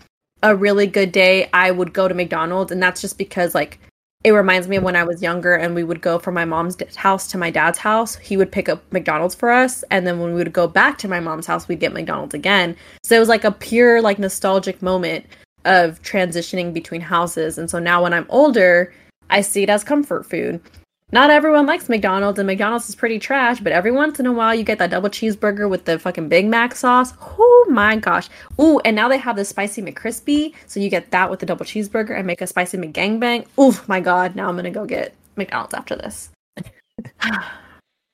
a 0.42 0.54
really 0.54 0.86
good 0.86 1.10
day, 1.10 1.48
I 1.54 1.70
would 1.70 1.94
go 1.94 2.06
to 2.06 2.14
McDonald's 2.14 2.70
and 2.70 2.82
that's 2.82 3.00
just 3.00 3.16
because 3.16 3.54
like 3.54 3.78
it 4.24 4.32
reminds 4.32 4.68
me 4.68 4.76
of 4.76 4.82
when 4.82 4.96
I 4.96 5.04
was 5.04 5.22
younger 5.22 5.54
and 5.54 5.74
we 5.74 5.84
would 5.84 6.00
go 6.02 6.18
from 6.18 6.34
my 6.34 6.44
mom's 6.44 6.76
house 6.96 7.28
to 7.28 7.38
my 7.38 7.50
dad's 7.50 7.78
house. 7.78 8.16
He 8.16 8.36
would 8.36 8.52
pick 8.52 8.68
up 8.68 8.82
McDonald's 8.92 9.34
for 9.34 9.50
us 9.50 9.84
and 9.90 10.06
then 10.06 10.20
when 10.20 10.32
we 10.32 10.38
would 10.38 10.52
go 10.52 10.68
back 10.68 10.98
to 10.98 11.08
my 11.08 11.20
mom's 11.20 11.46
house, 11.46 11.66
we'd 11.66 11.80
get 11.80 11.94
McDonald's 11.94 12.34
again. 12.34 12.76
So 13.04 13.16
it 13.16 13.20
was 13.20 13.28
like 13.28 13.44
a 13.44 13.52
pure 13.52 14.02
like 14.02 14.18
nostalgic 14.18 14.82
moment 14.82 15.24
of 15.64 16.02
transitioning 16.02 16.74
between 16.74 17.00
houses. 17.00 17.56
And 17.56 17.70
so 17.70 17.78
now 17.78 18.02
when 18.02 18.12
I'm 18.12 18.26
older, 18.28 18.92
I 19.30 19.40
see 19.40 19.62
it 19.62 19.70
as 19.70 19.84
comfort 19.84 20.26
food. 20.26 20.60
Not 21.12 21.30
everyone 21.30 21.66
likes 21.66 21.88
McDonald's, 21.88 22.38
and 22.40 22.48
McDonald's 22.48 22.88
is 22.88 22.96
pretty 22.96 23.20
trash, 23.20 23.60
but 23.60 23.72
every 23.72 23.92
once 23.92 24.18
in 24.18 24.26
a 24.26 24.32
while 24.32 24.52
you 24.52 24.64
get 24.64 24.78
that 24.78 24.90
double 24.90 25.08
cheeseburger 25.08 25.70
with 25.70 25.84
the 25.84 26.00
fucking 26.00 26.28
Big 26.28 26.46
Mac 26.46 26.74
sauce. 26.74 27.12
Oh 27.20 27.66
my 27.70 27.94
gosh. 27.94 28.28
Ooh, 28.60 28.80
and 28.80 28.96
now 28.96 29.08
they 29.08 29.18
have 29.18 29.36
the 29.36 29.44
spicy 29.44 29.82
McCrispy, 29.82 30.52
so 30.66 30.80
you 30.80 30.90
get 30.90 31.12
that 31.12 31.30
with 31.30 31.38
the 31.38 31.46
double 31.46 31.64
cheeseburger 31.64 32.16
and 32.16 32.26
make 32.26 32.40
a 32.40 32.46
spicy 32.46 32.76
McGangbang. 32.76 33.46
Ooh 33.60 33.74
my 33.86 34.00
god, 34.00 34.34
now 34.34 34.48
I'm 34.48 34.56
gonna 34.56 34.72
go 34.72 34.84
get 34.84 35.14
McDonald's 35.36 35.74
after 35.74 35.94
this. 35.94 36.30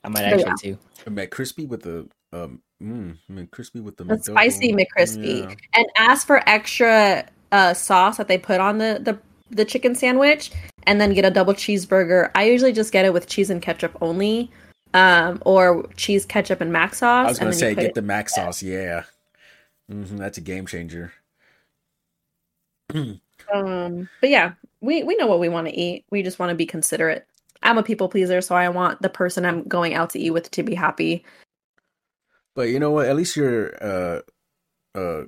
I 0.05 0.09
might 0.09 0.25
actually 0.25 0.43
yeah. 0.45 0.55
too. 0.61 0.79
A 1.07 1.11
McCrispy 1.11 1.67
with 1.67 1.83
the 1.83 2.09
um, 2.33 2.61
mm, 2.83 3.17
McCrispy 3.31 3.83
with 3.83 3.97
the 3.97 4.05
The 4.05 4.17
McDouble. 4.17 4.25
spicy 4.25 4.73
McCrispy. 4.75 5.49
Yeah. 5.49 5.55
And 5.73 5.87
ask 5.97 6.27
for 6.27 6.47
extra 6.49 7.27
uh, 7.53 7.73
sauce 7.75 8.19
that 8.19 8.29
they 8.29 8.39
put 8.39 8.61
on 8.61 8.79
the, 8.79 8.99
the 9.01 9.19
the 9.53 9.65
chicken 9.65 9.95
sandwich, 9.95 10.51
and 10.87 11.01
then 11.01 11.13
get 11.15 11.25
a 11.25 11.31
double 11.31 11.55
cheeseburger. 11.55 12.31
I 12.35 12.45
usually 12.45 12.73
just 12.73 12.93
get 12.93 13.05
it 13.05 13.13
with 13.13 13.29
cheese 13.29 13.51
and 13.51 13.63
ketchup 13.63 13.97
only, 14.01 14.51
um, 14.95 15.41
or 15.47 15.87
cheese, 15.97 16.25
ketchup, 16.27 16.61
and 16.61 16.73
mac 16.73 16.95
sauce. 16.95 17.27
I 17.27 17.31
was 17.31 17.39
gonna 17.39 17.51
and 17.51 17.61
say 17.61 17.75
get 17.75 17.85
it- 17.85 17.95
the 17.95 18.03
mac 18.03 18.29
sauce. 18.29 18.63
Yeah, 18.63 19.05
hmm 19.89 20.17
that's 20.17 20.39
a 20.39 20.43
game 20.43 20.67
changer. 20.67 21.13
Um, 23.53 24.09
but 24.21 24.31
yeah, 24.31 24.53
we 24.81 25.03
we 25.03 25.17
know 25.17 25.27
what 25.27 25.41
we 25.41 25.49
want 25.49 25.67
to 25.67 25.75
eat. 25.79 26.05
We 26.11 26.23
just 26.23 26.39
want 26.39 26.51
to 26.51 26.55
be 26.57 26.65
considerate. 26.65 27.27
I'm 27.63 27.77
a 27.77 27.83
people 27.83 28.09
pleaser, 28.09 28.41
so 28.41 28.55
I 28.55 28.69
want 28.71 29.03
the 29.03 29.09
person 29.11 29.45
I'm 29.45 29.65
going 29.65 29.95
out 29.95 30.11
to 30.11 30.19
eat 30.19 30.31
with 30.31 30.51
to 30.53 30.63
be 30.63 30.75
happy. 30.75 31.25
But 32.55 32.69
you 32.71 32.79
know 32.79 32.91
what? 32.93 33.09
At 33.09 33.17
least 33.17 33.37
you're 33.37 33.75
uh 33.83 34.21
uh 34.95 35.25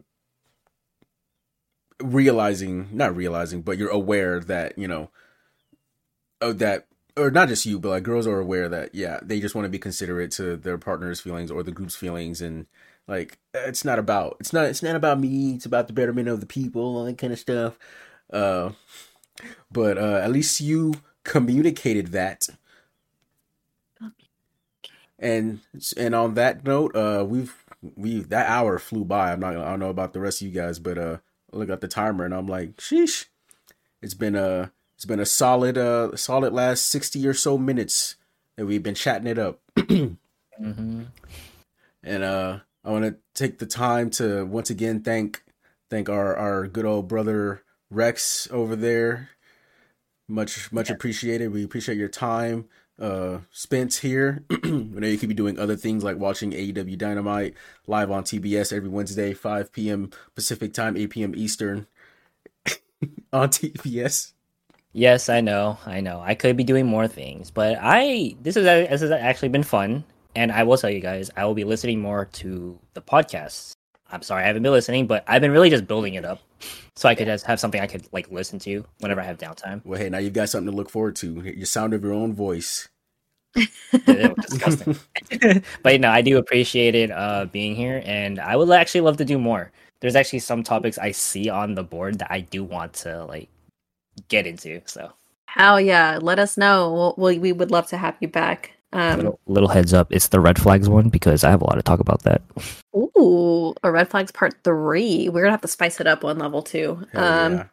realizing, 2.12 2.88
not 2.92 3.16
realizing, 3.16 3.62
but 3.62 3.78
you're 3.78 3.90
aware 3.90 4.40
that 4.40 4.78
you 4.78 4.88
know, 4.88 5.10
oh 6.40 6.52
that 6.54 6.86
or 7.16 7.30
not 7.30 7.48
just 7.48 7.66
you, 7.66 7.78
but 7.78 7.90
like 7.90 8.02
girls 8.02 8.26
are 8.26 8.40
aware 8.40 8.68
that 8.68 8.94
yeah, 8.94 9.20
they 9.22 9.40
just 9.40 9.54
want 9.54 9.64
to 9.64 9.70
be 9.70 9.78
considerate 9.78 10.30
to 10.32 10.56
their 10.56 10.78
partner's 10.78 11.20
feelings 11.20 11.50
or 11.50 11.62
the 11.62 11.72
group's 11.72 11.96
feelings, 11.96 12.40
and 12.40 12.66
like 13.06 13.38
it's 13.54 13.84
not 13.84 13.98
about 13.98 14.36
it's 14.40 14.52
not 14.52 14.66
it's 14.66 14.82
not 14.82 14.96
about 14.96 15.20
me. 15.20 15.54
It's 15.54 15.66
about 15.66 15.86
the 15.86 15.92
betterment 15.92 16.28
of 16.28 16.40
the 16.40 16.46
people, 16.46 16.82
all 16.82 17.04
that 17.04 17.18
kind 17.18 17.32
of 17.32 17.38
stuff. 17.38 17.78
Uh, 18.32 18.70
but 19.70 19.98
uh, 19.98 20.20
at 20.22 20.32
least 20.32 20.60
you 20.60 20.94
communicated 21.24 22.08
that. 22.08 22.48
And 25.18 25.60
and 25.96 26.14
on 26.14 26.34
that 26.34 26.64
note, 26.64 26.94
uh, 26.96 27.24
we've 27.26 27.54
we 27.96 28.20
that 28.20 28.48
hour 28.48 28.78
flew 28.78 29.04
by. 29.04 29.32
I'm 29.32 29.40
not 29.40 29.56
I 29.56 29.70
don't 29.70 29.80
know 29.80 29.90
about 29.90 30.12
the 30.12 30.20
rest 30.20 30.42
of 30.42 30.48
you 30.48 30.52
guys, 30.52 30.78
but 30.78 30.98
uh, 30.98 31.18
I 31.54 31.58
look 31.58 31.70
at 31.70 31.80
the 31.80 31.88
timer 31.88 32.24
and 32.24 32.34
I'm 32.34 32.46
like, 32.46 32.76
sheesh, 32.78 33.26
it's 34.02 34.14
been 34.14 34.34
a 34.34 34.72
it's 34.96 35.04
been 35.04 35.20
a 35.20 35.26
solid 35.26 35.78
uh 35.78 36.16
solid 36.16 36.52
last 36.52 36.88
sixty 36.88 37.26
or 37.26 37.34
so 37.34 37.56
minutes 37.56 38.16
that 38.56 38.66
we've 38.66 38.82
been 38.82 38.94
chatting 38.94 39.28
it 39.28 39.38
up. 39.38 39.60
hmm 39.78 41.02
and 42.02 42.22
uh 42.22 42.58
I 42.84 42.90
want 42.90 43.04
to 43.04 43.16
take 43.34 43.58
the 43.58 43.66
time 43.66 44.10
to 44.10 44.44
once 44.44 44.68
again 44.68 45.00
thank 45.00 45.42
thank 45.90 46.08
our 46.08 46.36
our 46.36 46.66
good 46.66 46.84
old 46.84 47.08
brother 47.08 47.62
Rex 47.90 48.48
over 48.50 48.74
there. 48.74 49.30
Much 50.28 50.72
much 50.72 50.90
appreciated. 50.90 51.52
We 51.52 51.64
appreciate 51.64 51.98
your 51.98 52.08
time 52.08 52.66
uh 53.00 53.38
Spence 53.50 53.98
here. 53.98 54.44
I 54.50 54.56
know 54.66 55.06
you 55.06 55.18
could 55.18 55.28
be 55.28 55.34
doing 55.34 55.58
other 55.58 55.76
things 55.76 56.04
like 56.04 56.16
watching 56.16 56.52
AEW 56.52 56.96
Dynamite 56.96 57.54
live 57.86 58.10
on 58.10 58.24
TBS 58.24 58.72
every 58.72 58.88
Wednesday, 58.88 59.32
5 59.34 59.72
p.m. 59.72 60.10
Pacific 60.34 60.72
time, 60.72 60.96
8 60.96 61.10
p.m. 61.10 61.34
Eastern 61.34 61.86
on 63.32 63.48
TBS. 63.48 64.32
Yes, 64.96 65.28
I 65.28 65.40
know, 65.40 65.76
I 65.86 66.00
know. 66.00 66.20
I 66.20 66.36
could 66.36 66.56
be 66.56 66.62
doing 66.62 66.86
more 66.86 67.08
things, 67.08 67.50
but 67.50 67.76
I 67.80 68.36
this 68.40 68.56
is 68.56 68.64
this 68.64 69.00
has 69.00 69.10
actually 69.10 69.48
been 69.48 69.64
fun, 69.64 70.04
and 70.36 70.52
I 70.52 70.62
will 70.62 70.78
tell 70.78 70.90
you 70.90 71.00
guys, 71.00 71.30
I 71.36 71.44
will 71.44 71.54
be 71.54 71.64
listening 71.64 72.00
more 72.00 72.26
to 72.26 72.78
the 72.94 73.02
podcasts. 73.02 73.72
I'm 74.12 74.22
sorry, 74.22 74.44
I 74.44 74.46
haven't 74.46 74.62
been 74.62 74.70
listening, 74.70 75.08
but 75.08 75.24
I've 75.26 75.42
been 75.42 75.50
really 75.50 75.68
just 75.68 75.88
building 75.88 76.14
it 76.14 76.24
up, 76.24 76.40
so 76.94 77.08
I 77.08 77.14
could 77.14 77.26
just 77.26 77.46
have 77.46 77.60
something 77.60 77.80
I 77.80 77.86
could 77.86 78.06
like 78.12 78.30
listen 78.30 78.58
to 78.60 78.84
whenever 79.00 79.20
I 79.20 79.24
have 79.24 79.38
downtime. 79.38 79.82
Well, 79.84 79.98
hey, 79.98 80.08
now 80.08 80.18
you've 80.18 80.32
got 80.32 80.48
something 80.48 80.70
to 80.70 80.76
look 80.76 80.90
forward 80.90 81.16
to. 81.16 81.40
Your 81.42 81.66
sound 81.66 81.94
of 81.94 82.02
your 82.02 82.12
own 82.12 82.32
voice. 82.32 82.88
Disgusting. 83.92 84.98
but 85.82 85.92
you 85.92 85.98
know, 85.98 86.10
I 86.10 86.22
do 86.22 86.38
appreciate 86.38 86.94
it 86.94 87.10
uh, 87.10 87.46
being 87.46 87.74
here, 87.74 88.02
and 88.04 88.40
I 88.40 88.56
would 88.56 88.70
actually 88.70 89.02
love 89.02 89.16
to 89.18 89.24
do 89.24 89.38
more. 89.38 89.70
There's 90.00 90.16
actually 90.16 90.40
some 90.40 90.62
topics 90.62 90.98
I 90.98 91.12
see 91.12 91.48
on 91.48 91.74
the 91.74 91.84
board 91.84 92.18
that 92.18 92.30
I 92.30 92.40
do 92.40 92.64
want 92.64 92.92
to 92.94 93.24
like 93.24 93.48
get 94.28 94.46
into. 94.46 94.80
So, 94.86 95.12
Hell 95.46 95.80
yeah, 95.80 96.18
let 96.20 96.38
us 96.38 96.56
know. 96.56 96.92
We'll, 96.92 97.14
we 97.16 97.38
we 97.38 97.52
would 97.52 97.70
love 97.70 97.86
to 97.88 97.96
have 97.96 98.16
you 98.20 98.28
back. 98.28 98.73
Um, 98.94 99.16
little, 99.16 99.40
little 99.46 99.68
heads 99.68 99.92
up, 99.92 100.12
it's 100.12 100.28
the 100.28 100.40
red 100.40 100.58
flags 100.58 100.88
one 100.88 101.08
because 101.08 101.42
I 101.44 101.50
have 101.50 101.60
a 101.60 101.64
lot 101.64 101.74
to 101.74 101.82
talk 101.82 102.00
about 102.00 102.22
that. 102.22 102.40
ooh, 102.96 103.74
a 103.82 103.90
red 103.90 104.08
flags 104.08 104.30
part 104.30 104.54
three. 104.64 105.28
We're 105.28 105.42
gonna 105.42 105.50
have 105.50 105.60
to 105.62 105.68
spice 105.68 106.00
it 106.00 106.06
up 106.06 106.22
one 106.22 106.38
level 106.38 106.62
too. 106.62 107.04
Hell 107.12 107.24
Um, 107.24 107.52
yeah. 107.54 107.64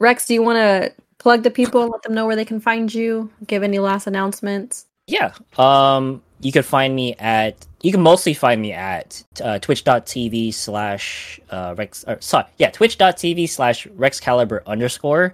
Rex, 0.00 0.26
do 0.26 0.34
you 0.34 0.42
want 0.42 0.56
to 0.56 0.92
plug 1.18 1.44
the 1.44 1.50
people 1.50 1.82
and 1.82 1.92
let 1.92 2.02
them 2.02 2.14
know 2.14 2.26
where 2.26 2.36
they 2.36 2.44
can 2.44 2.58
find 2.60 2.92
you? 2.92 3.30
Give 3.46 3.62
any 3.62 3.78
last 3.78 4.06
announcements? 4.08 4.86
Yeah. 5.06 5.32
Um, 5.56 6.20
you 6.40 6.50
can 6.52 6.62
find 6.64 6.94
me 6.94 7.14
at. 7.14 7.64
You 7.82 7.92
can 7.92 8.00
mostly 8.00 8.34
find 8.34 8.60
me 8.60 8.72
at 8.72 9.22
uh, 9.42 9.58
twitch.tv 9.60 10.52
slash 10.52 11.38
uh, 11.50 11.74
Rex. 11.78 12.04
Or, 12.08 12.16
sorry, 12.20 12.46
yeah, 12.58 12.70
twitch.tv 12.70 13.48
slash 13.48 13.86
Rex 13.88 14.18
Caliber 14.18 14.62
underscore. 14.66 15.32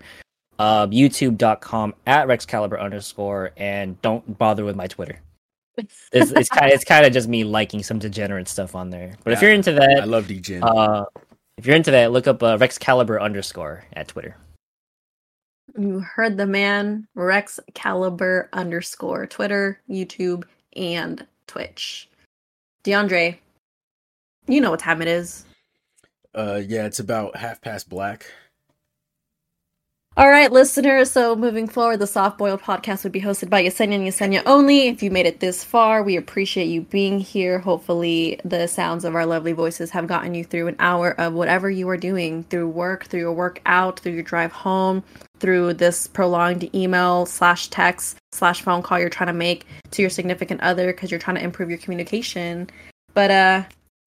Uh, 0.60 0.86
YouTube.com 0.88 1.94
at 2.06 2.26
Rex 2.26 2.44
Caliber 2.44 2.78
underscore, 2.78 3.52
and 3.56 4.00
don't 4.02 4.36
bother 4.36 4.62
with 4.62 4.76
my 4.76 4.86
Twitter. 4.86 5.18
it's 5.78 6.10
it's 6.12 6.48
kind 6.50 6.66
of 6.66 6.72
it's 6.72 6.84
kind 6.84 7.06
of 7.06 7.14
just 7.14 7.28
me 7.28 7.44
liking 7.44 7.82
some 7.82 7.98
degenerate 7.98 8.46
stuff 8.46 8.74
on 8.74 8.90
there. 8.90 9.14
But 9.24 9.32
if 9.32 9.40
you're 9.40 9.52
into 9.52 9.72
that, 9.72 10.00
I 10.02 10.04
love 10.04 10.26
DGen. 10.26 10.60
uh, 10.62 11.06
if 11.56 11.64
you're 11.64 11.76
into 11.76 11.90
that, 11.92 12.12
look 12.12 12.26
up 12.26 12.42
uh, 12.42 12.58
Rex 12.58 12.76
Caliber 12.76 13.18
underscore 13.18 13.84
at 13.94 14.08
Twitter. 14.08 14.36
You 15.78 16.00
heard 16.00 16.36
the 16.36 16.46
man, 16.46 17.06
Rex 17.14 17.58
Caliber 17.72 18.50
underscore 18.52 19.26
Twitter, 19.26 19.80
YouTube, 19.88 20.44
and 20.76 21.26
Twitch. 21.46 22.10
DeAndre, 22.84 23.38
you 24.46 24.60
know 24.60 24.70
what 24.70 24.80
time 24.80 25.00
it 25.00 25.08
is. 25.08 25.46
uh, 26.34 26.60
yeah, 26.66 26.84
it's 26.84 26.98
about 27.00 27.36
half 27.36 27.62
past 27.62 27.88
black. 27.88 28.26
All 30.20 30.28
right, 30.28 30.52
listeners. 30.52 31.10
So 31.10 31.34
moving 31.34 31.66
forward, 31.66 31.96
the 31.96 32.06
Soft 32.06 32.36
Boiled 32.36 32.60
podcast 32.60 33.04
would 33.04 33.12
be 33.12 33.22
hosted 33.22 33.48
by 33.48 33.64
Yesenia 33.64 33.94
and 33.94 34.06
Yesenia 34.06 34.42
only. 34.44 34.88
If 34.88 35.02
you 35.02 35.10
made 35.10 35.24
it 35.24 35.40
this 35.40 35.64
far, 35.64 36.02
we 36.02 36.18
appreciate 36.18 36.66
you 36.66 36.82
being 36.82 37.20
here. 37.20 37.58
Hopefully, 37.58 38.38
the 38.44 38.66
sounds 38.66 39.06
of 39.06 39.14
our 39.14 39.24
lovely 39.24 39.52
voices 39.52 39.90
have 39.92 40.06
gotten 40.06 40.34
you 40.34 40.44
through 40.44 40.66
an 40.66 40.76
hour 40.78 41.18
of 41.18 41.32
whatever 41.32 41.70
you 41.70 41.88
are 41.88 41.96
doing 41.96 42.44
through 42.44 42.68
work, 42.68 43.06
through 43.06 43.20
your 43.20 43.32
workout, 43.32 44.00
through 44.00 44.12
your 44.12 44.22
drive 44.22 44.52
home, 44.52 45.02
through 45.38 45.72
this 45.72 46.06
prolonged 46.06 46.68
email 46.74 47.24
slash 47.24 47.68
text 47.68 48.18
slash 48.32 48.60
phone 48.60 48.82
call 48.82 49.00
you're 49.00 49.08
trying 49.08 49.28
to 49.28 49.32
make 49.32 49.64
to 49.92 50.02
your 50.02 50.10
significant 50.10 50.60
other 50.60 50.88
because 50.88 51.10
you're 51.10 51.18
trying 51.18 51.36
to 51.36 51.42
improve 51.42 51.70
your 51.70 51.78
communication. 51.78 52.68
But 53.14 53.30
uh 53.30 53.62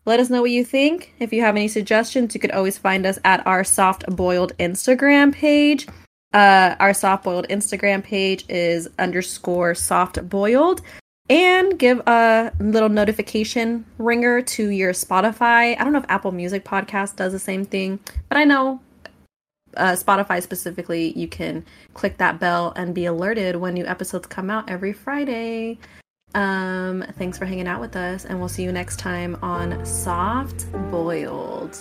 let 0.05 0.19
us 0.19 0.29
know 0.29 0.41
what 0.41 0.51
you 0.51 0.65
think. 0.65 1.13
If 1.19 1.31
you 1.31 1.41
have 1.41 1.55
any 1.55 1.69
suggestions, 1.69 2.33
you 2.33 2.39
could 2.41 2.51
always 2.51 2.77
find 2.77 3.05
us 3.05 3.19
at 3.23 3.45
our 3.47 3.63
soft 3.63 4.05
boiled 4.13 4.51
Instagram 4.57 5.33
page. 5.33 5.87
Uh, 6.33 6.75
our 6.79 6.93
soft 6.93 7.23
boiled 7.23 7.47
Instagram 7.49 8.03
page 8.03 8.45
is 8.49 8.89
underscore 8.97 9.75
soft 9.75 10.27
boiled. 10.29 10.81
And 11.29 11.79
give 11.79 11.99
a 12.05 12.51
little 12.59 12.89
notification 12.89 13.85
ringer 13.97 14.41
to 14.41 14.69
your 14.69 14.91
Spotify. 14.91 15.79
I 15.79 15.83
don't 15.83 15.93
know 15.93 15.99
if 15.99 16.05
Apple 16.09 16.33
Music 16.33 16.65
Podcast 16.65 17.15
does 17.15 17.31
the 17.31 17.39
same 17.39 17.63
thing, 17.63 17.99
but 18.27 18.37
I 18.37 18.43
know 18.43 18.81
uh, 19.77 19.93
Spotify 19.93 20.41
specifically, 20.43 21.17
you 21.17 21.27
can 21.27 21.65
click 21.93 22.17
that 22.17 22.39
bell 22.39 22.73
and 22.75 22.93
be 22.93 23.05
alerted 23.05 23.55
when 23.55 23.73
new 23.73 23.85
episodes 23.85 24.27
come 24.27 24.49
out 24.49 24.69
every 24.69 24.93
Friday. 24.93 25.79
Um, 26.35 27.05
thanks 27.17 27.37
for 27.37 27.45
hanging 27.45 27.67
out 27.67 27.79
with 27.79 27.95
us, 27.95 28.25
and 28.25 28.39
we'll 28.39 28.49
see 28.49 28.63
you 28.63 28.71
next 28.71 28.97
time 28.97 29.37
on 29.41 29.85
Soft 29.85 30.71
Boiled. 30.91 31.77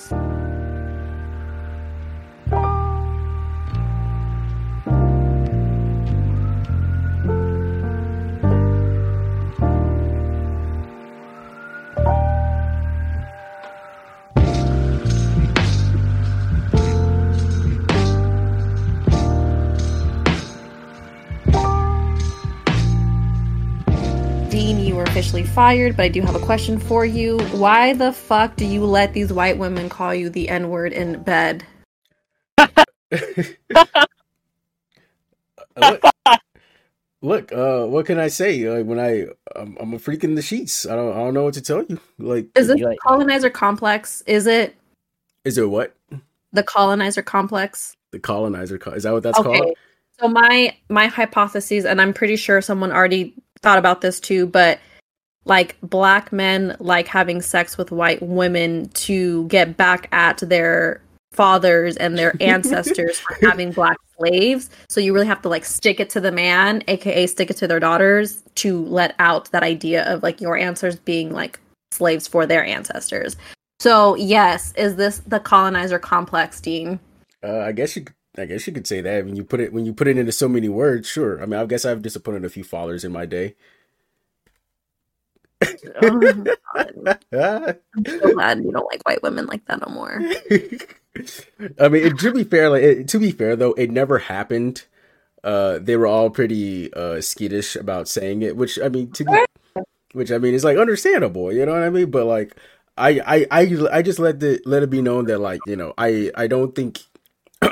Fired, 25.53 25.97
but 25.97 26.05
I 26.05 26.09
do 26.09 26.23
have 26.23 26.35
a 26.35 26.39
question 26.39 26.79
for 26.79 27.05
you. 27.05 27.39
Why 27.53 27.93
the 27.93 28.13
fuck 28.13 28.57
do 28.57 28.65
you 28.65 28.85
let 28.85 29.13
these 29.13 29.33
white 29.33 29.59
women 29.59 29.91
call 29.91 30.15
you 30.15 30.31
the 30.31 30.49
N 30.49 30.71
word 30.71 30.93
in 30.95 31.23
bed? 31.23 31.65
look, 35.77 36.03
look, 37.21 37.53
uh, 37.53 37.85
what 37.85 38.07
can 38.07 38.19
I 38.19 38.29
say? 38.29 38.67
Like 38.69 38.87
when 38.87 38.99
I, 38.99 39.27
I'm, 39.55 39.77
I'm 39.79 39.93
a 39.93 39.99
freak 39.99 40.25
in 40.25 40.37
the 40.37 40.43
sheets. 40.43 40.87
I 40.87 40.97
don't, 40.97 41.13
I 41.13 41.17
don't 41.17 41.35
know 41.35 41.45
what 41.45 41.55
to 41.55 41.61
tell 41.61 41.85
you. 41.85 42.01
Like, 42.19 42.47
Is 42.57 42.71
it 42.71 42.81
like- 42.81 42.99
colonizer 43.07 43.51
complex? 43.51 44.23
Is 44.27 44.47
it 44.47 44.75
is 45.45 45.59
it 45.59 45.69
what 45.69 45.95
the 46.53 46.63
colonizer 46.63 47.23
complex? 47.23 47.97
the 48.13 48.19
colonizer? 48.21 48.79
Co- 48.79 48.93
is 48.93 49.03
that 49.03 49.13
what 49.13 49.23
that's 49.23 49.39
okay. 49.39 49.59
called? 49.59 49.77
So 50.19 50.29
my 50.29 50.75
my 50.89 51.09
hypotheses, 51.09 51.85
and 51.85 52.01
I'm 52.01 52.15
pretty 52.15 52.37
sure 52.37 52.63
someone 52.63 52.93
already 52.93 53.35
thought 53.61 53.79
about 53.79 54.01
this 54.01 54.21
too, 54.21 54.47
but 54.47 54.79
like 55.45 55.77
black 55.83 56.33
men 56.33 56.77
like 56.79 57.07
having 57.09 57.43
sex 57.43 57.77
with 57.77 57.91
white 57.91 58.23
women 58.23 58.89
to 58.91 59.47
get 59.49 59.77
back 59.77 60.09
at 60.13 60.39
their 60.39 61.01
fathers 61.33 61.97
and 61.97 62.17
their 62.17 62.35
ancestors 62.41 63.19
for 63.19 63.37
having 63.41 63.73
black 63.73 63.97
slaves. 64.19 64.71
So 64.89 65.01
you 65.01 65.13
really 65.13 65.27
have 65.27 65.43
to 65.43 65.49
like 65.49 65.65
stick 65.65 65.99
it 65.99 66.11
to 66.11 66.21
the 66.21 66.33
man, 66.33 66.83
aka 66.89 67.27
stick 67.27 67.51
it 67.51 67.57
to 67.59 67.67
their 67.67 67.81
daughters, 67.81 68.43
to 68.57 68.85
let 68.85 69.15
out 69.19 69.51
that 69.53 69.63
idea 69.63 70.05
of 70.13 70.23
like 70.23 70.41
your 70.41 70.57
ancestors 70.57 70.97
being 70.97 71.33
like 71.33 71.59
slaves 71.91 72.29
for 72.29 72.47
their 72.47 72.65
ancestors. 72.65 73.37
So 73.81 74.15
yes, 74.15 74.73
is 74.77 74.97
this 74.97 75.19
the 75.27 75.41
colonizer 75.41 75.99
complex, 75.99 76.61
Dean? 76.61 77.01
Uh, 77.43 77.59
I 77.61 77.73
guess 77.73 77.97
you, 77.97 78.03
could- 78.05 78.15
I 78.39 78.47
guess 78.47 78.67
you 78.67 78.73
could 78.73 78.87
say 78.87 79.01
that 79.03 79.27
when 79.27 79.37
you 79.37 79.45
put 79.45 79.61
it 79.61 79.75
when 79.75 79.85
you 79.85 79.93
put 79.93 80.09
it 80.09 80.17
into 80.17 80.33
so 80.33 80.49
many 80.49 80.69
words. 80.69 81.07
Sure. 81.07 81.43
I 81.43 81.47
mean, 81.47 81.61
I 81.61 81.67
guess 81.67 81.85
I've 81.85 82.01
disappointed 82.01 82.45
a 82.45 82.49
few 82.49 82.65
fathers 82.65 83.05
in 83.05 83.13
my 83.13 83.27
day. 83.27 83.57
Oh, 86.03 86.45
I'm 86.75 88.07
so 88.07 88.33
glad 88.33 88.65
you 88.65 88.73
don't 88.73 88.87
like 88.91 89.03
white 89.07 89.23
women 89.23 89.47
like 89.47 89.65
that 89.67 89.81
no 89.87 89.93
more. 89.93 90.21
I 91.81 91.89
mean, 91.89 92.07
it, 92.07 92.19
to 92.21 92.33
be 92.33 92.45
fair, 92.45 92.71
like 92.71 92.83
it, 92.83 93.09
to 93.09 93.19
be 93.19 93.33
fair 93.33 93.57
though, 93.57 93.73
it 93.75 93.91
never 93.91 94.19
happened. 94.19 94.85
Uh, 95.45 95.79
they 95.81 95.97
were 95.97 96.07
all 96.07 96.31
pretty 96.31 96.93
uh 96.95 97.21
skittish 97.21 97.77
about 97.77 98.09
saying 98.09 98.43
it, 98.43 98.57
which 98.57 98.79
I 98.81 98.89
mean, 98.89 99.11
to 99.13 99.25
be, 99.25 99.83
which 100.13 100.31
I 100.33 100.39
mean 100.39 100.55
is 100.55 100.65
like 100.65 100.79
understandable, 100.79 101.53
you 101.53 101.67
know 101.67 101.73
what 101.73 101.83
I 101.83 101.91
mean? 101.91 102.11
But 102.11 102.27
like, 102.27 102.57
I 102.97 103.21
I 103.27 103.47
I, 103.51 103.89
I 103.93 104.03
just 104.03 104.19
let 104.19 104.41
the 104.41 104.61
let 104.65 104.83
it 104.83 104.91
be 104.91 105.03
known 105.03 105.27
that 105.27 105.39
like 105.39 105.61
you 105.67 105.77
know 105.77 105.95
I 105.99 106.31
I 106.35 106.47
don't 106.47 106.75
think. 106.75 107.01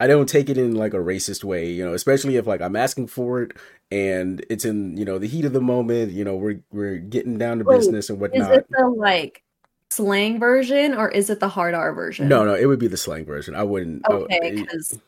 I 0.00 0.06
don't 0.06 0.28
take 0.28 0.48
it 0.48 0.58
in 0.58 0.74
like 0.74 0.94
a 0.94 0.98
racist 0.98 1.44
way, 1.44 1.70
you 1.70 1.84
know, 1.84 1.94
especially 1.94 2.36
if 2.36 2.46
like 2.46 2.60
I'm 2.60 2.76
asking 2.76 3.08
for 3.08 3.42
it 3.42 3.52
and 3.90 4.44
it's 4.50 4.64
in, 4.64 4.96
you 4.96 5.04
know, 5.04 5.18
the 5.18 5.26
heat 5.26 5.44
of 5.44 5.52
the 5.52 5.60
moment, 5.60 6.12
you 6.12 6.24
know, 6.24 6.36
we're 6.36 6.60
we're 6.70 6.96
getting 6.96 7.38
down 7.38 7.58
to 7.58 7.64
Wait, 7.64 7.76
business 7.76 8.10
and 8.10 8.20
whatnot. 8.20 8.52
Is 8.52 8.58
it 8.58 8.66
the 8.70 8.86
like 8.86 9.42
slang 9.90 10.38
version 10.38 10.94
or 10.94 11.08
is 11.08 11.30
it 11.30 11.40
the 11.40 11.48
hard 11.48 11.74
R 11.74 11.92
version? 11.92 12.28
No, 12.28 12.44
no, 12.44 12.54
it 12.54 12.66
would 12.66 12.78
be 12.78 12.88
the 12.88 12.96
slang 12.96 13.24
version. 13.24 13.54
I 13.54 13.62
wouldn't. 13.62 14.02
oh, 14.08 14.24
Okay, 14.24 14.52
because 14.52 14.98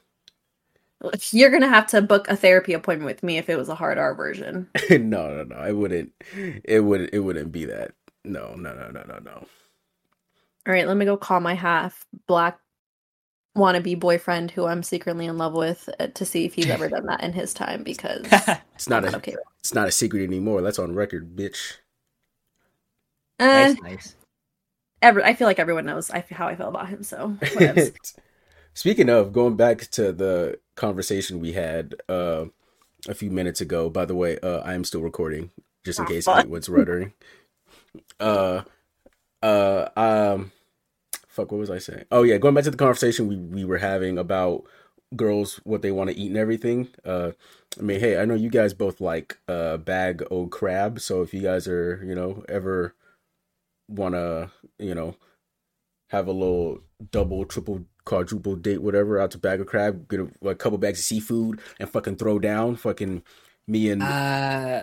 you're 1.33 1.51
gonna 1.51 1.69
have 1.69 1.87
to 1.89 2.03
book 2.03 2.29
a 2.29 2.37
therapy 2.37 2.73
appointment 2.73 3.07
with 3.07 3.23
me 3.23 3.39
if 3.39 3.49
it 3.49 3.57
was 3.57 3.69
a 3.69 3.75
hard 3.75 3.99
R 3.99 4.15
version. 4.15 4.69
no, 4.91 4.97
no, 4.99 5.45
no. 5.45 5.63
It 5.63 5.73
wouldn't. 5.73 6.13
It 6.65 6.81
would. 6.81 7.11
It 7.13 7.21
wouldn't 7.21 7.53
be 7.53 7.67
that. 7.67 7.93
No, 8.25 8.55
no, 8.55 8.75
no, 8.75 8.91
no, 8.91 9.03
no, 9.07 9.19
no. 9.19 9.47
All 10.67 10.75
right, 10.75 10.87
let 10.87 10.97
me 10.97 11.07
go 11.07 11.17
call 11.17 11.41
my 11.41 11.55
half 11.55 12.07
black 12.27 12.59
wannabe 13.57 13.99
boyfriend 13.99 14.51
who 14.53 14.67
I'm 14.67 14.83
secretly 14.83 15.27
in 15.27 15.37
love 15.39 15.55
with 15.55 15.89
uh, 15.99 16.09
to 16.09 16.25
see 16.25 16.45
if 16.45 16.55
he's 16.55 16.71
ever 16.71 16.89
done 16.89 17.07
that 17.07 17.23
in 17.23 17.33
his 17.33 17.53
time 17.55 17.83
because 17.83 18.27
It's 18.75 18.89
not 18.89 19.05
I'm 19.05 19.15
a. 19.15 19.19
okay. 19.19 19.37
It's 19.61 19.75
not 19.75 19.89
a 19.89 19.93
secret 19.93 20.23
anymore. 20.25 20.63
That's 20.63 20.79
on 20.79 20.95
record, 20.95 21.37
bitch. 21.37 21.77
Uh, 23.39 23.75
nice, 23.75 23.83
nice. 23.83 24.15
every, 25.03 25.23
I 25.25 25.35
feel 25.35 25.47
like 25.47 25.59
everyone 25.59 25.87
knows 25.87 26.11
I, 26.11 26.25
how 26.31 26.47
I 26.49 26.57
feel 26.57 26.69
about 26.69 26.89
him, 26.89 27.03
so. 27.03 27.37
Speaking 28.75 29.09
of 29.09 29.33
going 29.33 29.57
back 29.57 29.91
to 29.93 30.13
the 30.13 30.59
conversation 30.77 31.41
we 31.41 31.53
had 31.53 31.95
uh, 32.09 32.47
a 33.09 33.15
few 33.15 33.31
minutes 33.31 33.61
ago. 33.61 33.91
By 33.91 34.05
the 34.05 34.15
way, 34.15 34.39
uh, 34.41 34.61
I 34.61 34.75
am 34.75 34.85
still 34.85 35.03
recording, 35.03 35.51
just 35.85 35.99
in 35.99 36.05
Ah, 36.05 36.09
case 36.09 36.27
fuck. 36.27 36.39
anyone's 36.45 36.69
ruttering. 36.69 37.13
Uh, 38.19 38.63
uh, 39.43 39.89
um, 39.97 40.53
fuck. 41.31 41.51
What 41.53 41.59
was 41.59 41.71
I 41.71 41.79
saying? 41.79 42.05
Oh 42.11 42.23
yeah, 42.23 42.37
going 42.37 42.55
back 42.55 42.65
to 42.65 42.71
the 42.71 42.77
conversation 42.77 43.29
we 43.29 43.37
we 43.37 43.65
were 43.65 43.79
having 43.79 44.19
about 44.19 44.65
girls 45.17 45.61
what 45.65 45.83
they 45.83 45.91
want 45.91 46.11
to 46.11 46.17
eat 46.17 46.29
and 46.29 46.37
everything. 46.37 46.89
Uh, 47.05 47.33
I 47.79 47.83
mean, 47.83 48.01
hey, 48.01 48.19
I 48.19 48.25
know 48.25 48.35
you 48.35 48.51
guys 48.51 48.75
both 48.75 49.01
like 49.01 49.39
uh 49.49 49.77
bag 49.79 50.23
o 50.31 50.47
crab, 50.47 51.01
so 51.01 51.23
if 51.23 51.33
you 51.33 51.41
guys 51.41 51.67
are 51.67 52.03
you 52.05 52.15
know 52.15 52.45
ever 52.49 52.95
want 53.89 54.15
to 54.15 54.51
you 54.79 54.95
know 54.95 55.17
have 56.11 56.27
a 56.27 56.33
little 56.33 56.81
double, 57.13 57.45
triple, 57.45 57.85
quadruple 58.05 58.57
date, 58.57 58.83
whatever, 58.83 59.21
out 59.21 59.31
to 59.31 59.39
bag 59.39 59.61
of 59.61 59.67
crab, 59.69 60.09
get 60.09 60.21
a, 60.21 60.49
a 60.49 60.55
couple 60.57 60.77
bags 60.77 60.99
of 60.99 61.05
seafood, 61.05 61.61
and 61.79 61.89
fucking 61.89 62.17
throw 62.17 62.39
down. 62.39 62.77
Fucking 62.77 63.23
me 63.69 63.91
and 63.91 64.03
Uh, 64.03 64.83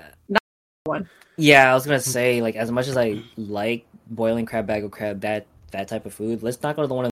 one. 0.86 1.10
Yeah, 1.36 1.70
I 1.70 1.74
was 1.74 1.86
gonna 1.86 2.00
say 2.00 2.42
like 2.42 2.56
as 2.56 2.72
much 2.72 2.88
as 2.88 2.98
I 2.98 3.22
like 3.36 3.86
boiling 4.10 4.46
crab, 4.46 4.68
bag 4.68 4.84
of 4.84 4.92
crab, 4.92 5.22
that 5.22 5.46
that 5.72 5.88
type 5.88 6.06
of 6.06 6.14
food. 6.14 6.44
Let's 6.44 6.62
not 6.62 6.76
go 6.76 6.82
to 6.82 6.88
the 6.88 6.94
one 6.94 7.06
of 7.06 7.12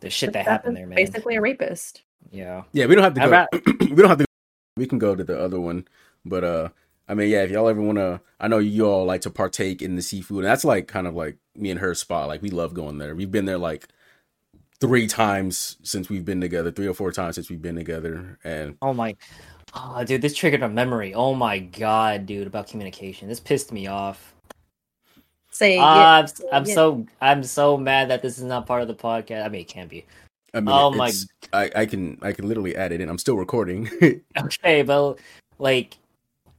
the 0.00 0.10
shit 0.10 0.32
that 0.32 0.46
happened 0.46 0.76
there, 0.76 0.86
man. 0.86 0.96
Basically, 0.96 1.36
a 1.36 1.40
rapist. 1.40 2.02
Yeah, 2.30 2.62
yeah, 2.72 2.86
we 2.86 2.94
don't 2.94 3.04
have 3.04 3.14
to 3.14 3.20
go. 3.20 3.30
ra- 3.30 3.46
we 3.80 3.96
don't 3.96 4.08
have 4.08 4.18
to. 4.18 4.26
We 4.76 4.86
can 4.86 4.98
go 4.98 5.14
to 5.14 5.24
the 5.24 5.38
other 5.38 5.60
one, 5.60 5.86
but 6.24 6.44
uh, 6.44 6.68
I 7.08 7.14
mean, 7.14 7.30
yeah, 7.30 7.42
if 7.42 7.50
y'all 7.50 7.68
ever 7.68 7.80
want 7.82 7.98
to, 7.98 8.20
I 8.40 8.48
know 8.48 8.58
you 8.58 8.86
all 8.86 9.04
like 9.04 9.22
to 9.22 9.30
partake 9.30 9.82
in 9.82 9.96
the 9.96 10.02
seafood, 10.02 10.44
and 10.44 10.46
that's 10.46 10.64
like 10.64 10.88
kind 10.88 11.06
of 11.06 11.14
like 11.14 11.36
me 11.56 11.70
and 11.70 11.80
her 11.80 11.94
spot. 11.94 12.28
Like 12.28 12.42
we 12.42 12.50
love 12.50 12.74
going 12.74 12.98
there. 12.98 13.14
We've 13.14 13.30
been 13.30 13.44
there 13.44 13.58
like 13.58 13.88
three 14.80 15.06
times 15.06 15.76
since 15.82 16.08
we've 16.08 16.24
been 16.24 16.40
together, 16.40 16.70
three 16.70 16.88
or 16.88 16.94
four 16.94 17.12
times 17.12 17.34
since 17.34 17.50
we've 17.50 17.62
been 17.62 17.76
together, 17.76 18.38
and 18.44 18.76
Oh 18.82 18.94
my! 18.94 19.16
Oh, 19.74 20.04
dude, 20.04 20.22
this 20.22 20.34
triggered 20.34 20.62
a 20.62 20.68
memory. 20.68 21.14
Oh 21.14 21.34
my 21.34 21.58
god, 21.58 22.26
dude, 22.26 22.46
about 22.46 22.68
communication. 22.68 23.28
This 23.28 23.40
pissed 23.40 23.72
me 23.72 23.86
off. 23.86 24.31
Say 25.52 25.76
yeah, 25.76 25.82
I'm, 26.18 26.26
I'm 26.52 26.64
yeah. 26.64 26.74
so 26.74 27.06
I'm 27.20 27.44
so 27.44 27.76
mad 27.76 28.08
that 28.10 28.22
this 28.22 28.38
is 28.38 28.44
not 28.44 28.66
part 28.66 28.82
of 28.82 28.88
the 28.88 28.94
podcast. 28.94 29.44
I 29.44 29.48
mean, 29.48 29.60
it 29.60 29.68
can 29.68 29.86
be. 29.86 30.04
I 30.54 30.60
mean, 30.60 30.68
Oh 30.74 30.90
my- 30.90 31.12
I, 31.52 31.70
I 31.76 31.86
can 31.86 32.18
I 32.22 32.32
can 32.32 32.48
literally 32.48 32.74
add 32.74 32.92
it 32.92 33.00
in. 33.02 33.08
I'm 33.08 33.18
still 33.18 33.36
recording. 33.36 33.88
Okay, 34.38 34.82
but 34.82 35.18
like 35.58 35.96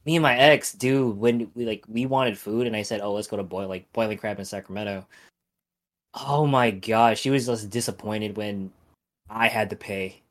me 0.05 0.15
and 0.17 0.23
my 0.23 0.37
ex, 0.37 0.73
dude, 0.73 1.17
when 1.17 1.49
we 1.55 1.65
like 1.65 1.83
we 1.87 2.05
wanted 2.05 2.37
food, 2.37 2.67
and 2.67 2.75
I 2.75 2.83
said, 2.83 3.01
"Oh, 3.01 3.13
let's 3.13 3.27
go 3.27 3.37
to 3.37 3.43
boil 3.43 3.67
like 3.67 3.91
boiling 3.93 4.17
crab 4.19 4.37
in 4.37 4.45
Sacramento." 4.45 5.07
Oh 6.13 6.45
my 6.45 6.69
gosh, 6.69 7.19
she 7.21 7.31
was 7.31 7.47
just 7.47 7.71
disappointed 7.71 8.37
when 8.37 8.71
I 9.29 9.47
had 9.47 9.71
to 9.71 9.75
pay, 9.75 10.21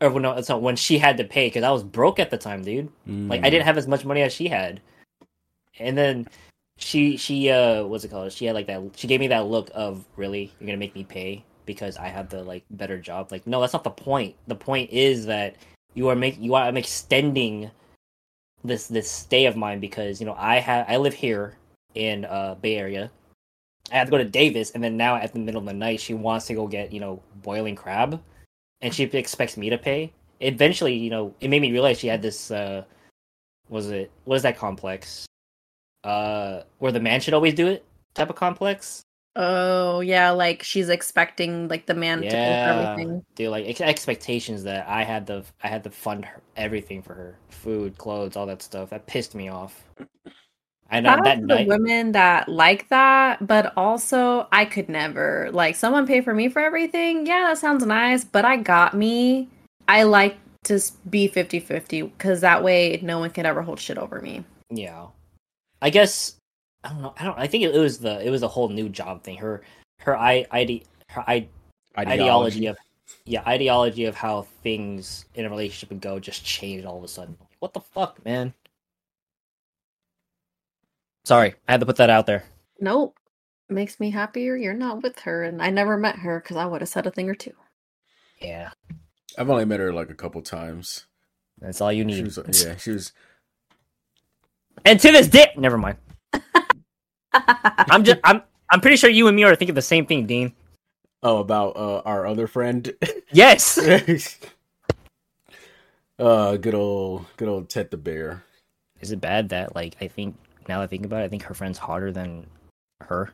or 0.00 0.08
when 0.08 0.22
no, 0.22 0.32
it's 0.32 0.48
not 0.48 0.62
when 0.62 0.76
she 0.76 0.96
had 0.96 1.18
to 1.18 1.24
pay 1.24 1.48
because 1.48 1.64
I 1.64 1.70
was 1.70 1.82
broke 1.84 2.18
at 2.18 2.30
the 2.30 2.38
time, 2.38 2.62
dude. 2.62 2.88
Like 3.06 3.40
I 3.44 3.48
Mm. 3.48 3.50
didn't 3.50 3.66
have 3.66 3.76
as 3.76 3.86
much 3.86 4.06
money 4.06 4.22
as 4.22 4.32
she 4.32 4.48
had, 4.48 4.80
and 5.78 5.98
then 5.98 6.26
she 6.78 7.16
she 7.16 7.50
uh 7.50 7.84
what's 7.84 8.04
it 8.04 8.10
called? 8.10 8.32
She 8.32 8.46
had 8.46 8.54
like 8.54 8.66
that. 8.66 8.82
She 8.96 9.06
gave 9.06 9.20
me 9.20 9.28
that 9.28 9.46
look 9.46 9.70
of 9.74 10.04
really 10.16 10.52
you're 10.58 10.66
gonna 10.66 10.78
make 10.78 10.94
me 10.94 11.04
pay 11.04 11.44
because 11.64 11.96
I 11.96 12.08
have 12.08 12.28
the 12.28 12.42
like 12.42 12.64
better 12.70 12.98
job. 12.98 13.32
Like 13.32 13.46
no, 13.46 13.60
that's 13.60 13.72
not 13.72 13.84
the 13.84 13.90
point. 13.90 14.36
The 14.46 14.54
point 14.54 14.90
is 14.90 15.26
that 15.26 15.56
you 15.94 16.08
are 16.08 16.16
make 16.16 16.38
you 16.38 16.54
are 16.54 16.64
I'm 16.64 16.76
extending 16.76 17.70
this 18.62 18.86
this 18.88 19.10
stay 19.10 19.46
of 19.46 19.56
mine 19.56 19.80
because 19.80 20.20
you 20.20 20.26
know 20.26 20.36
I 20.38 20.58
have 20.58 20.86
I 20.88 20.96
live 20.96 21.14
here 21.14 21.56
in 21.94 22.24
uh 22.26 22.56
Bay 22.60 22.76
Area. 22.76 23.10
I 23.90 23.96
have 23.96 24.08
to 24.08 24.10
go 24.10 24.18
to 24.18 24.24
Davis, 24.24 24.72
and 24.72 24.82
then 24.82 24.96
now 24.96 25.14
at 25.16 25.32
the 25.32 25.38
middle 25.38 25.60
of 25.60 25.66
the 25.66 25.72
night, 25.72 26.00
she 26.00 26.12
wants 26.12 26.46
to 26.46 26.54
go 26.54 26.66
get 26.66 26.92
you 26.92 27.00
know 27.00 27.22
boiling 27.42 27.76
crab, 27.76 28.20
and 28.80 28.92
she 28.92 29.04
expects 29.04 29.56
me 29.56 29.70
to 29.70 29.78
pay. 29.78 30.12
Eventually, 30.40 30.94
you 30.94 31.08
know, 31.08 31.34
it 31.40 31.48
made 31.48 31.62
me 31.62 31.72
realize 31.72 31.98
she 31.98 32.08
had 32.08 32.20
this. 32.22 32.50
uh 32.50 32.84
Was 33.70 33.90
it 33.90 34.10
what 34.24 34.36
is 34.36 34.42
that 34.42 34.58
complex? 34.58 35.26
Uh, 36.06 36.62
where 36.78 36.92
the 36.92 37.00
man 37.00 37.20
should 37.20 37.34
always 37.34 37.54
do 37.54 37.66
it 37.66 37.84
type 38.14 38.30
of 38.30 38.36
complex. 38.36 39.02
Oh 39.34 40.00
yeah, 40.00 40.30
like 40.30 40.62
she's 40.62 40.88
expecting 40.88 41.68
like 41.68 41.84
the 41.84 41.94
man 41.94 42.22
to 42.22 42.30
do 42.30 42.36
everything. 42.36 43.24
dude, 43.34 43.50
like 43.50 43.66
ex- 43.66 43.80
expectations 43.82 44.62
that 44.62 44.88
I 44.88 45.04
had 45.04 45.26
to 45.26 45.44
I 45.62 45.68
had 45.68 45.84
to 45.84 45.90
fund 45.90 46.24
her, 46.24 46.40
everything 46.56 47.02
for 47.02 47.12
her, 47.12 47.38
food, 47.50 47.98
clothes, 47.98 48.36
all 48.36 48.46
that 48.46 48.62
stuff. 48.62 48.90
That 48.90 49.06
pissed 49.06 49.34
me 49.34 49.48
off. 49.48 49.84
I 50.88 51.00
know 51.00 51.20
that 51.22 51.40
the 51.40 51.46
night. 51.46 51.66
women 51.66 52.12
that 52.12 52.48
like 52.48 52.88
that, 52.88 53.46
but 53.46 53.74
also 53.76 54.46
I 54.52 54.64
could 54.64 54.88
never 54.88 55.50
like 55.52 55.76
someone 55.76 56.06
pay 56.06 56.22
for 56.22 56.32
me 56.32 56.48
for 56.48 56.60
everything. 56.60 57.26
Yeah, 57.26 57.48
that 57.48 57.58
sounds 57.58 57.84
nice, 57.84 58.24
but 58.24 58.44
I 58.44 58.56
got 58.56 58.94
me. 58.94 59.48
I 59.88 60.04
like 60.04 60.38
to 60.64 60.80
be 61.10 61.28
50-50 61.28 62.12
because 62.16 62.40
that 62.40 62.62
way 62.64 62.98
no 63.02 63.18
one 63.18 63.30
can 63.30 63.44
ever 63.44 63.62
hold 63.62 63.80
shit 63.80 63.98
over 63.98 64.20
me. 64.20 64.44
Yeah, 64.70 65.08
I 65.82 65.90
guess 65.90 66.36
I 66.84 66.90
don't 66.90 67.02
know. 67.02 67.14
I 67.18 67.24
don't. 67.24 67.38
I 67.38 67.46
think 67.46 67.64
it, 67.64 67.72
was 67.78 67.98
the 67.98 68.24
it 68.24 68.30
was 68.30 68.42
a 68.42 68.48
whole 68.48 68.68
new 68.68 68.88
job 68.88 69.22
thing. 69.24 69.36
Her 69.38 69.62
her 70.00 70.16
I 70.16 70.46
ide 70.50 70.84
her 71.10 71.24
I, 71.26 71.48
ideology 71.96 72.66
of 72.66 72.76
yeah 73.24 73.42
ideology 73.46 74.04
of 74.04 74.14
how 74.14 74.42
things 74.62 75.24
in 75.34 75.44
a 75.44 75.50
relationship 75.50 75.90
would 75.90 76.00
go 76.00 76.18
just 76.18 76.44
changed 76.44 76.86
all 76.86 76.98
of 76.98 77.04
a 77.04 77.08
sudden. 77.08 77.36
What 77.60 77.72
the 77.72 77.80
fuck, 77.80 78.24
man? 78.24 78.54
Sorry, 81.24 81.54
I 81.66 81.72
had 81.72 81.80
to 81.80 81.86
put 81.86 81.96
that 81.96 82.10
out 82.10 82.26
there. 82.26 82.44
Nope. 82.80 83.16
Makes 83.68 83.98
me 83.98 84.10
happier 84.10 84.54
you're 84.54 84.74
not 84.74 85.02
with 85.02 85.20
her 85.20 85.42
and 85.42 85.60
I 85.60 85.70
never 85.70 85.96
met 85.96 86.16
her 86.20 86.38
because 86.40 86.56
I 86.56 86.66
would 86.66 86.82
have 86.82 86.88
said 86.88 87.06
a 87.06 87.10
thing 87.10 87.28
or 87.28 87.34
two. 87.34 87.54
Yeah, 88.40 88.70
I've 89.36 89.50
only 89.50 89.64
met 89.64 89.80
her 89.80 89.92
like 89.92 90.10
a 90.10 90.14
couple 90.14 90.40
times. 90.42 91.06
that's 91.58 91.80
all 91.80 91.92
you 91.92 92.04
She 92.08 92.22
need. 92.22 92.24
was 92.24 92.38
yeah, 92.64 92.76
she 92.76 92.92
was 92.92 93.12
And 94.84 95.00
to 95.00 95.12
this 95.12 95.28
day, 95.28 95.52
never 95.56 95.78
mind. 95.78 95.98
I'm 97.32 98.04
just 98.04 98.20
I'm 98.24 98.42
I'm 98.70 98.80
pretty 98.80 98.96
sure 98.96 99.10
you 99.10 99.26
and 99.28 99.36
me 99.36 99.44
are 99.44 99.56
thinking 99.56 99.74
the 99.74 99.82
same 99.82 100.06
thing, 100.06 100.26
Dean. 100.26 100.52
oh 101.22 101.38
about 101.38 101.76
uh, 101.76 102.02
our 102.04 102.26
other 102.26 102.46
friend. 102.46 102.92
Yes. 103.32 103.78
uh 106.18 106.56
good 106.56 106.74
old 106.74 107.26
good 107.36 107.48
old 107.48 107.68
Ted 107.68 107.90
the 107.90 107.96
Bear. 107.96 108.44
Is 109.00 109.12
it 109.12 109.20
bad 109.20 109.50
that 109.50 109.74
like 109.74 109.96
I 110.00 110.08
think 110.08 110.36
now 110.68 110.78
that 110.78 110.84
I 110.84 110.86
think 110.86 111.04
about 111.04 111.22
it, 111.22 111.26
I 111.26 111.28
think 111.28 111.42
her 111.44 111.54
friend's 111.54 111.78
hotter 111.78 112.12
than 112.12 112.46
her. 113.02 113.30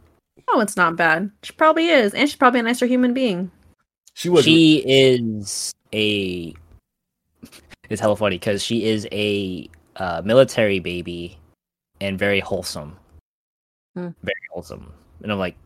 oh, 0.48 0.60
it's 0.60 0.76
not 0.76 0.96
bad. 0.96 1.30
She 1.42 1.52
probably 1.52 1.88
is. 1.88 2.14
And 2.14 2.28
she's 2.28 2.36
probably 2.36 2.60
a 2.60 2.64
nicer 2.64 2.86
human 2.86 3.14
being. 3.14 3.50
She 4.14 4.28
was 4.28 4.44
she 4.44 4.82
is 4.86 5.72
a. 5.92 6.54
It's 7.90 8.00
hella 8.00 8.16
funny 8.16 8.36
because 8.36 8.62
she 8.62 8.86
is 8.86 9.06
a 9.12 9.68
uh, 9.96 10.22
military 10.24 10.78
baby 10.80 11.38
and 12.00 12.18
very 12.18 12.40
wholesome. 12.40 12.96
Hmm. 13.94 14.08
Very 14.22 14.34
wholesome, 14.52 14.92
and 15.22 15.30
I'm 15.30 15.38
like, 15.38 15.56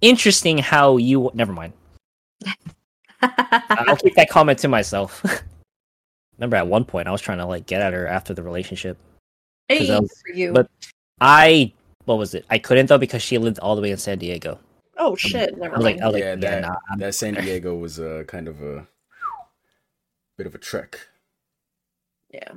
interesting 0.00 0.58
how 0.58 0.96
you. 0.96 1.30
Never 1.34 1.52
mind. 1.52 1.72
I'll 3.22 3.96
keep 3.96 4.14
that 4.16 4.28
comment 4.30 4.58
to 4.60 4.68
myself. 4.68 5.24
Remember, 6.38 6.56
at 6.56 6.66
one 6.66 6.84
point, 6.84 7.08
I 7.08 7.12
was 7.12 7.20
trying 7.22 7.38
to 7.38 7.46
like 7.46 7.66
get 7.66 7.80
at 7.80 7.92
her 7.92 8.06
after 8.06 8.34
the 8.34 8.42
relationship. 8.42 8.98
hey, 9.68 9.88
was- 9.98 10.22
for 10.26 10.36
you. 10.36 10.52
but- 10.52 10.70
I 11.20 11.72
what 12.04 12.18
was 12.18 12.34
it? 12.34 12.44
I 12.50 12.58
couldn't 12.58 12.86
though 12.86 12.98
because 12.98 13.22
she 13.22 13.38
lived 13.38 13.58
all 13.60 13.74
the 13.74 13.82
way 13.82 13.90
in 13.90 13.96
San 13.96 14.18
Diego. 14.18 14.58
oh 14.98 15.16
shit, 15.16 15.56
never 15.56 15.74
I 15.74 15.78
was 15.78 15.84
like, 15.84 15.96
mind. 15.96 16.04
I 16.04 16.06
was 16.08 16.14
like, 16.14 16.22
yeah, 16.22 16.28
yeah, 16.30 16.36
that 16.36 16.60
nah, 16.62 16.76
that 16.98 17.14
San 17.14 17.34
Diego 17.42 17.74
was 17.74 17.98
uh, 17.98 18.24
kind 18.26 18.48
of 18.48 18.62
a 18.62 18.86
bit 20.36 20.46
of 20.46 20.54
a 20.54 20.58
trek. 20.58 20.98
Yeah. 22.34 22.52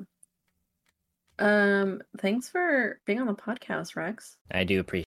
Um, 1.40 2.02
thanks 2.18 2.50
for 2.50 3.00
being 3.06 3.20
on 3.20 3.28
the 3.28 3.34
podcast, 3.34 3.96
Rex. 3.96 4.38
I 4.52 4.64
do 4.64 4.80
appreciate 4.80 5.06